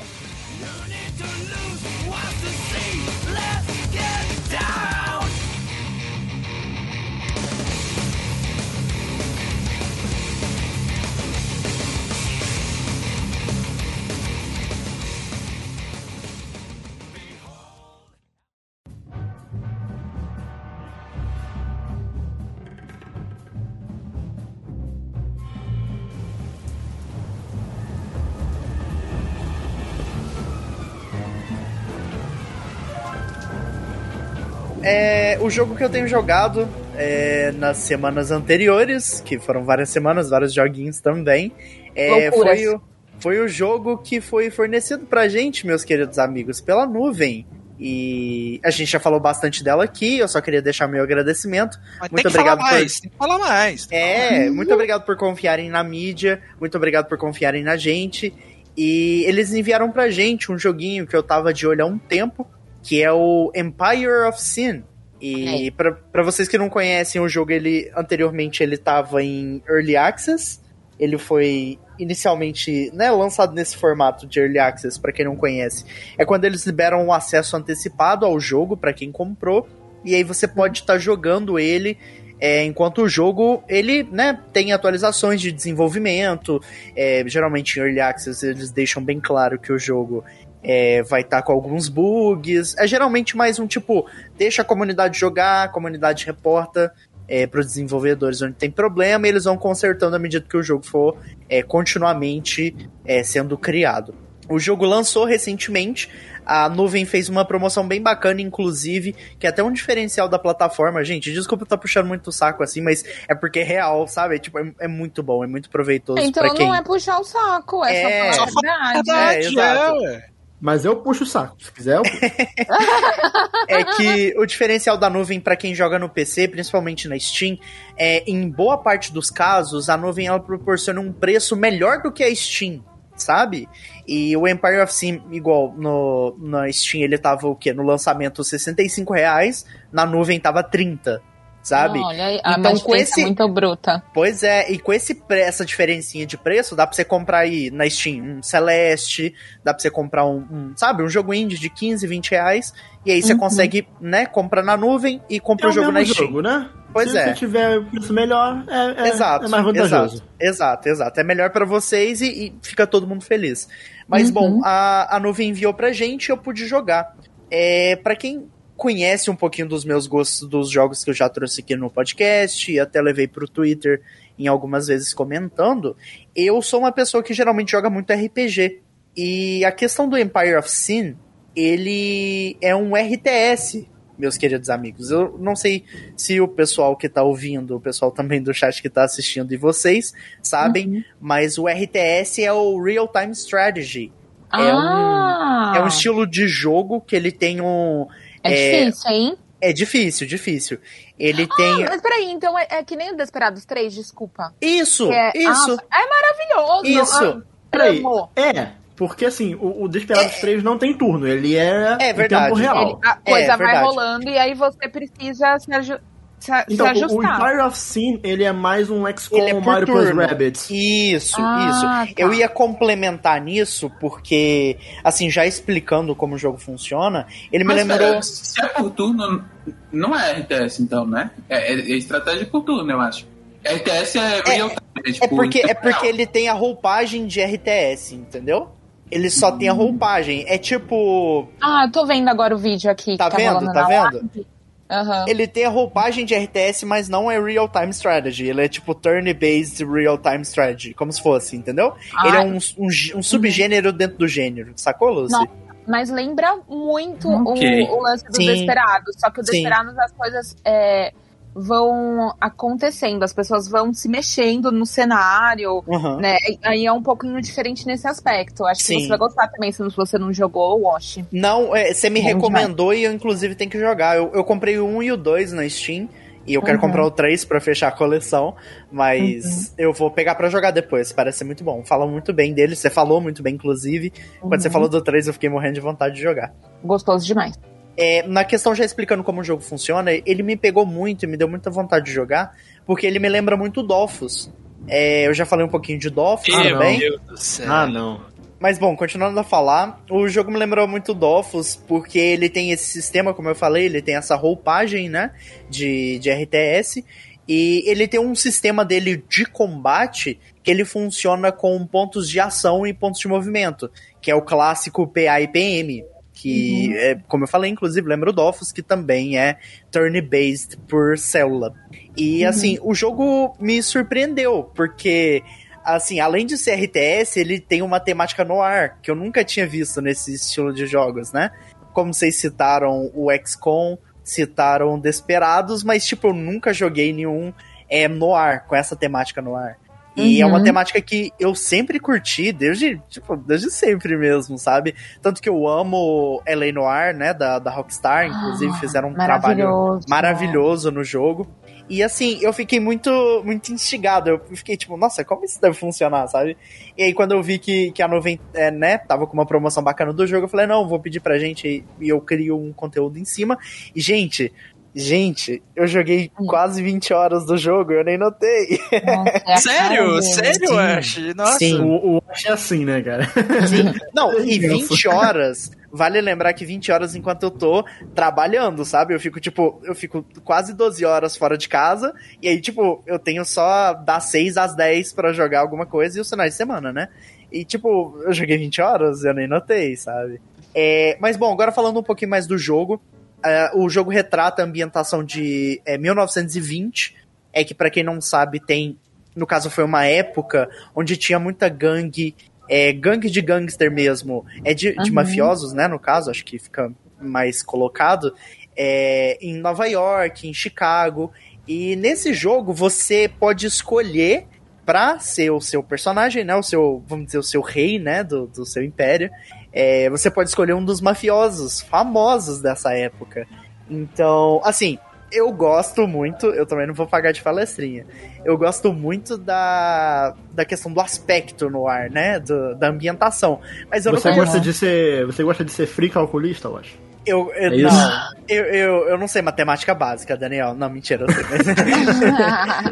É, 34.84 35.38
o 35.40 35.50
jogo 35.50 35.76
que 35.76 35.84
eu 35.84 35.90
tenho 35.90 36.08
jogado 36.08 36.68
é, 36.98 37.52
nas 37.52 37.78
semanas 37.78 38.32
anteriores, 38.32 39.22
que 39.24 39.38
foram 39.38 39.64
várias 39.64 39.90
semanas, 39.90 40.30
vários 40.30 40.54
joguinhos 40.54 41.00
também, 41.00 41.52
é, 41.96 42.32
foi, 42.32 42.68
o, 42.68 42.82
foi 43.20 43.40
o 43.40 43.48
jogo 43.48 43.98
que 44.00 44.20
foi 44.20 44.50
fornecido 44.50 45.06
pra 45.06 45.28
gente, 45.28 45.68
meus 45.68 45.84
queridos 45.84 46.18
amigos, 46.18 46.60
pela 46.60 46.86
nuvem. 46.88 47.46
E 47.84 48.60
a 48.64 48.70
gente 48.70 48.92
já 48.92 49.00
falou 49.00 49.20
bastante 49.20 49.64
dela 49.64 49.84
aqui, 49.84 50.20
eu 50.20 50.28
só 50.28 50.40
queria 50.40 50.62
deixar 50.62 50.88
meu 50.88 51.04
agradecimento. 51.04 51.80
Mas 52.00 52.10
Muito 52.12 52.28
que 52.28 52.34
falar 52.34 52.54
obrigado 52.54 52.68
por- 52.70 52.74
mais, 52.76 53.00
tem 53.00 53.10
que 53.10 53.18
falar 53.18 53.40
mais. 53.40 53.88
É, 53.92 54.50
muito 54.52 54.72
obrigado 54.74 55.04
por 55.04 55.16
confiarem 55.18 55.70
na 55.70 55.84
mídia, 55.84 56.42
muito 56.60 56.76
obrigado 56.78 57.08
por 57.08 57.18
confiarem 57.18 57.64
na 57.64 57.76
gente. 57.78 58.34
E 58.78 59.24
eles 59.28 59.52
enviaram 59.54 59.92
pra 59.92 60.10
gente 60.10 60.52
um 60.52 60.58
joguinho 60.58 61.06
que 61.08 61.16
eu 61.16 61.24
tava 61.24 61.52
de 61.54 61.66
olho 61.68 61.84
há 61.84 61.88
um 61.88 61.98
tempo, 61.98 62.48
que 62.84 63.02
é 63.02 63.12
o 63.12 63.52
Empire 63.56 64.28
of 64.28 64.42
Sin. 64.42 64.84
E 65.22 65.70
pra 65.72 65.92
pra 65.92 66.24
vocês 66.24 66.48
que 66.48 66.58
não 66.58 66.68
conhecem 66.68 67.22
o 67.22 67.30
jogo, 67.30 67.52
ele 67.52 67.92
anteriormente 67.96 68.64
ele 68.64 68.76
tava 68.76 69.24
em 69.24 69.62
Early 69.70 69.96
Access. 69.96 70.60
Ele 71.00 71.18
foi 71.18 71.80
inicialmente 72.00 72.92
né, 72.94 73.12
lançado 73.12 73.54
nesse 73.54 73.78
formato 73.78 74.26
de 74.26 74.40
Early 74.40 74.60
Access, 74.60 75.00
pra 75.00 75.12
quem 75.12 75.26
não 75.26 75.36
conhece. 75.36 75.86
É 76.18 76.26
quando 76.26 76.46
eles 76.46 76.66
liberam 76.66 77.06
um 77.06 77.14
acesso 77.14 77.56
antecipado 77.56 78.26
ao 78.26 78.40
jogo 78.40 78.76
pra 78.76 78.94
quem 78.94 79.12
comprou. 79.12 79.68
E 80.04 80.16
aí 80.16 80.24
você 80.24 80.48
pode 80.48 80.80
estar 80.80 80.98
jogando 80.98 81.60
ele 81.60 81.98
é, 82.42 82.64
enquanto 82.66 83.04
o 83.04 83.08
jogo 83.08 83.64
ele 83.70 84.02
né, 84.02 84.40
tem 84.52 84.74
atualizações 84.74 85.40
de 85.40 85.52
desenvolvimento. 85.52 86.60
É, 86.96 87.24
geralmente 87.28 87.78
em 87.78 87.84
Early 87.84 88.02
Access 88.02 88.44
eles 88.44 88.72
deixam 88.72 89.04
bem 89.04 89.20
claro 89.20 89.60
que 89.60 89.72
o 89.72 89.78
jogo 89.78 90.26
é, 90.64 91.01
vai 91.03 91.22
estar 91.22 91.41
com 91.41 91.51
alguns 91.51 91.89
bugs. 91.89 92.76
É 92.78 92.86
geralmente 92.88 93.36
mais 93.36 93.59
um 93.59 93.68
tipo, 93.68 94.05
deixa 94.38 94.62
a 94.62 94.66
comunidade 94.66 95.18
jogar, 95.20 95.64
a 95.64 95.68
comunidade 95.68 96.26
reporta 96.26 96.93
é, 97.28 97.47
para 97.47 97.62
os 97.62 97.68
desenvolvedores 97.68 98.41
onde 98.41 98.53
tem 98.53 98.70
problema 98.70 99.26
e 99.26 99.30
eles 99.30 99.45
vão 99.45 99.57
consertando 99.57 100.16
à 100.16 100.20
medida 100.20 100.45
que 100.47 100.57
o 100.57 100.64
jogo 100.64 100.86
for 100.86 101.18
é, 101.49 101.64
continuamente 101.64 102.76
é, 103.05 103.24
sendo 103.24 103.57
criado. 103.57 104.14
O 104.49 104.59
jogo 104.59 104.84
lançou 104.84 105.24
recentemente, 105.24 106.09
a 106.45 106.68
nuvem 106.68 107.05
fez 107.05 107.30
uma 107.30 107.45
promoção 107.45 107.88
bem 107.88 108.01
bacana, 108.01 108.41
inclusive, 108.41 109.16
que 109.39 109.45
é 109.45 109.49
até 109.49 109.64
um 109.64 109.72
diferencial 109.72 110.28
da 110.28 110.38
plataforma. 110.38 111.01
Gente, 111.05 111.32
desculpa 111.32 111.62
eu 111.62 111.66
estar 111.66 111.78
puxando 111.78 112.07
muito 112.07 112.28
o 112.28 112.32
saco 112.34 112.62
assim, 112.62 112.82
mas 112.82 113.05
é 113.30 113.36
porque 113.36 113.59
é 113.59 113.64
real, 113.64 114.07
sabe? 114.09 114.39
Tipo, 114.39 114.59
é, 114.59 114.74
é 114.82 114.88
muito 114.89 115.24
bom, 115.24 115.41
é 115.41 115.47
muito 115.47 115.70
proveitoso 115.70 116.20
Então 116.20 116.43
pra 116.43 116.53
quem. 116.53 116.68
não 116.68 116.76
é 116.76 116.82
puxar 116.84 117.20
o 117.20 117.24
saco, 117.24 117.86
é, 117.86 118.28
É. 118.28 118.34
só 118.34 118.45
falar 118.47 118.89
a 118.89 118.93
verdade. 118.93 119.45
É, 119.45 119.49
exato. 119.49 120.31
Mas 120.62 120.86
eu 120.86 120.97
puxo 120.97 121.24
o 121.24 121.28
saco. 121.28 121.55
Se 121.59 121.72
quiser, 121.72 121.97
eu 121.97 122.03
puxo. 122.03 122.20
é 123.68 123.84
que 123.84 124.36
o 124.38 124.45
diferencial 124.45 124.95
da 124.95 125.09
nuvem 125.09 125.39
pra 125.39 125.55
quem 125.55 125.74
joga 125.74 125.97
no 125.97 126.07
PC, 126.07 126.47
principalmente 126.47 127.07
na 127.07 127.18
Steam, 127.18 127.57
é 127.97 128.24
em 128.30 128.47
boa 128.47 128.78
parte 128.78 129.12
dos 129.12 129.32
casos 129.32 129.89
a 129.89 129.97
nuvem 129.97 130.28
ela 130.28 130.39
proporciona 130.39 131.01
um 131.01 131.12
preço 131.12 131.55
melhor 131.55 132.03
do 132.03 132.12
que 132.12 132.24
a 132.24 132.36
Steam, 132.36 132.84
sabe? 133.16 133.68
E 134.07 134.38
o 134.38 134.47
Empire 134.47 134.82
of 134.82 134.93
Sin, 134.93 135.24
igual 135.32 135.74
no 135.76 136.38
na 136.39 136.72
Steam 136.72 137.03
ele 137.03 137.18
tava 137.18 137.47
o 137.47 137.55
quê? 137.55 137.74
No 137.74 137.82
lançamento 137.82 138.43
65 138.43 139.12
reais, 139.14 139.66
na 139.91 140.05
nuvem 140.05 140.39
tava 140.39 140.62
30, 140.62 141.24
sabe? 141.64 141.99
Olha, 141.99 142.39
a 142.43 142.59
Então, 142.59 142.76
com 142.80 142.95
esse- 142.95 143.22
é 143.22 143.26
muito 143.26 143.47
bruta. 143.47 144.03
Pois 144.14 144.43
é, 144.43 144.72
e 144.72 144.80
com 144.80 144.91
esse 144.93 145.14
pre- 145.16 145.41
essa 145.41 145.64
diferencinha 145.66 146.26
de 146.26 146.38
preço, 146.38 146.76
dá 146.76 146.86
pra 146.88 146.95
você 146.95 147.03
comprar 147.05 147.39
aí 147.39 147.70
na 147.72 147.89
Steam 147.89 148.38
um 148.38 148.43
Celeste, 148.43 149.34
dá 149.64 149.74
pra 149.74 149.82
você 149.82 149.89
comprar 149.91 150.26
um, 150.26 150.38
um, 150.51 150.74
sabe, 150.76 151.03
um 151.03 151.09
jogo 151.09 151.34
indie 151.34 151.57
de 151.59 151.70
15, 151.70 152.05
20 152.07 152.32
reais, 152.32 152.74
e 153.05 153.12
aí 153.12 153.22
você 153.22 153.34
Uhum. 153.34 153.39
consegue, 153.39 153.88
né, 153.99 154.26
comprar 154.26 154.64
na 154.64 154.76
nuvem 154.78 155.22
e 155.30 155.39
compra 155.39 155.68
É 155.68 155.70
o 155.70 155.72
jogo 155.72 155.91
na 155.91 156.03
Steam. 156.05 156.28
jogo, 156.28 156.41
né? 156.41 156.70
Pois 156.93 157.09
Se 157.12 157.18
é. 157.18 157.28
você 157.28 157.34
tiver 157.36 157.82
preço 157.89 158.14
melhor, 158.14 158.64
é, 158.68 159.03
é, 159.03 159.09
Exato, 159.09 159.45
é 159.45 159.47
mais 159.47 159.64
vantajoso. 159.64 160.16
exato, 160.16 160.24
exato, 160.39 160.89
exato. 160.89 161.20
É 161.20 161.24
melhor 161.24 161.49
pra 161.51 161.64
vocês 161.66 162.22
e, 162.22 162.26
e 162.47 162.53
fica 162.62 162.86
todo 162.86 163.07
mundo 163.07 163.24
feliz. 163.24 163.70
Mas 164.07 164.28
Uhum. 164.28 164.34
bom, 164.34 164.62
a, 164.66 165.16
a 165.16 165.20
nuvem 165.20 165.49
enviou 165.49 165.74
pra 165.74 165.93
gente 165.93 166.26
e 166.28 166.32
eu 166.32 166.38
pude 166.38 166.66
jogar. 166.68 167.16
É, 167.49 167.95
para 167.95 168.14
quem 168.16 168.45
conhece 168.82 169.30
um 169.30 169.36
pouquinho 169.36 169.68
dos 169.68 169.86
meus 169.86 170.08
gostos 170.08 170.50
dos 170.50 170.68
jogos 170.68 171.04
que 171.04 171.12
eu 171.12 171.14
já 171.14 171.30
trouxe 171.30 171.62
aqui 171.62 171.76
no 171.76 171.88
podcast 171.88 172.72
e 172.72 172.80
até 172.80 173.00
levei 173.00 173.28
pro 173.28 173.48
Twitter 173.48 174.02
em 174.40 174.48
algumas 174.48 174.88
vezes 174.88 175.14
comentando, 175.14 175.96
eu 176.36 176.60
sou 176.64 176.80
uma 176.80 176.92
pessoa 176.92 177.22
que 177.22 177.32
geralmente 177.32 177.74
joga 177.74 177.92
muito 177.92 178.12
RPG. 178.12 178.82
E 179.16 179.64
a 179.64 179.72
questão 179.72 180.10
do 180.10 180.18
Empire 180.18 180.56
of 180.56 180.68
Sin, 180.68 181.16
ele 181.56 182.58
é 182.60 182.76
um 182.76 182.96
RTS 182.96 183.88
meus 184.18 184.36
queridos 184.36 184.68
amigos. 184.68 185.12
Eu 185.12 185.38
não 185.38 185.56
sei 185.56 185.84
se 186.18 186.42
o 186.42 186.48
pessoal 186.48 186.96
que 186.96 187.08
tá 187.08 187.22
ouvindo, 187.22 187.76
o 187.76 187.80
pessoal 187.80 188.10
também 188.10 188.42
do 188.42 188.52
chat 188.52 188.82
que 188.82 188.90
tá 188.90 189.04
assistindo 189.04 189.54
e 189.54 189.58
vocês 189.58 190.12
sabem, 190.42 190.88
Uhum. 190.88 191.04
mas 191.22 191.60
o 191.60 191.68
RTS 191.68 192.44
é 192.44 192.52
o 192.52 192.82
Real 192.82 193.08
Time 193.08 193.32
Strategy. 193.34 194.12
É 194.54 194.70
ah, 194.70 195.72
um, 195.74 195.78
é 195.78 195.84
um 195.84 195.88
estilo 195.88 196.26
de 196.28 196.48
jogo 196.48 197.00
que 197.00 197.16
ele 197.16 197.32
tem 197.32 197.62
um. 197.62 198.08
É 198.44 198.52
é- 198.54 198.80
difícil, 198.86 199.12
hein? 199.12 199.38
É 199.64 199.72
difícil, 199.74 200.26
difícil. 200.28 200.80
Ele 201.20 201.48
tem. 201.56 201.86
Mas 201.86 202.02
peraí, 202.02 202.32
então 202.32 202.58
é, 202.58 202.66
é 202.72 202.84
que 202.84 202.96
nem 202.96 203.12
o 203.12 203.16
Desperados 203.16 203.64
3, 203.64 203.94
desculpa. 203.94 204.54
Isso, 204.60 205.12
é, 205.12 205.32
isso. 205.36 205.78
Ah, 205.92 206.02
é 206.02 206.10
maravilhoso. 206.10 206.86
Isso. 207.04 207.44
Peraí, 207.70 208.00
Amo. 208.00 208.30
é, 208.36 208.70
porque 208.96 209.26
assim, 209.26 209.54
o, 209.56 209.84
o 209.84 209.88
Desperados 209.88 210.36
3 210.39 210.64
não 210.64 210.80
tem 210.80 210.98
turno, 210.98 211.28
ele 211.28 211.56
é, 211.56 211.96
É 212.00 212.10
em 212.10 212.14
verdade. 212.14 212.46
tempo 212.46 212.56
real. 212.56 212.82
Ele- 212.82 212.98
a 213.04 213.16
coisa 213.18 213.48
vai 213.50 213.58
verdade. 213.58 213.86
rolando 213.86 214.30
e 214.30 214.38
aí 214.38 214.54
você 214.56 214.89
precisa 214.89 215.60
se, 215.60 215.72
aju- 215.74 216.00
se, 216.42 216.52
Então, 216.70 216.86
se 216.96 217.04
o, 217.04 217.08
o 217.08 217.22
ajustar. 217.22 217.39
Empire 217.39 217.62
of 217.68 217.78
Sin, 217.78 218.20
ele 218.24 218.44
é 218.44 218.52
mais 218.52 218.89
um 218.89 219.04
XCOM 219.08 219.38
Ele 219.38 219.50
é 219.52 219.54
por 219.54 219.66
Mario 219.66 219.86
plus 219.88 220.06
turno. 220.06 220.22
Rabbids. 220.22 220.68
Isso, 220.70 221.36
Ah, 221.39 221.70
isso. 221.70 221.82
tá. 222.16 222.22
Eu 222.22 222.34
ia 222.34 222.50
complementar 222.50 223.39
nisso, 223.39 223.89
porque, 224.00 224.78
assim, 225.04 225.30
já 225.30 225.46
explicando 225.46 226.16
como 226.16 226.36
o 226.36 226.38
jogo 226.38 226.58
funciona, 226.58 227.28
ele 227.52 227.64
me 227.64 227.74
Mas, 227.74 227.88
lembrou. 227.88 228.10
pera, 228.10 228.22
se 228.22 228.62
é 228.62 228.68
por 228.68 228.89
turno, 228.92 229.46
não 229.92 230.16
é 230.18 230.34
RTS, 230.39 230.82
então, 230.82 231.06
né? 231.06 231.32
É, 231.48 231.72
é- 231.74 231.80
é 231.80 231.96
estratégia 231.98 232.46
por 232.46 232.64
turno, 232.64 232.92
eu 232.92 233.00
acho. 233.00 233.26
RTS 233.64 234.18
é 234.18 234.42
real 234.46 234.70
time. 234.70 234.82
É 235.06 235.12
tipo, 235.12 235.36
porque, 235.36 235.60
é 235.60 235.74
porque 235.74 236.06
ele 236.08 236.26
tem 236.26 236.50
a 236.50 236.54
roupagem 236.54 237.28
de 237.28 237.39
RTS, 237.42 238.16
entendeu? 238.16 238.70
Ele 239.10 239.30
só 239.30 239.52
tem 239.52 239.68
a 239.70 239.74
roupagem. 239.74 240.46
É 240.48 240.58
tipo. 240.58 241.48
Ah, 241.62 241.84
eu 241.86 241.92
tô 241.92 242.06
vendo 242.06 242.28
agora 242.30 242.56
o 242.56 242.58
vídeo 242.58 242.89
aqui. 242.89 243.18
Tá 243.18 243.30
que 243.30 243.36
vendo? 243.38 243.66
Tá 243.68 243.74
na 243.74 243.88
vendo? 243.88 244.14
live. 244.14 244.48
Aham. 244.92 245.26
Ele 245.28 245.48
tem 245.48 245.64
a 245.66 245.70
roupagem 245.70 246.26
de 246.26 246.36
RTS, 246.36 246.84
mas 246.86 247.08
não 247.08 247.32
é 247.32 247.39
real 247.42 247.70
time 247.70 247.89
strategy. 247.92 248.46
Ele 248.48 248.66
é 248.66 248.68
tipo 248.68 248.94
turn-based 248.94 249.84
real 249.86 250.18
time 250.18 250.42
strategy. 250.42 250.94
Como 250.94 251.12
se 251.14 251.22
fosse, 251.22 251.56
entendeu? 251.56 251.94
Ah, 252.16 252.28
ele 252.28 252.38
é 252.38 252.42
um, 252.42 252.58
um, 252.78 252.92
gê- 252.92 253.16
um 253.16 253.24
subgênero 253.24 253.94
dentro 253.94 254.18
do 254.18 254.28
gênero. 254.28 254.74
Sacou, 254.76 255.10
Lucy? 255.12 255.32
Não. 255.34 255.48
Mas 255.88 256.10
lembra 256.10 256.58
muito 256.70 257.28
Ok. 257.30 257.88
o, 257.89 257.96
o 257.98 258.02
lance 258.04 258.24
do 258.26 258.36
Sim. 258.36 258.46
Desperado. 258.46 259.06
Só 259.18 259.32
que 259.32 259.42
o 259.42 259.44
Sim. 259.46 259.54
Desperados 259.54 259.98
as 259.98 260.12
coisas 260.12 260.56
é, 260.64 261.12
vão 261.54 262.34
acontecendo, 262.39 263.24
as 263.24 263.34
pessoas 263.34 263.68
vão 263.68 263.93
se 263.93 264.08
mexendo 264.08 264.72
no 264.72 264.86
cenário. 264.86 265.84
Uhum. 265.88 266.18
Né? 266.18 266.38
Aí 266.64 266.86
é 266.86 266.91
um 266.91 267.04
pouquinho 267.04 267.41
diferente 267.41 267.86
nesse 267.86 268.08
aspecto. 268.08 268.66
Acho 268.66 268.80
que 268.82 268.88
Sim. 268.88 269.02
você 269.02 269.08
vai 269.10 269.18
gostar 269.18 269.47
também, 269.49 269.72
se 269.72 269.84
você 269.95 270.18
não 270.18 270.32
jogou, 270.34 270.82
Wash. 270.82 271.20
Não, 271.32 271.76
é, 271.76 271.93
você 271.93 272.10
me 272.10 272.22
Bom 272.22 272.28
recomendou 272.28 272.93
e 272.93 273.04
eu, 273.04 273.12
inclusive, 273.12 273.56
tenho 273.56 273.70
que 273.70 273.80
jogar. 273.80 274.16
Eu, 274.18 274.32
eu 274.34 274.43
comprei 274.43 274.78
o 274.80 274.86
1 274.86 275.04
e 275.04 275.12
o 275.12 275.18
2 275.18 275.52
na 275.52 275.68
Steam. 275.70 276.08
E 276.47 276.56
eu 276.56 276.62
quero 276.64 276.78
Uhum. 276.80 276.88
comprar 276.88 277.06
o 277.06 277.12
3 277.12 277.45
pra 277.45 277.62
fechar 277.62 277.89
a 277.89 277.91
coleção. 277.91 278.56
Mas 278.91 279.74
eu 279.78 279.93
vou 279.93 280.10
pegar 280.10 280.34
pra 280.36 280.49
jogar 280.49 280.72
depois. 280.72 281.12
Parece 281.12 281.39
ser 281.39 281.43
muito 281.43 281.64
bom. 281.64 281.84
Falam 281.86 282.08
muito 282.10 282.34
bem 282.34 282.52
dele. 282.52 282.76
Você 282.76 282.89
falou 282.89 283.22
muito 283.22 283.43
bem, 283.43 283.54
inclusive. 283.56 284.12
Quando 284.39 284.60
você 284.60 284.68
Uhum. 284.68 284.74
falou 284.74 284.89
do 284.89 285.02
3, 285.02 285.28
eu 285.28 285.34
fiquei 285.34 285.49
morrendo 285.49 285.76
de 285.76 285.82
vontade 285.82 286.16
de 286.16 286.22
jogar. 286.22 286.52
Gostoso 286.84 287.26
demais. 287.26 287.54
É, 287.98 288.26
na 288.28 288.44
questão, 288.44 288.74
já 288.74 288.86
explicando 288.86 289.24
como 289.24 289.42
o 289.42 289.44
jogo 289.44 289.62
funciona, 289.62 290.12
ele 290.12 290.44
me 290.44 290.56
pegou 290.56 290.86
muito 290.86 291.24
e 291.24 291.28
me 291.28 291.38
deu 291.38 291.48
muita 291.48 291.70
vontade 291.70 292.06
de 292.06 292.12
jogar. 292.12 292.56
Porque 292.86 293.06
ele 293.06 293.20
me 293.20 293.30
lembra 293.30 293.56
muito 293.56 293.84
Dofus. 293.84 294.52
É, 294.88 295.28
eu 295.28 295.34
já 295.34 295.46
falei 295.46 295.66
um 295.66 295.70
pouquinho 295.70 296.00
de 296.00 296.10
Dofus 296.10 296.54
Ah, 296.54 296.64
Meu 296.64 296.74
também. 296.74 297.00
Deus 297.00 297.22
do 297.22 297.38
céu. 297.38 297.72
Ah, 297.72 297.86
não. 297.86 298.22
Mas 298.60 298.78
bom, 298.78 298.96
continuando 298.96 299.39
a 299.39 299.44
falar, 299.44 300.00
o 300.08 300.28
jogo 300.28 300.52
me 300.52 300.58
lembrou 300.58 300.88
muito 300.88 301.16
Dofus, 301.16 301.76
porque 301.76 302.20
ele 302.20 302.48
tem 302.48 302.72
esse 302.72 302.86
sistema, 302.86 303.34
como 303.34 303.50
eu 303.50 303.56
falei, 303.56 303.86
ele 303.86 304.04
tem 304.04 304.16
essa 304.16 304.36
roupagem, 304.36 305.10
né, 305.10 305.32
de, 305.68 306.20
de 306.20 306.30
RTS, 306.30 307.04
e 307.48 307.84
ele 307.88 308.08
tem 308.08 308.20
um 308.20 308.36
sistema 308.36 308.86
dele 308.86 309.24
de 309.28 309.46
combate 309.46 310.39
que 310.62 310.70
ele 310.70 310.86
funciona 310.86 311.52
com 311.52 311.84
pontos 311.88 312.30
de 312.30 312.39
ação 312.39 312.86
e 312.86 312.94
pontos 312.94 313.20
de 313.20 313.28
movimento, 313.28 313.89
que 314.22 314.30
é 314.30 314.36
o 314.36 314.44
clássico 314.44 315.08
PA 315.08 315.42
e 315.42 315.48
PM, 315.48 316.06
que, 316.42 316.98
é, 316.98 317.20
como 317.28 317.44
eu 317.44 317.48
falei, 317.48 317.70
inclusive, 317.70 318.08
lembra 318.08 318.32
o 318.32 318.34
Dofus, 318.34 318.72
que 318.72 318.82
também 318.82 319.38
é 319.38 319.60
turn-based 319.92 320.76
por 320.88 321.16
célula. 321.16 321.72
E, 322.18 322.44
assim, 322.44 322.80
o 322.82 322.96
jogo 322.96 323.56
me 323.60 323.82
surpreendeu, 323.84 324.64
porque 324.76 325.44
assim, 325.84 326.20
além 326.20 326.46
de 326.46 326.58
ser 326.58 326.76
RTS, 326.76 327.39
ele 327.39 327.60
tem 327.60 327.84
uma 327.84 328.00
temática 328.00 328.44
no 328.44 328.60
ar, 328.60 329.00
que 329.02 329.12
eu 329.12 329.16
nunca 329.16 329.44
tinha 329.44 329.68
visto 329.68 330.02
nesse 330.02 330.34
estilo 330.34 330.74
de 330.74 330.88
jogos, 330.88 331.32
né? 331.32 331.52
Como 331.94 332.12
vocês 332.12 332.36
citaram 332.38 333.12
o 333.14 333.30
XCOM, 333.46 333.98
citaram 334.24 335.00
Desperados, 335.00 335.84
mas 335.84 336.06
tipo, 336.06 336.28
eu 336.28 336.34
nunca 336.34 336.74
joguei 336.74 337.14
nenhum 337.14 337.54
é, 337.88 338.08
no 338.08 338.34
ar, 338.34 338.66
com 338.66 338.76
essa 338.76 338.96
temática 338.96 339.42
no 339.42 339.56
ar. 339.56 339.78
E 340.16 340.41
é 340.41 340.45
Uhum. 340.45 340.51
uma 340.51 340.64
temática 340.64 340.99
que 341.01 341.32
eu 341.39 341.55
sempre 341.55 341.97
curti, 341.99 342.51
desde, 342.51 343.01
tipo, 343.09 343.36
desde 343.38 343.72
sempre 343.72 344.18
mesmo, 344.18 344.57
sabe? 344.57 344.93
Tanto 345.22 345.41
que 345.41 345.47
eu 345.47 345.66
amo 345.68 346.41
LA 346.45 346.72
Noir, 346.74 347.16
né, 347.16 347.34
da, 347.34 347.59
da 347.59 347.72
Rockstar, 347.72 348.26
inclusive 348.28 348.72
Ah, 348.74 348.80
fizeram 348.80 349.09
um 349.09 349.14
trabalho 349.14 349.64
Maravilhoso. 349.64 350.05
maravilhoso 350.09 350.91
no 350.91 351.03
jogo. 351.03 351.47
E 351.89 352.01
assim, 352.01 352.39
eu 352.41 352.53
fiquei 352.53 352.80
muito, 352.80 353.09
muito 353.43 353.74
instigado. 353.74 354.30
Eu 354.30 354.39
fiquei 354.55 354.78
tipo, 354.78 354.95
nossa, 354.95 355.26
como 355.26 355.43
isso 355.43 355.59
deve 355.62 355.76
funcionar, 355.76 356.26
sabe? 356.28 356.55
E 356.97 357.03
aí, 357.03 357.14
quando 357.14 357.34
eu 357.34 357.43
vi 357.43 357.57
que, 357.59 357.91
que 357.91 358.01
a 358.01 358.07
nuvem, 358.07 358.39
é, 358.53 358.72
né, 358.72 358.97
tava 358.97 359.28
com 359.28 359.34
uma 359.34 359.45
promoção 359.45 359.84
bacana 359.84 360.14
do 360.14 360.26
jogo, 360.26 360.45
eu 360.45 360.49
falei, 360.49 360.66
não, 360.68 360.88
vou 360.88 360.99
pedir 361.01 361.20
pra 361.20 361.38
gente 361.38 361.84
e 361.99 362.07
eu 362.09 362.22
crio 362.22 362.57
um 362.57 362.72
conteúdo 362.72 363.18
em 363.20 363.26
cima. 363.26 363.57
E, 363.93 363.99
gente, 363.99 364.53
gente, 364.94 365.62
eu 365.76 365.88
joguei 365.88 366.32
Hum. 366.39 366.46
quase 366.46 366.82
20 366.84 367.14
horas 367.14 367.46
do 367.46 367.58
jogo, 367.58 367.92
eu 367.94 368.04
nem 368.04 368.18
notei. 368.18 368.80
Nossa, 369.06 369.42
é 369.48 369.58
Sério? 369.58 370.22
Sério, 370.22 370.68
Sim. 370.68 370.78
Ash? 370.80 371.18
Nossa. 371.36 371.58
Sim. 371.60 371.80
O, 371.82 372.18
o 372.18 372.24
Ash 372.30 372.46
é 372.46 372.52
assim, 372.52 372.86
né, 372.86 373.02
cara? 373.02 373.26
Sim. 373.68 373.94
Não, 374.14 374.39
e 374.39 374.58
Imenso. 374.58 374.89
20 374.89 375.08
horas, 375.08 375.72
vale 375.92 376.20
lembrar 376.22 376.54
que 376.54 376.66
20 376.66 376.92
horas 376.92 377.16
enquanto 377.16 377.44
eu 377.44 377.52
tô 377.52 377.86
trabalhando, 378.16 378.84
sabe? 378.86 379.14
Eu 379.14 379.20
fico, 379.20 379.39
tipo, 379.39 379.80
eu 379.84 379.96
fico 379.96 380.26
quase 380.44 380.74
12 380.74 381.04
horas 381.06 381.36
fora 381.38 381.58
de 381.58 381.68
casa, 381.70 382.14
e 382.42 382.48
aí, 382.48 382.60
tipo, 382.60 383.02
eu 383.06 383.18
tenho 383.20 383.44
só 383.46 383.94
das 383.94 384.26
6 384.26 384.58
às 384.58 384.76
10 384.76 385.14
pra 385.14 385.34
jogar 385.34 385.62
alguma 385.62 385.86
coisa 385.86 386.18
e 386.18 386.22
os 386.22 386.30
finais 386.30 386.52
de 386.52 386.58
semana, 386.58 386.92
né? 386.92 387.08
E, 387.52 387.66
tipo, 387.66 388.22
eu 388.26 388.32
joguei 388.34 388.58
20 388.58 388.82
horas, 388.82 389.24
eu 389.24 389.34
nem 389.34 389.48
notei, 389.48 389.96
sabe? 389.96 390.39
É, 390.74 391.18
mas, 391.20 391.36
bom, 391.36 391.52
agora 391.52 391.72
falando 391.72 392.00
um 392.00 392.04
pouquinho 392.04 392.32
mais 392.32 392.48
do 392.48 392.58
jogo, 392.58 393.02
é, 393.44 393.72
o 393.76 393.89
jogo 393.89 394.10
retrata 394.10 394.62
a 394.62 394.66
ambientação 394.66 395.24
de 395.24 395.82
é, 395.86 395.98
1920, 395.98 397.16
é 397.54 397.64
que, 397.64 397.74
pra 397.74 397.89
quem 397.89 398.04
não 398.04 398.22
sabe, 398.22 398.60
tem. 398.60 398.98
No 399.36 399.48
caso, 399.48 399.70
foi 399.70 399.84
uma 399.84 400.06
época 400.06 400.70
onde 400.96 401.16
tinha 401.16 401.39
muita 401.39 401.70
gangue 401.70 402.36
é, 402.72 402.94
gangue 402.94 403.30
de 403.30 403.42
gangster 403.42 403.92
mesmo, 403.92 404.46
é 404.64 404.74
de, 404.74 404.94
de 404.94 405.10
Uhum. 405.10 405.16
mafiosos, 405.16 405.74
né, 405.74 405.89
no 405.89 406.00
caso, 406.00 406.32
acho 406.32 406.46
que 406.46 406.58
fica 406.58 406.89
mais 407.20 407.62
colocado, 407.62 408.34
é, 408.78 409.38
em 409.42 409.58
Nova 409.58 409.88
York, 409.88 410.48
em 410.48 410.54
Chicago, 410.54 411.34
e 411.68 411.98
nesse 411.98 412.34
jogo 412.34 412.74
você 412.74 413.28
pode 413.28 413.68
escolher 413.68 414.48
pra 414.86 415.20
ser 415.20 415.52
o 415.52 415.60
seu 415.60 415.84
personagem, 415.84 416.46
né, 416.46 416.56
o 416.56 416.64
seu, 416.64 417.04
vamos 417.06 417.26
dizer, 417.26 417.39
o 417.39 417.44
seu 417.44 417.62
rei, 417.62 418.00
né, 418.00 418.24
do, 418.24 418.48
do 418.48 418.66
seu 418.66 418.82
império, 418.82 419.30
é, 419.74 420.09
você 420.09 420.30
pode 420.30 420.49
escolher 420.49 420.74
um 420.74 420.84
dos 420.84 421.01
mafiosos 421.01 421.82
famosos 421.82 422.61
dessa 422.61 422.93
época. 422.93 423.47
Então, 423.89 424.61
assim, 424.63 424.97
eu 425.32 425.51
gosto 425.51 426.07
muito, 426.07 426.47
eu 426.47 426.65
também 426.65 426.88
não 426.88 426.93
vou 426.93 427.07
pagar 427.07 427.32
de 427.32 427.41
palestrinha. 427.41 428.05
Eu 428.43 428.57
gosto 428.57 428.91
muito 428.91 429.38
da, 429.38 430.36
da 430.51 430.65
questão 430.65 430.91
do 430.91 430.99
aspecto 430.99 431.69
no 431.69 431.88
ar, 431.88 432.09
né? 432.09 432.39
Do, 432.39 432.76
da 432.76 432.89
ambientação. 432.89 433.59
Mas 433.89 434.05
eu 434.05 434.11
Você 434.11 434.30
não 434.30 434.38
gosta 434.38 434.59
de 434.59 434.74
ser. 434.74 435.26
Você 435.26 435.43
gosta 435.43 435.63
de 435.63 435.72
ser 435.72 435.88
free 435.88 436.09
calculista, 436.09 436.67
eu 436.67 436.78
acho. 436.78 436.99
Eu, 437.24 437.51
eu, 437.53 437.72
É 437.72 437.78
não, 437.78 438.30
eu, 438.49 438.63
eu, 438.65 439.09
eu 439.09 439.17
não 439.17 439.28
sei 439.28 439.43
matemática 439.43 439.93
básica, 439.93 440.36
Daniel. 440.36 440.74
Não, 440.74 440.89
mentira, 440.89 441.24
eu 441.24 441.32
sei. 441.32 441.43
Mas 441.43 441.67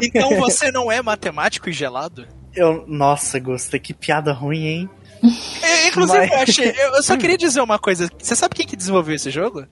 Então 0.02 0.30
você 0.38 0.70
não 0.70 0.90
é 0.90 1.02
matemático 1.02 1.68
e 1.68 1.72
gelado? 1.72 2.26
eu, 2.54 2.84
nossa, 2.86 3.38
Gusta, 3.38 3.78
que 3.78 3.94
piada 3.94 4.32
ruim, 4.32 4.66
hein? 4.66 4.90
É, 5.90 5.92
Inclusive, 5.92 6.18
Mas- 6.18 6.30
eu, 6.32 6.38
achei- 6.38 6.70
eu- 6.70 6.94
eu 6.96 7.02
só 7.02 7.16
queria 7.16 7.36
dizer 7.36 7.60
uma 7.60 7.78
coisa. 7.78 8.08
Você 8.18 8.36
sabe 8.36 8.54
quem 8.54 8.66
que 8.66 8.76
desenvolveu 8.76 9.14
esse 9.14 9.30
jogo? 9.30 9.66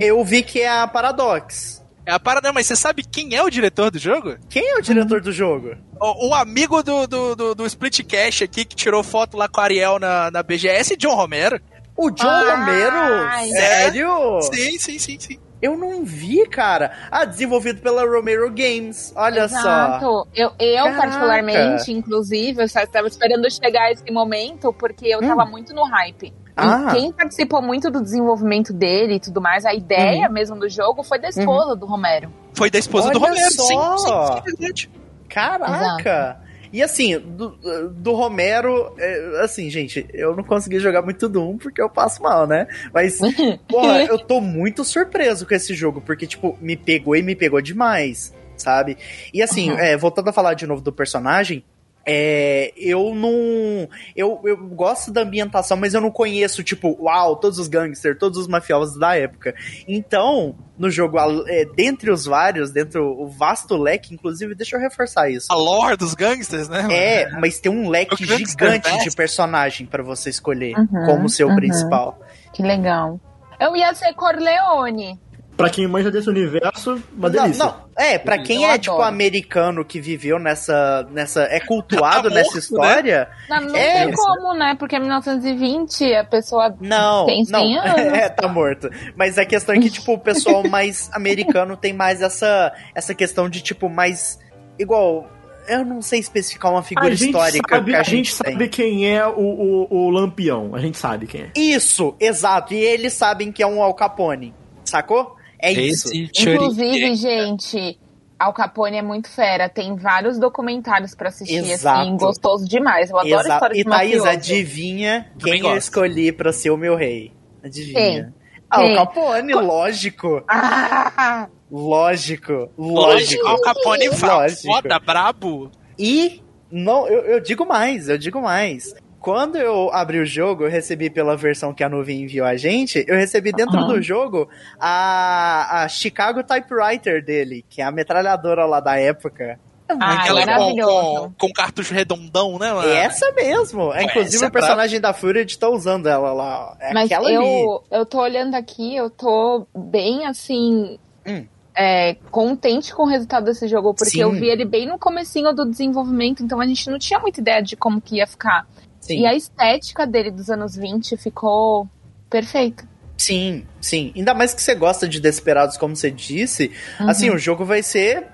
Eu 0.00 0.24
vi 0.24 0.42
que 0.42 0.60
é 0.60 0.68
a 0.68 0.86
Paradox. 0.86 1.82
É 2.06 2.12
a 2.12 2.20
parada, 2.20 2.52
mas 2.52 2.66
você 2.66 2.76
sabe 2.76 3.02
quem 3.02 3.34
é 3.34 3.42
o 3.42 3.48
diretor 3.48 3.90
do 3.90 3.98
jogo? 3.98 4.36
Quem 4.50 4.62
é 4.68 4.76
o 4.76 4.82
diretor 4.82 5.20
do 5.22 5.32
jogo? 5.32 5.74
O- 5.98 6.28
Um 6.28 6.34
amigo 6.34 6.82
do, 6.82 7.06
do, 7.06 7.34
do, 7.34 7.54
do 7.54 7.66
Split 7.66 8.02
Cash 8.04 8.42
aqui 8.42 8.64
que 8.64 8.76
tirou 8.76 9.02
foto 9.02 9.36
lá 9.38 9.48
com 9.48 9.60
a 9.60 9.64
Ariel 9.64 9.98
na, 9.98 10.30
na 10.30 10.42
BGS, 10.42 10.96
John 10.96 11.14
Romero. 11.14 11.58
O 11.96 12.10
John 12.10 12.26
Ai, 12.28 12.56
Romero? 12.56 12.96
é? 12.96 13.48
Sério? 13.48 14.40
Sim, 14.42 14.78
sim, 14.78 14.98
sim, 14.98 15.16
sim. 15.18 15.38
Eu 15.62 15.78
não 15.78 16.04
vi, 16.04 16.46
cara. 16.46 16.92
Ah, 17.10 17.24
desenvolvido 17.24 17.80
pela 17.80 18.04
Romero 18.04 18.50
Games. 18.50 19.12
Olha 19.16 19.48
só. 19.48 19.58
Exato. 19.58 20.28
Eu, 20.34 20.52
eu 20.58 20.84
Caraca. 20.84 21.00
particularmente, 21.00 21.92
inclusive, 21.92 22.62
eu 22.62 22.68
só 22.68 22.80
estava 22.80 23.08
esperando 23.08 23.50
chegar 23.50 23.90
esse 23.90 24.10
momento, 24.10 24.72
porque 24.72 25.06
eu 25.06 25.20
tava 25.20 25.46
muito 25.46 25.74
no 25.74 25.84
hype. 25.84 26.34
Ah. 26.56 26.88
E 26.88 26.94
quem 26.94 27.12
participou 27.12 27.60
muito 27.62 27.90
do 27.90 28.02
desenvolvimento 28.02 28.72
dele 28.72 29.14
e 29.14 29.20
tudo 29.20 29.40
mais, 29.40 29.64
a 29.64 29.74
ideia 29.74 30.28
mesmo 30.28 30.56
do 30.56 30.68
jogo 30.68 31.02
foi 31.02 31.18
da 31.18 31.28
esposa 31.28 31.74
do 31.74 31.86
Romero. 31.86 32.30
Foi 32.52 32.70
da 32.70 32.78
esposa 32.78 33.10
do 33.10 33.20
Olha 33.20 33.30
Romero, 33.30 33.52
só. 33.52 33.62
sim, 33.64 33.98
sim, 33.98 34.06
sim, 34.06 34.42
verdade. 34.58 34.90
Caraca! 35.28 36.43
E 36.74 36.82
assim, 36.82 37.16
do, 37.20 37.50
do 37.90 38.12
Romero, 38.14 38.92
é, 38.98 39.42
assim, 39.44 39.70
gente, 39.70 40.04
eu 40.12 40.34
não 40.34 40.42
consegui 40.42 40.80
jogar 40.80 41.02
muito 41.02 41.28
Doom 41.28 41.56
porque 41.56 41.80
eu 41.80 41.88
passo 41.88 42.20
mal, 42.20 42.48
né? 42.48 42.66
Mas, 42.92 43.20
porra, 43.68 44.02
eu 44.02 44.18
tô 44.18 44.40
muito 44.40 44.82
surpreso 44.84 45.46
com 45.46 45.54
esse 45.54 45.72
jogo, 45.72 46.00
porque, 46.00 46.26
tipo, 46.26 46.58
me 46.60 46.76
pegou 46.76 47.14
e 47.14 47.22
me 47.22 47.36
pegou 47.36 47.60
demais, 47.60 48.34
sabe? 48.56 48.98
E 49.32 49.40
assim, 49.40 49.70
Uhum. 49.70 49.78
é, 49.78 49.96
voltando 49.96 50.30
a 50.30 50.32
falar 50.32 50.54
de 50.54 50.66
novo 50.66 50.82
do 50.82 50.92
personagem, 50.92 51.64
é, 52.06 52.72
eu 52.76 53.14
não. 53.14 53.88
Eu, 54.14 54.40
eu 54.44 54.56
gosto 54.56 55.10
da 55.10 55.22
ambientação, 55.22 55.76
mas 55.76 55.94
eu 55.94 56.00
não 56.00 56.10
conheço, 56.10 56.62
tipo, 56.62 56.96
uau, 57.00 57.36
todos 57.36 57.58
os 57.58 57.68
gangsters, 57.68 58.18
todos 58.18 58.38
os 58.38 58.46
mafiosos 58.46 58.98
da 58.98 59.16
época. 59.16 59.54
Então, 59.88 60.54
no 60.78 60.90
jogo, 60.90 61.18
é, 61.48 61.64
dentre 61.64 62.10
os 62.10 62.24
vários, 62.24 62.70
dentro 62.70 63.04
o 63.04 63.28
vasto 63.28 63.76
leque, 63.76 64.14
inclusive, 64.14 64.54
deixa 64.54 64.76
eu 64.76 64.80
reforçar 64.80 65.30
isso. 65.30 65.52
A 65.52 65.56
lore 65.56 65.96
dos 65.96 66.14
gangsters, 66.14 66.68
né? 66.68 66.86
É, 66.90 67.30
mas 67.38 67.58
tem 67.58 67.70
um 67.70 67.88
leque 67.88 68.14
O 68.14 68.26
Gangster 68.26 68.72
gigante 68.72 69.04
de 69.04 69.16
personagem 69.16 69.86
pra 69.86 70.02
você 70.02 70.30
escolher 70.30 70.74
Uhum, 70.76 71.06
como 71.06 71.28
seu 71.28 71.48
uhum. 71.48 71.56
principal. 71.56 72.20
Que 72.52 72.62
legal. 72.62 73.20
Eu 73.60 73.76
ia 73.76 73.94
ser 73.94 74.12
Corleone. 74.14 75.18
Pra 75.56 75.70
quem 75.70 75.86
manja 75.86 76.10
desse 76.10 76.28
universo, 76.28 77.00
uma 77.16 77.28
Não, 77.28 77.42
delícia. 77.44 77.64
não, 77.64 77.76
é, 77.96 78.18
pra 78.18 78.38
quem 78.38 78.64
Eu 78.64 78.70
é, 78.70 78.78
tipo, 78.78 78.92
adoro. 78.94 79.08
americano 79.08 79.84
que 79.84 80.00
viveu 80.00 80.36
nessa. 80.38 81.06
nessa 81.12 81.42
é 81.44 81.60
cultuado 81.60 82.28
Tá 82.28 82.34
nessa 82.34 82.50
morto, 82.50 82.58
história. 82.58 83.28
Não, 83.48 83.60
não 83.60 83.76
É, 83.76 84.04
tem 84.06 84.14
como, 84.14 84.54
né? 84.54 84.74
Porque 84.76 84.98
1920 84.98 86.12
a 86.14 86.24
pessoa 86.24 86.74
Não, 86.80 87.26
tem 87.26 87.44
100 87.44 87.52
não, 87.76 87.82
anos. 87.82 87.96
é, 88.18 88.28
tá 88.28 88.48
morto. 88.48 88.90
Mas 89.16 89.38
a 89.38 89.44
questão 89.44 89.74
é 89.74 89.78
que, 89.78 89.90
tipo, 89.90 90.12
o 90.14 90.18
pessoal 90.18 90.66
mais 90.68 91.08
americano 91.12 91.76
tem 91.76 91.92
mais 91.92 92.20
essa, 92.20 92.72
essa 92.94 93.14
questão 93.14 93.48
de, 93.48 93.60
tipo, 93.62 93.88
mais. 93.88 94.38
Igual. 94.78 95.30
Eu 95.66 95.82
não 95.84 96.02
sei 96.02 96.18
especificar 96.18 96.70
uma 96.70 96.82
figura 96.82 97.06
a 97.06 97.10
gente 97.14 97.26
histórica 97.30 97.76
sabe, 97.76 97.90
que 97.92 97.96
a, 97.96 98.00
a 98.00 98.02
gente 98.02 98.36
tem. 98.42 98.52
sabe 98.52 98.68
quem 98.68 99.08
é 99.16 99.26
o, 99.26 99.32
o, 99.38 99.86
o 99.88 100.10
Lampião. 100.10 100.74
A 100.74 100.78
gente 100.80 100.98
sabe 100.98 101.26
quem 101.26 101.42
é. 101.42 101.50
Isso, 101.56 102.14
exato. 102.20 102.74
E 102.74 102.76
eles 102.76 103.14
sabem 103.14 103.50
que 103.50 103.62
é 103.62 103.66
um 103.66 103.80
Al 103.82 103.94
Capone. 103.94 104.52
Sacou? 104.84 105.36
É 105.68 105.72
isso. 105.72 106.08
Inclusive, 106.14 107.14
gente, 107.16 107.98
Al 108.38 108.52
Capone 108.52 108.96
é 108.98 109.02
muito 109.02 109.28
fera. 109.28 109.68
Tem 109.68 109.96
vários 109.96 110.38
documentários 110.38 111.14
pra 111.14 111.28
assistir, 111.28 111.56
Exato. 111.56 112.00
assim, 112.00 112.16
gostoso 112.16 112.68
demais. 112.68 113.10
Eu 113.10 113.18
adoro 113.18 113.34
Exato. 113.34 113.52
história 113.54 113.74
E 113.74 113.84
de 113.84 113.84
Thaís, 113.90 114.10
mafioso. 114.18 114.28
adivinha 114.28 115.26
Também 115.38 115.52
quem 115.54 115.60
eu 115.62 115.74
gosto. 115.74 115.78
escolhi 115.78 116.32
pra 116.32 116.52
ser 116.52 116.70
o 116.70 116.76
meu 116.76 116.96
rei? 116.96 117.32
Adivinha? 117.64 117.94
Quem? 117.94 118.34
Ah, 118.70 118.78
Quem? 118.80 118.92
o 118.92 118.96
Capone, 118.96 119.52
lógico. 119.54 120.42
Ah! 120.48 121.48
Lógico. 121.70 122.68
Lógico. 122.78 123.46
Al 123.46 123.60
Capone 123.60 124.08
foda, 124.16 124.98
brabo. 124.98 125.70
E 125.98 126.42
não, 126.70 127.06
eu, 127.08 127.22
eu 127.22 127.40
digo 127.40 127.64
mais, 127.66 128.08
eu 128.08 128.18
digo 128.18 128.40
mais. 128.40 128.94
Quando 129.24 129.56
eu 129.56 129.90
abri 129.90 130.18
o 130.18 130.26
jogo, 130.26 130.64
eu 130.64 130.70
recebi 130.70 131.08
pela 131.08 131.34
versão 131.34 131.72
que 131.72 131.82
a 131.82 131.88
nuvem 131.88 132.24
enviou 132.24 132.46
a 132.46 132.56
gente, 132.58 133.02
eu 133.08 133.16
recebi 133.16 133.52
dentro 133.52 133.78
Aham. 133.78 133.88
do 133.88 134.02
jogo 134.02 134.50
a, 134.78 135.84
a 135.84 135.88
Chicago 135.88 136.42
Typewriter 136.44 137.24
dele, 137.24 137.64
que 137.70 137.80
é 137.80 137.84
a 137.86 137.90
metralhadora 137.90 138.66
lá 138.66 138.80
da 138.80 138.98
época. 139.00 139.58
Ah, 139.88 140.14
Aquela 140.20 140.40
com, 140.40 140.46
maravilhoso. 140.46 141.34
com, 141.38 141.48
com 141.48 141.52
cartucho 141.54 141.94
redondão, 141.94 142.58
né, 142.58 142.70
mano? 142.74 142.86
É 142.86 142.96
essa 142.96 143.32
mesmo. 143.32 143.94
É, 143.94 144.02
inclusive 144.04 144.36
essa 144.36 144.44
é 144.44 144.48
o 144.48 144.52
personagem 144.52 145.00
da 145.00 145.14
Fúria 145.14 145.46
tá 145.58 145.70
usando 145.70 146.06
ela 146.06 146.30
lá. 146.34 146.72
ó. 146.72 146.76
É 146.78 146.92
Mas 146.92 147.10
aquela 147.10 147.26
ali. 147.26 147.34
eu, 147.36 147.82
eu 147.90 148.04
tô 148.04 148.20
olhando 148.20 148.54
aqui, 148.54 148.94
eu 148.94 149.08
tô 149.08 149.66
bem 149.74 150.26
assim. 150.26 150.98
Hum. 151.26 151.46
é, 151.74 152.14
contente 152.30 152.94
com 152.94 153.04
o 153.04 153.08
resultado 153.08 153.46
desse 153.46 153.66
jogo, 153.68 153.94
porque 153.94 154.10
Sim. 154.10 154.20
eu 154.20 154.32
vi 154.32 154.48
ele 154.50 154.66
bem 154.66 154.86
no 154.86 154.98
comecinho 154.98 155.50
do 155.54 155.64
desenvolvimento, 155.64 156.42
então 156.42 156.60
a 156.60 156.66
gente 156.66 156.90
não 156.90 156.98
tinha 156.98 157.18
muita 157.18 157.40
ideia 157.40 157.62
de 157.62 157.74
como 157.74 158.02
que 158.02 158.16
ia 158.16 158.26
ficar. 158.26 158.66
Sim. 159.06 159.20
E 159.20 159.26
a 159.26 159.34
estética 159.34 160.06
dele 160.06 160.30
dos 160.30 160.48
anos 160.50 160.76
20 160.76 161.16
ficou 161.16 161.86
perfeita. 162.30 162.84
Sim, 163.16 163.64
sim. 163.80 164.12
Ainda 164.16 164.34
mais 164.34 164.52
que 164.54 164.62
você 164.62 164.74
gosta 164.74 165.06
de 165.06 165.20
Desperados, 165.20 165.76
como 165.76 165.94
você 165.94 166.10
disse. 166.10 166.72
Uhum. 166.98 167.08
Assim, 167.08 167.30
o 167.30 167.38
jogo 167.38 167.64
vai 167.64 167.82
ser 167.82 168.26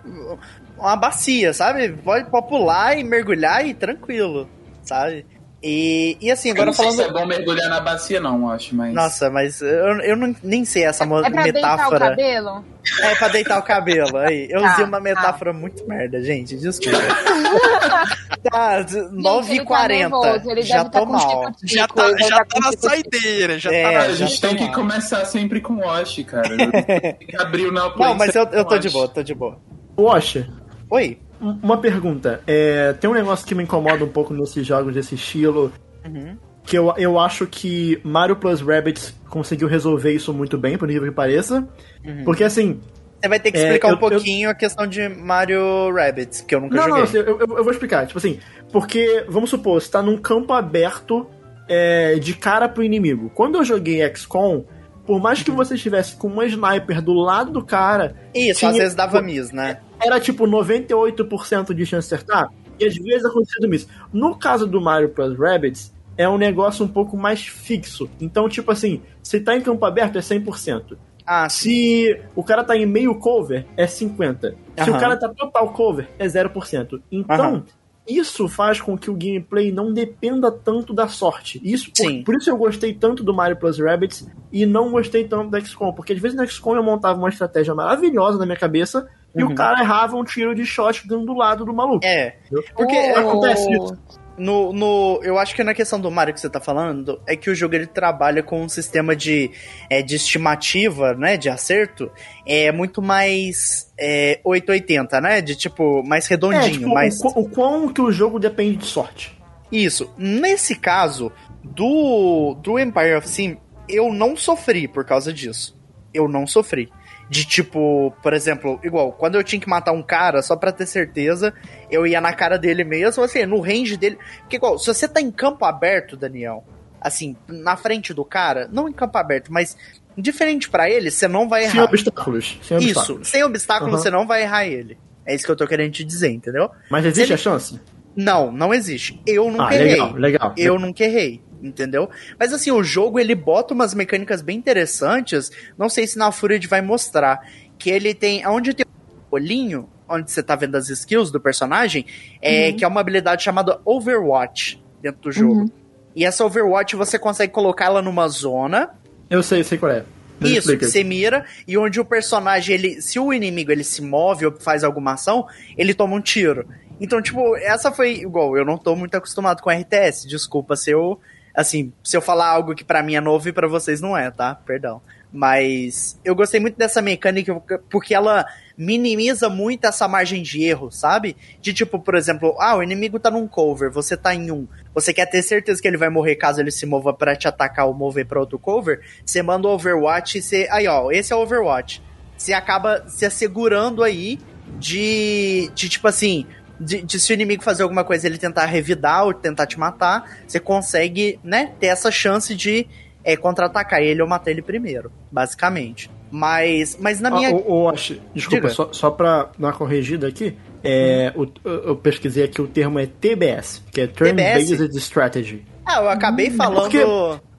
uma 0.79 0.97
bacia, 0.97 1.53
sabe? 1.53 1.91
Pode, 1.91 2.31
pode 2.31 2.49
pular 2.49 2.97
e 2.99 3.05
mergulhar 3.05 3.67
e 3.67 3.75
tranquilo, 3.75 4.49
sabe? 4.83 5.27
E, 5.63 6.17
e 6.23 6.31
assim, 6.31 6.49
Eu 6.49 6.55
agora 6.55 6.67
não 6.69 6.73
sei 6.73 6.85
falando. 6.87 7.03
se 7.03 7.11
é 7.11 7.13
bom 7.13 7.27
mergulhar 7.27 7.69
na 7.69 7.81
bacia, 7.81 8.19
não, 8.19 8.41
eu 8.41 8.49
acho, 8.51 8.75
mas. 8.75 8.95
Nossa, 8.95 9.29
mas 9.29 9.61
eu, 9.61 9.69
eu 10.01 10.17
não, 10.17 10.35
nem 10.43 10.65
sei 10.65 10.85
essa 10.85 11.05
mo- 11.05 11.19
É 11.21 11.29
pra 11.29 11.43
deitar 11.43 11.61
o 11.75 11.77
metáfora. 11.77 12.09
cabelo? 12.11 12.65
É 13.03 13.15
pra 13.15 13.29
deitar 13.29 13.59
o 13.59 13.63
cabelo. 13.63 14.17
Aí, 14.19 14.49
eu 14.51 14.61
Tá, 14.61 14.73
usei 14.73 14.85
uma 14.85 14.99
tá. 14.99 15.03
metáfora 15.03 15.53
muito 15.53 15.87
merda, 15.87 16.23
gente. 16.23 16.57
Desculpa. 16.57 16.99
tá, 18.51 18.83
Gente, 18.83 18.95
9h40. 19.15 19.89
nervoso, 19.89 20.51
ele 20.51 20.63
já 20.63 20.85
tá 20.85 21.01
tô 21.01 21.07
com 21.07 21.13
mal. 21.13 21.21
tico-tico, 21.53 21.67
Já 21.75 21.89
tá, 21.89 22.17
já 22.17 22.29
tá 22.45 22.61
na 22.61 22.71
tico-tico. 22.71 22.89
saideira, 22.89 23.59
já 23.59 23.73
É, 23.73 23.83
tá 23.85 23.93
na... 23.93 23.99
a 24.05 24.13
gente 24.15 24.41
tem 24.41 24.57
que 24.57 24.73
começar 24.73 25.25
sempre 25.25 25.61
com 25.61 25.77
Wash, 25.77 26.25
cara. 26.27 26.49
Tem 27.19 27.27
que 27.29 27.37
abrir 27.41 27.67
o 27.67 27.73
Now 27.73 27.97
Não, 27.97 28.15
mas 28.15 28.35
eu, 28.35 28.45
eu 28.45 28.65
tô 28.65 28.75
Wash. 28.75 28.81
de 28.81 28.91
boa, 28.91 29.09
tô 29.09 29.23
de 29.23 29.35
boa. 29.35 29.59
Washer, 29.99 30.49
Oi. 30.91 31.19
um- 31.41 31.59
uma 31.63 31.79
pergunta. 31.79 32.41
É, 32.47 32.93
tem 32.95 33.09
um 33.11 33.15
negócio 33.15 33.47
que 33.47 33.55
me 33.55 33.63
incomoda 33.65 34.05
um 34.05 34.09
pouco 34.09 34.33
nesses 34.33 34.67
jogos 34.67 34.95
desse 34.95 35.15
estilo, 35.15 35.73
Uhum. 36.05 36.37
Que 36.71 36.79
eu, 36.79 36.95
eu 36.97 37.19
acho 37.19 37.47
que 37.49 38.01
Mario 38.05 38.37
Plus 38.37 38.61
Rabbids 38.61 39.13
conseguiu 39.29 39.67
resolver 39.67 40.13
isso 40.13 40.33
muito 40.33 40.57
bem, 40.57 40.79
por 40.79 40.87
nível 40.87 41.09
que 41.09 41.15
pareça. 41.15 41.69
Uhum. 42.05 42.23
Porque 42.25 42.45
assim, 42.45 42.79
Você 43.21 43.29
vai 43.29 43.41
ter 43.41 43.51
que 43.51 43.59
É, 43.59 43.63
explicar 43.65 43.89
eu- 43.89 43.95
um 43.97 43.99
pouquinho 43.99 44.49
a 44.49 44.55
questão 44.55 44.87
de 44.87 45.09
Mario 45.09 45.93
Rabbids, 45.93 46.41
que 46.43 46.55
eu 46.55 46.61
nunca 46.61 46.77
Não, 46.77 46.83
não, 46.89 46.89
joguei. 46.91 47.03
assim, 47.05 47.17
eu, 47.19 47.39
eu- 47.41 47.57
eu 47.59 47.65
vou 47.65 47.71
explicar. 47.73 48.07
Tipo 48.07 48.19
assim, 48.19 48.39
porque, 48.73 49.25
vamos 49.29 49.51
supor, 49.51 49.83
você 49.83 49.91
tá 49.91 50.01
num 50.01 50.17
campo 50.17 50.53
aberto 50.53 51.27
é, 51.69 52.15
de 52.19 52.35
cara 52.35 52.69
pro 52.69 52.83
inimigo. 52.83 53.31
Quando 53.35 53.57
eu 53.59 53.65
joguei 53.65 54.01
XCOM, 54.15 54.65
por 55.07 55.21
mais 55.21 55.39
Uhum. 55.41 55.45
que 55.45 55.51
você 55.51 55.75
estivesse 55.75 56.17
com 56.17 56.29
uma 56.29 56.45
sniper 56.47 57.03
do 57.03 57.13
lado 57.15 57.51
do 57.53 57.65
cara, 57.65 58.15
Isso, 58.35 58.61
tinha- 58.61 58.71
às 58.71 58.77
vezes 58.77 58.95
dava 58.95 59.21
miss, 59.21 59.51
né? 59.53 59.79
era 60.01 60.19
tipo 60.21 60.47
98% 60.47 61.75
de 61.75 61.85
chance 61.87 62.09
de 62.09 62.15
acertar, 62.15 62.49
e 62.79 62.87
às 62.87 62.95
vezes 62.97 63.25
acontecia 63.25 63.61
do 63.61 63.69
miss. 63.69 63.87
No 64.13 64.37
caso 64.39 64.67
do 64.67 64.81
Mario 64.81 65.11
Plus 65.11 65.39
Rabbids, 65.39 65.93
é 66.23 66.29
um 66.29 66.37
negócio 66.37 66.85
um 66.85 66.89
pouco 66.89 67.17
mais 67.17 67.41
fixo. 67.47 68.09
Então, 68.21 68.49
tipo 68.49 68.71
assim, 68.71 69.01
se 69.23 69.41
tá 69.41 69.57
em 69.57 69.61
campo 69.61 69.85
aberto 69.87 70.17
é 70.19 70.21
100%. 70.21 70.97
Ah. 71.27 71.49
Se 71.49 72.21
o 72.35 72.43
cara 72.45 72.63
tá 72.65 72.77
em 72.77 72.85
meio 72.87 73.15
cover, 73.15 73.65
é 73.77 73.87
50. 73.87 74.51
Se 74.77 74.91
Aham. 74.91 74.97
o 74.97 75.01
cara 75.01 75.17
tá 75.17 75.29
total 75.29 75.69
cover, 75.73 76.09
é 76.19 76.27
0%. 76.27 77.01
Então, 77.11 77.37
Aham. 77.55 77.65
isso 78.09 78.49
faz 78.49 78.81
com 78.81 78.99
que 78.99 79.11
o 79.11 79.15
gameplay 79.15 79.71
não 79.73 79.93
dependa 79.95 80.51
tanto 80.51 80.93
da 80.93 81.07
sorte. 81.09 81.61
Isso, 81.63 81.91
por, 81.91 81.97
Sim. 81.97 82.23
por 82.23 82.35
isso 82.35 82.51
eu 82.51 82.57
gostei 82.57 82.93
tanto 82.93 83.23
do 83.23 83.33
Mario 83.33 83.57
Plus 83.57 83.79
Rabbids 83.79 84.29
e 84.53 84.67
não 84.67 84.91
gostei 84.91 85.25
tanto 85.25 85.51
do 85.51 85.61
XCOM. 85.67 85.93
Porque 85.93 86.13
às 86.13 86.19
vezes 86.19 86.37
no 86.37 86.47
XCOM 86.47 86.75
eu 86.77 86.83
montava 86.83 87.19
uma 87.19 87.29
estratégia 87.29 87.75
maravilhosa 87.75 88.37
na 88.39 88.45
minha 88.45 88.59
cabeça 88.59 89.09
e 89.35 89.43
Uhum. 89.45 89.53
o 89.53 89.55
cara 89.55 89.81
errava 89.81 90.17
um 90.17 90.25
tiro 90.25 90.55
de 90.55 90.67
shotgun 90.67 91.25
do 91.25 91.33
lado 91.35 91.65
do 91.65 91.73
maluco. 91.73 92.05
É, 92.05 92.37
porque 92.75 92.97
Oh. 93.17 93.21
acontece 93.21 93.73
isso. 93.73 93.97
No, 94.41 94.73
no, 94.73 95.21
eu 95.23 95.39
acho 95.39 95.55
que 95.55 95.63
na 95.63 95.75
questão 95.75 96.01
do 96.01 96.11
Mario 96.11 96.33
que 96.33 96.41
você 96.41 96.49
tá 96.49 96.59
falando, 96.59 97.21
é 97.27 97.37
que 97.37 97.51
o 97.51 97.55
jogo 97.55 97.75
ele 97.75 97.87
trabalha 97.87 98.43
com 98.43 98.63
um 98.63 98.69
sistema 98.71 99.15
de, 99.15 99.51
é, 99.91 100.01
de 100.01 100.17
estimativa, 100.17 101.13
né, 101.13 101.37
de 101.37 101.51
acerto, 101.51 102.11
é 102.47 102.73
muito 102.73 103.03
mais 103.03 103.93
é, 103.99 104.41
880, 104.43 105.21
né, 105.21 105.41
de 105.43 105.55
tipo, 105.55 106.03
mais 106.03 106.25
É, 106.27 106.31
redondinho, 106.31 106.73
tipo, 106.73 106.89
mais... 106.89 107.21
o, 107.21 107.29
o 107.41 107.51
quão 107.51 107.93
que 107.93 108.01
o 108.01 108.11
jogo 108.11 108.39
depende 108.39 108.79
de 108.79 108.87
sorte. 108.87 109.39
Isso. 109.71 110.11
Nesse 110.17 110.75
caso, 110.75 111.31
do, 111.63 112.57
do 112.63 112.79
Empire 112.79 113.17
of 113.17 113.29
Sin, 113.29 113.59
eu 113.87 114.11
não 114.11 114.37
sofri 114.37 114.89
por 114.89 115.05
causa 115.05 115.33
disso. 115.33 115.79
Eu 116.15 116.27
não 116.27 116.47
sofri. 116.47 116.91
De 117.31 117.45
tipo, 117.45 118.13
por 118.25 118.33
exemplo, 118.33 118.81
igual, 118.83 119.13
quando 119.13 119.37
eu 119.37 119.45
tinha 119.45 119.61
que 119.61 119.69
matar 119.69 119.93
um 119.93 120.03
cara, 120.03 120.43
só 120.43 120.57
pra 120.57 120.73
ter 120.73 120.85
certeza, 120.85 121.55
eu 121.89 122.05
ia 122.05 122.21
na 122.21 122.33
cara 122.33 122.59
dele 122.59 122.83
mesmo, 122.83 123.23
assim, 123.23 123.47
no 123.47 123.61
range 123.61 123.97
dele. 123.97 124.19
Porque, 124.41 124.57
igual, 124.57 124.77
se 124.81 124.87
você 124.93 125.07
tá 125.07 125.21
em 125.21 125.31
campo 125.31 125.65
aberto, 125.65 126.17
Daniel, 126.17 126.65
assim, 127.01 127.37
na 127.47 127.77
frente 127.77 128.13
do 128.13 128.25
cara, 128.25 128.69
não 128.73 128.89
em 128.89 128.93
campo 128.93 129.17
aberto, 129.17 129.53
mas 129.53 129.77
diferente 130.19 130.69
pra 130.69 130.91
ele, 130.91 131.09
você 131.09 131.29
não 131.29 131.49
vai 131.49 131.63
Sem 131.69 131.77
errar. 131.79 131.85
obstáculos. 131.85 132.59
Sem 132.65 132.79
Isso, 132.79 132.89
obstáculos. 132.99 133.29
sem 133.29 133.45
obstáculo, 133.45 133.91
Aham. 133.93 133.99
você 134.03 134.11
não 134.11 134.27
vai 134.27 134.43
errar 134.43 134.67
ele. 134.67 134.99
É 135.25 135.33
isso 135.33 135.45
que 135.47 135.53
eu 135.53 135.57
tô 135.57 135.69
querendo 135.69 135.93
te 135.93 136.03
dizer, 136.03 136.31
entendeu? 136.33 136.69
Mas 136.91 137.05
existe 137.07 137.29
ele- 137.29 137.35
a 137.35 137.37
chance? 137.37 137.81
Não, 138.17 138.51
não 138.53 138.75
existe. 138.75 139.21
Eu 139.27 139.51
nunca 139.51 139.69
Ah, 139.69 139.75
errei. 139.75 139.91
legal, 139.93 140.13
legal. 140.15 140.55
Eu 140.57 140.79
nunca 140.79 141.05
errei, 141.05 141.41
entendeu? 141.63 142.09
Mas 142.39 142.53
assim, 142.53 142.71
o 142.71 142.83
jogo 142.83 143.19
ele 143.19 143.35
bota 143.35 143.73
umas 143.73 143.95
mecânicas 143.95 144.43
bem 144.43 144.59
interessantes. 144.59 145.51
Não 145.79 145.89
sei 145.89 146.07
se 146.07 146.19
na 146.19 146.31
Furied 146.33 146.67
vai 146.67 146.83
mostrar. 146.83 147.41
Que 147.79 147.89
ele 147.91 148.13
tem. 148.13 148.47
Onde 148.47 148.75
tem 148.75 148.85
o 149.31 149.35
olhinho, 149.35 149.89
onde 150.09 150.31
você 150.31 150.43
tá 150.43 150.55
vendo 150.57 150.75
as 150.77 150.89
skills 150.91 151.31
do 151.31 151.41
personagem, 151.41 152.05
é 152.43 152.73
que 152.73 152.85
é 152.85 152.89
uma 152.89 153.01
habilidade 153.01 153.43
chamada 153.43 153.81
Overwatch 153.85 154.83
dentro 155.01 155.21
do 155.23 155.33
jogo. 155.33 155.61
Uhum. 155.61 155.71
E 156.15 156.25
essa 156.25 156.45
Overwatch 156.45 156.97
você 156.97 157.19
consegue 157.19 157.53
colocar 157.53 157.87
ela 157.87 158.03
numa 158.03 158.29
zona. 158.29 158.91
Eu 159.31 159.43
sei, 159.43 159.63
sei 159.63 159.79
qual 159.79 159.93
é. 159.93 160.05
Mas 160.41 160.51
Isso, 160.51 160.59
explica. 160.61 160.87
que 160.87 160.91
você 160.91 161.05
mira, 161.05 161.45
e 161.69 161.79
onde 161.79 162.01
o 162.01 162.05
personagem, 162.05 162.75
ele. 162.75 163.01
Se 163.01 163.19
o 163.21 163.33
inimigo 163.33 163.71
ele 163.71 163.85
se 163.85 164.03
move 164.03 164.47
ou 164.47 164.53
faz 164.59 164.83
alguma 164.83 165.13
ação, 165.13 165.47
ele 165.79 165.95
toma 165.95 166.17
um 166.17 166.21
tiro. 166.21 166.67
Então, 167.01 167.23
tipo, 167.23 167.57
essa 167.57 167.91
foi 167.91 168.17
igual, 168.17 168.57
eu 168.57 168.65
não 168.65 168.77
tô 168.77 168.95
muito 168.95 169.17
acostumado 169.17 169.63
com 169.63 169.71
RTS, 169.71 170.29
desculpa 170.29 170.77
se 170.77 170.91
eu. 170.91 171.19
Assim, 171.53 171.93
se 172.05 172.17
eu 172.17 172.23
falar 172.23 172.49
algo 172.49 172.75
que 172.75 172.85
pra 172.85 173.03
mim 173.03 173.17
é 173.17 173.21
novo 173.21 173.49
e 173.49 173.53
pra 173.53 173.67
vocês 173.67 174.01
não 174.01 174.17
é, 174.17 174.31
tá? 174.31 174.55
Perdão. 174.55 175.03
Mas 175.33 176.19
eu 176.25 176.35
gostei 176.35 176.61
muito 176.61 176.77
dessa 176.77 177.01
mecânica 177.01 177.55
porque 177.89 178.15
ela 178.15 178.45
minimiza 178.77 179.49
muito 179.49 179.85
essa 179.85 180.09
margem 180.09 180.43
de 180.43 180.63
erro, 180.65 180.91
sabe? 180.91 181.37
De 181.61 181.73
tipo, 181.73 181.99
por 181.99 182.15
exemplo, 182.15 182.57
ah, 182.59 182.77
o 182.77 182.83
inimigo 182.83 183.19
tá 183.19 183.31
num 183.31 183.47
cover, 183.47 183.91
você 183.91 184.17
tá 184.17 184.35
em 184.35 184.51
um. 184.51 184.67
Você 184.95 185.13
quer 185.13 185.27
ter 185.27 185.43
certeza 185.43 185.81
que 185.81 185.87
ele 185.87 185.97
vai 185.97 186.09
morrer 186.09 186.35
caso 186.35 186.61
ele 186.61 186.71
se 186.71 186.85
mova 186.85 187.13
pra 187.13 187.37
te 187.37 187.47
atacar 187.47 187.87
ou 187.87 187.95
mover 187.95 188.27
pra 188.27 188.41
outro 188.41 188.59
cover? 188.59 189.01
Você 189.25 189.43
manda 189.43 189.69
o 189.69 189.73
Overwatch 189.73 190.39
e 190.39 190.43
você. 190.43 190.67
Aí, 190.71 190.89
ó, 190.89 191.11
esse 191.13 191.33
é 191.33 191.37
o 191.37 191.41
Overwatch. 191.41 192.03
Você 192.37 192.53
acaba 192.53 193.05
se 193.09 193.25
assegurando 193.25 194.03
aí 194.03 194.39
de. 194.79 195.71
de 195.75 195.89
tipo 195.89 196.09
assim. 196.09 196.47
De, 196.81 197.03
de 197.03 197.21
se 197.21 197.33
o 197.33 197.35
inimigo 197.35 197.63
fazer 197.63 197.83
alguma 197.83 198.03
coisa 198.05 198.27
ele 198.27 198.39
tentar 198.39 198.65
revidar 198.65 199.25
ou 199.27 199.35
tentar 199.35 199.67
te 199.67 199.79
matar, 199.79 200.39
você 200.47 200.59
consegue, 200.59 201.39
né, 201.45 201.73
ter 201.79 201.89
essa 201.89 202.11
chance 202.11 202.55
de 202.55 202.87
é, 203.23 203.37
contra-atacar 203.37 204.01
ele 204.01 204.23
ou 204.23 204.27
matar 204.29 204.51
ele 204.51 204.63
primeiro, 204.63 205.13
basicamente. 205.31 206.11
Mas, 206.31 206.97
mas 206.99 207.21
na 207.21 207.29
Ah, 207.29 207.33
minha. 207.33 207.51
o, 207.55 207.83
o 207.85 207.89
Ash, 207.91 208.15
desculpa, 208.35 208.63
Diga. 208.69 208.75
só, 208.75 208.93
só 208.93 209.11
pra 209.11 209.51
dar 209.59 209.69
uma 209.69 209.73
corrigida 209.73 210.27
aqui, 210.29 210.57
é, 210.83 211.33
o- 211.37 211.47
eu 211.65 211.97
pesquisei 211.97 212.45
aqui 212.45 212.63
o 212.63 212.67
termo 212.69 212.99
é 212.99 213.05
TBS, 213.07 213.83
que 213.93 214.01
é 214.03 214.07
Turn? 214.07 214.33
Based 214.33 214.97
Strategy. 214.97 215.67
Ah, 215.85 216.01
eu 216.01 216.09
acabei 216.09 216.51
falando. 216.51 216.83
porque- 216.83 217.05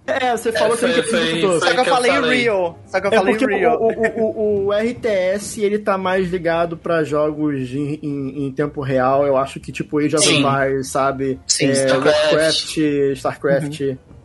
É, 0.08 0.32
você 0.36 0.52
falou 0.52 0.72
que 0.76 0.80
foi- 0.82 0.94
você 0.94 1.04
foi- 1.04 1.42
foi- 1.42 1.60
Só 1.60 1.66
que 1.66 1.72
eu 1.72 1.74
que 1.76 1.80
eu 1.82 1.86
falei 1.86 2.12
falei. 2.12 2.42
real. 2.42 2.80
Só 2.88 3.00
que 3.00 3.08
eu 3.08 3.12
É 3.12 3.16
falei 3.18 3.36
porque 3.38 3.56
real. 3.56 3.78
o, 3.80 3.88
o, 3.88 4.22
o, 4.22 4.66
o 4.68 4.74
RTS 4.74 5.62
ele 5.64 5.78
tá 5.80 5.98
mais 5.98 6.28
ligado 6.30 6.76
pra 6.76 7.04
jogos 7.04 7.72
em, 7.72 8.00
em, 8.02 8.46
em 8.48 8.52
tempo 8.52 8.82
real. 8.82 9.26
Eu 9.28 9.38
acho 9.38 9.60
que 9.60 9.72
tipo 9.72 10.00
Age 10.00 10.16
of. 10.16 10.28
Empires, 10.34 10.88
sabe? 10.90 11.40
Sim, 11.48 11.68
é, 11.68 11.72
StarCraft. 11.72 12.18
Warcraft, 12.32 12.78
StarCraft. 13.16 13.82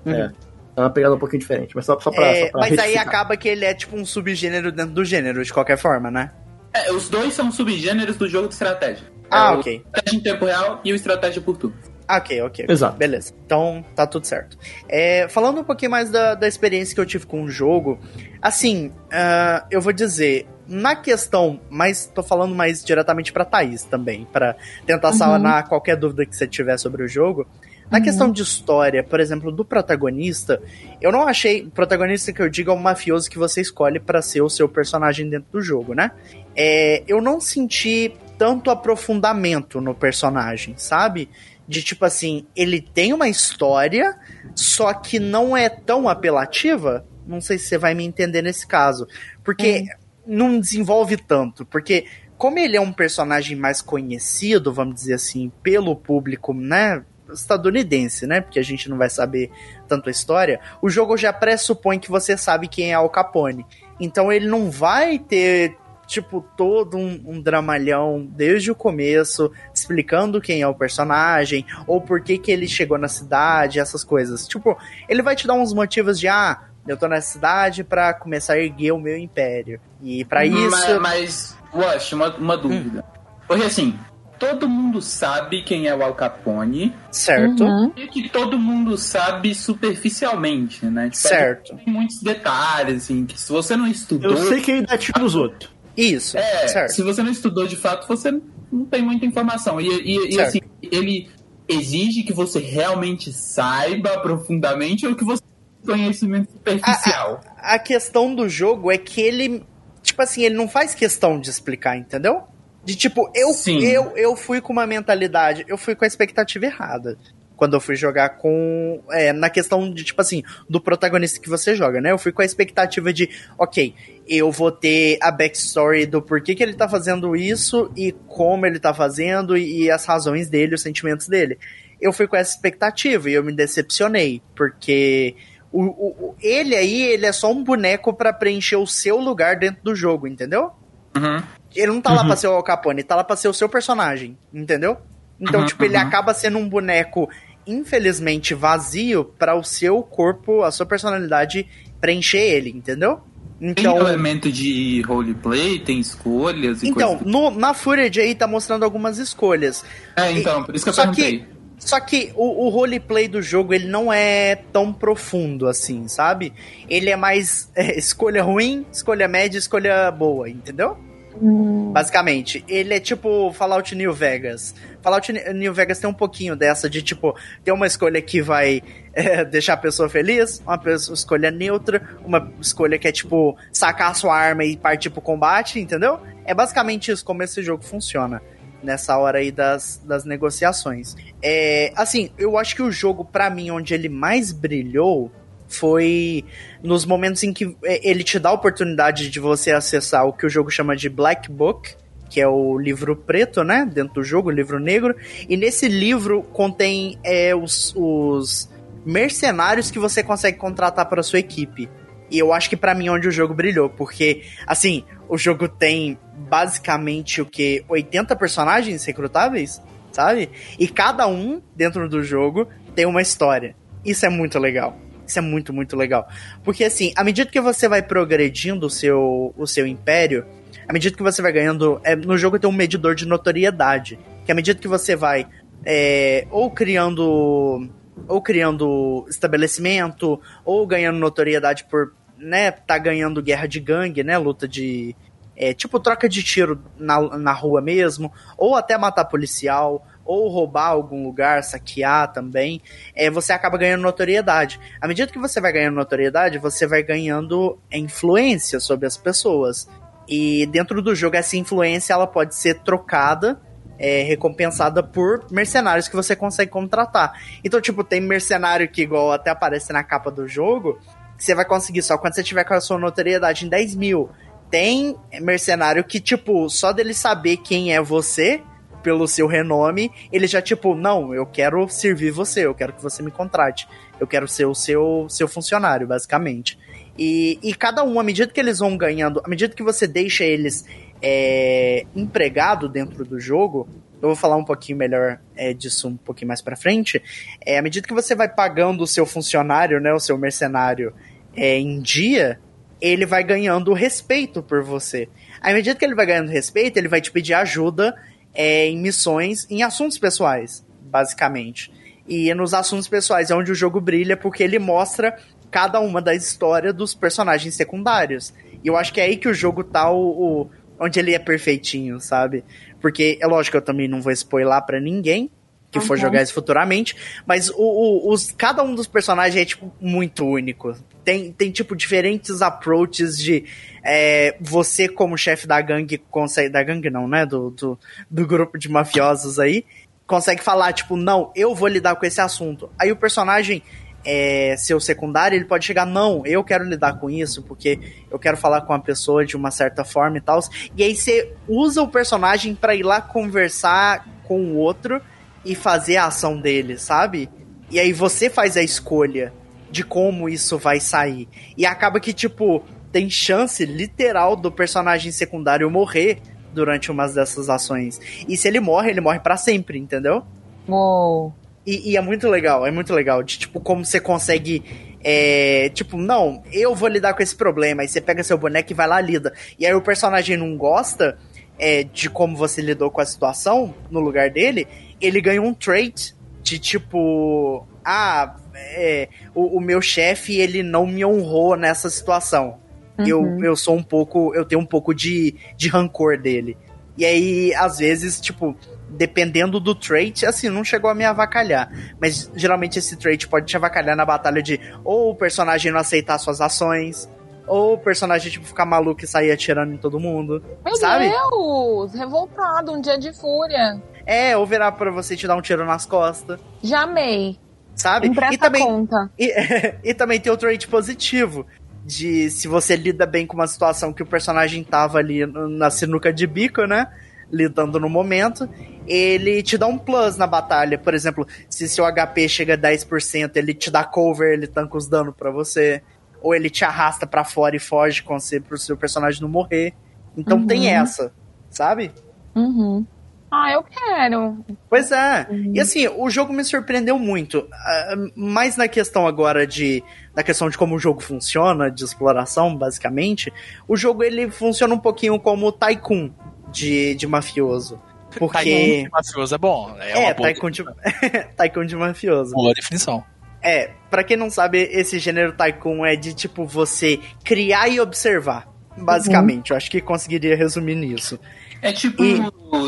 É. 0.06 0.30
É 0.76 0.80
uma 0.80 0.90
pegada 0.90 1.14
um 1.14 1.18
pouquinho 1.18 1.40
diferente, 1.40 1.74
mas 1.74 1.84
só, 1.86 1.98
só 2.00 2.10
pra. 2.10 2.26
É, 2.26 2.44
só 2.46 2.50
pra 2.52 2.60
mas 2.60 2.70
aí 2.72 2.76
retificar. 2.78 3.06
acaba 3.08 3.36
que 3.36 3.48
ele 3.48 3.64
é 3.64 3.72
tipo 3.74 3.96
um 3.96 4.04
subgênero 4.04 4.70
dentro 4.72 4.92
do 4.92 5.04
gênero, 5.04 5.42
de 5.44 5.52
qualquer 5.52 5.78
forma, 5.78 6.10
né? 6.10 6.30
É, 6.74 6.92
os 6.92 7.08
dois 7.08 7.32
são 7.32 7.50
subgêneros 7.50 8.16
do 8.16 8.28
jogo 8.28 8.48
de 8.48 8.54
estratégia. 8.54 9.06
Ah, 9.30 9.52
É 9.52 9.56
o 9.56 9.60
ok. 9.60 9.82
Estratégia 9.86 10.18
em 10.18 10.22
tempo 10.22 10.44
real 10.44 10.80
e 10.84 10.92
o 10.92 10.96
estratégia 10.96 11.40
por 11.40 11.56
turno. 11.56 11.76
Ah, 12.08 12.18
ok, 12.18 12.42
ok. 12.42 12.66
Exato. 12.68 12.96
Beleza. 12.96 13.32
Então, 13.44 13.84
tá 13.94 14.06
tudo 14.06 14.26
certo. 14.26 14.56
É, 14.88 15.26
falando 15.28 15.60
um 15.60 15.64
pouquinho 15.64 15.90
mais 15.90 16.10
da, 16.10 16.34
da 16.34 16.46
experiência 16.46 16.94
que 16.94 17.00
eu 17.00 17.06
tive 17.06 17.26
com 17.26 17.42
o 17.42 17.48
jogo, 17.48 17.98
assim, 18.40 18.92
ah, 19.10 19.66
eu 19.70 19.80
vou 19.80 19.92
dizer, 19.92 20.46
na 20.68 20.94
questão, 20.96 21.60
mas 21.68 22.06
tô 22.06 22.22
falando 22.22 22.54
mais 22.54 22.84
diretamente 22.84 23.32
pra 23.32 23.44
Thaís 23.44 23.82
também, 23.84 24.26
pra 24.32 24.56
tentar 24.84 25.12
sanar 25.12 25.68
qualquer 25.68 25.96
dúvida 25.96 26.26
que 26.26 26.36
você 26.36 26.46
tiver 26.46 26.78
sobre 26.78 27.02
o 27.02 27.08
jogo. 27.08 27.46
Na 27.88 28.00
questão 28.00 28.30
de 28.32 28.42
história, 28.42 29.04
por 29.04 29.20
exemplo, 29.20 29.52
do 29.52 29.64
protagonista, 29.64 30.60
eu 31.00 31.12
não 31.12 31.28
achei. 31.28 31.62
O 31.62 31.70
protagonista 31.70 32.32
que 32.32 32.42
eu 32.42 32.48
digo 32.48 32.72
é 32.72 32.74
o 32.74 32.78
mafioso 32.78 33.30
que 33.30 33.38
você 33.38 33.60
escolhe 33.60 34.00
pra 34.00 34.20
ser 34.20 34.42
o 34.42 34.50
seu 34.50 34.68
personagem 34.68 35.30
dentro 35.30 35.46
do 35.52 35.60
jogo, 35.60 35.94
né? 35.94 36.10
É, 36.56 37.04
eu 37.06 37.22
não 37.22 37.40
senti 37.40 38.12
tanto 38.36 38.70
aprofundamento 38.70 39.80
no 39.80 39.94
personagem, 39.94 40.74
sabe? 40.76 41.30
De 41.68 41.82
tipo 41.82 42.04
assim, 42.04 42.46
ele 42.54 42.80
tem 42.80 43.12
uma 43.12 43.28
história, 43.28 44.16
só 44.54 44.92
que 44.94 45.18
não 45.18 45.56
é 45.56 45.68
tão 45.68 46.08
apelativa. 46.08 47.04
Não 47.26 47.40
sei 47.40 47.58
se 47.58 47.66
você 47.66 47.78
vai 47.78 47.94
me 47.94 48.04
entender 48.04 48.42
nesse 48.42 48.66
caso. 48.66 49.06
Porque 49.42 49.84
não 50.26 50.58
desenvolve 50.58 51.16
tanto. 51.16 51.64
Porque, 51.64 52.06
como 52.36 52.58
ele 52.58 52.76
é 52.76 52.80
um 52.80 52.92
personagem 52.92 53.56
mais 53.56 53.80
conhecido, 53.82 54.72
vamos 54.72 54.94
dizer 54.94 55.14
assim, 55.14 55.50
pelo 55.62 55.96
público, 55.96 56.52
né? 56.52 57.04
Estadunidense, 57.32 58.26
né? 58.26 58.40
Porque 58.40 58.60
a 58.60 58.64
gente 58.64 58.88
não 58.88 58.96
vai 58.96 59.10
saber 59.10 59.50
tanto 59.88 60.08
a 60.08 60.12
história. 60.12 60.60
O 60.80 60.88
jogo 60.88 61.16
já 61.16 61.32
pressupõe 61.32 61.98
que 61.98 62.10
você 62.10 62.36
sabe 62.36 62.68
quem 62.68 62.92
é 62.92 62.94
Al 62.94 63.10
Capone. 63.10 63.66
Então 63.98 64.30
ele 64.30 64.46
não 64.46 64.70
vai 64.70 65.18
ter 65.18 65.76
tipo, 66.06 66.44
todo 66.56 66.96
um, 66.96 67.20
um 67.26 67.40
dramalhão 67.40 68.24
desde 68.24 68.70
o 68.70 68.74
começo, 68.74 69.50
explicando 69.86 70.40
quem 70.40 70.60
é 70.60 70.66
o 70.66 70.74
personagem, 70.74 71.64
ou 71.86 72.00
por 72.00 72.20
que 72.20 72.36
que 72.36 72.50
ele 72.50 72.66
chegou 72.66 72.98
na 72.98 73.08
cidade, 73.08 73.78
essas 73.78 74.02
coisas. 74.02 74.46
Tipo, 74.48 74.76
ele 75.08 75.22
vai 75.22 75.36
te 75.36 75.46
dar 75.46 75.54
uns 75.54 75.72
motivos 75.72 76.18
de, 76.18 76.26
ah, 76.28 76.60
eu 76.86 76.96
tô 76.96 77.06
nessa 77.08 77.32
cidade 77.32 77.84
pra 77.84 78.12
começar 78.12 78.54
a 78.54 78.58
erguer 78.58 78.92
o 78.92 78.98
meu 79.00 79.16
império. 79.16 79.80
E 80.02 80.24
pra 80.24 80.44
isso... 80.44 80.70
Mas, 80.70 80.98
mas 81.00 81.56
Wash, 81.72 82.12
uma, 82.12 82.34
uma 82.36 82.56
dúvida. 82.56 83.04
Porque 83.46 83.64
assim, 83.64 83.96
todo 84.38 84.68
mundo 84.68 85.00
sabe 85.00 85.62
quem 85.62 85.86
é 85.86 85.94
o 85.94 86.02
Al 86.02 86.14
Capone 86.14 86.94
Certo, 87.10 87.64
Uhum. 87.64 87.92
e 87.96 88.06
que 88.08 88.28
todo 88.28 88.58
mundo 88.58 88.96
sabe 88.98 89.54
superficialmente, 89.54 90.84
né? 90.86 91.04
Tipo, 91.10 91.16
certo. 91.28 91.76
Tem 91.76 91.92
muitos 91.92 92.20
detalhes, 92.22 93.04
assim, 93.04 93.24
que 93.26 93.38
se 93.40 93.50
você 93.52 93.76
não 93.76 93.86
estudou. 93.86 94.30
Eu 94.32 94.36
sei 94.48 94.60
quem 94.60 94.82
dá 94.82 94.96
tiro 94.98 95.20
nos 95.20 95.34
outros. 95.34 95.70
Isso, 95.96 96.36
É, 96.36 96.68
certo. 96.68 96.90
se 96.90 97.02
você 97.02 97.22
não 97.22 97.30
estudou 97.30 97.66
de 97.66 97.74
fato, 97.76 98.06
você 98.06 98.30
não 98.70 98.84
tem 98.84 99.02
muita 99.02 99.26
informação. 99.26 99.80
E, 99.80 99.86
e, 99.86 100.34
e, 100.34 100.40
assim, 100.40 100.60
ele 100.82 101.28
exige 101.68 102.22
que 102.22 102.32
você 102.32 102.58
realmente 102.58 103.32
saiba 103.32 104.18
profundamente 104.20 105.06
ou 105.06 105.14
que 105.14 105.24
você 105.24 105.42
tenha 105.84 105.98
conhecimento 105.98 106.52
superficial. 106.52 107.40
A 107.58 107.78
questão 107.78 108.34
do 108.34 108.48
jogo 108.48 108.90
é 108.90 108.98
que 108.98 109.20
ele, 109.20 109.64
tipo 110.02 110.22
assim, 110.22 110.42
ele 110.42 110.54
não 110.54 110.68
faz 110.68 110.94
questão 110.94 111.40
de 111.40 111.50
explicar, 111.50 111.96
entendeu? 111.96 112.42
De 112.84 112.94
tipo, 112.94 113.30
eu, 113.34 113.52
Sim. 113.52 113.78
eu, 113.82 114.16
eu 114.16 114.36
fui 114.36 114.60
com 114.60 114.72
uma 114.72 114.86
mentalidade, 114.86 115.64
eu 115.66 115.76
fui 115.76 115.96
com 115.96 116.04
a 116.04 116.08
expectativa 116.08 116.66
errada. 116.66 117.18
Quando 117.56 117.74
eu 117.74 117.80
fui 117.80 117.96
jogar 117.96 118.30
com. 118.36 119.02
É, 119.10 119.32
na 119.32 119.48
questão 119.48 119.90
de, 119.92 120.04
tipo 120.04 120.20
assim, 120.20 120.42
do 120.68 120.80
protagonista 120.80 121.40
que 121.40 121.48
você 121.48 121.74
joga, 121.74 122.00
né? 122.00 122.10
Eu 122.12 122.18
fui 122.18 122.30
com 122.30 122.42
a 122.42 122.44
expectativa 122.44 123.12
de, 123.12 123.30
ok, 123.58 123.94
eu 124.28 124.52
vou 124.52 124.70
ter 124.70 125.18
a 125.22 125.30
backstory 125.32 126.04
do 126.06 126.20
porquê 126.20 126.54
que 126.54 126.62
ele 126.62 126.74
tá 126.74 126.86
fazendo 126.88 127.34
isso 127.34 127.90
e 127.96 128.12
como 128.28 128.66
ele 128.66 128.78
tá 128.78 128.92
fazendo 128.92 129.56
e, 129.56 129.84
e 129.84 129.90
as 129.90 130.04
razões 130.04 130.50
dele, 130.50 130.74
os 130.74 130.82
sentimentos 130.82 131.28
dele. 131.28 131.58
Eu 131.98 132.12
fui 132.12 132.26
com 132.28 132.36
essa 132.36 132.54
expectativa 132.54 133.30
e 133.30 133.32
eu 133.32 133.42
me 133.42 133.54
decepcionei, 133.54 134.42
porque 134.54 135.34
o, 135.72 135.82
o- 135.84 136.28
o- 136.28 136.34
ele 136.42 136.76
aí, 136.76 137.02
ele 137.04 137.24
é 137.24 137.32
só 137.32 137.50
um 137.50 137.64
boneco 137.64 138.12
pra 138.12 138.34
preencher 138.34 138.76
o 138.76 138.86
seu 138.86 139.16
lugar 139.18 139.56
dentro 139.56 139.82
do 139.82 139.94
jogo, 139.94 140.26
entendeu? 140.28 140.72
Uhum. 141.16 141.42
Ele 141.74 141.86
não 141.86 142.00
tá 142.02 142.12
lá 142.12 142.22
pra 142.24 142.36
ser 142.36 142.48
o 142.48 142.52
Al 142.52 142.62
Capone, 142.62 143.00
ele 143.00 143.08
tá 143.08 143.16
lá 143.16 143.24
pra 143.24 143.34
ser 143.36 143.48
o 143.48 143.54
seu 143.54 143.66
personagem, 143.68 144.36
entendeu? 144.52 144.98
Então, 145.38 145.60
Uhum, 145.60 145.66
tipo, 145.66 145.84
ele 145.84 145.96
uhum. 145.96 146.02
acaba 146.02 146.32
sendo 146.32 146.56
um 146.58 146.66
boneco, 146.66 147.28
infelizmente, 147.66 148.54
vazio 148.54 149.24
para 149.24 149.54
o 149.54 149.64
seu 149.64 150.02
corpo, 150.02 150.62
a 150.62 150.70
sua 150.70 150.86
personalidade 150.86 151.66
preencher 152.00 152.38
ele, 152.38 152.70
entendeu? 152.70 153.20
Tem 153.58 153.70
Então, 153.70 153.98
elemento 153.98 154.52
de 154.52 155.00
roleplay, 155.02 155.78
tem 155.78 155.98
escolhas 155.98 156.82
e 156.82 156.88
então 156.88 157.16
coisas. 157.16 157.26
no, 157.26 157.50
na 157.50 157.72
Footage 157.72 158.20
aí 158.20 158.34
tá 158.34 158.46
mostrando 158.46 158.84
algumas 158.84 159.18
escolhas. 159.18 159.82
É, 160.14 160.30
então, 160.32 160.62
por 160.62 160.74
isso 160.74 160.84
que 160.84 160.90
eu 160.90 160.94
Só 160.94 161.02
perguntei. 161.02 161.38
que, 161.38 161.46
só 161.78 161.98
que 161.98 162.32
o, 162.34 162.66
o 162.66 162.68
roleplay 162.68 163.28
do 163.28 163.40
jogo, 163.40 163.72
ele 163.72 163.86
não 163.86 164.12
é 164.12 164.56
tão 164.56 164.92
profundo 164.92 165.66
assim, 165.68 166.06
sabe? 166.06 166.52
Ele 166.88 167.08
é 167.08 167.16
mais 167.16 167.70
é, 167.74 167.98
escolha 167.98 168.42
ruim, 168.42 168.84
escolha 168.92 169.26
média, 169.26 169.58
escolha 169.58 170.10
boa, 170.10 170.50
entendeu? 170.50 170.98
Hum. 171.40 171.92
Basicamente, 171.92 172.64
ele 172.68 172.94
é 172.94 173.00
tipo 173.00 173.52
Fallout 173.52 173.94
New 173.94 174.12
Vegas. 174.12 174.74
Fallout 175.06 175.32
New 175.32 175.72
Vegas 175.72 176.00
tem 176.00 176.10
um 176.10 176.12
pouquinho 176.12 176.56
dessa 176.56 176.90
de 176.90 177.00
tipo, 177.00 177.36
ter 177.62 177.70
uma 177.70 177.86
escolha 177.86 178.20
que 178.20 178.42
vai 178.42 178.82
é, 179.12 179.44
deixar 179.46 179.74
a 179.74 179.76
pessoa 179.76 180.08
feliz, 180.08 180.60
uma 180.66 180.76
pessoa, 180.76 181.14
escolha 181.14 181.48
neutra, 181.48 182.02
uma 182.24 182.50
escolha 182.60 182.98
que 182.98 183.06
é 183.06 183.12
tipo 183.12 183.56
sacar 183.72 184.10
a 184.10 184.14
sua 184.14 184.36
arma 184.36 184.64
e 184.64 184.76
partir 184.76 185.10
pro 185.10 185.20
combate, 185.20 185.78
entendeu? 185.78 186.18
É 186.44 186.52
basicamente 186.52 187.12
isso 187.12 187.24
como 187.24 187.40
esse 187.44 187.62
jogo 187.62 187.84
funciona 187.84 188.42
nessa 188.82 189.16
hora 189.16 189.38
aí 189.38 189.52
das, 189.52 190.02
das 190.04 190.24
negociações. 190.24 191.14
É, 191.40 191.92
assim, 191.94 192.32
eu 192.36 192.58
acho 192.58 192.74
que 192.74 192.82
o 192.82 192.90
jogo, 192.90 193.24
pra 193.24 193.48
mim, 193.48 193.70
onde 193.70 193.94
ele 193.94 194.08
mais 194.08 194.50
brilhou 194.50 195.30
foi 195.68 196.44
nos 196.82 197.04
momentos 197.04 197.44
em 197.44 197.52
que 197.52 197.76
é, 197.84 198.08
ele 198.08 198.24
te 198.24 198.40
dá 198.40 198.48
a 198.48 198.54
oportunidade 198.54 199.30
de 199.30 199.38
você 199.38 199.70
acessar 199.70 200.26
o 200.26 200.32
que 200.32 200.44
o 200.44 200.50
jogo 200.50 200.68
chama 200.68 200.96
de 200.96 201.08
Black 201.08 201.48
Book, 201.48 201.94
que 202.28 202.40
é 202.40 202.48
o 202.48 202.78
livro 202.78 203.16
preto, 203.16 203.62
né? 203.62 203.88
Dentro 203.90 204.14
do 204.14 204.24
jogo, 204.24 204.48
o 204.48 204.52
livro 204.52 204.78
negro. 204.78 205.14
E 205.48 205.56
nesse 205.56 205.88
livro 205.88 206.42
contém 206.42 207.18
é, 207.24 207.54
os, 207.54 207.94
os 207.96 208.70
mercenários 209.04 209.90
que 209.90 209.98
você 209.98 210.22
consegue 210.22 210.58
contratar 210.58 211.06
para 211.08 211.22
sua 211.22 211.38
equipe. 211.38 211.88
E 212.30 212.38
eu 212.38 212.52
acho 212.52 212.68
que 212.68 212.76
para 212.76 212.94
mim 212.94 213.06
é 213.06 213.12
onde 213.12 213.28
o 213.28 213.32
jogo 213.32 213.54
brilhou, 213.54 213.88
porque 213.88 214.42
assim, 214.66 215.04
o 215.28 215.38
jogo 215.38 215.68
tem 215.68 216.18
basicamente 216.48 217.40
o 217.40 217.46
que 217.46 217.84
80 217.88 218.34
personagens 218.34 219.04
recrutáveis, 219.04 219.80
sabe? 220.10 220.50
E 220.78 220.88
cada 220.88 221.26
um 221.28 221.62
dentro 221.74 222.08
do 222.08 222.22
jogo 222.22 222.68
tem 222.94 223.06
uma 223.06 223.22
história. 223.22 223.76
Isso 224.04 224.26
é 224.26 224.28
muito 224.28 224.58
legal. 224.58 224.98
Isso 225.26 225.38
é 225.38 225.42
muito, 225.42 225.72
muito 225.72 225.96
legal. 225.96 226.28
Porque 226.62 226.84
assim, 226.84 227.12
à 227.16 227.24
medida 227.24 227.50
que 227.50 227.60
você 227.60 227.88
vai 227.88 228.02
progredindo 228.02 228.86
o 228.86 228.90
seu, 228.90 229.52
o 229.56 229.66
seu 229.66 229.86
império, 229.86 230.46
à 230.88 230.92
medida 230.92 231.16
que 231.16 231.22
você 231.22 231.42
vai 231.42 231.52
ganhando. 231.52 232.00
É, 232.04 232.14
no 232.14 232.36
jogo 232.36 232.58
tem 232.58 232.68
um 232.68 232.72
medidor 232.72 233.14
de 233.14 233.26
notoriedade. 233.26 234.18
Que 234.44 234.52
à 234.52 234.54
medida 234.54 234.80
que 234.80 234.88
você 234.88 235.16
vai 235.16 235.46
é, 235.84 236.46
ou 236.50 236.70
criando. 236.70 237.88
Ou 238.26 238.40
criando 238.40 239.26
estabelecimento, 239.28 240.40
ou 240.64 240.86
ganhando 240.86 241.18
notoriedade 241.18 241.84
por, 241.84 242.14
né, 242.38 242.70
tá 242.70 242.96
ganhando 242.96 243.42
guerra 243.42 243.66
de 243.66 243.78
gangue, 243.78 244.24
né, 244.24 244.38
luta 244.38 244.66
de, 244.66 245.14
é, 245.54 245.74
tipo 245.74 246.00
troca 246.00 246.28
de 246.28 246.42
tiro 246.42 246.82
na, 246.98 247.20
na 247.38 247.52
rua 247.52 247.80
mesmo, 247.80 248.32
ou 248.56 248.74
até 248.74 248.96
matar 248.96 249.26
policial, 249.26 250.06
ou 250.24 250.48
roubar 250.48 250.88
algum 250.88 251.24
lugar, 251.24 251.62
saquear 251.62 252.32
também, 252.32 252.82
é, 253.14 253.30
você 253.30 253.52
acaba 253.52 253.78
ganhando 253.78 254.02
notoriedade. 254.02 254.80
À 255.00 255.06
medida 255.06 255.30
que 255.30 255.38
você 255.38 255.60
vai 255.60 255.72
ganhando 255.72 255.94
notoriedade, 255.94 256.58
você 256.58 256.86
vai 256.86 257.02
ganhando 257.02 257.78
influência 257.92 258.80
sobre 258.80 259.06
as 259.06 259.16
pessoas. 259.16 259.88
E 260.28 260.66
dentro 260.66 261.00
do 261.00 261.14
jogo, 261.14 261.36
essa 261.36 261.56
influência 261.56 262.12
ela 262.12 262.26
pode 262.26 262.54
ser 262.54 262.80
trocada, 262.80 263.60
é, 263.98 264.22
recompensada 264.22 265.02
por 265.02 265.46
mercenários 265.50 266.08
que 266.08 266.16
você 266.16 266.34
consegue 266.34 266.70
contratar. 266.70 267.32
Então, 267.64 267.80
tipo, 267.80 268.02
tem 268.02 268.20
mercenário 268.20 268.88
que, 268.88 269.02
igual 269.02 269.32
até 269.32 269.50
aparece 269.50 269.92
na 269.92 270.02
capa 270.02 270.30
do 270.30 270.46
jogo, 270.46 270.98
que 271.36 271.44
você 271.44 271.54
vai 271.54 271.64
conseguir 271.64 272.02
só 272.02 272.18
quando 272.18 272.34
você 272.34 272.42
tiver 272.42 272.64
com 272.64 272.74
a 272.74 272.80
sua 272.80 272.98
notoriedade 272.98 273.66
em 273.66 273.68
10 273.68 273.94
mil. 273.94 274.30
Tem 274.70 275.16
mercenário 275.40 276.02
que, 276.02 276.18
tipo, 276.18 276.68
só 276.68 276.92
dele 276.92 277.14
saber 277.14 277.58
quem 277.58 277.94
é 277.94 278.02
você, 278.02 278.62
pelo 279.06 279.28
seu 279.28 279.46
renome, 279.46 280.10
ele 280.32 280.48
já, 280.48 280.60
tipo, 280.60 280.92
não, 280.96 281.32
eu 281.32 281.46
quero 281.46 281.88
servir 281.88 282.32
você, 282.32 282.66
eu 282.66 282.74
quero 282.74 282.92
que 282.92 283.00
você 283.00 283.22
me 283.22 283.30
contrate. 283.30 283.86
Eu 284.18 284.26
quero 284.26 284.48
ser 284.48 284.64
o 284.66 284.74
seu, 284.74 285.28
seu 285.28 285.46
funcionário, 285.46 286.08
basicamente. 286.08 286.76
E, 287.18 287.58
e 287.62 287.74
cada 287.74 288.04
um, 288.04 288.20
à 288.20 288.22
medida 288.22 288.52
que 288.52 288.60
eles 288.60 288.78
vão 288.78 288.96
ganhando, 288.96 289.40
à 289.44 289.48
medida 289.48 289.74
que 289.74 289.82
você 289.82 290.06
deixa 290.06 290.44
eles 290.44 290.84
é, 291.22 292.04
empregado 292.14 292.88
dentro 292.88 293.24
do 293.24 293.40
jogo, 293.40 293.88
eu 294.20 294.28
vou 294.28 294.36
falar 294.36 294.56
um 294.56 294.64
pouquinho 294.64 294.98
melhor 294.98 295.38
é, 295.54 295.72
disso 295.72 296.08
um 296.08 296.16
pouquinho 296.16 296.48
mais 296.48 296.62
pra 296.62 296.76
frente. 296.76 297.22
É, 297.64 297.78
à 297.78 297.82
medida 297.82 298.06
que 298.06 298.14
você 298.14 298.34
vai 298.34 298.48
pagando 298.48 299.02
o 299.02 299.06
seu 299.06 299.26
funcionário, 299.26 300.00
né, 300.00 300.12
o 300.12 300.20
seu 300.20 300.36
mercenário 300.38 301.12
é, 301.54 301.78
em 301.78 302.00
dia, 302.00 302.58
ele 303.00 303.26
vai 303.26 303.44
ganhando 303.44 303.92
respeito 303.92 304.62
por 304.62 304.82
você. 304.82 305.28
À 305.60 305.72
medida 305.72 305.98
que 305.98 306.04
ele 306.04 306.14
vai 306.14 306.26
ganhando 306.26 306.50
respeito, 306.50 306.96
ele 306.96 307.08
vai 307.08 307.20
te 307.20 307.30
pedir 307.30 307.54
ajuda 307.54 308.14
é, 308.54 308.86
em 308.86 308.98
missões, 308.98 309.66
em 309.70 309.82
assuntos 309.82 310.18
pessoais, 310.18 310.84
basicamente. 311.02 311.92
E 312.28 312.52
nos 312.54 312.74
assuntos 312.74 313.06
pessoais 313.06 313.50
é 313.50 313.54
onde 313.54 313.70
o 313.70 313.74
jogo 313.74 314.00
brilha, 314.00 314.36
porque 314.36 314.62
ele 314.62 314.78
mostra 314.78 315.38
cada 315.70 316.00
uma 316.00 316.20
da 316.20 316.34
história 316.34 316.92
dos 316.92 317.14
personagens 317.14 317.74
secundários. 317.74 318.52
E 318.82 318.88
eu 318.88 318.96
acho 318.96 319.12
que 319.12 319.20
é 319.20 319.24
aí 319.24 319.36
que 319.36 319.48
o 319.48 319.54
jogo 319.54 319.82
tá 319.82 320.10
o, 320.10 320.62
o 320.62 320.70
onde 320.98 321.18
ele 321.18 321.34
é 321.34 321.38
perfeitinho, 321.38 322.20
sabe? 322.20 322.64
Porque 323.00 323.38
é 323.40 323.46
lógico 323.46 323.72
que 323.72 323.76
eu 323.78 323.84
também 323.84 324.08
não 324.08 324.20
vou 324.20 324.32
spoiler 324.32 324.80
para 324.84 325.00
ninguém 325.00 325.50
que 325.90 325.98
uhum. 325.98 326.04
for 326.04 326.18
jogar 326.18 326.42
isso 326.42 326.52
futuramente, 326.52 327.16
mas 327.46 327.70
o, 327.70 327.74
o, 327.76 328.32
os, 328.32 328.50
cada 328.50 328.82
um 328.82 328.94
dos 328.94 329.06
personagens 329.06 329.60
é, 329.60 329.64
tipo, 329.64 329.92
muito 330.00 330.44
único. 330.44 330.94
Tem, 331.24 331.52
tem 331.52 331.70
tipo, 331.70 331.96
diferentes 331.96 332.62
approaches 332.62 333.38
de 333.38 333.64
é, 334.04 334.56
você 334.60 335.08
como 335.08 335.36
chefe 335.36 335.66
da 335.66 335.80
gangue 335.80 336.18
consegue. 336.18 336.68
Da 336.68 336.82
gangue 336.82 337.10
não, 337.10 337.26
né? 337.26 337.44
Do, 337.44 337.70
do, 337.70 337.98
do 338.30 338.46
grupo 338.46 338.78
de 338.78 338.88
mafiosos 338.88 339.58
aí. 339.58 339.84
Consegue 340.26 340.62
falar, 340.62 340.92
tipo, 340.92 341.16
não, 341.16 341.52
eu 341.54 341.74
vou 341.74 341.88
lidar 341.88 342.16
com 342.16 342.26
esse 342.26 342.40
assunto. 342.40 342.90
Aí 342.98 343.12
o 343.12 343.16
personagem 343.16 343.82
é, 344.26 344.74
seu 344.76 344.98
secundário, 344.98 345.56
ele 345.56 345.64
pode 345.64 345.86
chegar, 345.86 346.04
não, 346.04 346.44
eu 346.44 346.64
quero 346.64 346.84
lidar 346.84 347.20
com 347.20 347.30
isso, 347.30 347.62
porque 347.62 348.00
eu 348.28 348.38
quero 348.40 348.56
falar 348.56 348.80
com 348.80 348.92
a 348.92 348.98
pessoa 348.98 349.46
de 349.46 349.56
uma 349.56 349.70
certa 349.70 350.04
forma 350.04 350.38
e 350.38 350.40
tal. 350.40 350.58
E 350.96 351.04
aí 351.04 351.14
você 351.14 351.52
usa 351.68 352.02
o 352.02 352.08
personagem 352.08 352.74
para 352.74 352.94
ir 352.94 353.04
lá 353.04 353.20
conversar 353.20 354.26
com 354.42 354.60
o 354.60 354.76
outro 354.76 355.22
e 355.64 355.76
fazer 355.76 356.16
a 356.16 356.26
ação 356.26 356.60
dele, 356.60 356.98
sabe? 356.98 357.48
E 357.88 358.00
aí 358.00 358.12
você 358.12 358.50
faz 358.50 358.76
a 358.76 358.82
escolha 358.82 359.52
de 359.90 360.02
como 360.02 360.48
isso 360.48 360.76
vai 360.76 360.98
sair. 360.98 361.48
E 361.76 361.86
acaba 361.86 362.18
que, 362.18 362.32
tipo, 362.32 362.82
tem 363.12 363.30
chance 363.30 363.84
literal 363.86 364.56
do 364.56 364.72
personagem 364.72 365.30
secundário 365.30 365.88
morrer 365.88 366.40
durante 366.74 367.12
umas 367.12 367.34
dessas 367.34 367.70
ações. 367.70 368.20
E 368.48 368.56
se 368.56 368.66
ele 368.66 368.80
morre, 368.80 369.10
ele 369.10 369.20
morre 369.20 369.38
para 369.38 369.56
sempre, 369.56 369.98
entendeu? 369.98 370.42
Uou. 370.88 371.54
E, 371.86 372.10
e, 372.10 372.16
é 372.16 372.20
muito 372.20 372.48
legal, 372.48 372.84
é 372.84 372.90
muito 372.90 373.14
legal. 373.14 373.42
De 373.42 373.58
tipo, 373.58 373.80
como 373.80 374.04
você 374.04 374.18
consegue. 374.18 374.82
É, 375.22 375.88
tipo, 375.90 376.16
não, 376.16 376.62
eu 376.72 376.94
vou 376.94 377.08
lidar 377.08 377.34
com 377.34 377.42
esse 377.42 377.54
problema. 377.54 378.02
Aí 378.02 378.08
você 378.08 378.20
pega 378.20 378.42
seu 378.42 378.58
boneco 378.58 378.90
e 378.90 378.94
vai 378.94 379.06
lá 379.06 379.20
lida. 379.20 379.52
E 379.78 379.86
aí 379.86 379.94
o 379.94 380.02
personagem 380.02 380.56
não 380.56 380.76
gosta 380.76 381.38
é, 381.78 382.02
de 382.02 382.28
como 382.28 382.56
você 382.56 382.82
lidou 382.82 383.10
com 383.10 383.20
a 383.20 383.26
situação 383.26 383.94
no 384.10 384.18
lugar 384.18 384.50
dele. 384.50 384.88
Ele 385.20 385.40
ganha 385.40 385.62
um 385.62 385.72
trait 385.72 386.34
de 386.62 386.78
tipo. 386.78 387.86
Ah, 388.04 388.56
é, 388.74 389.28
o, 389.54 389.78
o 389.78 389.80
meu 389.80 390.00
chefe 390.00 390.56
ele 390.56 390.82
não 390.82 391.06
me 391.06 391.24
honrou 391.24 391.76
nessa 391.76 392.10
situação. 392.10 392.78
Uhum. 393.18 393.26
Eu, 393.26 393.64
eu 393.64 393.76
sou 393.76 393.94
um 393.94 394.02
pouco. 394.02 394.52
Eu 394.54 394.64
tenho 394.64 394.80
um 394.80 394.86
pouco 394.86 395.14
de, 395.14 395.54
de 395.76 395.88
rancor 395.88 396.36
dele. 396.36 396.76
E 397.16 397.24
aí, 397.24 397.74
às 397.74 397.98
vezes, 397.98 398.38
tipo, 398.40 398.76
dependendo 399.16 399.80
do 399.80 399.94
trait, 399.94 400.44
assim, 400.44 400.68
não 400.68 400.84
chegou 400.84 401.10
a 401.10 401.14
me 401.14 401.24
avacalhar. 401.24 401.90
Mas 402.20 402.50
geralmente 402.54 402.98
esse 402.98 403.16
trait 403.16 403.48
pode 403.48 403.66
te 403.66 403.76
avacalhar 403.76 404.16
na 404.16 404.24
batalha 404.24 404.62
de 404.62 404.80
ou 405.04 405.30
o 405.30 405.34
personagem 405.34 405.90
não 405.90 405.98
aceitar 405.98 406.38
suas 406.38 406.60
ações, 406.60 407.28
ou 407.66 407.94
o 407.94 407.98
personagem, 407.98 408.50
tipo, 408.50 408.66
ficar 408.66 408.86
maluco 408.86 409.24
e 409.24 409.26
sair 409.26 409.50
atirando 409.50 409.92
em 409.92 409.96
todo 409.96 410.20
mundo. 410.20 410.62
Meu 410.84 410.96
sabe? 410.96 411.28
Deus! 411.28 412.14
Revoltado, 412.14 412.92
um 412.92 413.00
dia 413.00 413.18
de 413.18 413.32
fúria. 413.32 414.00
É, 414.24 414.56
ou 414.56 414.66
virar 414.66 414.92
pra 414.92 415.10
você 415.10 415.36
te 415.36 415.46
dar 415.46 415.56
um 415.56 415.62
tiro 415.62 415.84
nas 415.84 416.06
costas. 416.06 416.60
Já 416.82 417.02
amei. 417.02 417.58
Sabe? 417.94 418.30
e 418.52 418.58
também, 418.58 418.84
conta. 418.84 419.30
E, 419.38 420.10
e 420.10 420.14
também 420.14 420.38
tem 420.38 420.52
o 420.52 420.56
trait 420.56 420.86
positivo, 420.86 421.66
de 422.04 422.50
se 422.50 422.68
você 422.68 422.94
lida 422.94 423.26
bem 423.26 423.46
com 423.46 423.54
uma 423.54 423.66
situação 423.66 424.12
que 424.12 424.22
o 424.22 424.26
personagem 424.26 424.84
tava 424.84 425.18
ali 425.18 425.44
na 425.46 425.90
sinuca 425.90 426.32
de 426.32 426.46
bico, 426.46 426.84
né? 426.84 427.08
Lidando 427.50 428.00
no 428.00 428.08
momento, 428.08 428.68
ele 429.06 429.62
te 429.62 429.78
dá 429.78 429.86
um 429.86 429.96
plus 429.96 430.36
na 430.36 430.46
batalha. 430.46 430.98
Por 430.98 431.14
exemplo, 431.14 431.46
se 431.68 431.88
seu 431.88 432.04
HP 432.04 432.48
chega 432.48 432.74
a 432.74 432.78
10%, 432.78 433.52
ele 433.56 433.72
te 433.72 433.90
dá 433.90 434.04
cover, 434.04 434.52
ele 434.52 434.66
tanca 434.66 434.96
os 434.96 435.08
danos 435.08 435.34
para 435.36 435.50
você. 435.50 436.02
Ou 436.42 436.54
ele 436.54 436.68
te 436.68 436.84
arrasta 436.84 437.26
para 437.26 437.44
fora 437.44 437.76
e 437.76 437.78
foge 437.78 438.22
com 438.22 438.38
você 438.38 438.60
pro 438.60 438.76
seu 438.76 438.96
personagem 438.96 439.40
não 439.40 439.48
morrer. 439.48 439.94
Então 440.36 440.58
uhum. 440.58 440.66
tem 440.66 440.88
essa, 440.88 441.32
sabe? 441.70 442.12
Uhum. 442.54 443.06
Ah, 443.50 443.72
eu 443.72 443.82
quero. 443.82 444.64
Pois 444.90 445.12
é. 445.12 445.46
Uhum. 445.48 445.72
E 445.74 445.80
assim, 445.80 446.08
o 446.08 446.28
jogo 446.28 446.52
me 446.52 446.64
surpreendeu 446.64 447.18
muito. 447.18 447.60
Uh, 447.60 448.32
mais 448.34 448.76
na 448.76 448.88
questão 448.88 449.26
agora 449.26 449.66
de. 449.66 450.02
Na 450.34 450.42
questão 450.42 450.68
de 450.68 450.76
como 450.76 450.96
o 450.96 450.98
jogo 450.98 451.22
funciona, 451.22 451.90
de 451.90 452.04
exploração, 452.04 452.76
basicamente. 452.76 453.52
O 453.86 453.96
jogo 453.96 454.22
ele 454.22 454.50
funciona 454.50 454.94
um 454.94 454.98
pouquinho 454.98 455.38
como 455.38 455.72
Tycoon 455.72 456.30
de, 456.68 457.14
de 457.14 457.26
mafioso. 457.26 458.00
Porque. 458.38 458.58
Tycoon 458.58 459.02
de 459.04 459.10
mafioso 459.10 459.54
é 459.54 459.58
bom. 459.58 459.96
É, 459.98 460.24
é 460.24 460.34
Tycoon, 460.34 460.70
de... 460.70 460.84
tycoon 461.56 461.86
de 461.86 461.96
mafioso. 461.96 462.52
Boa 462.52 462.74
definição. 462.74 463.24
É, 463.62 463.90
para 464.10 464.22
quem 464.22 464.36
não 464.36 464.50
sabe, 464.50 464.82
esse 464.92 465.18
gênero 465.18 465.52
Tycoon 465.52 466.04
é 466.04 466.14
de 466.14 466.34
tipo 466.34 466.64
você 466.64 467.18
criar 467.42 467.88
e 467.88 467.98
observar. 468.00 468.68
Basicamente, 468.96 469.70
uhum. 469.70 469.74
eu 469.74 469.76
acho 469.76 469.90
que 469.90 470.00
conseguiria 470.00 470.56
resumir 470.56 470.94
nisso. 470.94 471.38
É 471.82 471.92
tipo 471.92 472.24
e... 472.24 472.40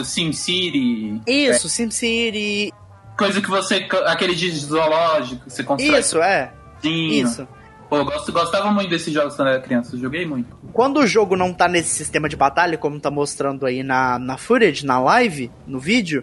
SimCity. 0.04 1.20
Isso, 1.26 1.66
é. 1.66 1.70
SimCity. 1.70 2.72
Coisa 3.16 3.42
que 3.42 3.50
você. 3.50 3.86
aquele 4.06 4.34
de 4.34 4.50
zoológico, 4.50 5.50
você 5.50 5.62
constrói. 5.62 5.98
Isso, 6.00 6.22
é. 6.22 6.52
Sim. 6.80 7.08
Isso. 7.08 7.48
Pô, 7.88 7.96
eu 7.96 8.04
gosto, 8.04 8.30
gostava 8.30 8.70
muito 8.70 8.90
desses 8.90 9.12
jogos 9.12 9.34
quando 9.34 9.48
era 9.48 9.60
criança, 9.60 9.96
eu 9.96 10.00
joguei 10.00 10.26
muito. 10.26 10.54
Quando 10.74 10.98
o 10.98 11.06
jogo 11.06 11.36
não 11.36 11.54
tá 11.54 11.66
nesse 11.66 11.88
sistema 11.88 12.28
de 12.28 12.36
batalha, 12.36 12.76
como 12.76 13.00
tá 13.00 13.10
mostrando 13.10 13.64
aí 13.64 13.82
na, 13.82 14.18
na 14.18 14.36
footage, 14.36 14.84
na 14.84 15.00
live, 15.00 15.50
no 15.66 15.80
vídeo, 15.80 16.22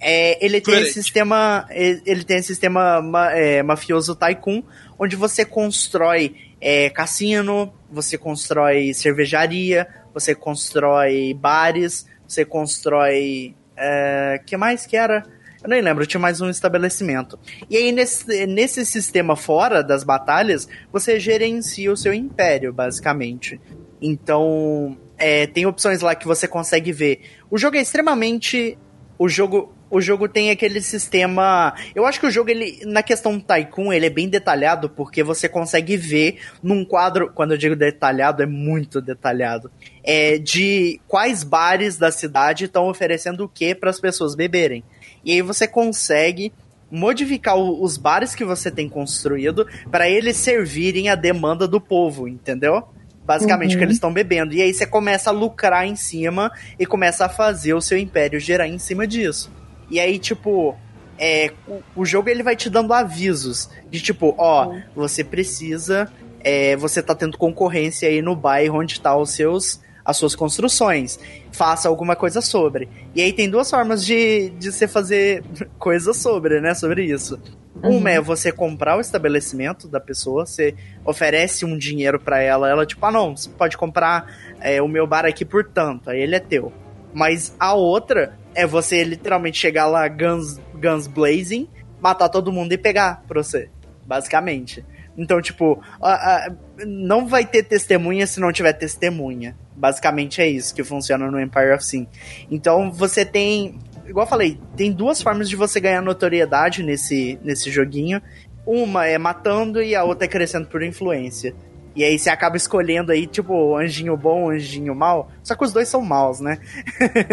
é, 0.00 0.44
ele 0.44 0.60
tem 0.60 0.82
esse 0.82 0.92
sistema. 0.92 1.66
Ele 1.70 2.24
tem 2.24 2.36
esse 2.36 2.48
sistema 2.48 3.00
é, 3.32 3.62
mafioso 3.62 4.14
Tycoon, 4.14 4.62
onde 4.98 5.16
você 5.16 5.46
constrói 5.46 6.34
é, 6.60 6.90
cassino, 6.90 7.72
você 7.90 8.18
constrói 8.18 8.92
cervejaria, 8.92 9.88
você 10.12 10.34
constrói 10.34 11.32
bares, 11.32 12.06
você 12.26 12.44
constrói. 12.44 13.54
É, 13.74 14.42
que 14.44 14.56
mais 14.56 14.84
que 14.84 14.96
era? 14.96 15.24
Eu 15.62 15.68
nem 15.68 15.80
lembro, 15.80 16.06
tinha 16.06 16.20
mais 16.20 16.40
um 16.40 16.48
estabelecimento. 16.48 17.38
E 17.68 17.76
aí, 17.76 17.92
nesse, 17.92 18.46
nesse 18.46 18.86
sistema 18.86 19.34
fora 19.34 19.82
das 19.82 20.04
batalhas, 20.04 20.68
você 20.92 21.18
gerencia 21.18 21.92
o 21.92 21.96
seu 21.96 22.14
império, 22.14 22.72
basicamente. 22.72 23.60
Então, 24.00 24.96
é, 25.16 25.46
tem 25.46 25.66
opções 25.66 26.00
lá 26.00 26.14
que 26.14 26.26
você 26.26 26.46
consegue 26.46 26.92
ver. 26.92 27.22
O 27.50 27.58
jogo 27.58 27.76
é 27.76 27.80
extremamente. 27.80 28.78
O 29.18 29.28
jogo 29.28 29.74
o 29.90 30.00
jogo 30.00 30.28
tem 30.28 30.50
aquele 30.50 30.80
sistema. 30.80 31.74
Eu 31.94 32.04
acho 32.06 32.20
que 32.20 32.26
o 32.26 32.30
jogo, 32.30 32.50
ele, 32.50 32.80
na 32.84 33.02
questão 33.02 33.40
Tycoon, 33.40 33.92
ele 33.92 34.06
é 34.06 34.10
bem 34.10 34.28
detalhado, 34.28 34.88
porque 34.90 35.22
você 35.22 35.48
consegue 35.48 35.96
ver 35.96 36.38
num 36.62 36.84
quadro. 36.84 37.32
Quando 37.32 37.52
eu 37.52 37.58
digo 37.58 37.74
detalhado, 37.74 38.42
é 38.42 38.46
muito 38.46 39.00
detalhado. 39.00 39.70
É 40.04 40.38
de 40.38 41.00
quais 41.08 41.42
bares 41.42 41.96
da 41.96 42.10
cidade 42.10 42.66
estão 42.66 42.88
oferecendo 42.88 43.44
o 43.44 43.48
que 43.48 43.74
para 43.74 43.90
as 43.90 44.00
pessoas 44.00 44.34
beberem. 44.34 44.84
E 45.24 45.32
aí 45.32 45.42
você 45.42 45.66
consegue 45.66 46.52
modificar 46.90 47.56
os 47.56 47.96
bares 47.96 48.34
que 48.34 48.44
você 48.44 48.70
tem 48.70 48.88
construído 48.88 49.66
para 49.90 50.08
eles 50.08 50.36
servirem 50.36 51.08
a 51.08 51.14
demanda 51.14 51.68
do 51.68 51.80
povo, 51.80 52.26
entendeu? 52.26 52.82
Basicamente, 53.24 53.72
uhum. 53.72 53.78
que 53.78 53.84
eles 53.84 53.96
estão 53.96 54.12
bebendo. 54.12 54.54
E 54.54 54.62
aí 54.62 54.72
você 54.72 54.86
começa 54.86 55.28
a 55.28 55.32
lucrar 55.32 55.86
em 55.86 55.96
cima 55.96 56.50
e 56.78 56.86
começa 56.86 57.26
a 57.26 57.28
fazer 57.28 57.74
o 57.74 57.80
seu 57.80 57.98
império 57.98 58.40
gerar 58.40 58.66
em 58.66 58.78
cima 58.78 59.06
disso. 59.06 59.52
E 59.90 60.00
aí, 60.00 60.18
tipo, 60.18 60.74
é, 61.18 61.52
o, 61.66 61.82
o 61.96 62.04
jogo 62.06 62.30
ele 62.30 62.42
vai 62.42 62.56
te 62.56 62.70
dando 62.70 62.94
avisos 62.94 63.68
de 63.90 64.00
tipo, 64.00 64.34
ó, 64.38 64.68
uhum. 64.68 64.82
você 64.94 65.22
precisa, 65.22 66.10
é, 66.40 66.74
você 66.76 67.02
tá 67.02 67.14
tendo 67.14 67.36
concorrência 67.36 68.08
aí 68.08 68.22
no 68.22 68.34
bairro 68.34 68.80
onde 68.80 68.98
tá 68.98 69.14
os 69.14 69.30
seus 69.30 69.80
as 70.08 70.16
suas 70.16 70.34
construções. 70.34 71.20
Faça 71.52 71.86
alguma 71.86 72.16
coisa 72.16 72.40
sobre. 72.40 72.88
E 73.14 73.20
aí 73.20 73.30
tem 73.30 73.50
duas 73.50 73.68
formas 73.68 74.02
de, 74.02 74.48
de 74.58 74.72
você 74.72 74.88
fazer 74.88 75.44
coisa 75.78 76.14
sobre, 76.14 76.62
né? 76.62 76.72
Sobre 76.72 77.04
isso. 77.04 77.38
Uhum. 77.82 77.98
Uma 77.98 78.12
é 78.12 78.20
você 78.20 78.50
comprar 78.50 78.96
o 78.96 79.02
estabelecimento 79.02 79.86
da 79.86 80.00
pessoa, 80.00 80.46
você 80.46 80.74
oferece 81.04 81.66
um 81.66 81.76
dinheiro 81.76 82.18
para 82.18 82.40
ela, 82.40 82.70
ela 82.70 82.86
tipo, 82.86 83.04
ah 83.04 83.12
não, 83.12 83.36
você 83.36 83.50
pode 83.50 83.76
comprar 83.76 84.34
é, 84.60 84.80
o 84.80 84.88
meu 84.88 85.06
bar 85.06 85.26
aqui 85.26 85.44
por 85.44 85.62
tanto, 85.62 86.08
aí 86.08 86.20
ele 86.20 86.34
é 86.34 86.40
teu. 86.40 86.72
Mas 87.12 87.54
a 87.60 87.74
outra 87.74 88.36
é 88.54 88.66
você 88.66 89.04
literalmente 89.04 89.58
chegar 89.58 89.86
lá 89.86 90.08
guns, 90.08 90.58
guns 90.74 91.06
blazing, 91.06 91.68
matar 92.00 92.30
todo 92.30 92.50
mundo 92.50 92.72
e 92.72 92.78
pegar 92.78 93.22
pra 93.28 93.42
você, 93.42 93.68
basicamente. 94.06 94.84
Então, 95.18 95.42
tipo, 95.42 95.82
a, 96.00 96.12
a, 96.12 96.52
não 96.86 97.26
vai 97.26 97.44
ter 97.44 97.64
testemunha 97.64 98.24
se 98.24 98.38
não 98.38 98.52
tiver 98.52 98.72
testemunha. 98.72 99.56
Basicamente 99.74 100.40
é 100.40 100.46
isso 100.46 100.72
que 100.72 100.84
funciona 100.84 101.28
no 101.28 101.40
Empire 101.40 101.72
of 101.74 101.84
Sin. 101.84 102.06
Então, 102.48 102.92
você 102.92 103.24
tem, 103.24 103.80
igual 104.06 104.26
eu 104.26 104.30
falei, 104.30 104.60
tem 104.76 104.92
duas 104.92 105.20
formas 105.20 105.48
de 105.48 105.56
você 105.56 105.80
ganhar 105.80 106.00
notoriedade 106.00 106.84
nesse, 106.84 107.36
nesse 107.42 107.68
joguinho. 107.68 108.22
Uma 108.64 109.06
é 109.06 109.18
matando 109.18 109.82
e 109.82 109.96
a 109.96 110.04
outra 110.04 110.26
é 110.26 110.28
crescendo 110.28 110.68
por 110.68 110.84
influência. 110.84 111.52
E 111.96 112.04
aí 112.04 112.16
você 112.16 112.30
acaba 112.30 112.56
escolhendo 112.56 113.10
aí, 113.10 113.26
tipo, 113.26 113.76
anjinho 113.76 114.16
bom, 114.16 114.50
anjinho 114.50 114.94
mal. 114.94 115.32
Só 115.42 115.56
que 115.56 115.64
os 115.64 115.72
dois 115.72 115.88
são 115.88 116.00
maus, 116.00 116.38
né? 116.38 116.60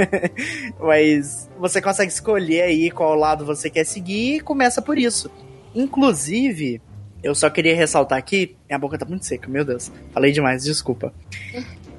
Mas 0.82 1.48
você 1.60 1.80
consegue 1.80 2.12
escolher 2.12 2.64
aí 2.64 2.90
qual 2.90 3.14
lado 3.14 3.46
você 3.46 3.70
quer 3.70 3.84
seguir 3.84 4.38
e 4.38 4.40
começa 4.40 4.82
por 4.82 4.98
isso. 4.98 5.30
Inclusive, 5.76 6.82
eu 7.26 7.34
só 7.34 7.50
queria 7.50 7.76
ressaltar 7.76 8.20
aqui. 8.20 8.56
Minha 8.70 8.78
boca 8.78 9.00
tá 9.00 9.04
muito 9.04 9.26
seca, 9.26 9.50
meu 9.50 9.66
Deus. 9.66 9.92
Falei 10.14 10.32
demais, 10.32 10.64
desculpa. 10.64 11.12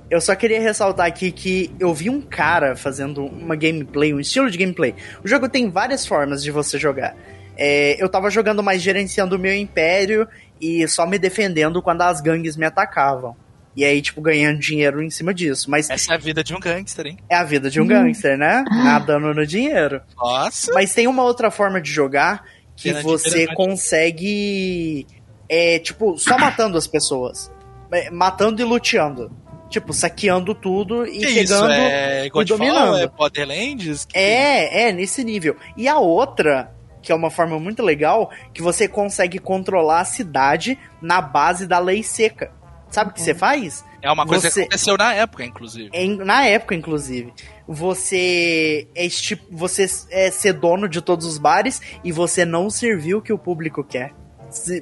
Eu 0.08 0.20
só 0.20 0.36
queria 0.36 0.60
ressaltar 0.60 1.04
aqui 1.04 1.32
que 1.32 1.74
eu 1.80 1.92
vi 1.92 2.08
um 2.08 2.20
cara 2.20 2.76
fazendo 2.76 3.26
uma 3.26 3.56
gameplay, 3.56 4.14
um 4.14 4.20
estilo 4.20 4.48
de 4.48 4.56
gameplay. 4.56 4.94
O 5.24 5.26
jogo 5.26 5.48
tem 5.48 5.68
várias 5.68 6.06
formas 6.06 6.44
de 6.44 6.52
você 6.52 6.78
jogar. 6.78 7.16
É, 7.56 8.00
eu 8.00 8.08
tava 8.08 8.30
jogando 8.30 8.62
mais 8.62 8.80
gerenciando 8.80 9.34
o 9.34 9.38
meu 9.38 9.52
império 9.52 10.28
e 10.60 10.86
só 10.86 11.04
me 11.04 11.18
defendendo 11.18 11.82
quando 11.82 12.02
as 12.02 12.20
gangues 12.20 12.56
me 12.56 12.64
atacavam. 12.64 13.34
E 13.74 13.84
aí, 13.84 14.00
tipo, 14.00 14.20
ganhando 14.20 14.60
dinheiro 14.60 15.02
em 15.02 15.10
cima 15.10 15.34
disso. 15.34 15.68
Mas. 15.68 15.90
Essa 15.90 16.12
é 16.12 16.14
a 16.14 16.18
vida 16.18 16.44
de 16.44 16.54
um 16.54 16.60
gangster, 16.60 17.08
hein? 17.08 17.18
É 17.28 17.34
a 17.34 17.42
vida 17.42 17.68
de 17.68 17.80
um 17.80 17.84
hum. 17.84 17.88
gangster, 17.88 18.38
né? 18.38 18.64
Nadando 18.70 19.34
no 19.34 19.44
dinheiro. 19.44 20.00
Nossa! 20.16 20.72
Mas 20.72 20.94
tem 20.94 21.08
uma 21.08 21.24
outra 21.24 21.50
forma 21.50 21.80
de 21.80 21.90
jogar 21.90 22.44
que 22.76 22.90
Pena 22.90 23.02
você 23.02 23.46
consegue. 23.54 25.06
É, 25.48 25.78
tipo, 25.78 26.18
só 26.18 26.38
matando 26.38 26.76
as 26.76 26.86
pessoas. 26.86 27.50
É, 27.92 28.10
matando 28.10 28.60
e 28.60 28.64
luteando. 28.64 29.30
Tipo, 29.68 29.92
saqueando 29.92 30.54
tudo 30.54 31.06
e 31.06 31.18
que 31.18 31.28
chegando 31.28 31.72
é 31.72 32.26
e 32.26 32.44
dominando. 32.44 32.98
É 32.98 33.06
Borderlands? 33.08 34.06
É, 34.14 34.88
é, 34.88 34.92
nesse 34.92 35.24
nível. 35.24 35.56
E 35.76 35.88
a 35.88 35.98
outra 35.98 36.72
que 37.06 37.12
é 37.12 37.14
uma 37.14 37.30
forma 37.30 37.56
muito 37.60 37.84
legal, 37.84 38.32
que 38.52 38.60
você 38.60 38.88
consegue 38.88 39.38
controlar 39.38 40.00
a 40.00 40.04
cidade 40.04 40.76
na 41.00 41.20
base 41.20 41.64
da 41.64 41.78
lei 41.78 42.02
seca. 42.02 42.50
Sabe 42.90 43.10
o 43.10 43.14
que 43.14 43.20
você 43.20 43.30
uhum. 43.30 43.38
faz? 43.38 43.84
É 44.02 44.10
uma 44.10 44.26
coisa 44.26 44.50
você... 44.50 44.54
que 44.54 44.60
aconteceu 44.62 44.96
na 44.96 45.14
época, 45.14 45.44
inclusive. 45.44 45.90
É, 45.92 46.04
na 46.06 46.44
época, 46.44 46.74
inclusive. 46.74 47.32
Você 47.68 48.88
é, 48.92 49.08
tipo, 49.08 49.44
você 49.50 49.86
é 50.10 50.32
ser 50.32 50.54
dono 50.54 50.88
de 50.88 51.00
todos 51.00 51.26
os 51.26 51.38
bares 51.38 51.80
e 52.02 52.10
você 52.10 52.44
não 52.44 52.68
servir 52.68 53.14
o 53.14 53.22
que 53.22 53.32
o 53.32 53.38
público 53.38 53.84
quer. 53.84 54.12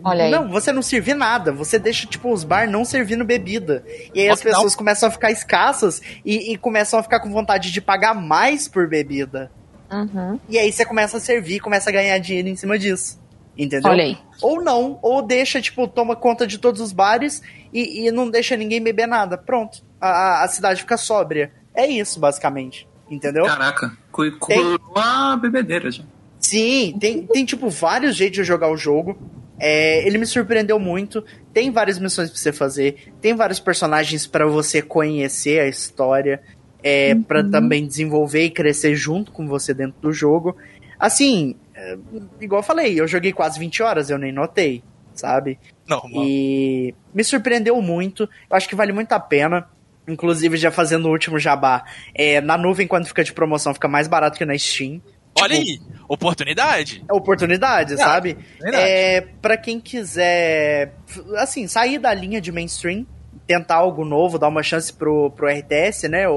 Olha 0.05 0.24
aí. 0.24 0.30
Não, 0.30 0.48
você 0.48 0.72
não 0.72 0.82
servir 0.82 1.14
nada. 1.14 1.52
Você 1.52 1.78
deixa, 1.78 2.06
tipo, 2.06 2.32
os 2.32 2.44
bar 2.44 2.68
não 2.68 2.84
servindo 2.84 3.24
bebida. 3.24 3.84
E 4.14 4.20
aí 4.20 4.28
as 4.28 4.42
pessoas 4.42 4.72
não. 4.72 4.78
começam 4.78 5.09
a 5.09 5.12
ficar 5.12 5.30
escassas 5.30 6.01
e, 6.24 6.52
e 6.52 6.56
começam 6.56 6.98
a 6.98 7.02
ficar 7.02 7.20
com 7.20 7.30
vontade 7.30 7.70
de 7.72 7.80
pagar 7.80 8.14
mais 8.14 8.68
por 8.68 8.88
bebida. 8.88 9.51
Uhum. 9.90 10.38
E 10.48 10.59
aí 10.59 10.72
você 10.72 10.84
começa 10.84 11.16
a 11.16 11.20
servir, 11.20 11.60
começa 11.60 11.90
a 11.90 11.92
ganhar 11.92 12.18
dinheiro 12.18 12.48
em 12.48 12.56
cima 12.56 12.78
disso. 12.78 13.22
Entendeu? 13.56 13.90
Olha 13.90 14.05
aí. 14.05 14.18
Ou 14.42 14.62
não, 14.62 14.98
ou 15.01 15.22
deixa, 15.22 15.60
tipo, 15.60 15.86
toma 15.86 16.16
conta 16.16 16.46
de 16.46 16.59
todos 16.59 16.80
os 16.80 16.92
bares 16.92 17.40
e, 17.72 18.06
e 18.06 18.10
não 18.10 18.28
deixa 18.28 18.56
ninguém 18.56 18.82
beber 18.82 19.06
nada. 19.06 19.38
Pronto. 19.38 19.82
A, 20.01 20.44
a 20.44 20.48
cidade 20.48 20.80
fica 20.80 20.96
sóbria. 20.96 21.52
É 21.72 21.86
isso, 21.86 22.18
basicamente. 22.18 22.88
Entendeu? 23.09 23.44
Caraca, 23.44 23.96
curou 24.10 24.80
a 24.96 25.36
bebedeira 25.36 25.90
já. 25.90 26.02
Sim, 26.40 26.96
tem, 27.01 27.26
tem 27.26 27.44
tipo 27.44 27.70
vários 27.70 28.16
jeitos 28.16 28.38
de 28.38 28.44
jogar 28.44 28.70
o 28.70 28.76
jogo. 28.76 29.16
É, 29.59 30.06
ele 30.06 30.18
me 30.18 30.26
surpreendeu 30.26 30.78
muito. 30.78 31.24
Tem 31.52 31.70
várias 31.70 31.98
missões 31.98 32.31
pra 32.31 32.39
você 32.39 32.52
fazer, 32.52 33.12
tem 33.20 33.35
vários 33.35 33.60
personagens 33.60 34.26
para 34.26 34.47
você 34.47 34.82
conhecer 34.82 35.60
a 35.60 35.68
história 35.68 36.43
é, 36.82 37.14
uhum. 37.14 37.22
para 37.22 37.43
também 37.43 37.86
desenvolver 37.86 38.44
e 38.44 38.51
crescer 38.51 38.94
junto 38.94 39.32
com 39.32 39.47
você 39.47 39.72
dentro 39.72 40.01
do 40.01 40.12
jogo. 40.12 40.56
Assim, 40.98 41.56
é, 41.74 41.97
igual 42.40 42.60
eu 42.60 42.64
falei, 42.64 43.01
eu 43.01 43.09
joguei 43.09 43.32
quase 43.32 43.59
20 43.59 43.82
horas, 43.82 44.10
eu 44.10 44.18
nem 44.18 44.32
notei, 44.32 44.82
sabe? 45.14 45.59
Normal. 45.89 46.24
E 46.24 46.94
me 47.12 47.24
surpreendeu 47.24 47.81
muito. 47.81 48.24
Eu 48.51 48.56
acho 48.56 48.68
que 48.68 48.74
vale 48.76 48.93
muito 48.93 49.12
a 49.12 49.20
pena. 49.20 49.68
Inclusive, 50.06 50.59
já 50.59 50.70
fazendo 50.70 51.06
o 51.06 51.10
último 51.10 51.39
jabá, 51.39 51.82
é, 52.14 52.39
na 52.43 52.59
nuvem, 52.59 52.86
quando 52.86 53.06
fica 53.06 53.24
de 53.24 53.32
promoção, 53.32 53.72
fica 53.72 53.89
mais 53.89 54.06
barato 54.06 54.36
que 54.36 54.44
na 54.44 54.56
Steam. 54.59 55.01
Olha 55.39 55.56
tipo, 55.56 55.82
aí, 55.82 55.98
oportunidade. 56.09 57.05
É 57.09 57.12
oportunidade, 57.12 57.94
é, 57.94 57.97
sabe? 57.97 58.39
É, 58.62 59.20
para 59.43 59.56
quem 59.56 59.81
quiser, 59.81 60.94
assim, 61.36 61.66
sair 61.66 61.98
da 61.98 62.12
linha 62.15 62.40
de 62.40 62.52
mainstream, 62.52 63.06
tentar 63.47 63.77
algo 63.77 64.05
novo, 64.05 64.39
dar 64.39 64.48
uma 64.48 64.62
chance 64.62 64.93
pro, 64.93 65.31
pro 65.31 65.48
RTS, 65.48 66.09
né? 66.09 66.28
O, 66.28 66.32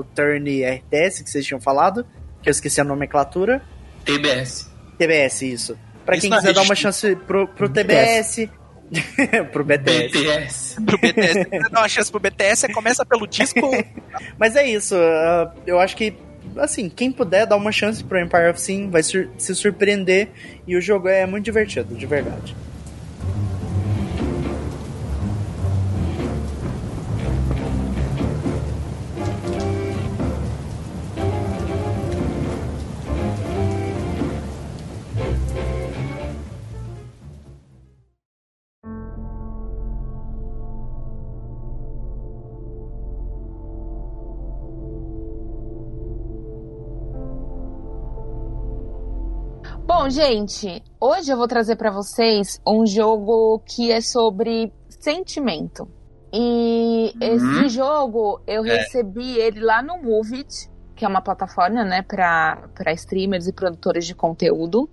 o 0.00 0.04
Turn 0.14 0.62
RTS 0.64 1.22
que 1.22 1.30
vocês 1.30 1.46
tinham 1.46 1.60
falado, 1.60 2.06
que 2.42 2.48
eu 2.48 2.50
esqueci 2.50 2.80
a 2.80 2.84
nomenclatura. 2.84 3.62
TBS. 4.04 4.70
TBS, 4.98 5.42
isso. 5.42 5.78
Pra 6.04 6.16
isso 6.16 6.28
quem 6.28 6.36
quiser 6.36 6.52
dar 6.54 6.62
uma 6.62 6.74
chance 6.74 7.16
pro, 7.16 7.46
pro 7.48 7.68
TBS. 7.68 8.48
pro 9.52 9.64
BTS. 9.64 10.08
BTS. 10.10 10.82
pro 10.84 10.98
BTS. 10.98 11.70
Dar 11.70 11.80
uma 11.80 11.88
chance 11.88 12.10
pro 12.10 12.20
BTS, 12.20 12.68
começa 12.72 13.06
pelo 13.06 13.26
disco. 13.26 13.60
Mas 14.38 14.56
é 14.56 14.66
isso. 14.66 14.94
Uh, 14.94 15.50
eu 15.66 15.80
acho 15.80 15.96
que 15.96 16.14
assim, 16.56 16.88
quem 16.88 17.10
puder 17.10 17.46
dar 17.46 17.56
uma 17.56 17.72
chance 17.72 18.02
pro 18.02 18.18
Empire 18.18 18.50
of 18.50 18.60
Sin 18.60 18.90
vai 18.90 19.02
sur 19.02 19.28
se 19.38 19.54
surpreender 19.54 20.28
e 20.66 20.76
o 20.76 20.80
jogo 20.80 21.08
é 21.08 21.26
muito 21.26 21.44
divertido, 21.44 21.94
de 21.94 22.06
verdade. 22.06 22.54
Bom, 50.02 50.10
gente, 50.10 50.82
hoje 51.00 51.30
eu 51.30 51.36
vou 51.36 51.46
trazer 51.46 51.76
para 51.76 51.88
vocês 51.88 52.60
um 52.66 52.84
jogo 52.84 53.62
que 53.64 53.92
é 53.92 54.00
sobre 54.00 54.72
sentimento. 54.88 55.88
E 56.32 57.14
uhum. 57.22 57.28
esse 57.34 57.68
jogo 57.68 58.40
eu 58.44 58.66
é. 58.66 58.78
recebi 58.78 59.38
ele 59.38 59.60
lá 59.60 59.80
no 59.80 60.02
Movit, 60.02 60.68
que 60.96 61.04
é 61.04 61.08
uma 61.08 61.22
plataforma, 61.22 61.84
né, 61.84 62.02
para 62.02 62.92
streamers 62.94 63.46
e 63.46 63.52
produtores 63.52 64.04
de 64.04 64.12
conteúdo. 64.12 64.90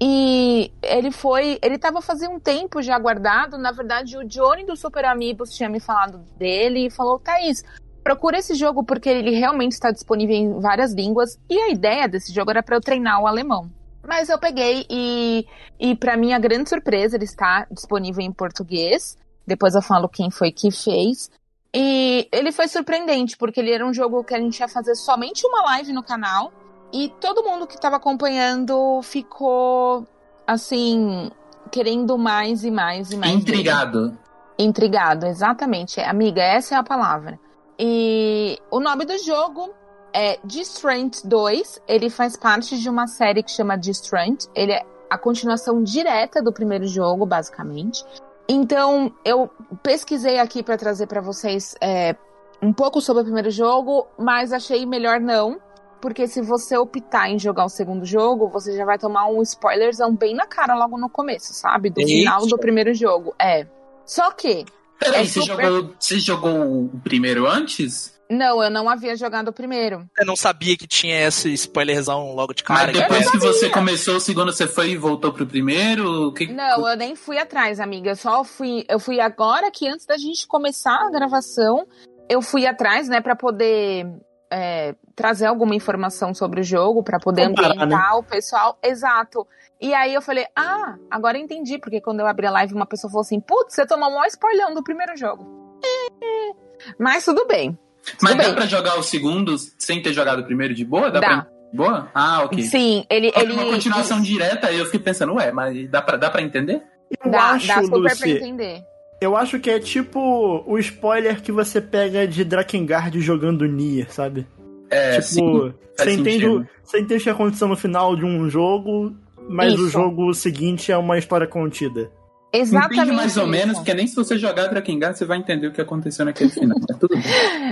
E 0.00 0.72
ele 0.80 1.10
foi. 1.10 1.58
Ele 1.60 1.74
estava 1.74 2.00
fazendo 2.00 2.36
um 2.36 2.40
tempo 2.40 2.80
já 2.82 2.96
guardado. 3.00 3.58
Na 3.58 3.72
verdade, 3.72 4.16
o 4.16 4.24
Johnny 4.24 4.64
do 4.64 4.76
Super 4.76 5.06
Amigos 5.06 5.50
tinha 5.56 5.68
me 5.68 5.80
falado 5.80 6.18
dele 6.38 6.86
e 6.86 6.90
falou: 6.90 7.18
Thaís, 7.18 7.64
procura 8.04 8.38
esse 8.38 8.54
jogo 8.54 8.84
porque 8.84 9.08
ele 9.08 9.32
realmente 9.32 9.72
está 9.72 9.90
disponível 9.90 10.36
em 10.36 10.60
várias 10.60 10.92
línguas. 10.92 11.36
E 11.50 11.58
a 11.58 11.70
ideia 11.70 12.06
desse 12.06 12.32
jogo 12.32 12.52
era 12.52 12.62
para 12.62 12.76
eu 12.76 12.80
treinar 12.80 13.20
o 13.20 13.26
alemão. 13.26 13.68
Mas 14.06 14.28
eu 14.28 14.38
peguei 14.38 14.86
e, 14.88 15.46
e 15.78 15.94
para 15.94 16.16
minha 16.16 16.38
grande 16.38 16.68
surpresa, 16.68 17.16
ele 17.16 17.24
está 17.24 17.66
disponível 17.70 18.24
em 18.24 18.32
português. 18.32 19.16
Depois 19.46 19.74
eu 19.74 19.82
falo 19.82 20.08
quem 20.08 20.30
foi 20.30 20.50
que 20.50 20.70
fez. 20.70 21.30
E 21.74 22.28
ele 22.32 22.50
foi 22.50 22.66
surpreendente, 22.66 23.36
porque 23.36 23.60
ele 23.60 23.72
era 23.72 23.86
um 23.86 23.92
jogo 23.92 24.24
que 24.24 24.34
a 24.34 24.40
gente 24.40 24.58
ia 24.58 24.68
fazer 24.68 24.94
somente 24.94 25.46
uma 25.46 25.62
live 25.62 25.92
no 25.92 26.02
canal. 26.02 26.52
E 26.92 27.08
todo 27.20 27.44
mundo 27.44 27.66
que 27.66 27.74
estava 27.74 27.96
acompanhando 27.96 29.00
ficou, 29.02 30.06
assim, 30.46 31.30
querendo 31.70 32.18
mais 32.18 32.64
e 32.64 32.70
mais 32.70 33.12
e 33.12 33.16
mais. 33.16 33.32
Intrigado. 33.32 34.08
Dele. 34.08 34.18
Intrigado, 34.58 35.26
exatamente. 35.26 36.00
Amiga, 36.00 36.42
essa 36.42 36.74
é 36.74 36.78
a 36.78 36.82
palavra. 36.82 37.38
E 37.78 38.58
o 38.70 38.80
nome 38.80 39.04
do 39.04 39.16
jogo 39.18 39.72
é 40.12 40.38
Distrant 40.44 41.22
2. 41.24 41.82
Ele 41.86 42.10
faz 42.10 42.36
parte 42.36 42.78
de 42.78 42.88
uma 42.88 43.06
série 43.06 43.42
que 43.42 43.50
chama 43.50 43.76
Distrant. 43.76 44.44
Ele 44.54 44.72
é 44.72 44.82
a 45.08 45.18
continuação 45.18 45.82
direta 45.82 46.42
do 46.42 46.52
primeiro 46.52 46.86
jogo, 46.86 47.26
basicamente. 47.26 48.04
Então, 48.48 49.12
eu 49.24 49.50
pesquisei 49.82 50.38
aqui 50.38 50.62
para 50.62 50.76
trazer 50.76 51.06
para 51.06 51.20
vocês 51.20 51.74
é, 51.80 52.16
um 52.62 52.72
pouco 52.72 53.00
sobre 53.00 53.22
o 53.22 53.24
primeiro 53.24 53.50
jogo, 53.50 54.06
mas 54.18 54.52
achei 54.52 54.84
melhor 54.84 55.20
não, 55.20 55.60
porque 56.00 56.26
se 56.26 56.40
você 56.40 56.76
optar 56.76 57.30
em 57.30 57.38
jogar 57.38 57.64
o 57.64 57.68
segundo 57.68 58.04
jogo, 58.04 58.48
você 58.48 58.76
já 58.76 58.84
vai 58.84 58.98
tomar 58.98 59.26
um 59.28 59.42
spoilerzão 59.42 60.14
bem 60.14 60.34
na 60.34 60.46
cara 60.46 60.74
logo 60.74 60.98
no 60.98 61.08
começo, 61.08 61.52
sabe? 61.52 61.90
Do 61.90 62.00
Eita. 62.00 62.10
final 62.10 62.46
do 62.46 62.58
primeiro 62.58 62.94
jogo. 62.94 63.34
É. 63.38 63.66
Só 64.04 64.30
que. 64.32 64.64
Peraí, 64.98 65.22
é 65.22 65.24
você, 65.24 65.40
super... 65.40 65.66
jogou, 65.66 65.94
você 65.98 66.18
jogou 66.18 66.84
o 66.84 67.00
primeiro 67.02 67.46
antes? 67.46 68.19
Não, 68.30 68.62
eu 68.62 68.70
não 68.70 68.88
havia 68.88 69.16
jogado 69.16 69.48
o 69.48 69.52
primeiro. 69.52 70.08
Eu 70.16 70.24
não 70.24 70.36
sabia 70.36 70.76
que 70.76 70.86
tinha 70.86 71.26
esse 71.26 71.52
spoilerzão 71.52 72.32
logo 72.32 72.54
de 72.54 72.62
cara. 72.62 72.92
Mas 72.92 73.00
depois 73.00 73.28
que 73.28 73.38
você 73.38 73.68
começou 73.68 74.16
o 74.16 74.20
segundo, 74.20 74.52
você 74.52 74.68
foi 74.68 74.90
e 74.90 74.96
voltou 74.96 75.32
pro 75.32 75.44
primeiro? 75.44 76.32
Que... 76.32 76.46
Não, 76.46 76.88
eu 76.88 76.96
nem 76.96 77.16
fui 77.16 77.38
atrás, 77.38 77.80
amiga. 77.80 78.10
Eu 78.10 78.16
só 78.16 78.44
fui. 78.44 78.84
Eu 78.88 79.00
fui 79.00 79.20
agora 79.20 79.68
que 79.72 79.88
antes 79.88 80.06
da 80.06 80.16
gente 80.16 80.46
começar 80.46 80.94
a 80.94 81.10
gravação, 81.10 81.84
eu 82.28 82.40
fui 82.40 82.68
atrás, 82.68 83.08
né, 83.08 83.20
para 83.20 83.34
poder 83.34 84.06
é, 84.48 84.94
trazer 85.16 85.46
alguma 85.46 85.74
informação 85.74 86.32
sobre 86.32 86.60
o 86.60 86.64
jogo, 86.64 87.02
para 87.02 87.18
poder 87.18 87.48
Comparar, 87.48 87.74
né? 87.74 87.82
ambientar 87.82 88.12
né? 88.12 88.16
o 88.16 88.22
pessoal. 88.22 88.78
Exato. 88.80 89.44
E 89.80 89.92
aí 89.92 90.14
eu 90.14 90.22
falei, 90.22 90.46
ah, 90.54 90.96
agora 91.10 91.36
entendi, 91.36 91.78
porque 91.78 92.00
quando 92.00 92.20
eu 92.20 92.28
abri 92.28 92.46
a 92.46 92.52
live, 92.52 92.74
uma 92.74 92.86
pessoa 92.86 93.10
falou 93.10 93.22
assim: 93.22 93.40
putz, 93.40 93.74
você 93.74 93.84
tomou 93.84 94.08
o 94.08 94.12
maior 94.12 94.26
spoiler 94.26 94.72
do 94.72 94.84
primeiro 94.84 95.16
jogo. 95.16 95.44
Mas 96.96 97.24
tudo 97.24 97.44
bem. 97.48 97.76
Mas 98.22 98.36
dá 98.36 98.52
pra 98.52 98.66
jogar 98.66 98.98
o 98.98 99.02
segundo 99.02 99.56
sem 99.78 100.02
ter 100.02 100.12
jogado 100.12 100.40
o 100.40 100.44
primeiro 100.44 100.74
de 100.74 100.84
boa? 100.84 101.10
Dá, 101.10 101.20
dá. 101.20 101.26
pra. 101.26 101.46
Boa? 101.72 102.10
Ah, 102.14 102.42
ok. 102.44 102.62
Sim, 102.64 103.04
ele. 103.08 103.32
ele 103.34 103.52
uma 103.52 103.66
continuação 103.66 104.18
ele... 104.18 104.26
direta, 104.26 104.72
eu 104.72 104.84
fiquei 104.86 105.00
pensando, 105.00 105.34
ué, 105.34 105.52
mas 105.52 105.88
dá 105.88 106.02
pra, 106.02 106.16
dá 106.16 106.28
pra 106.28 106.42
entender? 106.42 106.82
Eu 107.24 107.30
dá, 107.30 107.50
acho, 107.50 107.66
dá 107.66 107.82
super 107.82 107.96
Lucy, 107.96 108.18
pra 108.18 108.30
entender. 108.30 108.82
Eu 109.20 109.36
acho 109.36 109.60
que 109.60 109.70
é 109.70 109.78
tipo 109.78 110.64
o 110.66 110.78
spoiler 110.78 111.42
que 111.42 111.52
você 111.52 111.80
pega 111.80 112.26
de 112.26 112.42
Drakengard 112.44 113.20
jogando 113.20 113.66
Nier, 113.66 114.10
sabe? 114.10 114.46
É, 114.88 115.20
tipo, 115.20 115.22
sim, 115.22 115.74
você, 115.96 116.12
entende, 116.12 116.66
você 116.82 117.00
entende 117.00 117.20
o 117.20 117.24
que 117.24 117.30
aconteceu 117.30 117.68
no 117.68 117.76
final 117.76 118.16
de 118.16 118.24
um 118.24 118.48
jogo, 118.50 119.14
mas 119.48 119.74
Isso. 119.74 119.84
o 119.84 119.88
jogo 119.88 120.34
seguinte 120.34 120.90
é 120.90 120.96
uma 120.96 121.18
história 121.18 121.46
contida. 121.46 122.10
Exatamente. 122.52 123.00
Entende 123.00 123.16
mais 123.16 123.36
ou 123.36 123.44
isso. 123.44 123.50
menos, 123.50 123.76
porque 123.78 123.94
nem 123.94 124.06
se 124.06 124.16
você 124.16 124.36
jogar 124.36 124.68
Drakengard 124.68 125.16
você 125.16 125.24
vai 125.24 125.38
entender 125.38 125.68
o 125.68 125.72
que 125.72 125.80
aconteceu 125.80 126.24
naquele 126.24 126.50
final. 126.50 126.76
é 126.90 126.94
tudo 126.94 127.14
bem. 127.14 127.22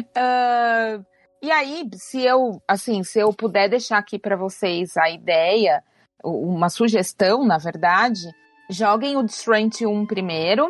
Uh, 0.01 1.05
e 1.43 1.51
aí, 1.51 1.89
se 1.95 2.25
eu, 2.25 2.63
assim, 2.67 3.03
se 3.03 3.19
eu 3.19 3.33
puder 3.33 3.69
deixar 3.69 3.99
aqui 3.99 4.19
para 4.19 4.37
vocês 4.37 4.97
a 4.97 5.11
ideia, 5.11 5.83
uma 6.23 6.69
sugestão, 6.69 7.45
na 7.45 7.59
verdade, 7.59 8.21
joguem 8.71 9.17
o 9.17 9.25
Strength 9.25 9.83
1 9.83 10.07
primeiro, 10.07 10.69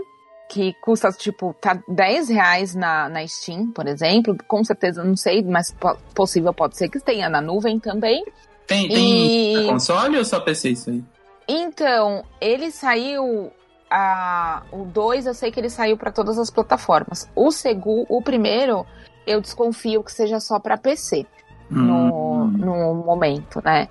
que 0.49 0.73
custa, 0.81 1.11
tipo, 1.11 1.55
tá 1.61 1.79
10 1.89 2.31
reais 2.31 2.75
na, 2.75 3.09
na 3.09 3.27
Steam, 3.27 3.71
por 3.73 3.87
exemplo. 3.87 4.37
Com 4.47 4.65
certeza, 4.65 5.05
não 5.05 5.17
sei, 5.17 5.43
mas 5.43 5.75
possível 6.15 6.55
pode 6.55 6.77
ser 6.77 6.89
que 6.89 6.99
tenha 7.01 7.29
na 7.29 7.41
nuvem 7.41 7.79
também. 7.79 8.25
Tem, 8.67 8.89
tem 8.89 9.65
e... 9.65 9.67
console 9.67 10.17
ou 10.17 10.25
só 10.25 10.41
PC 10.41 10.71
isso 10.71 10.91
aí? 10.91 11.03
Então, 11.47 12.25
ele 12.41 12.71
saiu 12.71 13.51
a, 13.91 14.63
o 14.71 14.85
2 14.85 15.27
eu 15.27 15.35
sei 15.35 15.51
que 15.51 15.59
ele 15.61 15.71
saiu 15.71 15.97
para 15.97 16.13
todas 16.13 16.39
as 16.39 16.51
plataformas. 16.51 17.29
O 17.35 17.51
segundo, 17.51 18.07
o 18.09 18.23
primeiro, 18.23 18.87
eu 19.27 19.41
desconfio 19.41 20.03
que 20.03 20.13
seja 20.13 20.41
só 20.41 20.59
para 20.59 20.77
PC 20.77 21.27
no, 21.71 22.43
hum. 22.43 22.47
no 22.47 22.95
momento, 22.95 23.63
né? 23.65 23.89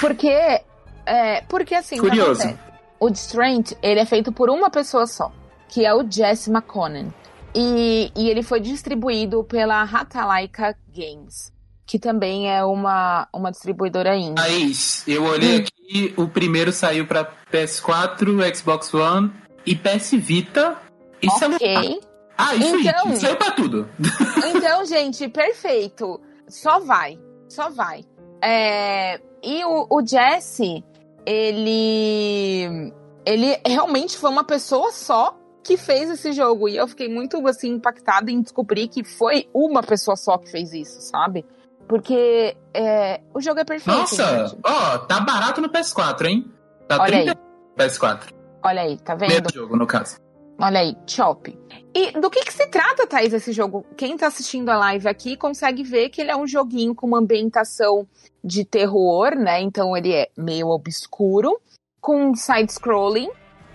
Porque 0.00 0.60
é, 1.06 1.40
porque 1.42 1.74
assim, 1.74 1.98
Curioso. 1.98 2.58
o 2.98 3.10
Distraint, 3.10 3.72
ele 3.82 4.00
é 4.00 4.06
feito 4.06 4.32
por 4.32 4.50
uma 4.50 4.70
pessoa 4.70 5.06
só, 5.06 5.32
que 5.68 5.84
é 5.84 5.94
o 5.94 6.08
Jesse 6.08 6.50
McConan. 6.50 7.12
E, 7.54 8.10
e 8.16 8.30
ele 8.30 8.42
foi 8.42 8.60
distribuído 8.60 9.44
pela 9.44 9.84
Ratalaika 9.84 10.74
Games, 10.94 11.52
que 11.86 11.98
também 11.98 12.50
é 12.50 12.64
uma, 12.64 13.28
uma 13.32 13.50
distribuidora 13.50 14.16
indie. 14.16 14.34
Thaís, 14.34 15.06
eu 15.06 15.24
olhei 15.24 15.58
hum. 15.58 15.64
aqui, 15.64 16.14
o 16.16 16.28
primeiro 16.28 16.72
saiu 16.72 17.06
para 17.06 17.30
PS4, 17.52 18.54
Xbox 18.54 18.94
One 18.94 19.32
e 19.66 19.74
PS 19.74 20.12
Vita 20.12 20.76
e 21.20 21.28
ok. 21.28 21.38
celular. 21.38 22.00
Ah, 22.36 22.54
isso 22.54 22.76
então, 22.76 23.06
aí, 23.06 23.16
saiu 23.20 23.36
pra 23.36 23.50
tudo. 23.50 23.88
Então, 24.54 24.84
gente, 24.84 25.28
perfeito. 25.28 26.20
Só 26.48 26.80
vai, 26.80 27.18
só 27.48 27.68
vai. 27.68 28.04
É, 28.42 29.20
e 29.42 29.64
o, 29.64 29.86
o 29.90 30.06
Jesse, 30.06 30.84
ele, 31.26 32.92
ele 33.24 33.60
realmente 33.66 34.16
foi 34.16 34.30
uma 34.30 34.44
pessoa 34.44 34.92
só 34.92 35.36
que 35.62 35.76
fez 35.76 36.10
esse 36.10 36.32
jogo. 36.32 36.68
E 36.68 36.76
eu 36.76 36.86
fiquei 36.88 37.08
muito, 37.08 37.46
assim, 37.46 37.70
impactada 37.70 38.30
em 38.30 38.40
descobrir 38.40 38.88
que 38.88 39.04
foi 39.04 39.48
uma 39.54 39.82
pessoa 39.82 40.16
só 40.16 40.36
que 40.38 40.50
fez 40.50 40.72
isso, 40.72 41.00
sabe? 41.00 41.44
Porque 41.92 42.56
é, 42.72 43.20
o 43.34 43.40
jogo 43.42 43.60
é 43.60 43.64
perfeito. 43.64 43.98
Nossa, 43.98 44.56
ó, 44.64 44.96
tá 44.96 45.20
barato 45.20 45.60
no 45.60 45.68
PS4, 45.68 46.24
hein? 46.24 46.50
Tá 46.88 46.96
Olha 46.98 47.22
30 47.22 47.30
aí. 47.32 47.86
PS4. 47.86 48.32
Olha 48.64 48.80
aí, 48.80 48.96
tá 48.96 49.14
vendo? 49.14 49.28
Primeiro 49.28 49.54
jogo, 49.54 49.76
no 49.76 49.86
caso. 49.86 50.16
Olha 50.58 50.80
aí, 50.80 50.96
Chop. 51.06 51.54
E 51.94 52.12
do 52.18 52.30
que, 52.30 52.46
que 52.46 52.52
se 52.54 52.66
trata, 52.68 53.06
Thaís, 53.06 53.34
esse 53.34 53.52
jogo? 53.52 53.84
Quem 53.94 54.16
tá 54.16 54.28
assistindo 54.28 54.70
a 54.70 54.76
live 54.78 55.06
aqui 55.06 55.36
consegue 55.36 55.82
ver 55.82 56.08
que 56.08 56.22
ele 56.22 56.30
é 56.30 56.36
um 56.36 56.46
joguinho 56.46 56.94
com 56.94 57.06
uma 57.06 57.18
ambientação 57.18 58.08
de 58.42 58.64
terror, 58.64 59.34
né? 59.36 59.60
Então 59.60 59.94
ele 59.94 60.14
é 60.14 60.30
meio 60.34 60.68
obscuro, 60.68 61.60
com 62.00 62.34
side-scrolling 62.34 63.28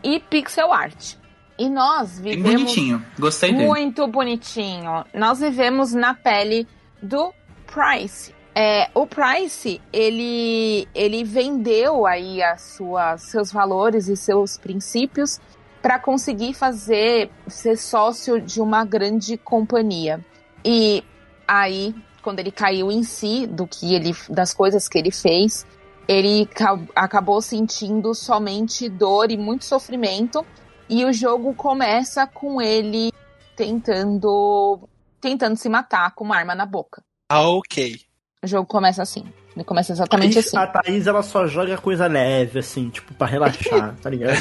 e 0.04 0.20
pixel 0.20 0.74
art. 0.74 1.18
E 1.56 1.70
nós 1.70 2.20
vivemos. 2.20 2.64
Bonitinho, 2.64 3.06
gostei 3.20 3.52
dele. 3.52 3.68
Muito 3.68 4.08
bonitinho. 4.08 5.06
Nós 5.14 5.40
vivemos 5.40 5.94
na 5.94 6.16
pele 6.16 6.68
do 7.00 7.32
Price. 7.72 8.34
É, 8.56 8.90
o 8.96 9.06
Price, 9.06 9.80
ele, 9.94 10.88
ele 10.96 11.24
vendeu 11.24 12.08
aí 12.08 12.42
as 12.42 12.62
suas, 12.62 13.22
seus 13.24 13.52
valores 13.52 14.08
e 14.08 14.18
seus 14.18 14.58
princípios 14.58 15.40
para 15.82 16.00
conseguir 16.00 16.54
fazer 16.54 17.30
ser 17.48 17.78
sócio 17.78 18.42
de 18.42 18.60
uma 18.60 18.84
grande 18.84 19.38
companhia. 19.38 20.20
E 20.66 21.04
aí, 21.48 21.94
quando 22.24 22.40
ele 22.40 22.52
caiu 22.52 22.92
em 22.92 23.04
si 23.04 23.46
do 23.46 23.68
que 23.68 23.94
ele, 23.94 24.16
das 24.30 24.54
coisas 24.54 24.88
que 24.88 24.98
ele 24.98 25.12
fez, 25.12 25.66
ele 26.08 26.50
acabou 26.96 27.42
sentindo 27.42 28.16
somente 28.16 28.90
dor 28.90 29.30
e 29.30 29.38
muito 29.38 29.66
sofrimento. 29.66 30.46
E 30.90 31.06
o 31.06 31.14
jogo 31.14 31.54
começa 31.54 32.26
com 32.26 32.62
ele 32.62 33.12
tentando 33.56 34.88
tentando 35.20 35.58
se 35.58 35.68
matar 35.68 36.14
com 36.16 36.24
uma 36.24 36.38
arma 36.38 36.56
na 36.56 36.66
boca. 36.66 37.04
Ah, 37.30 37.42
ok. 37.42 38.00
O 38.44 38.48
jogo 38.48 38.68
começa 38.68 39.02
assim. 39.02 39.26
Ele 39.56 39.64
começa 39.64 39.92
exatamente 39.92 40.38
a 40.38 40.42
assim. 40.42 40.58
A 40.58 40.68
Thaís, 40.68 41.08
ela 41.08 41.24
só 41.24 41.48
joga 41.48 41.78
coisa 41.78 42.08
leve, 42.08 42.60
assim, 42.60 42.90
tipo, 42.90 43.14
pra 43.16 43.28
relaxar, 43.28 43.96
tá 44.02 44.10
ligado? 44.10 44.38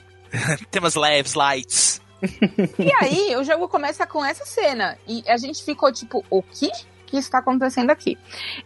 Temas 0.70 0.94
leves, 0.94 1.34
lights. 1.34 2.00
e 2.78 2.90
aí, 3.00 3.36
o 3.36 3.44
jogo 3.44 3.68
começa 3.68 4.06
com 4.06 4.24
essa 4.24 4.44
cena. 4.46 4.98
E 5.06 5.22
a 5.28 5.36
gente 5.36 5.62
ficou 5.62 5.92
tipo, 5.92 6.24
o 6.30 6.42
quê? 6.42 6.70
que 7.06 7.16
está 7.16 7.38
acontecendo 7.38 7.90
aqui? 7.90 8.18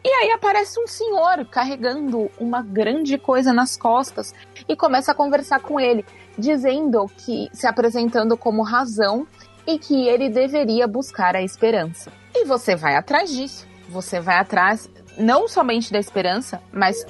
E 0.02 0.08
aí 0.08 0.30
aparece 0.32 0.80
um 0.80 0.86
senhor 0.86 1.44
carregando 1.50 2.30
uma 2.38 2.62
grande 2.62 3.18
coisa 3.18 3.52
nas 3.52 3.76
costas 3.76 4.34
e 4.66 4.74
começa 4.74 5.12
a 5.12 5.14
conversar 5.14 5.60
com 5.60 5.78
ele, 5.78 6.04
dizendo 6.38 7.06
que 7.18 7.48
se 7.52 7.66
apresentando 7.66 8.36
como 8.36 8.62
razão 8.62 9.26
e 9.66 9.78
que 9.78 10.08
ele 10.08 10.28
deveria 10.28 10.88
buscar 10.88 11.36
a 11.36 11.42
esperança. 11.42 12.10
E 12.40 12.44
você 12.44 12.74
vai 12.74 12.96
atrás 12.96 13.30
disso. 13.30 13.66
você 13.86 14.18
vai 14.20 14.36
atrás 14.36 14.88
não 15.18 15.46
somente 15.46 15.92
da 15.92 15.98
esperança, 15.98 16.62
mas 16.72 17.04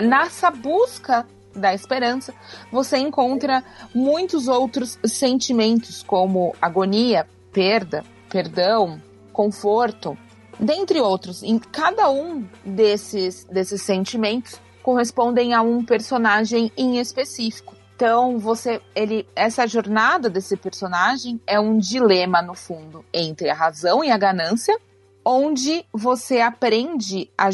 nessa 0.00 0.50
busca 0.50 1.26
da 1.54 1.74
esperança, 1.74 2.34
você 2.70 2.98
encontra 2.98 3.64
muitos 3.94 4.46
outros 4.46 4.98
sentimentos, 5.04 6.02
como 6.02 6.54
agonia, 6.60 7.26
perda, 7.52 8.04
perdão, 8.28 9.00
conforto, 9.32 10.16
dentre 10.60 11.00
outros. 11.00 11.42
Em 11.42 11.58
cada 11.58 12.10
um 12.10 12.46
desses, 12.64 13.44
desses 13.44 13.82
sentimentos 13.82 14.60
correspondem 14.82 15.52
a 15.52 15.62
um 15.62 15.84
personagem 15.84 16.70
em 16.76 16.98
específico. 16.98 17.75
Então, 17.96 18.38
você, 18.38 18.82
ele, 18.94 19.26
essa 19.34 19.66
jornada 19.66 20.28
desse 20.28 20.54
personagem 20.54 21.40
é 21.46 21.58
um 21.58 21.78
dilema 21.78 22.42
no 22.42 22.54
fundo 22.54 23.02
entre 23.10 23.48
a 23.48 23.54
razão 23.54 24.04
e 24.04 24.10
a 24.10 24.18
ganância, 24.18 24.78
onde 25.24 25.82
você 25.90 26.42
aprende 26.42 27.30
a, 27.38 27.48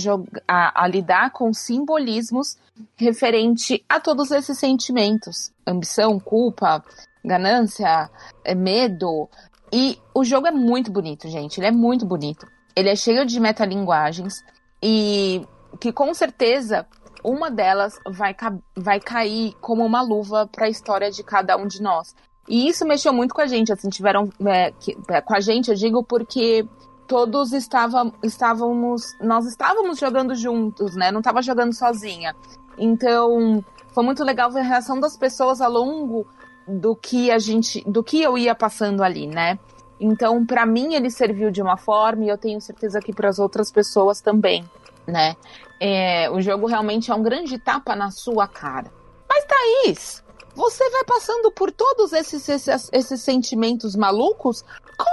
a, 0.49 0.83
a 0.83 0.89
lidar 0.89 1.31
com 1.31 1.53
simbolismos 1.53 2.59
referente 2.97 3.85
a 3.89 4.01
todos 4.01 4.33
esses 4.33 4.59
sentimentos: 4.59 5.53
ambição, 5.65 6.19
culpa, 6.19 6.85
ganância, 7.25 8.11
é, 8.45 8.53
medo. 8.53 9.29
E 9.73 9.97
o 10.13 10.25
jogo 10.25 10.49
é 10.49 10.51
muito 10.51 10.91
bonito, 10.91 11.29
gente. 11.29 11.61
Ele 11.61 11.69
é 11.69 11.73
muito 11.73 12.05
bonito. 12.05 12.49
Ele 12.75 12.89
é 12.89 12.97
cheio 12.97 13.25
de 13.25 13.39
metalinguagens 13.39 14.45
e 14.83 15.47
que 15.79 15.93
com 15.93 16.13
certeza 16.13 16.85
uma 17.25 17.51
delas 17.51 17.99
vai, 18.07 18.35
ca 18.35 18.55
vai 18.77 19.01
cair 19.01 19.55
como 19.61 19.85
uma 19.85 20.03
luva 20.03 20.49
para 20.51 20.67
a 20.67 20.69
história 20.69 21.11
de 21.11 21.23
cada 21.23 21.57
um 21.57 21.67
de 21.67 21.81
nós. 21.83 22.15
E 22.49 22.69
isso 22.69 22.85
mexeu 22.85 23.13
muito 23.13 23.35
com 23.35 23.41
a 23.41 23.47
gente, 23.47 23.73
assim, 23.73 23.89
tiveram. 23.89 24.29
É, 24.45 24.73
que, 24.73 24.97
é, 25.09 25.21
com 25.21 25.35
a 25.35 25.41
gente, 25.41 25.71
eu 25.71 25.77
digo, 25.77 26.03
porque 26.03 26.67
todos 27.07 27.53
estavam, 27.53 28.13
estávamos. 28.23 29.03
Nós 29.21 29.47
estávamos 29.47 29.99
jogando 29.99 30.35
juntos, 30.35 30.97
né? 30.97 31.11
Não 31.13 31.21
estava 31.21 31.41
jogando 31.41 31.73
sozinha. 31.73 32.35
Então, 32.77 33.65
foi 33.93 34.05
muito 34.05 34.25
legal 34.25 34.51
ver 34.51 34.61
a 34.61 34.65
reação 34.65 34.99
das 34.99 35.17
pessoas 35.17 35.61
ao 35.61 35.71
longo 35.71 36.27
do 36.67 36.97
que 36.97 37.31
a 37.31 37.39
gente. 37.39 37.83
do 37.89 38.03
que 38.03 38.21
eu 38.21 38.37
ia 38.37 38.55
passando 38.55 39.03
ali, 39.03 39.27
né? 39.27 39.59
Então, 40.01 40.45
para 40.45 40.67
mim, 40.67 40.95
ele 40.95 41.11
serviu 41.11 41.53
de 41.53 41.63
uma 41.63 41.77
forma 41.77 42.25
e 42.25 42.29
eu 42.29 42.37
tenho 42.37 42.61
certeza 42.61 42.99
que 42.99 43.13
para 43.13 43.29
as 43.29 43.39
outras 43.39 43.71
pessoas 43.71 44.21
também, 44.21 44.65
né? 45.07 45.37
É, 45.81 46.31
o 46.31 46.41
jogo 46.41 46.67
realmente 46.67 47.11
é 47.11 47.15
um 47.15 47.23
grande 47.23 47.59
tapa 47.59 47.95
na 47.97 48.11
sua 48.11 48.47
cara. 48.47 48.91
Mas, 49.29 49.45
Thaís, 49.45 50.25
você 50.55 50.89
vai 50.91 51.05
passando 51.05 51.51
por 51.53 51.71
todos 51.73 52.13
esses, 52.13 52.49
esses, 52.49 52.89
esses 52.93 53.21
sentimentos 53.21 53.97
malucos? 53.97 54.65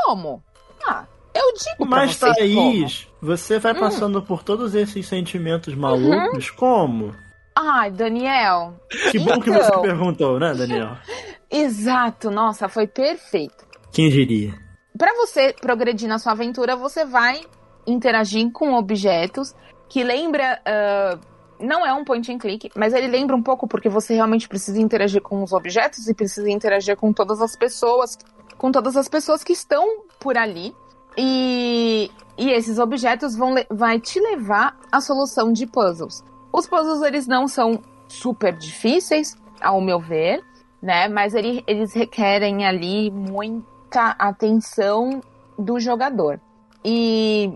Como? 0.06 0.44
Ah, 0.88 1.06
eu 1.34 1.54
digo 1.54 1.86
Mas, 1.90 2.18
pra 2.18 2.34
Thaís, 2.36 3.06
como. 3.06 3.32
você 3.34 3.58
vai 3.60 3.74
Hum. 3.74 3.80
passando 3.80 4.22
por 4.22 4.44
todos 4.44 4.76
esses 4.76 5.08
sentimentos 5.08 5.74
malucos? 5.74 6.52
Como? 6.52 7.16
Ai, 7.56 7.92
Daniel. 7.92 8.80
Que 9.12 9.20
bom 9.20 9.40
que 9.40 9.50
Então. 9.50 9.64
você 9.64 9.82
perguntou, 9.82 10.40
né, 10.40 10.54
Daniel? 10.54 10.98
Exato, 11.50 12.30
nossa, 12.30 12.70
foi 12.70 12.86
perfeito. 12.88 13.66
Quem 13.92 14.10
diria? 14.10 14.54
Para 14.98 15.14
você 15.16 15.54
progredir 15.60 16.08
na 16.08 16.20
sua 16.20 16.34
aventura, 16.34 16.76
você 16.76 17.06
vai 17.06 17.42
interagir 17.88 18.52
com 18.52 18.74
objetos 18.76 19.56
que 19.90 20.04
lembra. 20.04 20.62
ah, 20.66 21.20
não 21.60 21.86
é 21.86 21.92
um 21.94 22.06
point 22.06 22.32
and 22.32 22.38
click, 22.38 22.70
mas 22.74 22.94
ele 22.94 23.08
lembra 23.08 23.36
um 23.36 23.44
pouco 23.44 23.68
porque 23.68 23.90
você 23.90 24.14
realmente 24.14 24.48
precisa 24.48 24.80
interagir 24.80 25.22
com 25.22 25.44
os 25.44 25.52
objetos 25.52 26.08
e 26.08 26.14
precisa 26.14 26.50
interagir 26.50 26.96
com 26.96 27.12
todas 27.12 27.42
as 27.42 27.54
pessoas, 27.54 28.18
com 28.58 28.72
todas 28.72 28.96
as 28.96 29.10
pessoas 29.10 29.44
que 29.44 29.52
estão 29.52 30.04
por 30.22 30.38
ali. 30.38 30.74
E, 31.18 32.10
e 32.38 32.50
esses 32.52 32.80
objetos 32.80 33.36
vão 33.36 33.56
vai 33.70 34.00
te 34.00 34.22
levar 34.22 34.78
à 34.90 35.02
solução 35.02 35.52
de 35.52 35.68
puzzles. 35.68 36.24
Os 36.54 36.66
puzzles 36.66 37.02
eles 37.02 37.28
não 37.28 37.46
são 37.46 37.82
super 38.08 38.54
difíceis, 38.56 39.36
ao 39.60 39.82
meu 39.82 40.00
ver, 40.00 40.42
né? 40.82 41.10
Mas 41.10 41.34
ele- 41.34 41.62
eles 41.68 41.92
requerem 41.94 42.66
ali 42.66 43.12
muita 43.12 44.16
atenção 44.18 45.20
do 45.58 45.78
jogador. 45.78 46.40
E 46.86 47.52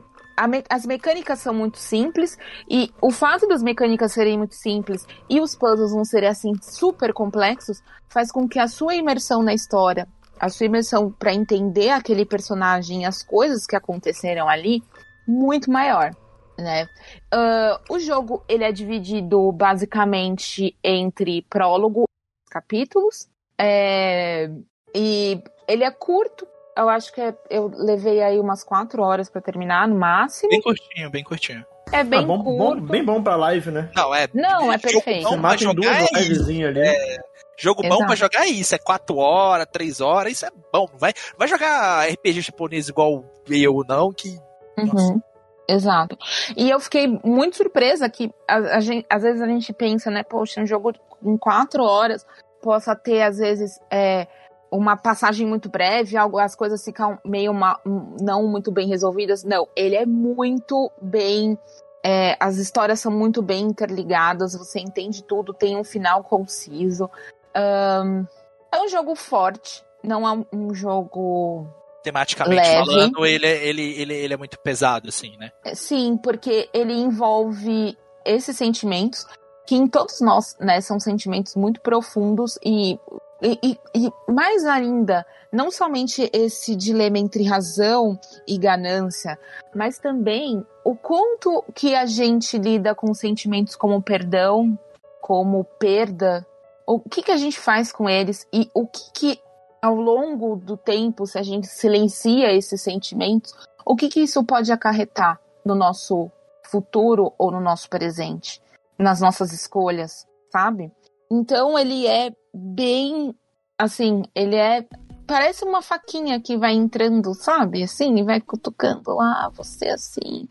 me- 0.47 0.63
as 0.69 0.85
mecânicas 0.85 1.39
são 1.39 1.53
muito 1.53 1.77
simples 1.77 2.37
e 2.69 2.91
o 3.01 3.11
fato 3.11 3.47
das 3.47 3.61
mecânicas 3.61 4.11
serem 4.13 4.37
muito 4.37 4.55
simples 4.55 5.05
e 5.29 5.39
os 5.39 5.55
puzzles 5.55 5.93
não 5.93 6.03
serem 6.03 6.29
assim 6.29 6.53
super 6.61 7.13
complexos 7.13 7.81
faz 8.09 8.31
com 8.31 8.47
que 8.47 8.59
a 8.59 8.67
sua 8.67 8.95
imersão 8.95 9.41
na 9.43 9.53
história, 9.53 10.07
a 10.39 10.49
sua 10.49 10.65
imersão 10.65 11.11
para 11.11 11.33
entender 11.33 11.89
aquele 11.89 12.25
personagem 12.25 13.05
as 13.05 13.23
coisas 13.23 13.65
que 13.65 13.75
aconteceram 13.75 14.49
ali, 14.49 14.83
muito 15.27 15.71
maior, 15.71 16.11
né? 16.57 16.87
Ah, 17.31 17.79
o 17.89 17.99
jogo 17.99 18.43
ele 18.47 18.63
é 18.63 18.71
dividido 18.71 19.51
basicamente 19.51 20.75
entre 20.83 21.41
prólogo 21.49 22.03
e 22.47 22.49
capítulos. 22.51 23.27
É, 23.57 24.49
e 24.95 25.41
ele 25.67 25.83
é 25.83 25.91
curto. 25.91 26.47
Eu 26.75 26.89
acho 26.89 27.13
que 27.13 27.21
é- 27.21 27.35
eu 27.49 27.71
levei 27.73 28.21
aí 28.21 28.39
umas 28.39 28.63
quatro 28.63 29.03
horas 29.03 29.29
pra 29.29 29.41
terminar, 29.41 29.87
no 29.87 29.95
máximo. 29.95 30.49
Bem 30.49 30.61
curtinho, 30.61 31.09
bem 31.09 31.23
curtinho. 31.23 31.65
É 31.91 32.03
bem 32.03 32.19
Ah, 32.19 32.23
bom, 32.23 32.41
bom- 32.41 32.79
bem 32.81 33.03
bom 33.03 33.21
pra 33.21 33.35
live, 33.35 33.69
né? 33.69 33.89
Não, 33.95 34.15
é. 34.15 34.27
Não, 34.33 34.71
é 34.73 34.77
jogo 34.79 34.81
perfeito. 34.81 35.23
bom 35.23 35.29
Você 35.29 35.37
mata 35.37 35.63
em 35.63 35.75
duas 35.75 35.97
é 36.11 36.19
livezinhas 36.19 36.75
ali. 36.75 37.19
Jogo 37.55 37.81
bom 37.83 37.87
Exato. 37.89 38.05
pra 38.07 38.15
jogar 38.15 38.45
é 38.45 38.49
isso. 38.49 38.73
É 38.73 38.79
4 38.79 39.17
horas, 39.17 39.67
3 39.71 40.01
horas. 40.01 40.31
Isso 40.33 40.45
é 40.45 40.49
bom. 40.71 40.87
Não 40.91 40.97
vai, 40.97 41.13
vai 41.37 41.47
jogar 41.47 42.07
RPG 42.09 42.41
japonês 42.41 42.89
igual 42.89 43.23
eu, 43.47 43.83
não, 43.87 44.11
que. 44.11 44.39
Uhum. 44.79 45.21
Exato. 45.67 46.17
E 46.57 46.69
eu 46.69 46.79
fiquei 46.79 47.07
muito 47.23 47.57
surpresa 47.57 48.09
que 48.09 48.31
a, 48.47 48.55
a 48.55 48.79
gente, 48.79 49.05
às 49.09 49.21
vezes 49.21 49.41
a 49.41 49.45
gente 49.47 49.71
pensa, 49.71 50.09
né, 50.09 50.23
poxa, 50.23 50.59
um 50.61 50.65
jogo 50.65 50.93
em 51.23 51.37
quatro 51.37 51.83
horas 51.83 52.25
possa 52.61 52.95
ter, 52.95 53.21
às 53.21 53.37
vezes, 53.37 53.79
é, 53.91 54.27
uma 54.75 54.97
passagem 54.97 55.45
muito 55.47 55.69
breve, 55.69 56.17
algo, 56.17 56.39
as 56.39 56.55
coisas 56.55 56.83
ficam 56.83 57.19
meio 57.23 57.53
ma- 57.53 57.79
não 58.19 58.47
muito 58.47 58.71
bem 58.71 58.87
resolvidas. 58.87 59.43
Não, 59.43 59.67
ele 59.75 59.95
é 59.95 60.05
muito 60.05 60.91
bem. 61.01 61.57
é, 62.05 62.35
as 62.37 62.57
histórias 62.57 62.99
são 62.99 63.09
muito 63.09 63.41
bem 63.41 63.63
interligadas, 63.63 64.53
você 64.53 64.77
entende 64.79 65.23
tudo, 65.23 65.53
tem 65.53 65.77
um 65.77 65.85
final 65.85 66.21
conciso. 66.21 67.09
Ahn, 67.55 68.25
é 68.73 68.81
um 68.81 68.89
jogo 68.89 69.15
forte, 69.15 69.81
não 70.03 70.27
é 70.27 70.31
um- 70.33 70.45
um 70.51 70.73
jogo 70.73 71.65
Tematicamente 72.03 72.59
Leve. 72.61 72.85
falando, 72.85 73.25
ele, 73.25 73.45
é- 73.47 73.65
ele, 73.65 73.81
ele, 74.01 74.13
ele 74.15 74.33
é 74.33 74.37
muito 74.37 74.59
pesado, 74.59 75.07
assim, 75.07 75.37
né? 75.37 75.51
Sim, 75.73 76.17
porque 76.17 76.69
ele 76.73 76.91
envolve 76.93 77.97
esses 78.25 78.57
sentimentos 78.57 79.25
que 79.65 79.75
em 79.75 79.87
todos 79.87 80.19
nós, 80.19 80.57
né, 80.59 80.81
são 80.81 80.99
sentimentos 80.99 81.55
muito 81.55 81.79
profundos 81.79 82.59
e, 82.65 82.99
e, 83.43 83.59
e- 83.61 83.79
e 84.07 84.31
mais 84.31 84.65
ainda, 84.65 85.25
não 85.51 85.69
somente 85.69 86.29
esse 86.33 86.75
dilema 86.75 87.19
entre 87.19 87.43
razão 87.43 88.17
e 88.47 88.57
ganância, 88.57 89.37
mas 89.75 89.99
também 89.99 90.65
o 90.83 90.95
quanto 90.95 91.63
que 91.75 91.93
a 91.93 92.05
gente 92.05 92.57
lida 92.57 92.95
com 92.95 93.13
sentimentos 93.13 93.75
como 93.75 94.01
perdão, 94.01 94.77
como 95.21 95.63
perda, 95.63 96.45
o 96.87 96.99
que 96.99 97.21
que 97.21 97.31
a 97.31 97.37
gente 97.37 97.59
faz 97.59 97.91
com 97.91 98.09
eles 98.09 98.47
e 98.51 98.69
o 98.73 98.87
que 98.87 99.11
que 99.13 99.39
ao 99.81 99.95
longo 99.95 100.55
do 100.55 100.77
tempo, 100.77 101.27
se 101.27 101.37
a 101.37 101.43
gente 101.43 101.67
silencia 101.67 102.53
esses 102.53 102.81
sentimentos, 102.81 103.53
o 103.85 103.97
que, 103.97 104.07
que 104.07 104.21
isso 104.21 104.41
pode 104.45 104.71
acarretar 104.71 105.37
no 105.65 105.75
nosso 105.75 106.31
futuro 106.63 107.33
ou 107.37 107.51
no 107.51 107.59
nosso 107.59 107.89
presente, 107.89 108.61
nas 108.97 109.19
nossas 109.19 109.51
escolhas, 109.51 110.25
sabe? 110.49 110.89
Então 111.29 111.77
ele 111.77 112.07
é 112.07 112.31
bem 112.53 113.33
assim, 113.77 114.23
ele 114.35 114.55
é 114.55 114.85
parece 115.25 115.63
uma 115.63 115.81
faquinha 115.81 116.39
que 116.39 116.57
vai 116.57 116.73
entrando, 116.73 117.33
sabe? 117.33 117.83
Assim, 117.83 118.15
e 118.17 118.23
vai 118.23 118.41
cutucando 118.41 119.15
lá, 119.15 119.49
você 119.53 119.87
assim. 119.87 120.47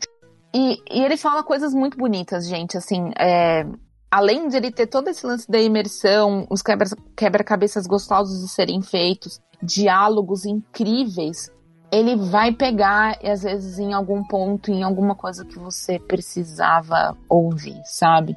E, 0.53 0.81
e 0.89 1.03
ele 1.03 1.17
fala 1.17 1.43
coisas 1.43 1.73
muito 1.73 1.97
bonitas, 1.97 2.47
gente, 2.47 2.77
assim, 2.77 3.11
é, 3.17 3.65
além 4.11 4.47
de 4.47 4.57
ele 4.57 4.71
ter 4.71 4.87
todo 4.87 5.07
esse 5.07 5.25
lance 5.25 5.49
da 5.49 5.59
imersão, 5.59 6.45
os 6.49 6.61
quebra- 6.61 6.89
quebra-cabeças 7.15 7.87
gostosos 7.87 8.41
de 8.41 8.47
serem 8.49 8.81
feitos, 8.81 9.41
diálogos 9.61 10.45
incríveis, 10.45 11.51
ele 11.91 12.15
vai 12.15 12.51
pegar, 12.51 13.17
e 13.23 13.29
às 13.29 13.43
vezes, 13.43 13.79
em 13.79 13.93
algum 13.93 14.23
ponto, 14.23 14.71
em 14.71 14.83
alguma 14.83 15.15
coisa 15.15 15.45
que 15.45 15.57
você 15.57 15.99
precisava 15.99 17.17
ouvir, 17.29 17.81
sabe? 17.85 18.35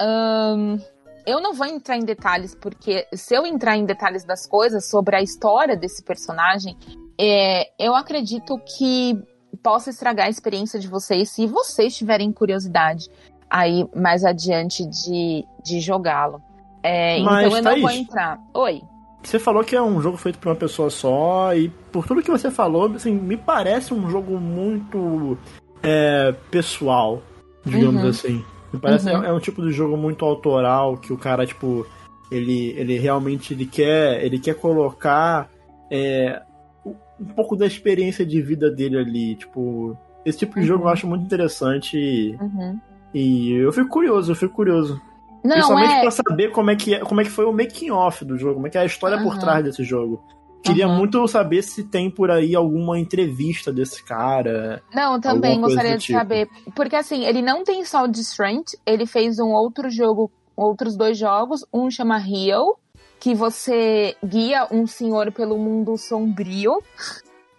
Ahn, 0.00 0.78
eu 1.26 1.40
não 1.40 1.52
vou 1.54 1.66
entrar 1.66 1.96
em 1.96 2.04
detalhes, 2.04 2.54
porque 2.54 3.06
se 3.14 3.34
eu 3.34 3.46
entrar 3.46 3.76
em 3.76 3.84
detalhes 3.84 4.24
das 4.24 4.46
coisas 4.46 4.88
sobre 4.88 5.16
a 5.16 5.22
história 5.22 5.76
desse 5.76 6.02
personagem, 6.02 6.76
é, 7.18 7.70
eu 7.78 7.94
acredito 7.94 8.58
que 8.58 9.20
possa 9.62 9.90
estragar 9.90 10.26
a 10.26 10.30
experiência 10.30 10.78
de 10.78 10.88
vocês 10.88 11.30
se 11.30 11.46
vocês 11.46 11.96
tiverem 11.96 12.32
curiosidade 12.32 13.08
aí 13.48 13.86
mais 13.94 14.24
adiante 14.24 14.86
de, 14.86 15.44
de 15.62 15.80
jogá-lo. 15.80 16.40
É, 16.82 17.18
então 17.18 17.40
eu 17.56 17.62
não 17.62 17.80
vou 17.80 17.90
entrar. 17.90 18.38
Oi. 18.54 18.80
Você 19.22 19.38
falou 19.38 19.62
que 19.62 19.76
é 19.76 19.82
um 19.82 20.00
jogo 20.00 20.16
feito 20.16 20.38
por 20.38 20.48
uma 20.48 20.56
pessoa 20.56 20.88
só, 20.88 21.54
e 21.54 21.68
por 21.92 22.06
tudo 22.06 22.22
que 22.22 22.30
você 22.30 22.50
falou, 22.50 22.90
assim, 22.94 23.12
me 23.12 23.36
parece 23.36 23.92
um 23.92 24.08
jogo 24.08 24.38
muito 24.40 25.36
é, 25.82 26.32
pessoal, 26.50 27.22
digamos 27.64 28.02
Uhum. 28.02 28.08
assim. 28.08 28.44
Me 28.72 28.78
parece 28.78 29.08
Uhum. 29.10 29.22
é, 29.24 29.28
é 29.28 29.32
um 29.32 29.40
tipo 29.40 29.62
de 29.62 29.70
jogo 29.72 29.96
muito 29.96 30.24
autoral 30.24 30.96
que 30.96 31.12
o 31.12 31.16
cara, 31.18 31.44
tipo, 31.46 31.86
ele, 32.30 32.70
ele 32.76 32.98
realmente 32.98 33.52
ele 33.54 33.66
quer, 33.66 34.24
ele 34.24 34.38
quer 34.38 34.54
colocar 34.54 35.48
é, 35.90 36.40
um 36.86 37.24
pouco 37.34 37.56
da 37.56 37.66
experiência 37.66 38.24
de 38.24 38.40
vida 38.40 38.70
dele 38.70 38.96
ali. 38.98 39.34
Tipo, 39.34 39.96
esse 40.24 40.38
tipo 40.38 40.58
de 40.60 40.66
jogo 40.66 40.82
eu 40.84 40.86
Uhum. 40.86 40.92
acho 40.92 41.06
muito 41.06 41.24
interessante 41.24 41.96
e, 41.98 42.36
Uhum. 42.40 42.78
e 43.12 43.52
eu 43.52 43.72
fico 43.72 43.88
curioso, 43.88 44.30
eu 44.32 44.36
fico 44.36 44.54
curioso. 44.54 45.00
Não, 45.42 45.52
Principalmente 45.52 45.92
é. 45.94 46.00
pra 46.02 46.10
saber 46.10 46.50
como 46.50 46.70
é, 46.70 46.76
que 46.76 46.94
é, 46.94 46.98
como 47.00 47.20
é 47.20 47.24
que 47.24 47.30
foi 47.30 47.46
o 47.46 47.52
making 47.52 47.90
off 47.90 48.24
do 48.24 48.36
jogo, 48.36 48.54
como 48.54 48.66
é 48.66 48.70
que 48.70 48.76
é 48.78 48.82
a 48.82 48.84
história 48.84 49.16
por 49.22 49.32
Aham. 49.32 49.38
trás 49.40 49.64
desse 49.64 49.82
jogo. 49.82 50.22
Queria 50.62 50.86
Aham. 50.86 50.98
muito 50.98 51.26
saber 51.26 51.62
se 51.62 51.84
tem 51.84 52.10
por 52.10 52.30
aí 52.30 52.54
alguma 52.54 52.98
entrevista 52.98 53.72
desse 53.72 54.04
cara. 54.04 54.82
Não, 54.94 55.18
também 55.20 55.60
gostaria 55.60 55.96
de 55.96 56.04
tipo. 56.04 56.18
saber. 56.18 56.48
Porque 56.74 56.96
assim, 56.96 57.24
ele 57.24 57.40
não 57.40 57.64
tem 57.64 57.84
só 57.84 58.04
o 58.04 58.08
de 58.08 58.20
Strength, 58.20 58.78
ele 58.84 59.06
fez 59.06 59.38
um 59.38 59.48
outro 59.48 59.90
jogo, 59.90 60.30
outros 60.54 60.96
dois 60.96 61.16
jogos. 61.16 61.64
Um 61.72 61.90
chama 61.90 62.18
Heal, 62.18 62.78
que 63.18 63.34
você 63.34 64.14
guia 64.24 64.68
um 64.70 64.86
senhor 64.86 65.32
pelo 65.32 65.56
mundo 65.56 65.96
sombrio. 65.96 66.82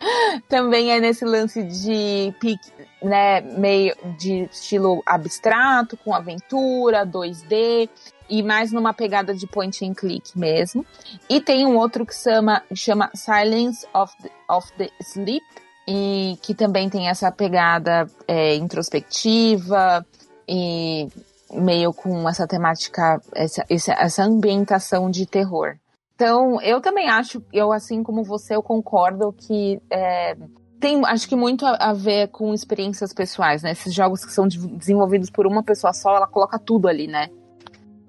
também 0.47 0.91
é 0.91 0.99
nesse 0.99 1.25
lance 1.25 1.63
de 1.63 2.33
pique, 2.39 2.71
né, 3.01 3.41
meio 3.41 3.95
de 4.17 4.49
estilo 4.51 5.01
abstrato, 5.05 5.97
com 5.97 6.13
aventura, 6.13 7.05
2D. 7.05 7.89
E 8.33 8.41
mais 8.41 8.71
numa 8.71 8.93
pegada 8.93 9.35
de 9.35 9.45
point 9.45 9.85
and 9.85 9.93
click 9.93 10.39
mesmo. 10.39 10.85
E 11.29 11.41
tem 11.41 11.65
um 11.65 11.77
outro 11.77 12.05
que 12.05 12.15
chama, 12.15 12.63
chama 12.73 13.11
Silence 13.13 13.85
of 13.93 14.15
the, 14.23 14.31
of 14.49 14.71
the 14.77 14.89
Sleep, 15.01 15.43
e 15.85 16.37
que 16.41 16.55
também 16.55 16.89
tem 16.89 17.09
essa 17.09 17.29
pegada 17.29 18.07
é, 18.25 18.55
introspectiva 18.55 20.05
e 20.47 21.09
meio 21.53 21.93
com 21.93 22.29
essa 22.29 22.47
temática, 22.47 23.21
essa, 23.35 23.65
essa, 23.67 24.23
ambientação 24.23 25.11
de 25.11 25.25
terror. 25.25 25.75
Então, 26.15 26.61
eu 26.61 26.79
também 26.79 27.09
acho, 27.09 27.43
eu 27.51 27.73
assim 27.73 28.01
como 28.01 28.23
você, 28.23 28.55
eu 28.55 28.63
concordo 28.63 29.33
que 29.33 29.81
é, 29.89 30.37
tem, 30.79 31.01
acho 31.05 31.27
que 31.27 31.35
muito 31.35 31.65
a, 31.65 31.75
a 31.75 31.93
ver 31.93 32.29
com 32.29 32.53
experiências 32.53 33.13
pessoais, 33.13 33.61
né? 33.61 33.71
Esses 33.71 33.93
jogos 33.93 34.23
que 34.23 34.31
são 34.31 34.47
de- 34.47 34.65
desenvolvidos 34.77 35.29
por 35.29 35.45
uma 35.45 35.63
pessoa 35.63 35.91
só, 35.91 36.15
ela 36.15 36.27
coloca 36.27 36.57
tudo 36.57 36.87
ali, 36.87 37.07
né? 37.07 37.29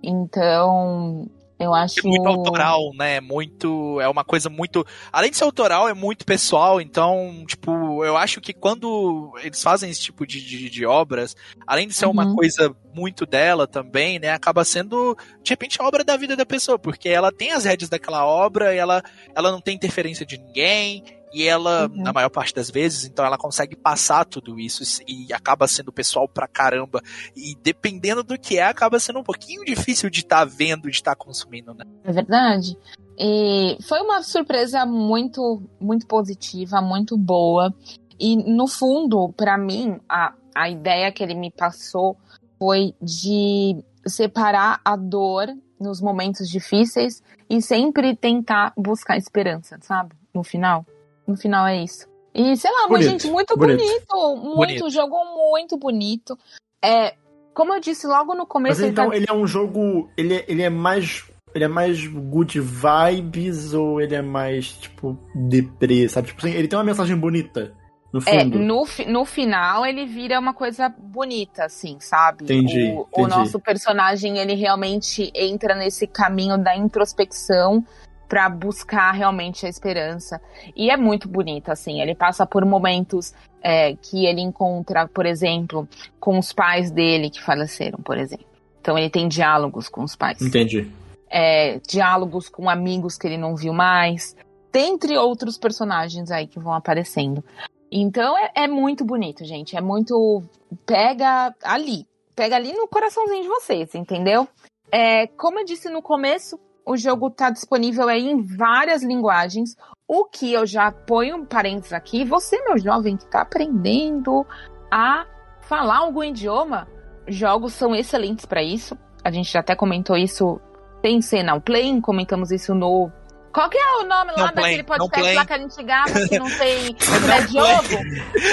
Então, 0.02 1.26
eu 1.58 1.72
acho 1.72 2.00
É 2.00 2.02
muito 2.02 2.26
autoral, 2.28 2.90
né? 2.94 3.20
Muito. 3.20 4.00
É 4.00 4.08
uma 4.08 4.24
coisa 4.24 4.50
muito. 4.50 4.84
Além 5.12 5.30
de 5.30 5.36
ser 5.36 5.44
autoral, 5.44 5.88
é 5.88 5.94
muito 5.94 6.24
pessoal. 6.26 6.80
Então, 6.80 7.44
tipo, 7.46 8.04
eu 8.04 8.16
acho 8.16 8.40
que 8.40 8.52
quando 8.52 9.32
eles 9.42 9.62
fazem 9.62 9.88
esse 9.90 10.00
tipo 10.00 10.26
de, 10.26 10.40
de, 10.44 10.68
de 10.68 10.84
obras, 10.84 11.36
além 11.66 11.86
de 11.86 11.94
ser 11.94 12.06
uma 12.06 12.26
Uhum. 12.26 12.34
coisa 12.34 12.74
muito 12.92 13.24
dela 13.24 13.66
também, 13.66 14.18
né? 14.18 14.30
Acaba 14.30 14.64
sendo, 14.64 15.16
de 15.42 15.50
repente, 15.50 15.80
a 15.80 15.86
obra 15.86 16.02
da 16.02 16.16
vida 16.16 16.34
da 16.36 16.44
pessoa. 16.44 16.78
Porque 16.78 17.08
ela 17.08 17.30
tem 17.30 17.52
as 17.52 17.64
rédeas 17.64 17.88
daquela 17.88 18.26
obra 18.26 18.74
e 18.74 18.78
ela, 18.78 19.02
ela 19.34 19.52
não 19.52 19.60
tem 19.60 19.76
interferência 19.76 20.26
de 20.26 20.38
ninguém. 20.38 21.04
E 21.32 21.44
ela, 21.44 21.88
Uhum. 21.88 22.02
na 22.02 22.12
maior 22.12 22.28
parte 22.28 22.54
das 22.54 22.70
vezes, 22.70 23.04
então 23.04 23.24
ela 23.24 23.38
consegue 23.38 23.74
passar 23.74 24.24
tudo 24.24 24.58
isso 24.60 24.82
e 25.06 25.32
acaba 25.32 25.66
sendo 25.66 25.90
pessoal 25.92 26.28
pra 26.28 26.46
caramba. 26.46 27.00
E 27.34 27.54
dependendo 27.62 28.22
do 28.22 28.38
que 28.38 28.58
é, 28.58 28.64
acaba 28.64 28.98
sendo 29.00 29.20
um 29.20 29.24
pouquinho 29.24 29.64
difícil 29.64 30.10
de 30.10 30.20
estar 30.20 30.44
vendo, 30.44 30.90
de 30.90 30.96
estar 30.96 31.16
consumindo, 31.16 31.72
né? 31.74 31.84
É 32.04 32.12
verdade. 32.12 32.76
E 33.18 33.76
foi 33.88 34.00
uma 34.00 34.22
surpresa 34.22 34.84
muito, 34.84 35.62
muito 35.80 36.06
positiva, 36.06 36.80
muito 36.80 37.16
boa. 37.16 37.74
E 38.18 38.36
no 38.36 38.66
fundo, 38.68 39.32
pra 39.36 39.56
mim, 39.56 39.98
a, 40.08 40.32
a 40.54 40.68
ideia 40.68 41.10
que 41.12 41.22
ele 41.22 41.34
me 41.34 41.50
passou 41.50 42.16
foi 42.58 42.94
de 43.00 43.82
separar 44.06 44.80
a 44.84 44.96
dor 44.96 45.46
nos 45.80 46.00
momentos 46.00 46.48
difíceis 46.48 47.22
e 47.50 47.60
sempre 47.60 48.14
tentar 48.16 48.72
buscar 48.76 49.16
esperança, 49.16 49.78
sabe? 49.82 50.14
No 50.34 50.42
final. 50.42 50.86
No 51.26 51.36
final 51.36 51.66
é 51.66 51.82
isso. 51.82 52.06
E 52.34 52.56
sei 52.56 52.70
lá, 52.70 52.88
mas 52.88 53.04
Bonito, 53.04 53.10
gente, 53.10 53.30
muito 53.30 53.56
bonito. 53.56 53.78
bonito, 53.78 54.36
muito, 54.36 54.56
Bonito. 54.56 54.90
jogo 54.90 55.16
muito 55.50 55.76
bonito. 55.76 56.38
É, 56.82 57.14
como 57.54 57.74
eu 57.74 57.80
disse 57.80 58.06
logo 58.06 58.32
no 58.32 58.40
Mas 58.40 58.48
começo, 58.48 58.82
ele 58.84 58.92
tá 58.92 59.02
então 59.02 59.12
ele 59.14 59.26
é 59.28 59.32
um 59.32 59.46
jogo. 59.46 60.08
Ele 60.16 60.36
é, 60.36 60.44
ele 60.48 60.62
é 60.62 60.70
mais. 60.70 61.24
Ele 61.54 61.64
é 61.64 61.68
mais 61.68 62.06
good 62.06 62.58
vibes 62.58 63.74
ou 63.74 64.00
ele 64.00 64.14
é 64.14 64.22
mais, 64.22 64.68
tipo, 64.72 65.18
deprê, 65.34 66.08
sabe? 66.08 66.28
Tipo 66.28 66.46
assim, 66.46 66.56
ele 66.56 66.66
tem 66.66 66.78
uma 66.78 66.84
mensagem 66.84 67.14
bonita, 67.14 67.74
no 68.10 68.20
É, 68.26 68.40
fundo. 68.40 68.58
no, 68.58 68.86
fi- 68.86 69.04
no 69.04 69.26
final 69.26 69.84
ele 69.84 70.06
vira 70.06 70.40
uma 70.40 70.54
coisa 70.54 70.88
bonita, 70.88 71.66
assim, 71.66 71.98
sabe? 72.00 72.44
Entendi, 72.44 72.94
O, 72.96 73.00
o 73.00 73.06
entendi. 73.06 73.28
nosso 73.28 73.60
personagem, 73.60 74.38
ele 74.38 74.54
realmente 74.54 75.30
entra 75.34 75.74
nesse 75.74 76.06
caminho 76.06 76.56
da 76.56 76.74
introspecção 76.74 77.84
pra 78.32 78.48
buscar 78.48 79.12
realmente 79.12 79.66
a 79.66 79.68
esperança. 79.68 80.40
E 80.74 80.88
é 80.88 80.96
muito 80.96 81.28
bonito, 81.28 81.70
assim. 81.70 82.00
Ele 82.00 82.14
passa 82.14 82.46
por 82.46 82.64
momentos 82.64 83.34
é, 83.62 83.94
que 83.94 84.24
ele 84.24 84.40
encontra, 84.40 85.06
por 85.06 85.26
exemplo, 85.26 85.86
com 86.18 86.38
os 86.38 86.50
pais 86.50 86.90
dele 86.90 87.28
que 87.28 87.42
faleceram, 87.42 87.98
por 87.98 88.16
exemplo. 88.16 88.46
Então 88.80 88.96
ele 88.96 89.10
tem 89.10 89.28
diálogos 89.28 89.86
com 89.86 90.02
os 90.02 90.16
pais 90.16 90.40
Entendi. 90.40 90.90
é, 91.28 91.78
diálogos 91.86 92.48
com 92.48 92.70
amigos 92.70 93.18
que 93.18 93.26
ele 93.26 93.36
não 93.36 93.54
viu 93.54 93.74
mais, 93.74 94.34
dentre 94.72 95.14
outros 95.18 95.58
personagens 95.58 96.30
aí 96.30 96.46
que 96.46 96.58
vão 96.58 96.72
aparecendo. 96.72 97.44
Então 97.90 98.34
é, 98.38 98.50
é 98.54 98.66
muito 98.66 99.04
bonito, 99.04 99.44
gente. 99.44 99.76
É 99.76 99.80
muito. 99.82 100.42
Pega 100.86 101.54
ali. 101.62 102.06
Pega 102.34 102.56
ali 102.56 102.72
no 102.72 102.88
coraçãozinho 102.88 103.42
de 103.42 103.48
vocês, 103.48 103.94
entendeu? 103.94 104.48
É, 104.90 105.26
como 105.26 105.58
eu 105.58 105.66
disse 105.66 105.90
no 105.90 106.00
começo, 106.00 106.58
o 106.86 106.96
jogo 106.96 107.28
está 107.28 107.50
disponível 107.50 108.08
aí 108.08 108.28
em 108.28 108.42
várias 108.42 109.02
linguagens. 109.02 109.76
O 110.06 110.24
que 110.24 110.52
eu 110.52 110.66
já 110.66 110.90
ponho 110.90 111.36
um 111.36 111.44
parênteses 111.44 111.92
aqui, 111.92 112.24
você, 112.24 112.62
meu 112.64 112.78
jovem, 112.78 113.16
que 113.16 113.24
está 113.24 113.42
aprendendo 113.42 114.46
a 114.90 115.26
falar 115.62 115.98
algum 115.98 116.22
idioma, 116.22 116.88
jogos 117.26 117.72
são 117.72 117.94
excelentes 117.94 118.44
para 118.44 118.62
isso. 118.62 118.96
A 119.24 119.30
gente 119.30 119.50
já 119.50 119.60
até 119.60 119.74
comentou 119.74 120.16
isso 120.16 120.60
tem 121.02 121.20
cena 121.20 121.60
play, 121.60 122.00
comentamos 122.00 122.50
isso 122.50 122.74
no. 122.74 123.10
Qual 123.52 123.68
que 123.68 123.76
é 123.76 123.96
o 123.98 124.04
nome 124.04 124.32
lá 124.34 124.50
play, 124.52 124.64
daquele 124.64 124.82
podcast 124.84 125.34
lá 125.34 125.44
que 125.44 125.52
a 125.52 125.58
gente 125.58 125.82
grava 125.82 126.28
que 126.28 126.38
não 126.38 126.46
tem. 126.46 126.96
não 127.20 127.32
é 127.32 127.46
jogo? 127.48 128.04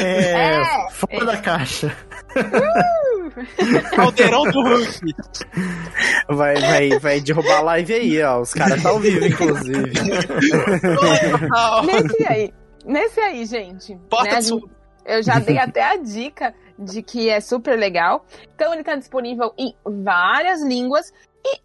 É, 0.01 0.61
É, 0.61 0.91
fora 0.91 1.25
da 1.25 1.37
caixa. 1.37 1.95
Caldeirão 3.95 4.43
do 4.43 4.61
Hulk. 4.61 5.15
Vai, 6.29 6.55
vai, 6.59 6.89
vai 6.99 7.21
derrubar 7.21 7.57
a 7.57 7.61
live 7.61 7.93
aí, 7.93 8.23
ó. 8.23 8.41
Os 8.41 8.53
caras 8.53 8.81
tá 8.81 8.89
ao 8.89 8.99
vivo, 8.99 9.25
inclusive. 9.25 9.91
Nesse 11.85 12.27
aí. 12.27 12.53
Nesse 12.85 13.19
aí, 13.19 13.45
gente. 13.45 13.95
Porta 14.09 14.35
né, 14.35 14.41
gente- 14.41 14.65
Eu 15.05 15.23
já 15.23 15.39
dei 15.39 15.57
até 15.57 15.83
a 15.83 15.95
dica 15.97 16.53
de 16.77 17.01
que 17.01 17.29
é 17.29 17.39
super 17.41 17.77
legal. 17.77 18.25
Então 18.55 18.71
ele 18.71 18.81
está 18.81 18.95
disponível 18.95 19.53
em 19.57 19.73
várias 20.03 20.61
línguas 20.61 21.11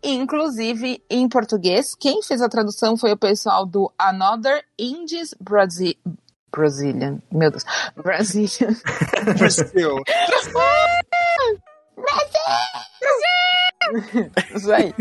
e 0.03 0.15
inclusive 0.15 1.03
em 1.11 1.28
português. 1.28 1.95
Quem 1.99 2.23
fez 2.23 2.41
a 2.41 2.49
tradução 2.49 2.97
foi 2.97 3.12
o 3.12 3.16
pessoal 3.16 3.66
do 3.66 3.93
Another 3.99 4.62
Indies 4.78 5.35
Brasi 5.41 5.99
Brazilian. 6.51 7.19
Meu 7.32 7.51
Deus. 7.51 7.65
Brazilian. 7.97 8.77
Brasil. 9.36 9.97
Isso 14.55 14.73
aí. 14.73 14.94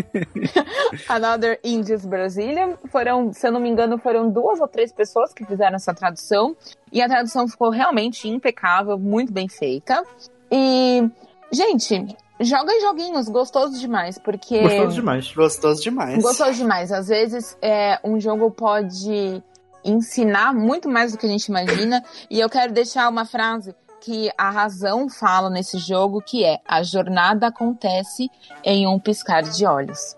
Another 1.07 1.59
Indies 1.63 2.05
Brazilian. 2.05 2.77
Foram, 2.91 3.31
se 3.31 3.47
eu 3.47 3.51
não 3.51 3.59
me 3.59 3.69
engano, 3.69 3.97
foram 3.97 4.29
duas 4.29 4.59
ou 4.59 4.67
três 4.67 4.91
pessoas 4.91 5.33
que 5.33 5.45
fizeram 5.45 5.75
essa 5.75 5.93
tradução. 5.93 6.55
E 6.91 7.01
a 7.01 7.07
tradução 7.07 7.47
ficou 7.47 7.69
realmente 7.69 8.27
impecável, 8.27 8.97
muito 8.97 9.31
bem 9.31 9.47
feita. 9.47 10.03
E, 10.51 11.09
gente, 11.51 12.05
joga 12.39 12.79
joguinhos, 12.81 13.27
gostoso 13.29 13.79
demais, 13.79 14.17
porque. 14.17 14.61
Gostoso 14.61 14.95
demais. 14.95 15.33
Gostoso 15.33 15.81
demais. 15.81 16.23
Gostoso 16.23 16.53
demais. 16.53 16.91
Às 16.91 17.07
vezes 17.07 17.57
é, 17.61 17.99
um 18.03 18.19
jogo 18.19 18.51
pode 18.51 19.41
ensinar 19.85 20.53
muito 20.53 20.87
mais 20.87 21.11
do 21.11 21.17
que 21.17 21.25
a 21.25 21.29
gente 21.29 21.45
imagina. 21.45 22.03
E 22.29 22.39
eu 22.39 22.49
quero 22.49 22.73
deixar 22.73 23.09
uma 23.09 23.25
frase 23.25 23.75
que 24.03 24.29
a 24.37 24.49
razão 24.49 25.09
fala 25.09 25.49
nesse 25.49 25.77
jogo, 25.77 26.21
que 26.21 26.43
é 26.43 26.59
a 26.67 26.83
jornada 26.83 27.47
acontece 27.47 28.29
em 28.61 28.85
um 28.85 28.99
piscar 28.99 29.43
de 29.43 29.65
olhos. 29.65 30.17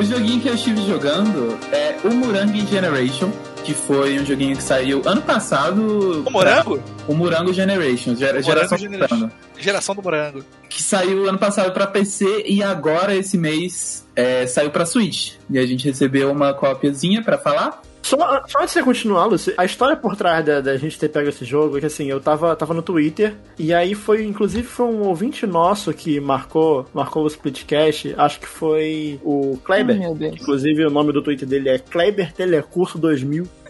O 0.00 0.02
joguinho 0.02 0.40
que 0.40 0.48
eu 0.48 0.54
estive 0.54 0.80
jogando 0.86 1.58
é 1.70 1.94
o 2.02 2.10
Murangi 2.14 2.66
Generation, 2.66 3.30
que 3.62 3.74
foi 3.74 4.18
um 4.18 4.24
joguinho 4.24 4.56
que 4.56 4.62
saiu 4.62 5.02
ano 5.04 5.20
passado. 5.20 6.24
O 6.26 6.30
Morango? 6.30 6.82
O 7.06 7.14
Murango 7.14 7.52
Generation, 7.52 8.16
gera, 8.16 8.42
geração 8.42 8.78
do. 8.78 8.90
Morango. 8.90 9.30
Geração 9.58 9.94
do 9.94 10.02
Morango. 10.02 10.42
Que 10.70 10.82
saiu 10.82 11.28
ano 11.28 11.36
passado 11.36 11.70
pra 11.72 11.86
PC 11.86 12.44
e 12.46 12.62
agora 12.62 13.14
esse 13.14 13.36
mês 13.36 14.06
é, 14.16 14.46
saiu 14.46 14.70
pra 14.70 14.86
Switch. 14.86 15.34
E 15.50 15.58
a 15.58 15.66
gente 15.66 15.84
recebeu 15.84 16.32
uma 16.32 16.54
cópiazinha 16.54 17.22
pra 17.22 17.36
falar. 17.36 17.82
Só, 18.10 18.16
só 18.48 18.58
antes 18.58 18.74
de 18.74 18.80
você 18.80 18.82
continuar, 18.82 19.26
Lucy, 19.26 19.54
a 19.56 19.64
história 19.64 19.96
por 19.96 20.16
trás 20.16 20.44
da, 20.44 20.60
da 20.60 20.76
gente 20.76 20.98
ter 20.98 21.08
pego 21.08 21.28
esse 21.28 21.44
jogo 21.44 21.76
é 21.76 21.80
que 21.80 21.86
assim, 21.86 22.06
eu 22.06 22.20
tava, 22.20 22.56
tava 22.56 22.74
no 22.74 22.82
Twitter 22.82 23.36
e 23.56 23.72
aí 23.72 23.94
foi, 23.94 24.24
inclusive, 24.24 24.66
foi 24.66 24.86
um 24.86 25.06
ouvinte 25.06 25.46
nosso 25.46 25.94
que 25.94 26.18
marcou, 26.18 26.84
marcou 26.92 27.22
o 27.22 27.28
Splitcast, 27.28 28.12
acho 28.18 28.40
que 28.40 28.48
foi 28.48 29.20
o 29.22 29.56
Kleber. 29.62 29.94
Ai, 29.94 30.00
meu 30.00 30.14
Deus. 30.16 30.34
Inclusive, 30.34 30.86
o 30.86 30.90
nome 30.90 31.12
do 31.12 31.22
Twitter 31.22 31.46
dele 31.46 31.68
é 31.68 31.78
Kleber 31.78 32.32
Telecurso 32.32 32.98
2000. 32.98 33.46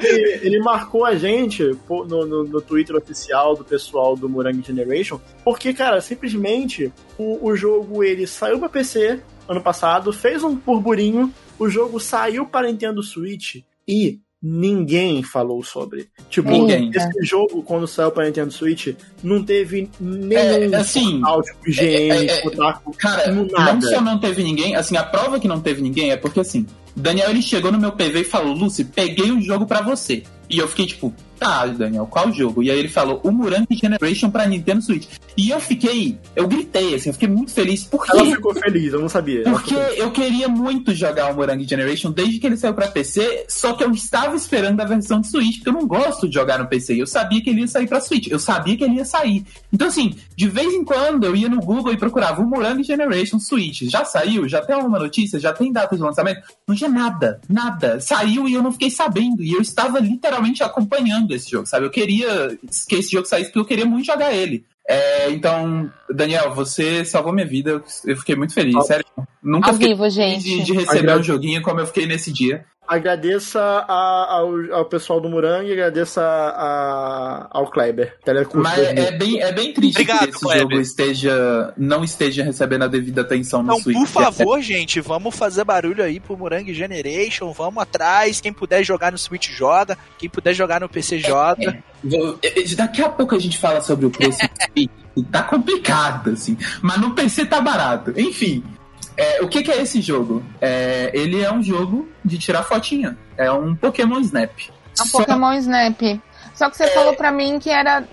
E 0.00 0.06
ele, 0.06 0.40
ele 0.42 0.60
marcou 0.60 1.04
a 1.04 1.14
gente 1.16 1.76
no, 1.88 2.26
no, 2.26 2.44
no 2.44 2.60
Twitter 2.60 2.96
oficial 2.96 3.56
do 3.56 3.64
pessoal 3.64 4.16
do 4.16 4.28
Murang 4.28 4.62
Generation, 4.64 5.20
porque, 5.44 5.72
cara, 5.74 6.00
simplesmente 6.00 6.92
o, 7.18 7.48
o 7.48 7.56
jogo 7.56 8.02
ele 8.02 8.26
saiu 8.26 8.58
pra 8.58 8.68
PC 8.68 9.20
ano 9.50 9.60
passado, 9.60 10.12
fez 10.12 10.44
um 10.44 10.54
burburinho, 10.54 11.32
o 11.58 11.68
jogo 11.68 11.98
saiu 11.98 12.46
para 12.46 12.68
Nintendo 12.68 13.02
Switch 13.02 13.56
e 13.86 14.20
ninguém 14.42 15.22
falou 15.22 15.62
sobre. 15.62 16.08
Tipo, 16.30 16.50
Ninguém. 16.50 16.90
esse 16.94 17.24
jogo, 17.24 17.62
quando 17.62 17.86
saiu 17.86 18.10
para 18.10 18.24
Nintendo 18.24 18.52
Switch, 18.52 18.94
não 19.22 19.42
teve 19.44 19.90
nenhum 20.00 20.32
É, 20.32 20.76
assim, 20.76 21.20
portal, 21.20 21.42
tipo, 21.42 21.68
IGN, 21.68 21.84
é, 21.84 22.26
é, 22.26 22.40
Kotaku, 22.42 22.96
Cara, 22.96 23.32
não 23.32 23.46
nada. 23.46 23.86
só 23.86 24.00
não 24.00 24.18
teve 24.18 24.42
ninguém, 24.42 24.76
assim, 24.76 24.96
a 24.96 25.02
prova 25.02 25.38
que 25.38 25.48
não 25.48 25.60
teve 25.60 25.82
ninguém 25.82 26.10
é 26.10 26.16
porque 26.16 26.40
assim, 26.40 26.64
Daniel 26.96 27.30
ele 27.30 27.42
chegou 27.42 27.70
no 27.70 27.78
meu 27.78 27.92
PV 27.92 28.20
e 28.20 28.24
falou: 28.24 28.54
Lucy, 28.54 28.84
peguei 28.84 29.30
um 29.30 29.42
jogo 29.42 29.66
pra 29.66 29.82
você. 29.82 30.22
E 30.48 30.58
eu 30.58 30.66
fiquei 30.68 30.86
tipo, 30.86 31.14
tá, 31.40 31.66
Daniel, 31.66 32.06
qual 32.06 32.30
jogo? 32.30 32.62
E 32.62 32.70
aí 32.70 32.78
ele 32.78 32.88
falou: 32.88 33.20
o 33.24 33.32
Murangi 33.32 33.66
Generation 33.72 34.30
pra 34.30 34.46
Nintendo 34.46 34.82
Switch. 34.82 35.08
E 35.36 35.48
eu 35.48 35.58
fiquei, 35.58 36.18
eu 36.36 36.46
gritei, 36.46 36.94
assim, 36.94 37.08
eu 37.08 37.14
fiquei 37.14 37.28
muito 37.28 37.52
feliz. 37.52 37.84
Por 37.84 38.04
quê? 38.04 38.10
Ela 38.12 38.26
ficou 38.26 38.54
feliz, 38.54 38.92
eu 38.92 39.00
não 39.00 39.08
sabia. 39.08 39.42
Porque 39.44 39.74
eu 39.96 40.10
queria 40.12 40.48
muito 40.48 40.94
jogar 40.94 41.32
o 41.32 41.34
Morangue 41.34 41.66
Generation 41.66 42.12
desde 42.12 42.38
que 42.38 42.46
ele 42.46 42.58
saiu 42.58 42.74
pra 42.74 42.88
PC, 42.88 43.46
só 43.48 43.72
que 43.72 43.82
eu 43.82 43.90
estava 43.92 44.36
esperando 44.36 44.80
a 44.80 44.84
versão 44.84 45.20
de 45.20 45.28
Switch, 45.28 45.56
porque 45.56 45.70
eu 45.70 45.72
não 45.72 45.86
gosto 45.86 46.28
de 46.28 46.34
jogar 46.34 46.58
no 46.58 46.68
PC. 46.68 47.00
Eu 47.00 47.06
sabia 47.06 47.42
que 47.42 47.48
ele 47.48 47.62
ia 47.62 47.68
sair 47.68 47.86
pra 47.86 48.00
Switch, 48.00 48.28
eu 48.28 48.38
sabia 48.38 48.76
que 48.76 48.84
ele 48.84 48.96
ia 48.96 49.04
sair. 49.04 49.44
Então, 49.72 49.88
assim, 49.88 50.14
de 50.36 50.48
vez 50.48 50.74
em 50.74 50.84
quando 50.84 51.24
eu 51.24 51.34
ia 51.34 51.48
no 51.48 51.60
Google 51.60 51.92
e 51.92 51.96
procurava 51.96 52.42
o 52.42 52.46
Morangue 52.46 52.84
Generation 52.84 53.38
Switch. 53.38 53.82
Já 53.84 54.04
saiu? 54.04 54.46
Já 54.46 54.60
tem 54.60 54.76
alguma 54.76 54.98
notícia? 54.98 55.40
Já 55.40 55.52
tem 55.52 55.72
data 55.72 55.96
de 55.96 56.02
lançamento? 56.02 56.42
Não 56.68 56.74
tinha 56.74 56.90
nada, 56.90 57.40
nada. 57.48 57.98
Saiu 57.98 58.46
e 58.46 58.52
eu 58.52 58.62
não 58.62 58.72
fiquei 58.72 58.90
sabendo. 58.90 59.42
E 59.42 59.52
eu 59.52 59.60
estava 59.60 59.98
literalmente 60.00 60.62
acompanhando 60.62 61.29
esse 61.34 61.50
jogo, 61.50 61.66
sabe? 61.66 61.86
Eu 61.86 61.90
queria 61.90 62.56
que 62.88 62.96
esse 62.96 63.10
jogo 63.12 63.26
saísse 63.26 63.46
porque 63.50 63.60
eu 63.60 63.64
queria 63.64 63.86
muito 63.86 64.06
jogar 64.06 64.32
ele. 64.34 64.64
É, 64.88 65.30
então, 65.30 65.90
Daniel, 66.12 66.52
você 66.54 67.04
salvou 67.04 67.32
minha 67.32 67.46
vida. 67.46 67.82
eu- 68.04 68.16
fiquei 68.16 68.34
muito 68.34 68.52
feliz, 68.54 68.74
Ao- 68.74 68.82
sério. 68.82 69.04
Nunca 69.42 69.68
Ao 69.68 69.74
fiquei 69.74 69.88
vivo, 69.90 70.00
feliz 70.00 70.14
gente. 70.14 70.42
de, 70.42 70.62
de 70.64 70.72
receber 70.72 71.16
o 71.16 71.22
joguinho 71.22 71.62
como 71.62 71.78
eu 71.80 71.86
fiquei 71.86 72.06
nesse 72.06 72.32
dia. 72.32 72.64
Agradeça 72.94 73.60
a- 73.88 74.26
ao, 74.38 74.48
ao 74.72 74.84
pessoal 74.84 75.20
do 75.20 75.28
Murang 75.28 75.64
e 75.68 75.72
agradeça 75.72 76.20
a- 76.22 77.46
ao 77.50 77.70
Kleber. 77.70 78.16
Telecurso 78.24 78.58
Mas 78.68 78.76
2000. 78.76 79.04
é 79.04 79.10
bem, 79.12 79.40
é 79.40 79.52
bem 79.52 79.72
triste 79.72 79.96
Obrigado, 80.02 80.18
que 80.24 80.30
esse 80.30 80.40
Kleber. 80.40 80.62
jogo 80.62 80.80
esteja, 80.80 81.72
não 81.78 82.02
esteja 82.02 82.42
recebendo 82.42 82.82
a 82.82 82.88
devida 82.88 83.20
atenção 83.20 83.62
no 83.62 83.72
Então, 83.72 83.80
Switch. 83.80 83.96
por 83.96 84.06
favor, 84.08 84.60
gente, 84.60 85.00
vamos 85.00 85.36
fazer 85.36 85.62
barulho 85.64 86.02
aí 86.02 86.18
pro 86.18 86.36
Morangue 86.36 86.74
Generation, 86.74 87.52
vamos 87.52 87.80
atrás. 87.82 88.40
Quem 88.40 88.52
puder 88.52 88.82
jogar 88.82 89.12
no 89.12 89.18
Switch 89.18 89.48
joga, 89.50 89.96
quem 90.18 90.28
puder 90.28 90.52
jogar 90.52 90.80
no 90.80 90.88
PC 90.88 91.18
joga. 91.20 91.78
Eh, 92.04 92.36
eh, 92.42 92.74
Daqui 92.76 93.02
a 93.02 93.08
pouco 93.08 93.34
a 93.34 93.38
gente 93.38 93.56
fala 93.56 93.80
sobre 93.80 94.06
o 94.06 94.10
preço 94.10 94.40
do 94.40 94.64
Switch. 94.72 94.90
Tá 95.30 95.42
complicado, 95.42 96.30
assim. 96.30 96.56
Mas 96.80 96.98
no 96.98 97.10
PC 97.14 97.44
tá 97.44 97.60
barato. 97.60 98.12
Enfim. 98.18 98.62
É, 99.20 99.42
o 99.42 99.48
que, 99.48 99.62
que 99.62 99.70
é 99.70 99.80
esse 99.82 100.00
jogo? 100.00 100.42
É, 100.60 101.10
ele 101.14 101.42
é 101.42 101.52
um 101.52 101.62
jogo 101.62 102.08
de 102.24 102.38
tirar 102.38 102.62
fotinha. 102.62 103.16
É 103.36 103.50
um 103.52 103.74
Pokémon 103.74 104.20
Snap. 104.20 104.50
É 104.98 105.02
um 105.02 105.06
Só- 105.06 105.18
Pokémon 105.18 105.52
Snap. 105.54 106.00
Só 106.54 106.68
que 106.68 106.76
você 106.76 106.88
falou 106.88 107.14
pra 107.14 107.32
mim 107.32 107.58
que 107.58 107.70
era, 107.70 108.04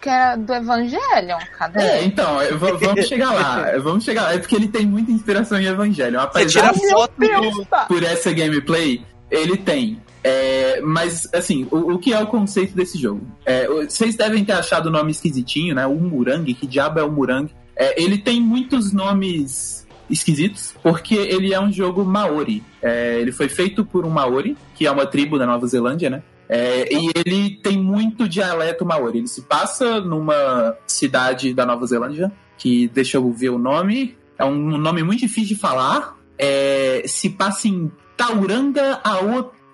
que 0.00 0.08
era 0.08 0.36
do 0.36 0.54
Evangelion. 0.54 1.38
Cadê? 1.58 1.82
É, 1.82 2.04
então, 2.04 2.38
vou- 2.58 2.78
vamos 2.78 3.06
chegar 3.06 3.30
lá. 3.32 3.64
Vamos 3.82 4.04
chegar 4.04 4.22
lá. 4.22 4.34
É 4.34 4.38
porque 4.38 4.54
ele 4.56 4.68
tem 4.68 4.86
muita 4.86 5.10
inspiração 5.12 5.58
em 5.60 5.66
Evangelho. 5.66 6.18
Você 6.20 6.24
Apesar 6.26 6.72
tira 6.72 6.90
foto 6.90 7.12
do... 7.18 7.64
tá. 7.66 7.84
por 7.84 8.02
essa 8.02 8.32
gameplay, 8.32 9.04
ele 9.30 9.56
tem. 9.58 10.00
É, 10.22 10.80
mas, 10.80 11.28
assim, 11.34 11.68
o, 11.70 11.92
o 11.94 11.98
que 11.98 12.14
é 12.14 12.18
o 12.18 12.26
conceito 12.26 12.74
desse 12.74 12.96
jogo? 12.98 13.26
É, 13.44 13.66
vocês 13.66 14.16
devem 14.16 14.42
ter 14.42 14.52
achado 14.52 14.86
o 14.86 14.90
nome 14.90 15.10
esquisitinho, 15.10 15.74
né? 15.74 15.86
O 15.86 15.94
Murang, 15.94 16.54
que 16.54 16.66
diabo 16.66 16.98
é 16.98 17.02
o 17.02 17.10
Murang? 17.12 17.50
É, 17.76 18.00
ele 18.02 18.16
tem 18.16 18.40
muitos 18.40 18.92
nomes 18.94 19.83
esquisitos, 20.08 20.74
porque 20.82 21.14
ele 21.14 21.52
é 21.54 21.60
um 21.60 21.72
jogo 21.72 22.04
Maori. 22.04 22.62
É, 22.82 23.18
ele 23.20 23.32
foi 23.32 23.48
feito 23.48 23.84
por 23.84 24.04
um 24.04 24.10
Maori, 24.10 24.56
que 24.74 24.86
é 24.86 24.90
uma 24.90 25.06
tribo 25.06 25.38
da 25.38 25.46
Nova 25.46 25.66
Zelândia, 25.66 26.10
né? 26.10 26.22
É, 26.48 26.92
e 26.92 27.10
ele 27.14 27.50
tem 27.62 27.78
muito 27.78 28.28
dialeto 28.28 28.84
Maori. 28.84 29.18
Ele 29.18 29.28
se 29.28 29.42
passa 29.42 30.00
numa 30.00 30.76
cidade 30.86 31.54
da 31.54 31.64
Nova 31.64 31.86
Zelândia, 31.86 32.32
que 32.58 32.88
deixa 32.88 33.16
eu 33.16 33.32
ver 33.32 33.50
o 33.50 33.58
nome. 33.58 34.16
É 34.38 34.44
um 34.44 34.76
nome 34.78 35.02
muito 35.02 35.20
difícil 35.20 35.54
de 35.54 35.60
falar. 35.60 36.16
É, 36.38 37.02
se 37.06 37.30
passa 37.30 37.68
em 37.68 37.90
Tauranga 38.16 39.00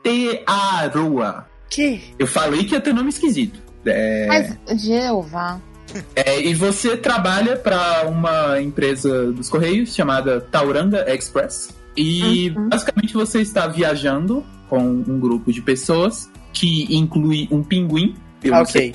Aotearoa. 0.02 0.47
Que? 1.69 2.01
Eu 2.19 2.27
falei 2.27 2.65
que 2.65 2.74
ia 2.74 2.81
ter 2.81 2.93
nome 2.93 3.11
esquisito. 3.11 3.61
É, 3.86 4.27
Mas, 4.27 4.57
Jeová. 4.82 5.61
É, 6.15 6.41
e 6.43 6.55
você 6.55 6.97
trabalha 6.97 7.57
para 7.57 8.07
uma 8.07 8.61
empresa 8.61 9.33
dos 9.33 9.49
Correios 9.49 9.95
chamada 9.95 10.41
Tauranga 10.41 11.05
Express. 11.12 11.71
E 11.97 12.51
Uhum. 12.57 12.69
basicamente 12.69 13.15
você 13.15 13.41
está 13.41 13.67
viajando 13.67 14.45
com 14.69 14.79
um 14.79 15.19
grupo 15.19 15.53
de 15.53 15.61
pessoas 15.61 16.31
que 16.53 16.87
inclui 16.95 17.49
um 17.51 17.62
pinguim. 17.62 18.15
Eu 18.43 18.55
Ok. 18.55 18.67
sei 18.73 18.95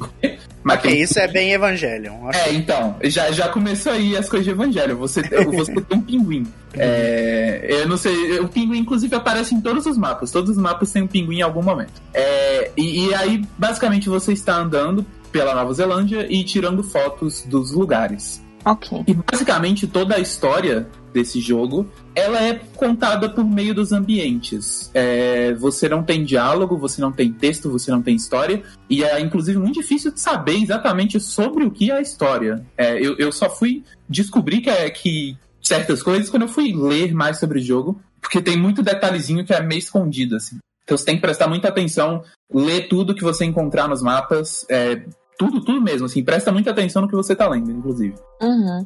mas 0.65 0.81
tem 0.81 0.99
isso 0.99 1.19
é 1.19 1.27
bem 1.27 1.51
Evangelion. 1.51 2.31
é, 2.34 2.51
então, 2.51 2.95
já, 3.03 3.31
já 3.31 3.47
começou 3.49 3.91
aí 3.91 4.17
as 4.17 4.27
coisas 4.27 4.45
de 4.45 4.49
evangelho. 4.51 4.97
Você, 4.97 5.22
você 5.53 5.72
tem 5.73 5.95
um 5.95 6.01
pinguim. 6.01 6.47
É, 6.73 7.67
eu 7.69 7.88
não 7.88 7.97
sei, 7.97 8.39
o 8.39 8.47
pinguim 8.47 8.80
inclusive 8.80 9.13
aparece 9.15 9.53
em 9.53 9.61
todos 9.61 9.85
os 9.85 9.95
mapas. 9.95 10.31
Todos 10.31 10.49
os 10.49 10.57
mapas 10.57 10.91
têm 10.91 11.03
um 11.03 11.07
pinguim 11.07 11.38
em 11.38 11.41
algum 11.43 11.61
momento. 11.61 12.01
É, 12.11 12.72
e, 12.76 13.05
e 13.05 13.13
aí, 13.13 13.45
basicamente, 13.59 14.09
você 14.09 14.34
está 14.34 14.55
andando 14.57 15.05
pela 15.35 15.53
Nova 15.53 15.73
Zelândia 15.73 16.25
e 16.29 16.45
tirando 16.45 16.81
fotos 16.81 17.41
dos 17.41 17.73
lugares. 17.73 18.41
Ok. 18.63 19.03
E 19.05 19.13
basicamente 19.13 19.85
toda 19.85 20.15
a 20.15 20.19
história 20.19 20.87
desse 21.13 21.41
jogo 21.41 21.85
ela 22.15 22.41
é 22.41 22.53
contada 22.77 23.29
por 23.29 23.43
meio 23.43 23.75
dos 23.75 23.91
ambientes. 23.91 24.89
É, 24.93 25.53
você 25.55 25.89
não 25.89 26.03
tem 26.03 26.23
diálogo, 26.23 26.77
você 26.77 27.01
não 27.01 27.11
tem 27.11 27.33
texto, 27.33 27.69
você 27.69 27.91
não 27.91 28.01
tem 28.01 28.15
história. 28.15 28.63
E 28.89 29.03
é 29.03 29.19
inclusive 29.19 29.59
muito 29.59 29.81
difícil 29.81 30.13
de 30.13 30.21
saber 30.21 30.55
exatamente 30.55 31.19
sobre 31.19 31.65
o 31.65 31.71
que 31.71 31.91
é 31.91 31.97
a 31.97 32.01
história. 32.01 32.65
É, 32.77 32.97
eu, 32.97 33.17
eu 33.17 33.29
só 33.29 33.49
fui 33.49 33.83
descobrir 34.07 34.61
que, 34.61 34.69
é, 34.69 34.89
que 34.89 35.37
certas 35.61 36.01
coisas 36.01 36.29
quando 36.29 36.43
eu 36.43 36.47
fui 36.47 36.73
ler 36.73 37.13
mais 37.13 37.39
sobre 37.39 37.59
o 37.59 37.61
jogo, 37.61 37.99
porque 38.21 38.41
tem 38.41 38.55
muito 38.55 38.81
detalhezinho 38.81 39.43
que 39.43 39.53
é 39.53 39.61
meio 39.61 39.79
escondido, 39.79 40.37
assim. 40.37 40.59
Então 40.85 40.97
você 40.97 41.05
tem 41.05 41.15
que 41.15 41.21
prestar 41.21 41.47
muita 41.49 41.67
atenção, 41.67 42.23
ler 42.53 42.87
tudo 42.87 43.13
que 43.13 43.23
você 43.23 43.43
encontrar 43.43 43.89
nos 43.89 44.01
mapas, 44.01 44.65
é, 44.69 45.03
tudo, 45.37 45.61
tudo 45.63 45.81
mesmo, 45.81 46.05
assim, 46.05 46.23
presta 46.23 46.51
muita 46.51 46.71
atenção 46.71 47.01
no 47.01 47.07
que 47.07 47.15
você 47.15 47.35
tá 47.35 47.47
lendo, 47.47 47.71
inclusive. 47.71 48.15
Uhum. 48.41 48.85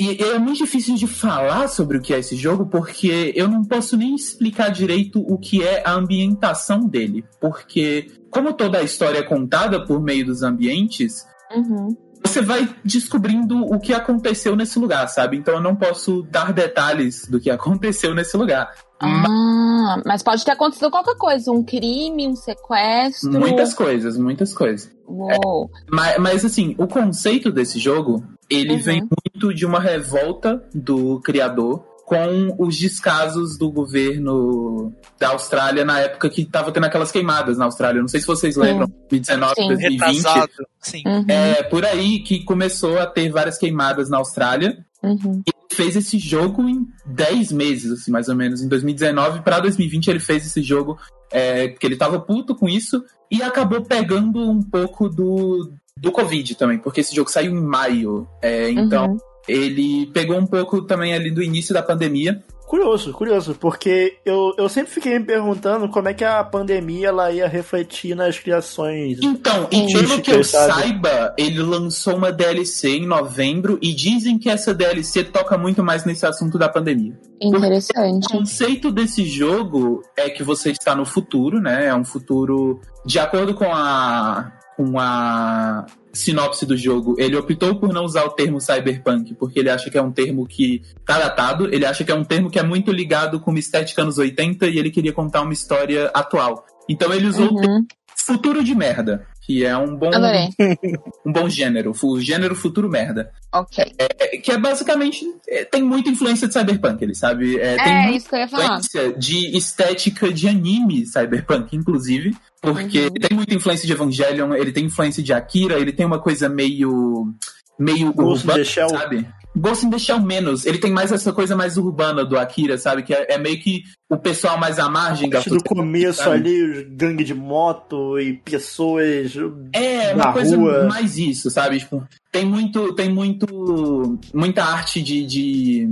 E 0.00 0.22
é 0.22 0.38
muito 0.38 0.58
difícil 0.58 0.94
de 0.94 1.08
falar 1.08 1.66
sobre 1.66 1.98
o 1.98 2.00
que 2.00 2.14
é 2.14 2.20
esse 2.20 2.36
jogo, 2.36 2.66
porque 2.66 3.32
eu 3.34 3.48
não 3.48 3.64
posso 3.64 3.96
nem 3.96 4.14
explicar 4.14 4.68
direito 4.70 5.20
o 5.20 5.36
que 5.36 5.64
é 5.64 5.82
a 5.84 5.92
ambientação 5.92 6.86
dele. 6.86 7.24
Porque, 7.40 8.06
como 8.30 8.52
toda 8.52 8.78
a 8.78 8.82
história 8.82 9.18
é 9.18 9.22
contada 9.24 9.84
por 9.84 10.00
meio 10.00 10.24
dos 10.24 10.44
ambientes, 10.44 11.26
Uhum. 11.50 11.96
você 12.24 12.40
vai 12.40 12.68
descobrindo 12.84 13.60
o 13.64 13.80
que 13.80 13.92
aconteceu 13.92 14.54
nesse 14.54 14.78
lugar, 14.78 15.08
sabe? 15.08 15.36
Então 15.36 15.54
eu 15.54 15.60
não 15.60 15.74
posso 15.74 16.22
dar 16.30 16.52
detalhes 16.52 17.26
do 17.26 17.40
que 17.40 17.50
aconteceu 17.50 18.14
nesse 18.14 18.36
lugar. 18.36 18.72
Ah, 19.00 20.02
mas 20.04 20.22
pode 20.22 20.44
ter 20.44 20.50
acontecido 20.52 20.90
qualquer 20.90 21.16
coisa. 21.16 21.50
Um 21.52 21.62
crime, 21.62 22.28
um 22.28 22.34
sequestro. 22.36 23.32
Muitas 23.38 23.74
coisas, 23.74 24.16
muitas 24.18 24.52
coisas. 24.52 24.90
Uou. 25.06 25.70
Mas, 25.90 26.18
mas, 26.18 26.44
assim, 26.44 26.74
o 26.78 26.86
conceito 26.86 27.50
desse 27.52 27.78
jogo, 27.78 28.22
ele 28.50 28.74
Uhum. 28.74 28.80
vem 28.82 29.00
muito 29.00 29.54
de 29.54 29.64
uma 29.64 29.80
revolta 29.80 30.62
do 30.74 31.20
criador 31.20 31.84
com 32.04 32.56
os 32.58 32.74
descasos 32.78 33.58
do 33.58 33.70
governo 33.70 34.94
da 35.20 35.28
Austrália 35.28 35.84
na 35.84 36.00
época 36.00 36.30
que 36.30 36.42
tava 36.46 36.72
tendo 36.72 36.84
aquelas 36.86 37.12
queimadas 37.12 37.58
na 37.58 37.66
Austrália. 37.66 38.00
Não 38.00 38.08
sei 38.08 38.20
se 38.20 38.26
vocês 38.26 38.56
lembram, 38.56 38.88
2019, 39.10 39.54
Sim. 39.54 39.68
2020. 39.68 40.16
Retrasado. 40.16 40.52
Sim. 40.80 41.02
Uhum. 41.06 41.24
É 41.28 41.62
por 41.64 41.84
aí 41.84 42.20
que 42.20 42.42
começou 42.44 42.98
a 42.98 43.06
ter 43.06 43.28
várias 43.30 43.58
queimadas 43.58 44.08
na 44.08 44.16
Austrália. 44.16 44.78
Uhum. 45.08 45.42
Ele 45.46 45.56
fez 45.72 45.96
esse 45.96 46.18
jogo 46.18 46.68
em 46.68 46.86
10 47.06 47.52
meses, 47.52 47.92
assim, 47.92 48.10
mais 48.10 48.28
ou 48.28 48.36
menos. 48.36 48.62
Em 48.62 48.68
2019 48.68 49.42
para 49.42 49.60
2020 49.60 50.08
ele 50.08 50.20
fez 50.20 50.46
esse 50.46 50.62
jogo 50.62 50.98
é, 51.30 51.68
porque 51.68 51.86
ele 51.86 51.96
tava 51.96 52.18
puto 52.20 52.54
com 52.54 52.68
isso 52.68 53.04
e 53.30 53.42
acabou 53.42 53.82
pegando 53.82 54.40
um 54.40 54.62
pouco 54.62 55.08
do, 55.08 55.70
do 55.96 56.10
Covid 56.10 56.54
também, 56.54 56.78
porque 56.78 57.00
esse 57.00 57.14
jogo 57.14 57.30
saiu 57.30 57.52
em 57.52 57.60
maio. 57.60 58.26
É, 58.42 58.70
então 58.70 59.12
Uhum. 59.12 59.18
ele 59.46 60.06
pegou 60.12 60.38
um 60.38 60.46
pouco 60.46 60.82
também 60.82 61.14
ali 61.14 61.30
do 61.30 61.42
início 61.42 61.74
da 61.74 61.82
pandemia. 61.82 62.42
Curioso, 62.68 63.14
curioso, 63.14 63.54
porque 63.58 64.18
eu, 64.26 64.52
eu 64.58 64.68
sempre 64.68 64.92
fiquei 64.92 65.18
me 65.18 65.24
perguntando 65.24 65.88
como 65.88 66.06
é 66.06 66.12
que 66.12 66.22
a 66.22 66.44
pandemia 66.44 67.08
ela 67.08 67.32
ia 67.32 67.48
refletir 67.48 68.14
nas 68.14 68.38
criações. 68.38 69.18
Então, 69.22 69.66
e 69.70 69.90
pelo 69.90 70.20
que 70.20 70.30
eu 70.30 70.44
sabe? 70.44 70.74
saiba, 70.74 71.34
ele 71.38 71.62
lançou 71.62 72.16
uma 72.16 72.30
DLC 72.30 72.90
em 72.90 73.06
novembro 73.06 73.78
e 73.80 73.94
dizem 73.94 74.38
que 74.38 74.50
essa 74.50 74.74
DLC 74.74 75.24
toca 75.24 75.56
muito 75.56 75.82
mais 75.82 76.04
nesse 76.04 76.26
assunto 76.26 76.58
da 76.58 76.68
pandemia. 76.68 77.18
O 77.42 77.56
Interessante. 77.56 78.28
conceito 78.28 78.92
desse 78.92 79.24
jogo 79.24 80.02
é 80.14 80.28
que 80.28 80.42
você 80.42 80.70
está 80.70 80.94
no 80.94 81.06
futuro, 81.06 81.62
né? 81.62 81.86
É 81.86 81.94
um 81.94 82.04
futuro 82.04 82.82
de 83.06 83.18
acordo 83.18 83.54
com 83.54 83.72
a 83.72 84.57
com 84.78 84.96
a 85.00 85.86
sinopse 86.12 86.64
do 86.64 86.76
jogo. 86.76 87.16
Ele 87.18 87.36
optou 87.36 87.74
por 87.74 87.92
não 87.92 88.04
usar 88.04 88.24
o 88.24 88.30
termo 88.30 88.60
cyberpunk 88.60 89.34
porque 89.34 89.58
ele 89.58 89.68
acha 89.68 89.90
que 89.90 89.98
é 89.98 90.02
um 90.02 90.12
termo 90.12 90.46
que 90.46 90.82
tá 91.04 91.18
datado, 91.18 91.66
ele 91.74 91.84
acha 91.84 92.04
que 92.04 92.12
é 92.12 92.14
um 92.14 92.22
termo 92.22 92.48
que 92.48 92.60
é 92.60 92.62
muito 92.62 92.92
ligado 92.92 93.40
com 93.40 93.50
uma 93.50 93.58
estética 93.58 94.02
anos 94.02 94.18
80 94.18 94.68
e 94.68 94.78
ele 94.78 94.88
queria 94.92 95.12
contar 95.12 95.42
uma 95.42 95.52
história 95.52 96.08
atual. 96.14 96.64
Então 96.88 97.12
ele 97.12 97.26
usou 97.26 97.46
o 97.46 97.60
termo 97.60 97.74
Uhum. 97.74 97.86
futuro 98.16 98.62
de 98.62 98.72
merda, 98.74 99.26
que 99.48 99.64
é 99.64 99.74
um 99.78 99.96
bom 99.96 100.08
Adorei. 100.14 100.50
um 101.24 101.32
bom 101.32 101.48
gênero, 101.48 101.94
o 102.02 102.20
gênero 102.20 102.54
futuro 102.54 102.86
merda. 102.86 103.32
Ok. 103.50 103.82
É, 103.98 104.36
que 104.36 104.52
é 104.52 104.58
basicamente 104.58 105.24
é, 105.48 105.64
tem 105.64 105.82
muita 105.82 106.10
influência 106.10 106.46
de 106.46 106.52
cyberpunk, 106.52 107.02
ele 107.02 107.14
sabe? 107.14 107.58
É, 107.58 107.76
tem 107.82 107.92
É, 107.94 108.02
muita 108.02 108.16
isso 108.18 108.28
que 108.28 108.34
eu 108.34 108.40
ia 108.40 108.48
falar. 108.48 108.64
influência 108.64 109.12
de 109.14 109.56
estética 109.56 110.30
de 110.30 110.46
anime 110.48 111.06
cyberpunk, 111.06 111.74
inclusive, 111.74 112.36
porque 112.60 113.04
Uhum. 113.06 113.10
tem 113.14 113.34
muita 113.34 113.54
influência 113.54 113.86
de 113.86 113.92
Evangelion, 113.94 114.52
ele 114.52 114.70
tem 114.70 114.84
influência 114.84 115.22
de 115.22 115.32
Akira, 115.32 115.78
ele 115.80 115.92
tem 115.92 116.04
uma 116.04 116.18
coisa 116.20 116.46
meio 116.46 117.32
meio 117.78 118.08
urbana, 118.08 118.64
sabe? 118.66 119.26
Ghost 119.56 119.84
in 119.86 119.90
the 119.90 119.98
Shell 119.98 120.20
menos, 120.20 120.64
ele 120.66 120.78
tem 120.78 120.92
mais 120.92 121.10
essa 121.10 121.32
coisa 121.32 121.56
mais 121.56 121.76
urbana 121.76 122.24
do 122.24 122.38
Akira, 122.38 122.78
sabe? 122.78 123.02
Que 123.02 123.12
é, 123.14 123.34
é 123.34 123.38
meio 123.38 123.58
que 123.60 123.82
o 124.08 124.16
pessoal 124.16 124.58
mais 124.58 124.78
à 124.78 124.88
margem 124.88 125.28
da 125.28 125.40
do 125.40 125.62
começo 125.64 126.22
sabe? 126.22 126.36
ali, 126.36 126.62
os 126.62 126.86
gangue 126.96 127.24
de 127.24 127.34
moto 127.34 128.18
e 128.20 128.34
pessoas. 128.34 129.32
É, 129.72 130.14
na 130.14 130.24
uma 130.26 130.32
coisa 130.32 130.56
rua. 130.56 130.84
mais 130.84 131.18
isso, 131.18 131.50
sabe? 131.50 131.78
Tipo, 131.78 132.06
tem 132.30 132.44
muito, 132.44 132.92
tem 132.94 133.08
muito, 133.08 134.18
muita 134.32 134.62
arte 134.64 135.02
de, 135.02 135.24
de 135.26 135.88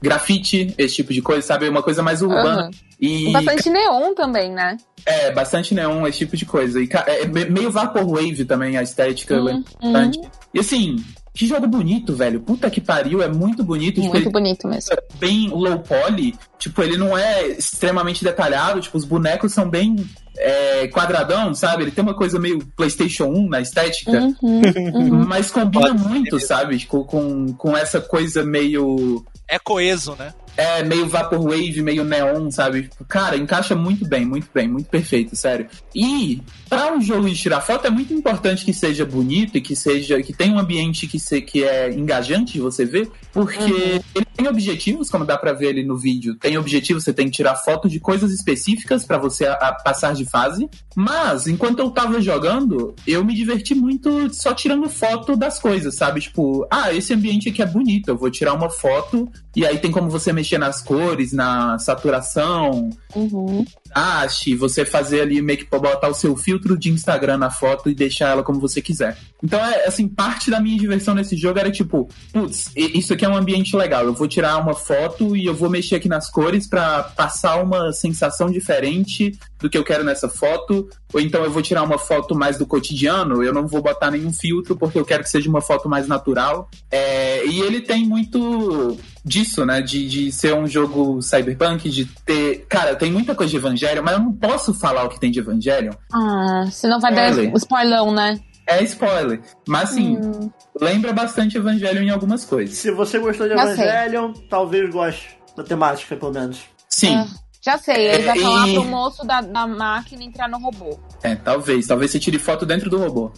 grafite, 0.00 0.72
esse 0.78 0.96
tipo 0.96 1.12
de 1.12 1.20
coisa, 1.22 1.42
sabe? 1.46 1.68
Uma 1.68 1.82
coisa 1.82 2.02
mais 2.02 2.22
urbana. 2.22 2.62
Aham. 2.62 2.70
E 3.00 3.32
Bastante 3.32 3.68
neon 3.70 4.14
também, 4.14 4.50
né? 4.52 4.76
é, 5.04 5.30
bastante 5.32 5.74
neon, 5.74 6.06
esse 6.06 6.18
tipo 6.18 6.36
de 6.36 6.46
coisa. 6.46 6.80
E 6.80 6.88
é 7.06 7.26
me- 7.26 7.44
meio 7.44 7.70
vaporwave 7.70 8.44
também, 8.46 8.76
a 8.78 8.82
estética 8.82 9.38
Uhum, 9.38 9.62
bastante. 9.82 10.20
E 10.54 10.60
assim, 10.60 10.96
que 11.34 11.46
jogo 11.46 11.66
bonito, 11.66 12.14
velho. 12.14 12.40
Puta 12.40 12.70
que 12.70 12.80
pariu, 12.80 13.20
é 13.20 13.28
muito 13.28 13.64
bonito. 13.64 13.96
Tipo, 13.96 14.06
Muito 14.06 14.24
ele 14.26 14.30
bonito 14.30 14.68
mesmo. 14.68 14.92
é 14.94 15.02
bem 15.18 15.48
low 15.48 15.80
poly. 15.80 16.34
Tipo, 16.58 16.80
ele 16.82 16.96
não 16.96 17.18
é 17.18 17.48
extremamente 17.48 18.22
detalhado. 18.22 18.80
Tipo, 18.80 18.96
os 18.96 19.04
bonecos 19.04 19.52
são 19.52 19.68
bem 19.68 19.96
é, 20.36 20.86
quadradão, 20.88 21.54
sabe? 21.54 21.84
Ele 21.84 21.90
tem 21.90 22.02
uma 22.02 22.14
coisa 22.14 22.38
meio 22.38 22.58
PlayStation 22.76 23.26
1 23.26 23.48
na 23.48 23.60
estética. 23.60 24.10
Uhum, 24.10 24.62
uhum. 24.94 25.24
Mas 25.28 25.50
combina 25.50 25.88
Pode 25.88 26.02
ser 26.02 26.08
muito, 26.08 26.34
mesmo. 26.36 26.48
sabe? 26.48 26.78
Tipo, 26.78 27.04
com, 27.04 27.52
com 27.54 27.76
essa 27.76 28.00
coisa 28.00 28.44
meio. 28.44 29.24
É 29.46 29.58
coeso, 29.58 30.16
né? 30.18 30.32
É, 30.56 30.84
meio 30.84 31.08
vaporwave, 31.08 31.82
meio 31.82 32.04
neon, 32.04 32.48
sabe? 32.48 32.88
Cara, 33.08 33.36
encaixa 33.36 33.74
muito 33.74 34.06
bem, 34.06 34.24
muito 34.24 34.48
bem, 34.54 34.68
muito 34.68 34.88
perfeito, 34.88 35.34
sério. 35.34 35.66
E 35.92 36.40
para 36.70 36.92
um 36.94 37.00
jogo 37.00 37.28
de 37.28 37.34
tirar 37.34 37.60
foto 37.60 37.88
é 37.88 37.90
muito 37.90 38.14
importante 38.14 38.64
que 38.64 38.72
seja 38.72 39.04
bonito 39.04 39.58
e 39.58 39.60
que 39.60 39.74
seja 39.74 40.22
que 40.22 40.32
tenha 40.32 40.54
um 40.54 40.58
ambiente 40.60 41.08
que, 41.08 41.18
se, 41.18 41.40
que 41.40 41.64
é 41.64 41.90
engajante 41.92 42.52
de 42.52 42.60
você 42.60 42.84
ver, 42.84 43.10
porque 43.32 43.58
Uhum. 43.64 44.00
ele 44.14 44.26
tem 44.36 44.46
objetivos, 44.46 45.10
como 45.10 45.24
dá 45.24 45.36
pra 45.36 45.52
ver 45.52 45.70
ali 45.70 45.84
no 45.84 45.98
vídeo. 45.98 46.36
Tem 46.36 46.56
objetivos, 46.56 47.02
você 47.02 47.12
tem 47.12 47.26
que 47.26 47.32
tirar 47.32 47.56
foto 47.56 47.88
de 47.88 47.98
coisas 47.98 48.30
específicas 48.30 49.04
pra 49.04 49.18
você 49.18 49.46
a- 49.46 49.54
a 49.54 49.72
passar 49.72 50.14
de 50.14 50.23
fase. 50.24 50.68
Mas 50.94 51.46
enquanto 51.46 51.78
eu 51.80 51.90
tava 51.90 52.20
jogando, 52.20 52.94
eu 53.06 53.24
me 53.24 53.34
diverti 53.34 53.74
muito 53.74 54.32
só 54.32 54.54
tirando 54.54 54.88
foto 54.88 55.36
das 55.36 55.58
coisas, 55.58 55.94
sabe? 55.94 56.20
Tipo, 56.20 56.66
ah, 56.70 56.92
esse 56.92 57.12
ambiente 57.12 57.48
aqui 57.48 57.62
é 57.62 57.66
bonito, 57.66 58.08
eu 58.08 58.16
vou 58.16 58.30
tirar 58.30 58.54
uma 58.54 58.70
foto 58.70 59.28
e 59.56 59.64
aí 59.64 59.78
tem 59.78 59.90
como 59.90 60.10
você 60.10 60.32
mexer 60.32 60.58
nas 60.58 60.82
cores, 60.82 61.32
na 61.32 61.78
saturação, 61.78 62.90
Uhum. 63.14 63.64
Haste, 63.94 64.54
você 64.54 64.84
fazer 64.84 65.20
ali 65.20 65.40
meio 65.40 65.58
que 65.58 65.64
botar 65.66 66.08
o 66.08 66.14
seu 66.14 66.36
filtro 66.36 66.76
de 66.76 66.90
Instagram 66.90 67.38
na 67.38 67.50
foto 67.50 67.88
e 67.88 67.94
deixar 67.94 68.30
ela 68.30 68.42
como 68.42 68.60
você 68.60 68.82
quiser. 68.82 69.16
Então, 69.42 69.60
é 69.60 69.86
assim, 69.86 70.08
parte 70.08 70.50
da 70.50 70.60
minha 70.60 70.78
diversão 70.78 71.14
nesse 71.14 71.36
jogo 71.36 71.58
era 71.58 71.70
tipo, 71.70 72.08
putz, 72.32 72.70
isso 72.74 73.12
aqui 73.12 73.24
é 73.24 73.28
um 73.28 73.36
ambiente 73.36 73.76
legal, 73.76 74.04
eu 74.04 74.14
vou 74.14 74.26
tirar 74.26 74.56
uma 74.56 74.74
foto 74.74 75.36
e 75.36 75.46
eu 75.46 75.54
vou 75.54 75.70
mexer 75.70 75.96
aqui 75.96 76.08
nas 76.08 76.30
cores 76.30 76.66
pra 76.66 77.02
passar 77.02 77.62
uma 77.62 77.92
sensação 77.92 78.50
diferente 78.50 79.38
do 79.60 79.70
que 79.70 79.78
eu 79.78 79.84
quero 79.84 80.02
nessa 80.02 80.28
foto, 80.28 80.88
ou 81.12 81.20
então 81.20 81.44
eu 81.44 81.50
vou 81.50 81.62
tirar 81.62 81.82
uma 81.82 81.98
foto 81.98 82.34
mais 82.34 82.58
do 82.58 82.66
cotidiano, 82.66 83.42
eu 83.42 83.52
não 83.52 83.66
vou 83.66 83.82
botar 83.82 84.10
nenhum 84.10 84.32
filtro 84.32 84.76
porque 84.76 84.98
eu 84.98 85.04
quero 85.04 85.22
que 85.22 85.30
seja 85.30 85.48
uma 85.48 85.60
foto 85.60 85.88
mais 85.88 86.08
natural. 86.08 86.68
É, 86.90 87.46
e 87.46 87.60
ele 87.60 87.80
tem 87.80 88.04
muito 88.04 88.98
disso, 89.24 89.64
né? 89.64 89.80
De, 89.80 90.06
de 90.08 90.30
ser 90.32 90.54
um 90.54 90.66
jogo 90.66 91.20
cyberpunk, 91.22 91.88
de 91.90 92.04
ter. 92.04 92.66
Cara, 92.68 92.94
tem 92.94 93.10
muita 93.10 93.34
coisa 93.34 93.50
de 93.50 93.56
Evangelho, 93.56 94.02
mas 94.04 94.14
eu 94.14 94.20
não 94.20 94.32
posso 94.32 94.74
falar 94.74 95.04
o 95.04 95.08
que 95.08 95.18
tem 95.20 95.30
de 95.30 95.38
Evangelho. 95.40 95.96
Ah, 96.12 96.66
senão 96.70 97.00
vai 97.00 97.14
dar 97.14 97.30
Spoiler. 97.30 97.56
spoilão, 97.56 98.12
né? 98.12 98.38
É 98.66 98.82
spoiler. 98.84 99.40
Mas 99.68 99.90
assim, 99.90 100.16
Hum, 100.16 100.50
lembra 100.80 101.12
bastante 101.12 101.56
Evangelho 101.56 102.02
em 102.02 102.10
algumas 102.10 102.44
coisas. 102.44 102.76
Se 102.76 102.90
você 102.90 103.18
gostou 103.18 103.46
de. 103.46 103.52
Evangelion, 103.54 104.32
talvez 104.48 104.90
goste 104.90 105.38
da 105.56 105.62
temática, 105.62 106.16
pelo 106.16 106.32
menos. 106.32 106.60
Sim, 106.88 107.14
ah, 107.16 107.26
já 107.64 107.78
sei, 107.78 108.08
ele 108.08 108.24
vai 108.24 108.38
É, 108.38 108.40
falar 108.42 108.64
pro 108.72 108.84
moço 108.84 109.26
da, 109.26 109.40
da 109.40 109.66
máquina 109.66 110.22
entrar 110.22 110.48
no 110.48 110.58
robô. 110.58 110.98
é, 111.22 111.34
talvez. 111.34 111.86
Talvez 111.86 112.10
você 112.10 112.18
tire 112.18 112.38
foto 112.38 112.66
dentro 112.66 112.90
do 112.90 112.98
robô. 112.98 113.30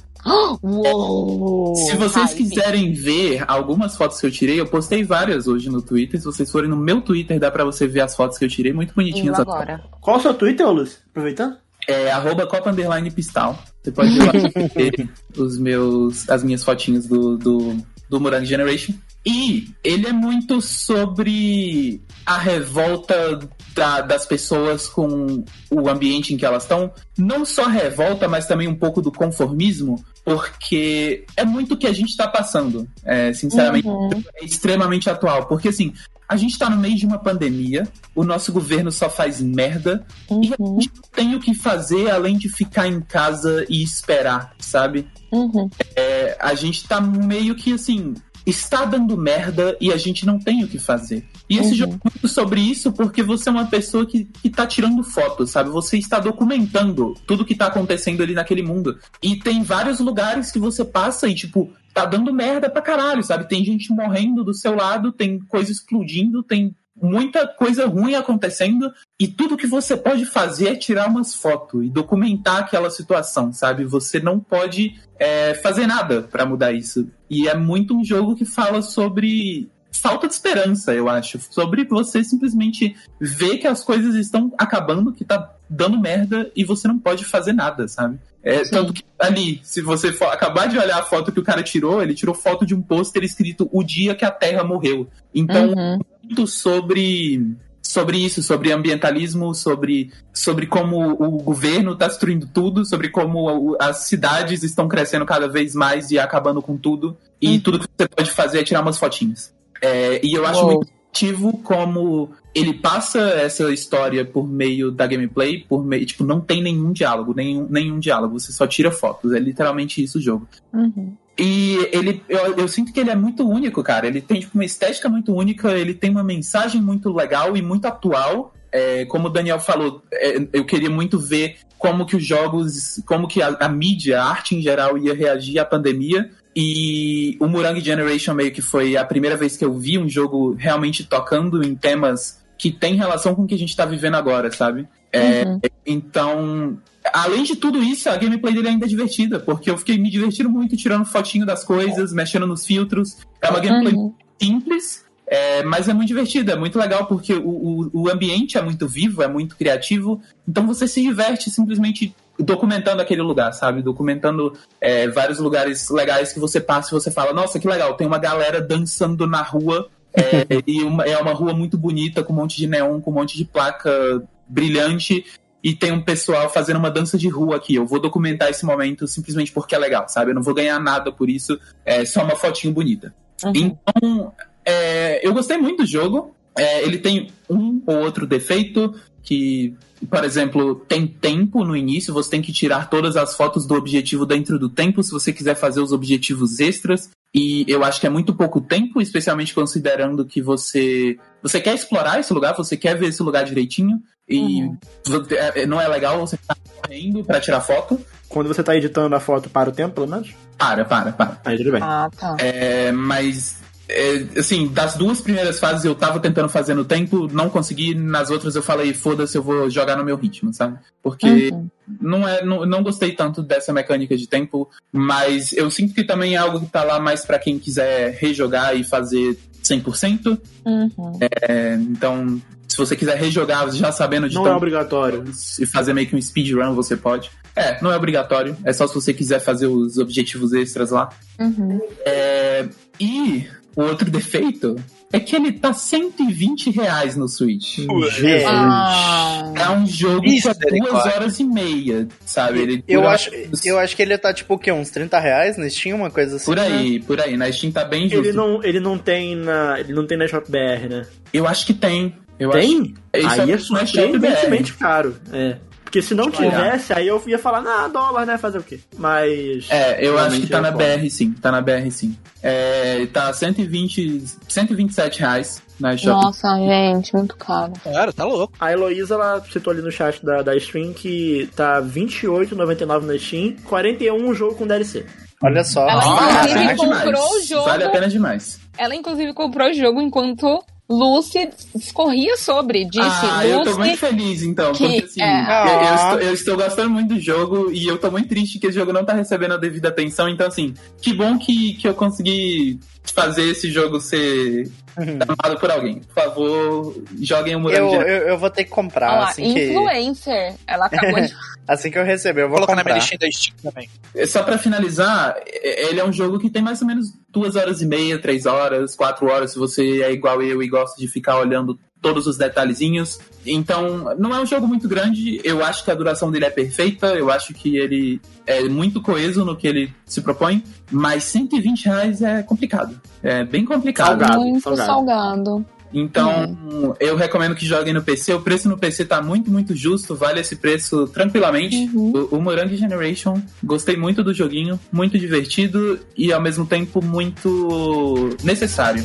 Uou! 0.63 1.75
Se 1.77 1.97
vocês 1.97 2.35
quiserem 2.35 2.93
ver 2.93 3.45
algumas 3.47 3.97
fotos 3.97 4.19
que 4.21 4.27
eu 4.27 4.31
tirei, 4.31 4.59
eu 4.59 4.67
postei 4.67 5.05
várias 5.05 5.47
hoje 5.47 5.69
no 5.71 5.81
Twitter. 5.81 6.19
Se 6.21 6.27
vocês 6.27 6.51
forem 6.51 6.69
no 6.69 6.77
meu 6.77 7.01
Twitter, 7.01 7.39
dá 7.39 7.51
pra 7.51 7.65
você 7.65 7.87
ver 7.87 8.01
as 8.01 8.17
fotos 8.17 8.37
que 8.39 8.45
eu 8.45 8.49
tirei, 8.49 8.73
muito 8.73 8.95
bonitinhas. 8.95 9.39
Indo 9.39 9.43
agora. 9.43 9.85
Qual 10.01 10.17
o 10.17 10.21
seu 10.21 10.35
Twitter, 10.35 10.69
Lúcio? 10.69 10.99
Aproveitando? 11.11 11.57
É 11.89 12.11
arroba 12.11 12.47
Copa 12.47 12.71
Underline 12.71 13.11
Pistal. 13.11 13.57
Você 13.83 13.93
pode 13.93 14.11
ir 14.11 14.19
lá 14.19 14.33
ver 14.75 15.09
os 15.37 15.59
meus, 15.59 16.29
as 16.29 16.43
minhas 16.43 16.65
fotinhas 16.65 17.07
do, 17.07 17.37
do, 17.39 17.77
do 18.11 18.19
Murang 18.21 18.45
Generation. 18.45 18.93
E 19.25 19.69
ele 19.85 20.07
é 20.09 20.13
muito 20.13 20.61
sobre 20.61 22.01
a 22.25 22.39
revolta 22.39 23.39
da- 23.77 24.01
das 24.01 24.25
pessoas 24.27 24.89
com 24.89 25.45
o 25.71 25.89
ambiente 25.89 26.33
em 26.33 26.37
que 26.39 26.45
elas 26.47 26.63
estão. 26.65 26.91
Não 27.17 27.45
só 27.45 27.67
revolta, 27.67 28.27
mas 28.27 28.47
também 28.47 28.67
um 28.67 28.75
pouco 28.75 29.03
do 29.03 29.13
conformismo, 29.13 30.03
porque 30.25 31.25
é 31.37 31.45
muito 31.45 31.75
o 31.75 31.77
que 31.77 31.87
a 31.87 31.93
gente 31.93 32.09
está 32.11 32.27
passando. 32.27 32.89
É, 33.05 33.33
sinceramente, 33.35 33.87
Uhum. 33.87 34.11
é 34.35 34.45
extremamente 34.45 35.09
atual. 35.11 35.47
Porque 35.47 35.69
assim, 35.69 35.93
a 36.29 36.37
gente 36.37 36.59
tá 36.59 36.69
no 36.69 36.77
meio 36.79 36.97
de 36.97 37.07
uma 37.07 37.19
pandemia, 37.19 37.87
o 38.15 38.25
nosso 38.25 38.53
governo 38.53 38.91
só 38.91 39.09
faz 39.09 39.41
merda, 39.41 40.05
e 40.31 40.53
a 40.53 40.57
Uhum. 40.59 40.81
gente 40.81 40.93
não 40.97 41.03
tem 41.15 41.35
o 41.37 41.41
que 41.41 41.55
fazer 41.55 42.11
além 42.11 42.37
de 42.37 42.49
ficar 42.49 42.89
em 42.89 43.01
casa 43.01 43.65
e 43.69 43.83
esperar, 43.83 44.53
sabe? 44.59 45.07
Uhum. 45.31 45.69
É, 45.95 46.37
a 46.41 46.55
gente 46.55 46.89
tá 46.89 47.01
meio 47.01 47.55
que 47.55 47.73
assim. 47.75 48.15
Está 48.47 48.85
dando 48.85 49.17
merda 49.17 49.77
e 49.81 49.93
a 49.93 49.97
gente 49.97 50.25
não 50.25 50.39
tem 50.39 50.63
o 50.63 50.69
que 50.69 50.79
fazer. 50.79 51.27
E 51.51 51.59
esse 51.59 51.71
Uhum. 51.71 51.75
jogo 51.77 51.95
é 51.95 52.11
muito 52.11 52.29
sobre 52.29 52.61
isso 52.61 52.93
porque 52.93 53.23
você 53.23 53.49
é 53.49 53.53
uma 53.53 53.67
pessoa 53.67 54.07
que, 54.07 54.25
que 54.25 54.49
tá 54.49 54.67
tirando 54.67 55.03
fotos, 55.03 55.51
sabe? 55.51 55.69
Você 55.71 55.99
está 55.99 56.21
documentando 56.21 57.15
tudo 57.27 57.45
que 57.45 57.55
tá 57.57 57.67
acontecendo 57.67 58.23
ali 58.23 58.35
naquele 58.35 58.63
mundo. 58.63 58.97
E 59.23 59.37
tem 59.37 59.63
vários 59.63 59.99
lugares 59.99 60.53
que 60.53 60.59
você 60.61 60.85
passa 60.85 61.29
e, 61.29 61.35
tipo, 61.35 61.73
tá 61.93 62.05
dando 62.05 62.33
merda 62.33 62.71
pra 62.71 62.81
caralho, 62.83 63.23
sabe? 63.25 63.49
Tem 63.49 63.65
gente 63.65 63.93
morrendo 63.93 64.45
do 64.45 64.55
seu 64.55 64.75
lado, 64.77 65.11
tem 65.13 65.39
coisa 65.41 65.73
explodindo, 65.73 66.43
tem 66.43 66.75
muita 67.01 67.47
coisa 67.47 67.87
ruim 67.87 68.15
acontecendo 68.15 68.93
e 69.21 69.29
tudo 69.29 69.57
que 69.57 69.67
você 69.67 69.97
pode 69.97 70.25
fazer 70.25 70.69
é 70.69 70.77
tirar 70.77 71.09
umas 71.09 71.35
fotos 71.35 71.85
e 71.85 71.91
documentar 71.91 72.59
aquela 72.59 72.91
situação, 72.91 73.53
sabe? 73.53 73.85
Você 73.85 74.19
não 74.19 74.41
pode 74.41 74.99
é, 75.19 75.55
fazer 75.55 75.87
nada 75.87 76.23
pra 76.23 76.47
mudar 76.47 76.73
isso. 76.73 77.09
E 77.29 77.49
é 77.49 77.57
muito 77.57 77.97
um 77.97 78.05
jogo 78.05 78.35
que 78.35 78.45
fala 78.45 78.81
sobre 78.81 79.69
falta 79.99 80.27
de 80.29 80.35
esperança, 80.35 80.93
eu 80.95 81.09
acho. 81.09 81.39
Sobre 81.51 81.85
você 81.85 82.23
simplesmente 82.25 82.97
ver 83.21 83.59
que 83.59 83.67
as 83.67 83.83
coisas 83.85 84.15
estão 84.15 84.53
acabando, 84.59 85.13
que 85.13 85.25
tá 85.25 85.55
dando 85.69 85.99
merda 86.01 86.51
e 86.55 86.65
você 86.65 86.87
não 86.89 86.99
pode 86.99 87.25
fazer 87.25 87.53
nada, 87.53 87.89
sabe? 87.89 88.19
É, 88.43 88.63
tanto 88.63 88.93
que 88.93 89.03
ali, 89.19 89.61
se 89.65 89.83
você 89.83 90.13
for, 90.13 90.27
acabar 90.27 90.69
de 90.69 90.79
olhar 90.79 90.99
a 91.01 91.03
foto 91.03 91.33
que 91.33 91.41
o 91.41 91.43
cara 91.43 91.65
tirou, 91.65 92.01
ele 92.01 92.15
tirou 92.15 92.33
foto 92.35 92.65
de 92.65 92.75
um 92.77 92.81
pôster 92.81 93.25
escrito 93.25 93.69
O 93.73 93.83
Dia 93.83 94.15
que 94.15 94.25
a 94.25 94.31
Terra 94.31 94.63
Morreu. 94.63 95.09
Então, 95.35 95.71
Uhum. 95.71 95.99
muito 96.23 96.47
sobre 96.47 97.57
sobre 97.83 98.19
isso, 98.19 98.43
sobre 98.43 98.73
ambientalismo, 98.73 99.55
sobre, 99.55 100.13
sobre 100.35 100.67
como 100.67 101.13
o 101.13 101.31
governo 101.43 101.93
está 101.93 102.09
destruindo 102.09 102.47
tudo, 102.53 102.85
sobre 102.85 103.09
como 103.09 103.77
as 103.81 103.99
cidades 104.09 104.63
estão 104.63 104.87
crescendo 104.89 105.25
cada 105.25 105.49
vez 105.49 105.73
mais 105.75 106.11
e 106.11 106.19
acabando 106.19 106.61
com 106.61 106.77
tudo. 106.77 107.17
E 107.41 107.53
Uhum. 107.55 107.61
tudo 107.61 107.79
que 107.79 107.87
você 107.97 108.09
pode 108.09 108.31
fazer 108.33 108.61
é 108.61 108.65
tirar 108.65 108.83
umas 108.83 108.99
fotinhas. 108.99 109.55
É, 109.81 110.21
e 110.25 110.35
eu 110.35 110.47
acho 110.47 110.61
Uou. 110.61 110.75
muito 110.75 110.97
ativo 111.11 111.59
como 111.63 112.31
ele 112.55 112.75
passa 112.75 113.21
essa 113.21 113.73
história 113.73 114.25
por 114.25 114.47
meio 114.47 114.91
da 114.91 115.07
gameplay, 115.07 115.65
por 115.67 115.85
meio, 115.85 116.05
tipo, 116.05 116.25
não 116.25 116.41
tem 116.41 116.63
nenhum 116.63 116.93
diálogo, 116.93 117.35
nenhum, 117.35 117.67
nenhum 117.69 117.99
diálogo, 117.99 118.39
você 118.39 118.53
só 118.53 118.67
tira 118.67 118.91
fotos, 118.91 119.33
é 119.33 119.39
literalmente 119.39 120.03
isso 120.03 120.19
o 120.19 120.23
jogo. 120.23 120.47
Uhum. 120.73 121.15
E 121.39 121.77
ele, 121.93 122.23
eu, 122.29 122.57
eu 122.57 122.69
sinto 122.69 122.93
que 122.93 123.01
ele 123.01 123.11
é 123.11 123.15
muito 123.15 123.47
único, 123.47 123.83
cara. 123.83 124.07
Ele 124.07 124.23
tem 124.23 124.41
tipo, 124.41 124.57
uma 124.57 124.65
estética 124.65 125.09
muito 125.09 125.35
única, 125.35 125.71
ele 125.73 125.93
tem 125.93 126.11
uma 126.11 126.25
mensagem 126.25 126.81
muito 126.81 127.13
legal 127.13 127.57
e 127.57 127.63
muito 127.63 127.87
atual. 127.87 128.55
É, 128.73 129.05
como 129.05 129.27
o 129.27 129.31
Daniel 129.31 129.61
falou, 129.61 130.03
é, 130.13 130.49
eu 130.53 130.65
queria 130.65 130.89
muito 130.89 131.19
ver 131.19 131.57
como 131.79 132.07
que 132.07 132.17
os 132.17 132.25
jogos, 132.25 133.03
como 133.07 133.29
que 133.29 133.43
a, 133.43 133.49
a 133.49 133.69
mídia, 133.69 134.21
a 134.21 134.31
arte 134.31 134.57
em 134.57 134.63
geral 134.63 134.97
ia 134.97 135.15
reagir 135.15 135.59
à 135.59 135.65
pandemia. 135.65 136.31
E 136.59 137.37
o 137.39 137.47
Murang 137.47 137.79
Generation 137.81 138.33
meio 138.33 138.51
que 138.51 138.63
foi 138.63 138.97
a 138.97 139.05
primeira 139.05 139.37
vez 139.37 139.59
que 139.59 139.65
eu 139.65 139.75
vi 139.75 139.99
um 139.99 140.09
jogo 140.09 140.55
realmente 140.55 141.05
tocando 141.05 141.63
em 141.63 141.75
temas 141.75 142.41
que 142.57 142.71
tem 142.71 142.95
relação 142.95 143.35
com 143.35 143.43
o 143.43 143.47
que 143.47 143.55
a 143.55 143.59
gente 143.59 143.77
tá 143.77 143.85
vivendo 143.85 144.15
agora, 144.15 144.51
sabe? 144.51 144.89
É, 145.13 145.45
Uhum. 145.45 145.61
então, 145.85 146.79
além 147.13 147.43
de 147.43 147.57
tudo 147.57 147.83
isso, 147.83 148.09
a 148.09 148.17
gameplay 148.17 148.55
dele 148.55 148.69
ainda 148.69 148.87
é 148.87 148.89
divertida, 148.89 149.39
porque 149.39 149.71
eu 149.71 149.77
fiquei 149.77 149.99
me 149.99 150.11
divertindo 150.11 150.49
muito 150.49 150.75
tirando 150.77 151.05
fotinho 151.05 151.45
das 151.45 151.63
coisas, 151.63 152.13
mexendo 152.15 152.47
nos 152.47 152.65
filtros. 152.65 153.19
É 153.43 153.51
uma 153.51 153.61
gameplay 153.61 153.93
Uhum. 153.93 154.15
simples, 154.41 155.05
é, 155.27 155.63
mas 155.63 155.89
é 155.89 155.93
muito 155.93 156.09
divertida, 156.09 156.53
é 156.53 156.57
muito 156.57 156.79
legal 156.79 157.05
porque 157.07 157.35
o, 157.35 157.49
o, 157.49 157.91
o 157.93 158.09
ambiente 158.11 158.57
é 158.57 158.63
muito 158.63 158.89
vivo, 158.89 159.23
é 159.23 159.29
muito 159.29 159.57
criativo, 159.57 160.23
então 160.49 160.67
você 160.67 160.89
se 160.89 161.03
diverte 161.03 161.51
simplesmente 161.51 162.15
documentando 162.39 163.01
aquele 163.03 163.23
lugar, 163.23 163.53
sabe? 163.53 163.83
Documentando 163.83 164.53
é, 164.81 165.09
vários 165.09 165.39
lugares 165.39 165.89
legais 165.91 166.33
que 166.33 166.41
você 166.41 166.61
passa 166.61 166.89
e 166.89 166.93
você 166.93 167.11
fala, 167.11 167.33
nossa, 167.33 167.59
que 167.59 167.69
legal, 167.69 167.95
tem 167.95 168.07
uma 168.07 168.19
galera 168.19 168.61
dançando 168.61 169.27
na 169.27 169.43
rua. 169.43 169.89
é, 170.15 170.47
e 170.67 170.83
uma- 170.83 171.05
é 171.05 171.17
uma 171.19 171.33
rua 171.33 171.53
muito 171.53 171.77
bonita, 171.77 172.23
com 172.23 172.33
um 172.33 172.37
monte 172.37 172.57
de 172.57 172.67
neon, 172.67 173.01
com 173.01 173.11
um 173.11 173.15
monte 173.15 173.37
de 173.37 173.45
placa 173.45 174.23
brilhante 174.49 175.25
e 175.63 175.75
tem 175.75 175.91
um 175.91 176.01
pessoal 176.01 176.49
fazendo 176.49 176.77
uma 176.77 176.91
dança 176.91 177.19
de 177.19 177.29
rua 177.29 177.57
aqui. 177.57 177.75
Eu 177.75 177.85
vou 177.85 177.99
documentar 178.01 178.49
esse 178.49 178.65
momento 178.65 179.07
simplesmente 179.09 179.51
porque 179.53 179.75
é 179.75 179.79
legal, 179.79 180.09
sabe? 180.09 180.31
Eu 180.31 180.35
não 180.37 180.43
vou 180.43 180.55
ganhar 180.55 180.79
nada 180.79 181.11
por 181.11 181.29
isso, 181.29 181.59
é 181.85 182.05
só 182.05 182.23
uma 182.23 182.37
fotinho 182.37 182.73
bonita. 182.73 183.13
Uhum. 183.45 183.53
Então, 183.55 184.33
é, 184.65 185.27
eu 185.27 185.35
gostei 185.35 185.57
muito 185.59 185.83
do 185.83 185.87
jogo. 185.87 186.35
É, 186.59 186.83
ele 186.85 186.99
tem 186.99 187.31
um 187.51 187.83
ou 187.85 187.99
outro 187.99 188.27
defeito 188.27 188.95
que, 189.27 189.75
por 190.09 190.25
exemplo, 190.25 190.77
tem 190.89 191.07
tempo 191.07 191.65
no 191.65 191.77
início, 191.77 192.15
você 192.15 192.31
tem 192.31 192.41
que 192.41 192.53
tirar 192.53 192.89
todas 192.89 193.17
as 193.17 193.37
fotos 193.37 193.67
do 193.67 193.75
objetivo 193.75 194.25
dentro 194.25 194.59
do 194.59 194.69
tempo 194.71 195.03
se 195.03 195.11
você 195.11 195.33
quiser 195.33 195.57
fazer 195.57 195.81
os 195.81 195.91
objetivos 195.93 196.61
extras. 196.61 197.11
E 197.35 197.65
eu 197.69 197.85
acho 197.85 198.01
que 198.01 198.07
é 198.07 198.11
muito 198.11 198.33
pouco 198.35 198.61
tempo, 198.61 199.01
especialmente 199.03 199.53
considerando 199.53 200.25
que 200.25 200.41
você 200.41 201.19
você 201.43 201.61
quer 201.61 201.75
explorar 201.75 202.19
esse 202.21 202.33
lugar, 202.33 202.57
você 202.57 202.77
quer 202.77 202.97
ver 202.97 203.09
esse 203.09 203.23
lugar 203.23 203.45
direitinho 203.45 203.99
e 204.29 204.63
Uhum. 204.63 204.79
você- 205.05 205.35
é- 205.35 205.67
não 205.67 205.81
é 205.81 205.87
legal 205.89 206.19
você 206.21 206.37
ficar 206.37 206.57
correndo 206.81 207.25
para 207.25 207.41
tirar 207.41 207.61
foto. 207.61 208.01
Quando 208.29 208.47
você 208.49 208.63
tá 208.63 208.75
editando 208.77 209.15
a 209.15 209.21
foto 209.21 209.51
para 209.51 209.71
o 209.71 209.73
tempo, 209.73 209.95
pelo 209.97 210.07
menos? 210.09 210.31
Para, 210.57 210.85
para, 210.85 211.13
para. 211.13 211.41
Aí 211.45 211.57
tudo 211.59 211.73
bem. 211.73 211.83
Ah, 211.83 212.09
tá. 212.17 212.37
É, 212.41 212.91
mas, 212.93 213.57
é, 213.89 214.25
assim, 214.39 214.69
das 214.69 214.97
duas 214.97 215.21
primeiras 215.21 215.59
fases 215.59 215.85
eu 215.85 215.95
tava 215.95 216.19
tentando 216.21 216.49
fazer 216.49 216.75
no 216.75 216.85
tempo, 216.85 217.29
não 217.33 217.49
consegui. 217.49 217.95
Nas 217.95 218.31
outras 218.31 218.57
eu 218.57 218.63
falei, 218.63 218.93
foda-se, 218.93 219.37
eu 219.37 219.43
vou 219.43 219.71
jogar 219.71 219.97
no 219.97 220.05
meu 220.05 220.17
ritmo, 220.17 220.53
sabe? 220.53 220.79
Porque 221.03 221.51
Uhum. 221.53 221.69
não, 222.01 222.29
é, 222.29 222.45
não, 222.45 222.67
não 222.67 222.83
gostei 222.83 223.13
tanto 223.13 223.43
dessa 223.43 223.73
mecânica 223.73 224.17
de 224.17 224.27
tempo, 224.27 224.69
mas 224.93 225.53
eu 225.53 225.71
sinto 225.71 225.95
que 225.95 226.03
também 226.05 226.35
é 226.35 226.39
algo 226.39 226.61
que 226.61 226.67
tá 226.67 226.83
lá 226.83 226.99
mais 226.99 227.25
pra 227.25 227.39
quem 227.39 227.59
quiser 227.59 228.17
rejogar 228.21 228.77
e 228.77 228.83
fazer 228.83 229.39
100%. 229.63 230.39
Uhum. 230.65 231.19
É, 231.49 231.75
então, 231.75 232.41
se 232.69 232.77
você 232.77 232.97
quiser 232.97 233.17
rejogar 233.17 233.71
já 233.71 233.91
sabendo 233.93 234.29
de 234.29 234.35
Não 234.35 234.47
é 234.47 234.55
obrigatório. 234.55 235.25
e 235.61 235.67
fazer 235.67 235.93
meio 235.95 236.07
que 236.09 236.17
um 236.17 236.21
speedrun, 236.21 236.75
você 236.75 236.97
pode. 236.97 237.31
É, 237.55 237.81
não 237.83 237.91
é 237.91 237.97
obrigatório, 237.97 238.57
é 238.65 238.73
só 238.73 238.87
se 238.87 238.95
você 238.95 239.15
quiser 239.15 239.39
fazer 239.41 239.67
os 239.67 239.97
objetivos 239.97 240.53
extras 240.53 240.91
lá. 240.91 241.09
Uhum. 241.39 241.81
É, 242.05 242.69
e 243.01 243.47
o 243.77 243.83
outro 243.83 244.11
defeito 244.11 244.75
é 245.13 245.21
que 245.21 245.37
ele 245.37 245.53
tá 245.53 245.73
120 245.73 246.71
reais 246.71 247.15
no 247.15 247.29
Switch. 247.29 247.77
Jesus. 248.11 248.45
Ah, 248.47 249.53
É 249.55 249.71
um 249.71 249.87
jogo 249.87 250.23
que 250.23 250.41
é 250.49 250.81
duas 250.81 251.07
horas 251.07 251.39
e 251.39 251.45
meia, 251.45 252.09
sabe? 252.25 252.61
Ele 252.61 252.85
Eu 252.89 253.07
acho, 253.07 253.31
eu 253.65 253.79
acho 253.79 253.95
que 253.95 254.03
ele 254.03 254.17
tá 254.17 254.33
tipo 254.33 254.55
o 254.55 254.59
quê? 254.59 254.73
Uns 254.73 254.91
30 254.91 255.19
reais 255.21 255.57
no 255.59 255.69
Steam, 255.69 255.97
uma 255.97 256.11
coisa 256.11 256.37
assim. 256.37 256.47
Por 256.47 256.59
aí, 256.59 257.01
por 257.01 257.21
aí. 257.21 257.37
Na 257.37 257.53
Steam 257.53 257.71
tá 257.71 257.85
bem 257.85 258.09
justo. 258.09 258.27
Ele 258.27 258.33
não, 258.33 258.65
ele 258.65 258.81
não 258.81 258.99
tem 258.99 259.37
na. 259.37 259.79
Ele 259.79 259.93
não 259.93 260.07
tem 260.07 260.17
na 260.17 260.27
Shop 260.27 260.51
BR, 260.51 260.89
né? 260.89 261.07
Eu 261.33 261.47
acho 261.47 261.67
que 261.67 261.75
tem. 261.75 262.15
Eu 262.39 262.51
tem? 262.51 262.95
Acho... 263.13 263.27
Isso 263.27 263.41
aí 263.41 263.51
é 263.51 263.57
não 263.57 263.59
surpreendentemente 263.59 264.75
caro. 264.75 265.17
É. 265.33 265.57
Porque 265.97 266.09
se 266.09 266.15
não 266.15 266.31
tivesse, 266.31 266.93
aí 266.93 267.09
eu 267.09 267.23
ia 267.27 267.39
falar, 267.39 267.65
ah, 267.67 267.89
dólar, 267.89 268.27
né? 268.27 268.37
Fazer 268.37 268.59
o 268.59 268.63
quê? 268.63 268.81
Mas. 268.99 269.67
É, 269.71 270.07
eu 270.07 270.19
acho 270.19 270.43
que 270.43 270.47
tá 270.47 270.61
na 270.61 270.69
é 270.69 270.99
BR 270.99 271.09
sim. 271.09 271.33
Tá 271.33 271.51
na 271.51 271.63
BR 271.63 271.91
sim. 271.91 272.15
É, 272.43 273.07
tá 273.07 273.33
120, 273.33 274.25
127 274.47 275.21
reais 275.21 275.63
na 275.81 275.95
nossa, 276.05 276.57
gente, 276.59 277.15
muito 277.15 277.35
caro. 277.37 277.73
Cara, 277.83 278.13
tá 278.13 278.25
louco. 278.25 278.53
A 278.61 278.73
Heloísa, 278.73 279.15
ela 279.15 279.43
citou 279.51 279.73
ali 279.73 279.81
no 279.81 279.91
chat 279.91 280.23
da, 280.25 280.43
da 280.43 280.55
stream 280.57 280.93
que 280.93 281.49
tá 281.57 281.77
R$28,99 281.77 283.01
na 283.03 283.19
Steam, 283.19 283.57
41 283.65 284.29
o 284.29 284.35
jogo 284.35 284.55
com 284.55 284.67
DLC. 284.67 285.07
Olha 285.43 285.65
só. 285.65 285.89
Ela, 285.89 286.01
Vale 286.01 286.21
a 286.21 286.45
inclusive, 286.45 286.59
pena 286.59 286.77
comprou 286.77 287.13
demais. 287.13 287.31
o 287.31 287.47
jogo. 287.47 287.65
Vale 287.65 287.85
a 287.85 287.91
pena 287.91 288.09
demais. 288.09 288.61
Ela, 288.77 288.95
inclusive, 288.95 289.33
comprou 289.33 289.71
o 289.71 289.75
jogo 289.75 290.01
enquanto 290.03 290.63
Lucy 290.89 291.49
discorria 291.75 292.37
sobre. 292.37 292.85
Disse, 292.85 293.01
Ah, 293.03 293.45
eu 293.47 293.59
tô 293.65 293.71
Lucy. 293.71 293.79
muito 293.79 293.97
feliz 293.97 294.43
então, 294.43 294.73
que- 294.73 294.85
porque 294.87 295.05
assim, 295.05 295.23
é. 295.23 295.27
eu, 295.27 295.33
eu 295.41 295.89
Ah. 295.89 295.95
estou, 295.95 296.19
eu 296.21 296.35
estou 296.35 296.57
gostando 296.57 296.91
muito 296.91 297.15
do 297.15 297.21
jogo 297.21 297.73
e 297.73 297.87
eu 297.87 297.99
tô 297.99 298.09
muito 298.11 298.29
triste 298.29 298.59
que 298.61 298.69
esse 298.69 298.79
jogo 298.79 298.93
não 298.93 299.05
tá 299.05 299.13
recebendo 299.13 299.55
a 299.55 299.57
devida 299.57 299.89
atenção, 299.89 300.29
então 300.29 300.47
assim, 300.47 300.75
que 301.03 301.13
bom 301.13 301.37
que, 301.39 301.75
que 301.75 301.89
eu 301.89 301.95
consegui 301.95 302.79
fazer 303.13 303.43
esse 303.51 303.71
jogo 303.71 304.01
ser 304.01 304.69
Uhum. 304.99 305.19
amado 305.29 305.61
por 305.61 305.71
alguém. 305.71 306.01
Por 306.01 306.15
favor, 306.15 307.03
joguem 307.21 307.55
o 307.55 307.59
Eu, 307.59 307.61
Murangue 307.61 307.95
eu, 307.97 308.01
eu 308.29 308.39
vou 308.39 308.49
ter 308.49 308.65
que 308.65 308.71
comprar 308.71 309.13
lá, 309.19 309.29
assim, 309.29 309.53
que, 309.53 309.65
influencer. 309.73 310.55
Ela 310.67 310.87
acabou 310.87 311.21
de. 311.21 311.35
assim 311.69 311.91
que 311.91 311.99
eu 311.99 312.05
receber. 312.05 312.43
Eu 312.45 312.49
Vou 312.49 312.57
vou 312.59 312.67
colocar 312.67 312.77
na 312.77 312.83
minha 312.83 312.95
comprar. 313.01 313.17
listinha 313.17 313.19
da 313.19 313.31
Steam 313.31 313.55
também. 313.63 314.27
Só 314.27 314.43
pra 314.43 314.57
finalizar, 314.57 315.37
é- 315.47 315.89
ele 315.91 316.01
é 316.01 316.05
um 316.05 316.13
jogo 316.13 316.39
que 316.39 316.49
tem 316.49 316.63
mais 316.63 316.81
ou 316.81 316.89
menos 316.89 317.09
duas 317.31 317.57
horas 317.57 317.83
e 317.83 317.87
meia, 317.87 318.19
três 318.19 318.47
horas, 318.47 318.95
quatro 318.97 319.27
horas, 319.31 319.53
se 319.53 319.59
você 319.59 320.03
é 320.03 320.11
igual 320.13 320.43
eu 320.43 320.63
e 320.63 320.69
gosta 320.69 320.99
de 320.99 321.07
ficar 321.09 321.39
olhando 321.39 321.79
todos 322.07 322.27
os 322.29 322.37
detalhezinhos. 322.37 323.19
Então, 323.45 324.15
não 324.17 324.35
é 324.35 324.41
um 324.41 324.47
jogo 324.47 324.67
muito 324.67 324.89
grande, 324.89 325.41
eu 325.43 325.65
acho 325.65 325.85
que 325.85 325.91
a 325.91 325.95
duração 325.95 326.31
dele 326.31 326.45
é 326.45 326.51
perfeita, 326.51 327.09
eu 327.09 327.31
acho 327.31 327.53
que 327.53 327.77
ele 327.77 328.21
é 328.47 328.63
muito 328.69 329.03
coeso 329.03 329.45
no 329.45 329.57
que 329.57 329.67
ele 329.67 329.93
se 330.05 330.21
propõe, 330.21 330.63
mas 330.91 331.25
120 331.25 331.85
reais 331.87 332.23
é 332.23 332.43
complicado. 332.43 333.01
É 333.23 333.45
bem 333.45 333.65
complicado. 333.65 334.21
Salgado, 334.21 334.41
muito 334.41 334.63
salgado. 334.63 334.87
salgado. 334.87 335.67
Então, 335.93 336.95
eu 336.99 337.17
recomendo 337.17 337.55
que 337.55 337.65
joguem 337.65 337.95
no 337.95 338.03
PC. 338.03 338.35
O 338.35 338.41
preço 338.41 338.69
no 338.69 338.77
PC 338.77 339.05
tá 339.05 339.23
muito, 339.23 339.51
muito 339.51 339.75
justo. 339.75 340.15
Vale 340.15 340.41
esse 340.41 340.57
preço 340.57 341.07
tranquilamente. 341.07 341.89
Uhum. 341.95 342.29
O, 342.31 342.37
o 342.37 342.43
Morangue 342.43 342.77
Generation, 342.77 343.41
gostei 343.63 343.97
muito 343.97 344.23
do 344.23 344.35
joguinho. 344.35 344.79
Muito 344.93 345.19
divertido 345.19 345.99
e, 346.17 346.33
ao 346.33 346.41
mesmo 346.41 346.67
tempo, 346.67 347.03
muito 347.03 348.37
necessário. 348.43 349.05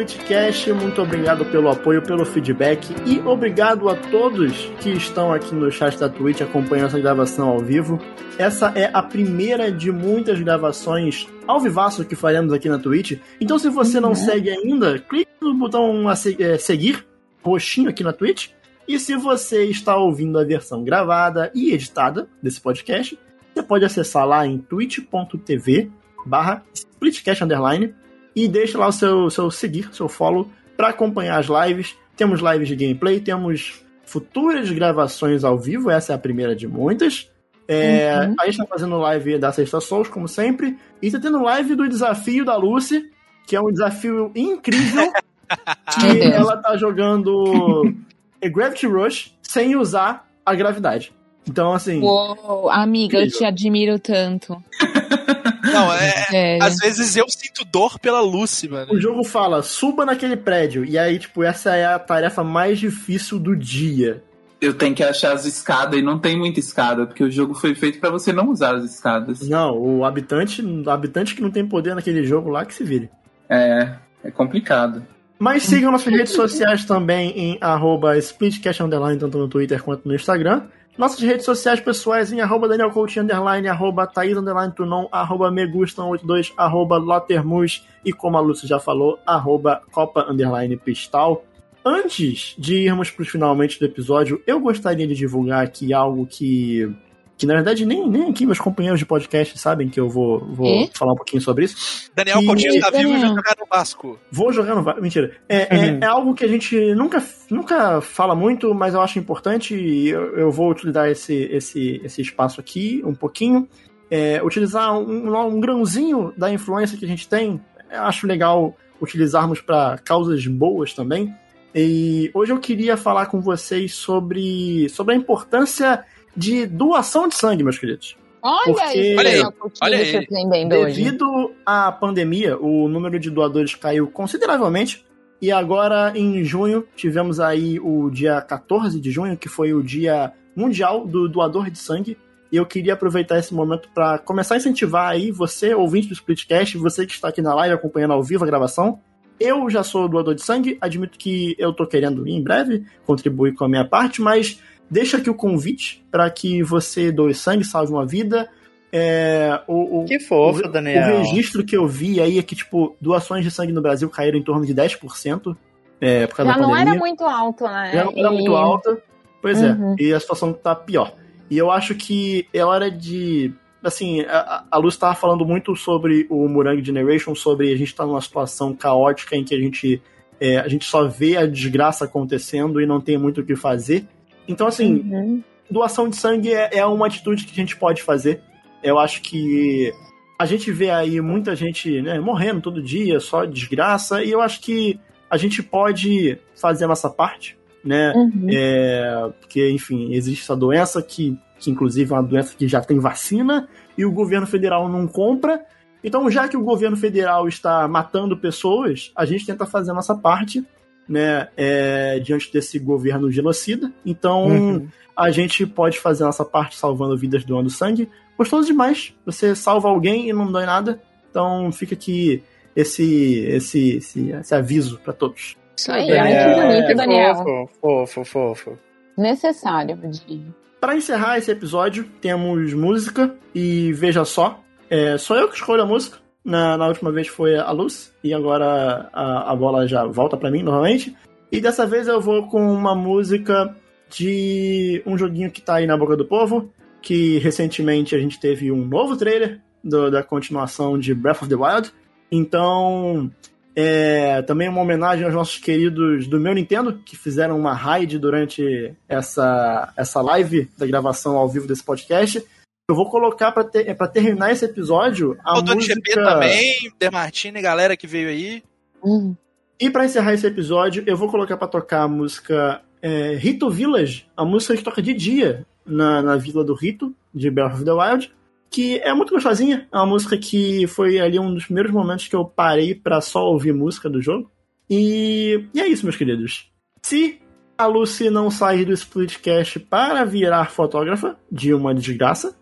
Splitcast. 0.00 0.72
Muito 0.72 1.02
obrigado 1.02 1.44
pelo 1.46 1.68
apoio, 1.68 2.00
pelo 2.00 2.24
feedback 2.24 2.88
e 3.04 3.20
obrigado 3.20 3.88
a 3.88 3.94
todos 3.94 4.70
que 4.80 4.90
estão 4.90 5.32
aqui 5.32 5.54
no 5.54 5.70
chat 5.70 5.98
da 5.98 6.08
Twitch 6.08 6.40
acompanhando 6.40 6.86
essa 6.86 6.98
gravação 6.98 7.48
ao 7.48 7.58
vivo. 7.58 8.00
Essa 8.38 8.72
é 8.74 8.90
a 8.92 9.02
primeira 9.02 9.70
de 9.70 9.92
muitas 9.92 10.40
gravações 10.40 11.28
ao 11.46 11.60
vivaço 11.60 12.04
que 12.04 12.16
faremos 12.16 12.52
aqui 12.52 12.68
na 12.68 12.78
Twitch. 12.78 13.18
Então, 13.40 13.58
se 13.58 13.68
você 13.68 14.00
não 14.00 14.14
segue 14.14 14.48
ainda, 14.48 14.98
clique 14.98 15.30
no 15.40 15.54
botão 15.54 16.08
a 16.08 16.12
é, 16.12 16.56
seguir, 16.56 17.04
roxinho 17.42 17.90
aqui 17.90 18.02
na 18.02 18.12
Twitch. 18.12 18.48
E 18.88 18.98
se 18.98 19.16
você 19.16 19.64
está 19.64 19.96
ouvindo 19.96 20.38
a 20.38 20.44
versão 20.44 20.82
gravada 20.82 21.50
e 21.54 21.72
editada 21.74 22.26
desse 22.42 22.60
podcast, 22.60 23.18
você 23.52 23.62
pode 23.62 23.84
acessar 23.84 24.26
lá 24.26 24.46
em 24.46 24.56
twitch.tv 24.58 25.90
barra 26.24 26.62
splitcast 26.72 27.44
underline 27.44 27.94
e 28.34 28.46
deixa 28.48 28.78
lá 28.78 28.88
o 28.88 28.92
seu, 28.92 29.30
seu 29.30 29.50
seguir, 29.50 29.88
seu 29.92 30.08
follow 30.08 30.48
para 30.76 30.88
acompanhar 30.88 31.38
as 31.38 31.46
lives. 31.46 31.96
Temos 32.16 32.40
lives 32.40 32.68
de 32.68 32.76
gameplay, 32.76 33.20
temos 33.20 33.82
futuras 34.04 34.70
gravações 34.70 35.44
ao 35.44 35.58
vivo, 35.58 35.90
essa 35.90 36.12
é 36.12 36.16
a 36.16 36.18
primeira 36.18 36.54
de 36.54 36.66
muitas. 36.66 37.30
É, 37.68 38.26
Uhum. 38.26 38.34
A 38.40 38.46
gente 38.46 38.58
tá 38.58 38.66
fazendo 38.66 38.98
live 38.98 39.38
da 39.38 39.52
Sexta 39.52 39.80
Souls, 39.80 40.08
como 40.08 40.26
sempre, 40.26 40.76
e 41.00 41.08
tá 41.10 41.20
tendo 41.20 41.40
live 41.40 41.76
do 41.76 41.88
desafio 41.88 42.44
da 42.44 42.56
Lucy, 42.56 43.08
que 43.46 43.54
é 43.54 43.60
um 43.60 43.70
desafio 43.70 44.32
incrível, 44.34 45.12
que 46.00 46.20
ela 46.20 46.56
tá 46.56 46.76
jogando 46.76 47.94
Gravity 48.42 48.86
Rush 48.86 49.32
sem 49.40 49.76
usar 49.76 50.28
a 50.44 50.54
gravidade. 50.54 51.12
Então, 51.48 51.72
assim, 51.72 52.00
Uou, 52.00 52.68
amiga, 52.70 53.18
eu 53.18 53.22
Incrível. 53.22 53.38
te 53.38 53.44
admiro 53.44 53.98
tanto. 53.98 54.56
Não, 55.62 55.92
é. 55.92 56.10
Sério. 56.24 56.62
Às 56.64 56.76
vezes 56.76 57.16
eu 57.16 57.26
sinto 57.28 57.64
dor 57.64 57.98
pela 57.98 58.20
Lucy, 58.20 58.68
mano. 58.68 58.92
o 58.92 59.00
jogo 59.00 59.24
fala, 59.24 59.62
suba 59.62 60.04
naquele 60.04 60.36
prédio, 60.36 60.84
e 60.84 60.98
aí, 60.98 61.18
tipo, 61.18 61.42
essa 61.42 61.74
é 61.74 61.86
a 61.86 61.98
tarefa 61.98 62.42
mais 62.44 62.78
difícil 62.78 63.38
do 63.38 63.56
dia. 63.56 64.22
Eu 64.60 64.74
tenho 64.74 64.94
que 64.94 65.02
achar 65.02 65.32
as 65.32 65.46
escadas 65.46 65.98
e 65.98 66.02
não 66.02 66.18
tem 66.18 66.36
muita 66.36 66.60
escada, 66.60 67.06
porque 67.06 67.24
o 67.24 67.30
jogo 67.30 67.54
foi 67.54 67.74
feito 67.74 67.98
pra 67.98 68.10
você 68.10 68.30
não 68.30 68.50
usar 68.50 68.74
as 68.74 68.84
escadas. 68.84 69.48
Não, 69.48 69.78
o 69.78 70.04
habitante, 70.04 70.62
o 70.62 70.90
habitante 70.90 71.34
que 71.34 71.40
não 71.40 71.50
tem 71.50 71.66
poder 71.66 71.94
naquele 71.94 72.24
jogo 72.24 72.50
lá 72.50 72.66
que 72.66 72.74
se 72.74 72.84
vire. 72.84 73.10
É, 73.48 73.94
é 74.22 74.30
complicado. 74.30 75.02
Mas 75.38 75.62
sigam 75.62 75.90
nossas 75.90 76.12
redes 76.12 76.34
sociais 76.34 76.84
também 76.84 77.30
em 77.30 77.58
arroba 77.62 78.18
splitcast 78.18 78.82
underline, 78.82 79.18
tanto 79.18 79.38
no 79.38 79.48
Twitter 79.48 79.82
quanto 79.82 80.06
no 80.06 80.14
Instagram. 80.14 80.64
Nossas 81.00 81.20
redes 81.20 81.46
sociais 81.46 81.80
pessoais 81.80 82.30
em 82.30 82.42
arroba 82.42 82.68
Daniel 82.68 82.90
Coach 82.90 83.18
underline, 83.18 83.66
arroba 83.66 84.06
Thaís 84.06 84.36
underline 84.36 84.70
Tunon, 84.70 85.08
arroba 85.10 85.50
Megustam82, 85.50 86.52
arroba 86.58 86.98
Lotermus 86.98 87.86
e 88.04 88.12
como 88.12 88.36
a 88.36 88.40
Lúcia 88.42 88.68
já 88.68 88.78
falou, 88.78 89.18
arroba 89.24 89.80
Copa 89.90 90.30
underline 90.30 90.76
Pistal. 90.76 91.42
Antes 91.82 92.54
de 92.58 92.74
irmos 92.84 93.10
para 93.10 93.22
os 93.22 93.30
finalmente 93.30 93.78
do 93.78 93.86
episódio, 93.86 94.42
eu 94.46 94.60
gostaria 94.60 95.06
de 95.06 95.14
divulgar 95.14 95.64
aqui 95.64 95.94
algo 95.94 96.26
que 96.26 96.94
que 97.40 97.46
na 97.46 97.54
verdade 97.54 97.86
nem, 97.86 98.06
nem 98.06 98.28
aqui 98.30 98.44
meus 98.44 98.58
companheiros 98.58 99.00
de 99.00 99.06
podcast 99.06 99.58
sabem 99.58 99.88
que 99.88 99.98
eu 99.98 100.10
vou, 100.10 100.40
vou 100.44 100.66
E? 100.66 100.90
falar 100.94 101.14
um 101.14 101.16
pouquinho 101.16 101.40
sobre 101.40 101.64
isso. 101.64 102.10
Daniel 102.14 102.44
Coutinho 102.44 102.74
está 102.74 102.90
vivo 102.90 103.08
e 103.14 103.18
vai 103.18 103.28
jogar 103.28 103.56
no 103.58 103.66
Vasco. 103.66 104.18
Vou 104.30 104.52
jogar 104.52 104.74
no 104.74 104.82
VAR. 104.82 105.00
Mentira. 105.00 105.32
É, 105.48 105.74
é- 105.74 105.90
Uhum. 105.92 105.98
é 106.02 106.06
algo 106.06 106.34
que 106.34 106.44
a 106.44 106.48
gente 106.48 106.94
nunca, 106.94 107.24
nunca 107.50 108.00
fala 108.02 108.34
muito, 108.34 108.74
mas 108.74 108.92
eu 108.92 109.00
acho 109.00 109.18
importante 109.18 109.74
e 109.74 110.10
eu, 110.10 110.36
eu 110.36 110.50
vou 110.52 110.70
utilizar 110.70 111.08
esse, 111.08 111.34
esse, 111.50 112.00
esse 112.04 112.20
espaço 112.20 112.60
aqui 112.60 113.00
um 113.06 113.14
pouquinho. 113.14 113.66
É, 114.10 114.42
utilizar 114.42 114.98
um, 114.98 115.34
um 115.46 115.60
grãozinho 115.60 116.34
da 116.36 116.52
influência 116.52 116.98
que 116.98 117.04
a 117.06 117.08
gente 117.08 117.26
tem. 117.26 117.58
Eu 117.90 118.02
acho 118.02 118.26
legal 118.26 118.76
utilizarmos 119.00 119.60
para 119.62 119.96
causas 120.04 120.46
boas 120.46 120.92
também. 120.92 121.34
E 121.74 122.30
hoje 122.34 122.52
eu 122.52 122.58
queria 122.58 122.96
falar 122.96 123.26
com 123.26 123.40
vocês 123.40 123.94
sobre, 123.94 124.88
sobre 124.90 125.14
a 125.14 125.16
importância 125.16 126.04
de 126.36 126.66
doação 126.66 127.28
de 127.28 127.34
sangue, 127.34 127.62
meus 127.62 127.78
queridos. 127.78 128.16
Olha 128.42 128.62
Porque- 128.64 128.80
aí, 128.82 129.16
Olha 129.18 129.30
aí, 129.30 129.42
olha 129.82 129.98
aí. 129.98 130.12
surpreendendo 130.12 130.74
hoje. 130.76 131.02
Devido 131.02 131.52
à 131.66 131.92
pandemia, 131.92 132.58
o 132.58 132.88
número 132.88 133.18
de 133.18 133.30
doadores 133.30 133.74
caiu 133.74 134.06
consideravelmente. 134.06 135.04
E 135.42 135.50
agora, 135.52 136.12
em 136.14 136.42
junho, 136.44 136.86
tivemos 136.96 137.38
aí 137.40 137.78
o 137.80 138.10
dia 138.10 138.40
14 138.40 139.00
de 139.00 139.10
junho, 139.10 139.36
que 139.36 139.48
foi 139.48 139.72
o 139.74 139.82
dia 139.82 140.32
mundial 140.56 141.06
do 141.06 141.28
doador 141.28 141.70
de 141.70 141.78
sangue. 141.78 142.16
E 142.52 142.56
eu 142.56 142.66
queria 142.66 142.94
aproveitar 142.94 143.38
esse 143.38 143.54
momento 143.54 143.88
para 143.94 144.18
começar 144.18 144.54
a 144.54 144.58
incentivar 144.58 145.10
aí 145.10 145.30
você, 145.30 145.74
ouvinte 145.74 146.08
do 146.08 146.14
Splitcast, 146.14 146.76
você 146.78 147.06
que 147.06 147.12
está 147.12 147.28
aqui 147.28 147.40
na 147.40 147.54
live 147.54 147.74
acompanhando 147.74 148.12
ao 148.12 148.22
vivo 148.22 148.44
a 148.44 148.46
gravação. 148.46 149.00
Eu 149.38 149.70
já 149.70 149.82
sou 149.82 150.08
doador 150.08 150.34
de 150.34 150.42
sangue, 150.42 150.76
admito 150.80 151.18
que 151.18 151.54
eu 151.58 151.72
tô 151.72 151.86
querendo 151.86 152.26
em 152.28 152.42
breve 152.42 152.84
contribuir 153.06 153.54
com 153.54 153.64
a 153.64 153.68
minha 153.68 153.84
parte, 153.86 154.20
mas 154.20 154.60
deixa 154.90 155.16
aqui 155.18 155.30
o 155.30 155.34
convite 155.34 156.04
para 156.10 156.28
que 156.30 156.62
você 156.62 157.10
doe 157.12 157.34
sangue, 157.34 157.64
salve 157.64 157.92
uma 157.92 158.04
vida. 158.06 158.48
É, 158.92 159.60
o, 159.68 160.00
o- 160.00 160.04
Que 160.04 160.18
fofo, 160.18 160.66
o, 160.66 160.68
Daniel. 160.68 161.14
o 161.14 161.18
registro 161.18 161.64
que 161.64 161.76
eu 161.76 161.86
vi 161.86 162.20
aí 162.20 162.38
é 162.38 162.42
que, 162.42 162.56
tipo, 162.56 162.96
doações 163.00 163.44
de 163.44 163.50
sangue 163.50 163.72
no 163.72 163.80
Brasil 163.80 164.08
caíram 164.10 164.38
em 164.38 164.42
torno 164.42 164.66
de 164.66 164.74
10%. 164.74 165.56
É, 166.00 166.26
por 166.26 166.36
causa 166.36 166.52
Já 166.52 166.56
da 166.56 166.62
não 166.62 166.70
pandemia. 166.70 166.92
era 166.92 166.98
muito 166.98 167.24
alto, 167.24 167.64
né? 167.64 167.90
Já 167.92 168.04
não 168.04 168.12
era 168.18 168.28
E- 168.28 168.32
muito 168.32 168.54
alta. 168.56 168.98
Pois 169.42 169.60
Uhum. 169.60 169.94
é. 169.98 170.02
E 170.02 170.12
a 170.12 170.18
situação 170.20 170.52
tá 170.52 170.74
pior. 170.74 171.12
E 171.50 171.56
eu 171.58 171.70
acho 171.70 171.94
que 171.94 172.46
é 172.52 172.64
hora 172.64 172.90
de. 172.90 173.52
Assim, 173.82 174.20
a, 174.22 174.64
a 174.70 174.76
Luz 174.78 174.96
tava 174.96 175.14
falando 175.14 175.44
muito 175.46 175.74
sobre 175.76 176.26
o 176.28 176.46
Murang 176.48 176.82
Generation, 176.84 177.34
sobre 177.34 177.72
a 177.72 177.76
gente 177.76 177.94
tá 177.94 178.04
numa 178.04 178.20
situação 178.20 178.74
caótica 178.74 179.34
em 179.36 179.42
que 179.44 179.54
a 179.54 179.58
gente, 179.58 180.02
é, 180.38 180.58
a 180.58 180.68
gente 180.68 180.84
só 180.84 181.06
vê 181.06 181.36
a 181.36 181.46
desgraça 181.46 182.04
acontecendo 182.04 182.80
e 182.80 182.86
não 182.86 183.00
tem 183.00 183.16
muito 183.16 183.40
o 183.40 183.44
que 183.44 183.56
fazer. 183.56 184.04
Então, 184.50 184.66
assim, 184.66 184.94
Uhum. 185.10 185.42
doação 185.70 186.08
de 186.08 186.16
sangue 186.16 186.52
é, 186.52 186.78
é 186.78 186.86
uma 186.86 187.06
atitude 187.06 187.44
que 187.44 187.52
a 187.52 187.54
gente 187.54 187.76
pode 187.76 188.02
fazer. 188.02 188.42
Eu 188.82 188.98
acho 188.98 189.22
que 189.22 189.92
a 190.38 190.44
gente 190.44 190.72
vê 190.72 190.90
aí 190.90 191.20
muita 191.20 191.54
gente 191.54 192.02
né, 192.02 192.18
morrendo 192.18 192.60
todo 192.60 192.82
dia, 192.82 193.20
só 193.20 193.44
desgraça, 193.44 194.24
e 194.24 194.30
eu 194.30 194.40
acho 194.40 194.60
que 194.60 194.98
a 195.30 195.36
gente 195.36 195.62
pode 195.62 196.38
fazer 196.60 196.86
a 196.86 196.88
nossa 196.88 197.08
parte, 197.08 197.56
né? 197.84 198.12
Uhum. 198.14 198.46
É, 198.50 199.30
porque, 199.38 199.70
enfim, 199.70 200.12
existe 200.12 200.42
essa 200.42 200.56
doença 200.56 201.00
que, 201.02 201.38
que, 201.58 201.70
inclusive, 201.70 202.10
é 202.10 202.16
uma 202.16 202.22
doença 202.22 202.54
que 202.56 202.66
já 202.66 202.80
tem 202.80 202.98
vacina 202.98 203.68
e 203.96 204.04
o 204.04 204.10
governo 204.10 204.46
federal 204.46 204.88
não 204.88 205.06
compra. 205.06 205.64
Então, 206.02 206.28
já 206.30 206.48
que 206.48 206.56
o 206.56 206.64
governo 206.64 206.96
federal 206.96 207.46
está 207.46 207.86
matando 207.86 208.36
pessoas, 208.36 209.12
a 209.14 209.24
gente 209.24 209.46
tenta 209.46 209.66
fazer 209.66 209.90
a 209.90 209.94
nossa 209.94 210.14
parte, 210.14 210.64
né? 211.08 211.48
é, 211.56 212.18
diante 212.20 212.52
desse 212.52 212.78
governo 212.78 213.30
genocida. 213.30 213.92
Então, 214.04 214.46
Uhum. 214.46 214.88
a 215.16 215.30
gente 215.30 215.66
pode 215.66 215.98
fazer 215.98 216.22
a 216.22 216.26
nossa 216.26 216.44
parte 216.44 216.76
salvando 216.76 217.16
vidas 217.16 217.44
doando 217.44 217.68
sangue. 217.70 218.08
Gostoso 218.38 218.66
demais. 218.66 219.12
Você 219.26 219.54
salva 219.54 219.88
alguém 219.88 220.28
e 220.28 220.32
não 220.32 220.50
dói 220.50 220.64
nada. 220.66 221.00
Então, 221.30 221.70
fica 221.72 221.94
aqui 221.94 222.42
esse, 222.74 223.40
esse, 223.46 223.96
esse, 223.96 224.30
esse 224.30 224.54
aviso 224.54 224.98
para 224.98 225.12
todos. 225.12 225.56
Isso 225.76 225.90
aí, 225.92 226.08
Daniel, 226.08 226.24
ai, 226.48 226.54
que 226.54 226.60
bonito, 226.60 226.86
que 226.88 226.94
Daniel. 226.94 227.34
Fofo, 227.36 227.68
fofo, 227.80 228.24
fofo. 228.24 228.78
Necessário, 229.16 229.96
diria. 229.96 230.46
Para 230.80 230.96
encerrar 230.96 231.36
esse 231.38 231.50
episódio, 231.50 232.04
temos 232.20 232.72
música 232.72 233.34
e 233.54 233.92
veja 233.92 234.24
só, 234.24 234.60
é, 234.88 235.18
sou 235.18 235.36
eu 235.36 235.48
que 235.48 235.54
escolho 235.56 235.82
a 235.82 235.86
música. 235.86 236.18
Na, 236.50 236.76
na 236.76 236.88
última 236.88 237.12
vez 237.12 237.28
foi 237.28 237.56
a 237.56 237.70
Luz 237.70 238.12
e 238.24 238.34
agora 238.34 239.08
a, 239.12 239.52
a 239.52 239.54
bola 239.54 239.86
já 239.86 240.04
volta 240.04 240.36
para 240.36 240.50
mim 240.50 240.64
novamente. 240.64 241.14
E 241.52 241.60
dessa 241.60 241.86
vez 241.86 242.08
eu 242.08 242.20
vou 242.20 242.48
com 242.48 242.60
uma 242.72 242.92
música 242.92 243.72
de 244.10 245.00
um 245.06 245.16
joguinho 245.16 245.50
que 245.50 245.62
tá 245.62 245.76
aí 245.76 245.86
na 245.86 245.96
boca 245.96 246.16
do 246.16 246.24
povo, 246.24 246.68
que 247.00 247.38
recentemente 247.38 248.16
a 248.16 248.18
gente 248.18 248.40
teve 248.40 248.72
um 248.72 248.84
novo 248.84 249.16
trailer 249.16 249.60
do- 249.82 250.10
da 250.10 250.24
continuação 250.24 250.98
de 250.98 251.14
Breath 251.14 251.42
of 251.42 251.48
the 251.48 251.54
Wild. 251.54 251.92
Então, 252.32 253.30
é 253.76 254.42
também 254.42 254.68
uma 254.68 254.80
homenagem 254.80 255.24
aos 255.24 255.34
nossos 255.34 255.58
queridos 255.58 256.26
do 256.26 256.40
meu 256.40 256.52
Nintendo, 256.52 256.94
que 257.06 257.16
fizeram 257.16 257.56
uma 257.58 257.72
raid 257.72 258.18
durante 258.18 258.92
essa, 259.08 259.92
essa 259.96 260.20
live 260.20 260.68
da 260.76 260.86
gravação 260.86 261.36
ao 261.36 261.48
vivo 261.48 261.68
desse 261.68 261.84
podcast. 261.84 262.44
Eu 262.90 262.96
vou 262.96 263.08
colocar 263.08 263.52
pra, 263.52 263.62
ter, 263.62 263.94
pra 263.96 264.08
terminar 264.08 264.50
esse 264.50 264.64
episódio 264.64 265.38
a 265.44 265.60
o 265.60 265.62
música... 265.62 265.94
GP 265.94 266.12
também, 266.14 266.92
Demartini, 266.98 267.62
galera 267.62 267.96
que 267.96 268.04
veio 268.04 268.28
aí. 268.28 268.64
Hum. 269.02 269.36
E 269.78 269.88
pra 269.88 270.04
encerrar 270.04 270.34
esse 270.34 270.44
episódio, 270.44 271.04
eu 271.06 271.16
vou 271.16 271.30
colocar 271.30 271.56
pra 271.56 271.68
tocar 271.68 272.02
a 272.02 272.08
música 272.08 272.82
é, 273.00 273.36
Rito 273.36 273.70
Village, 273.70 274.26
a 274.36 274.44
música 274.44 274.76
que 274.76 274.82
toca 274.82 275.00
de 275.00 275.14
dia 275.14 275.64
na, 275.86 276.20
na 276.20 276.36
vila 276.36 276.64
do 276.64 276.74
Rito, 276.74 277.14
de 277.32 277.48
Breath 277.48 277.74
of 277.74 277.84
the 277.84 277.92
Wild, 277.92 278.32
que 278.68 278.98
é 278.98 279.14
muito 279.14 279.32
gostosinha. 279.32 279.86
É 279.92 279.96
uma 279.96 280.06
música 280.06 280.36
que 280.36 280.84
foi 280.88 281.20
ali 281.20 281.38
um 281.38 281.54
dos 281.54 281.66
primeiros 281.66 281.92
momentos 281.92 282.26
que 282.26 282.34
eu 282.34 282.44
parei 282.44 282.92
pra 282.92 283.20
só 283.20 283.44
ouvir 283.44 283.72
música 283.72 284.10
do 284.10 284.20
jogo. 284.20 284.50
E, 284.90 285.64
e 285.72 285.80
é 285.80 285.86
isso, 285.86 286.04
meus 286.04 286.16
queridos. 286.16 286.68
Se 287.02 287.40
a 287.78 287.86
Lucy 287.86 288.28
não 288.30 288.50
sair 288.50 288.84
do 288.84 288.92
Splitcast 288.92 289.78
para 289.78 290.24
virar 290.24 290.70
fotógrafa 290.70 291.36
de 291.50 291.72
uma 291.72 291.94
desgraça, 291.94 292.58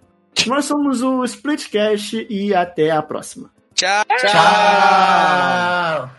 nós 0.46 0.64
somos 0.64 1.02
o 1.02 1.24
Splitcast 1.24 2.26
e 2.28 2.54
até 2.54 2.90
a 2.90 3.02
próxima. 3.02 3.50
Tchau. 3.74 4.04
Tchau. 4.20 6.18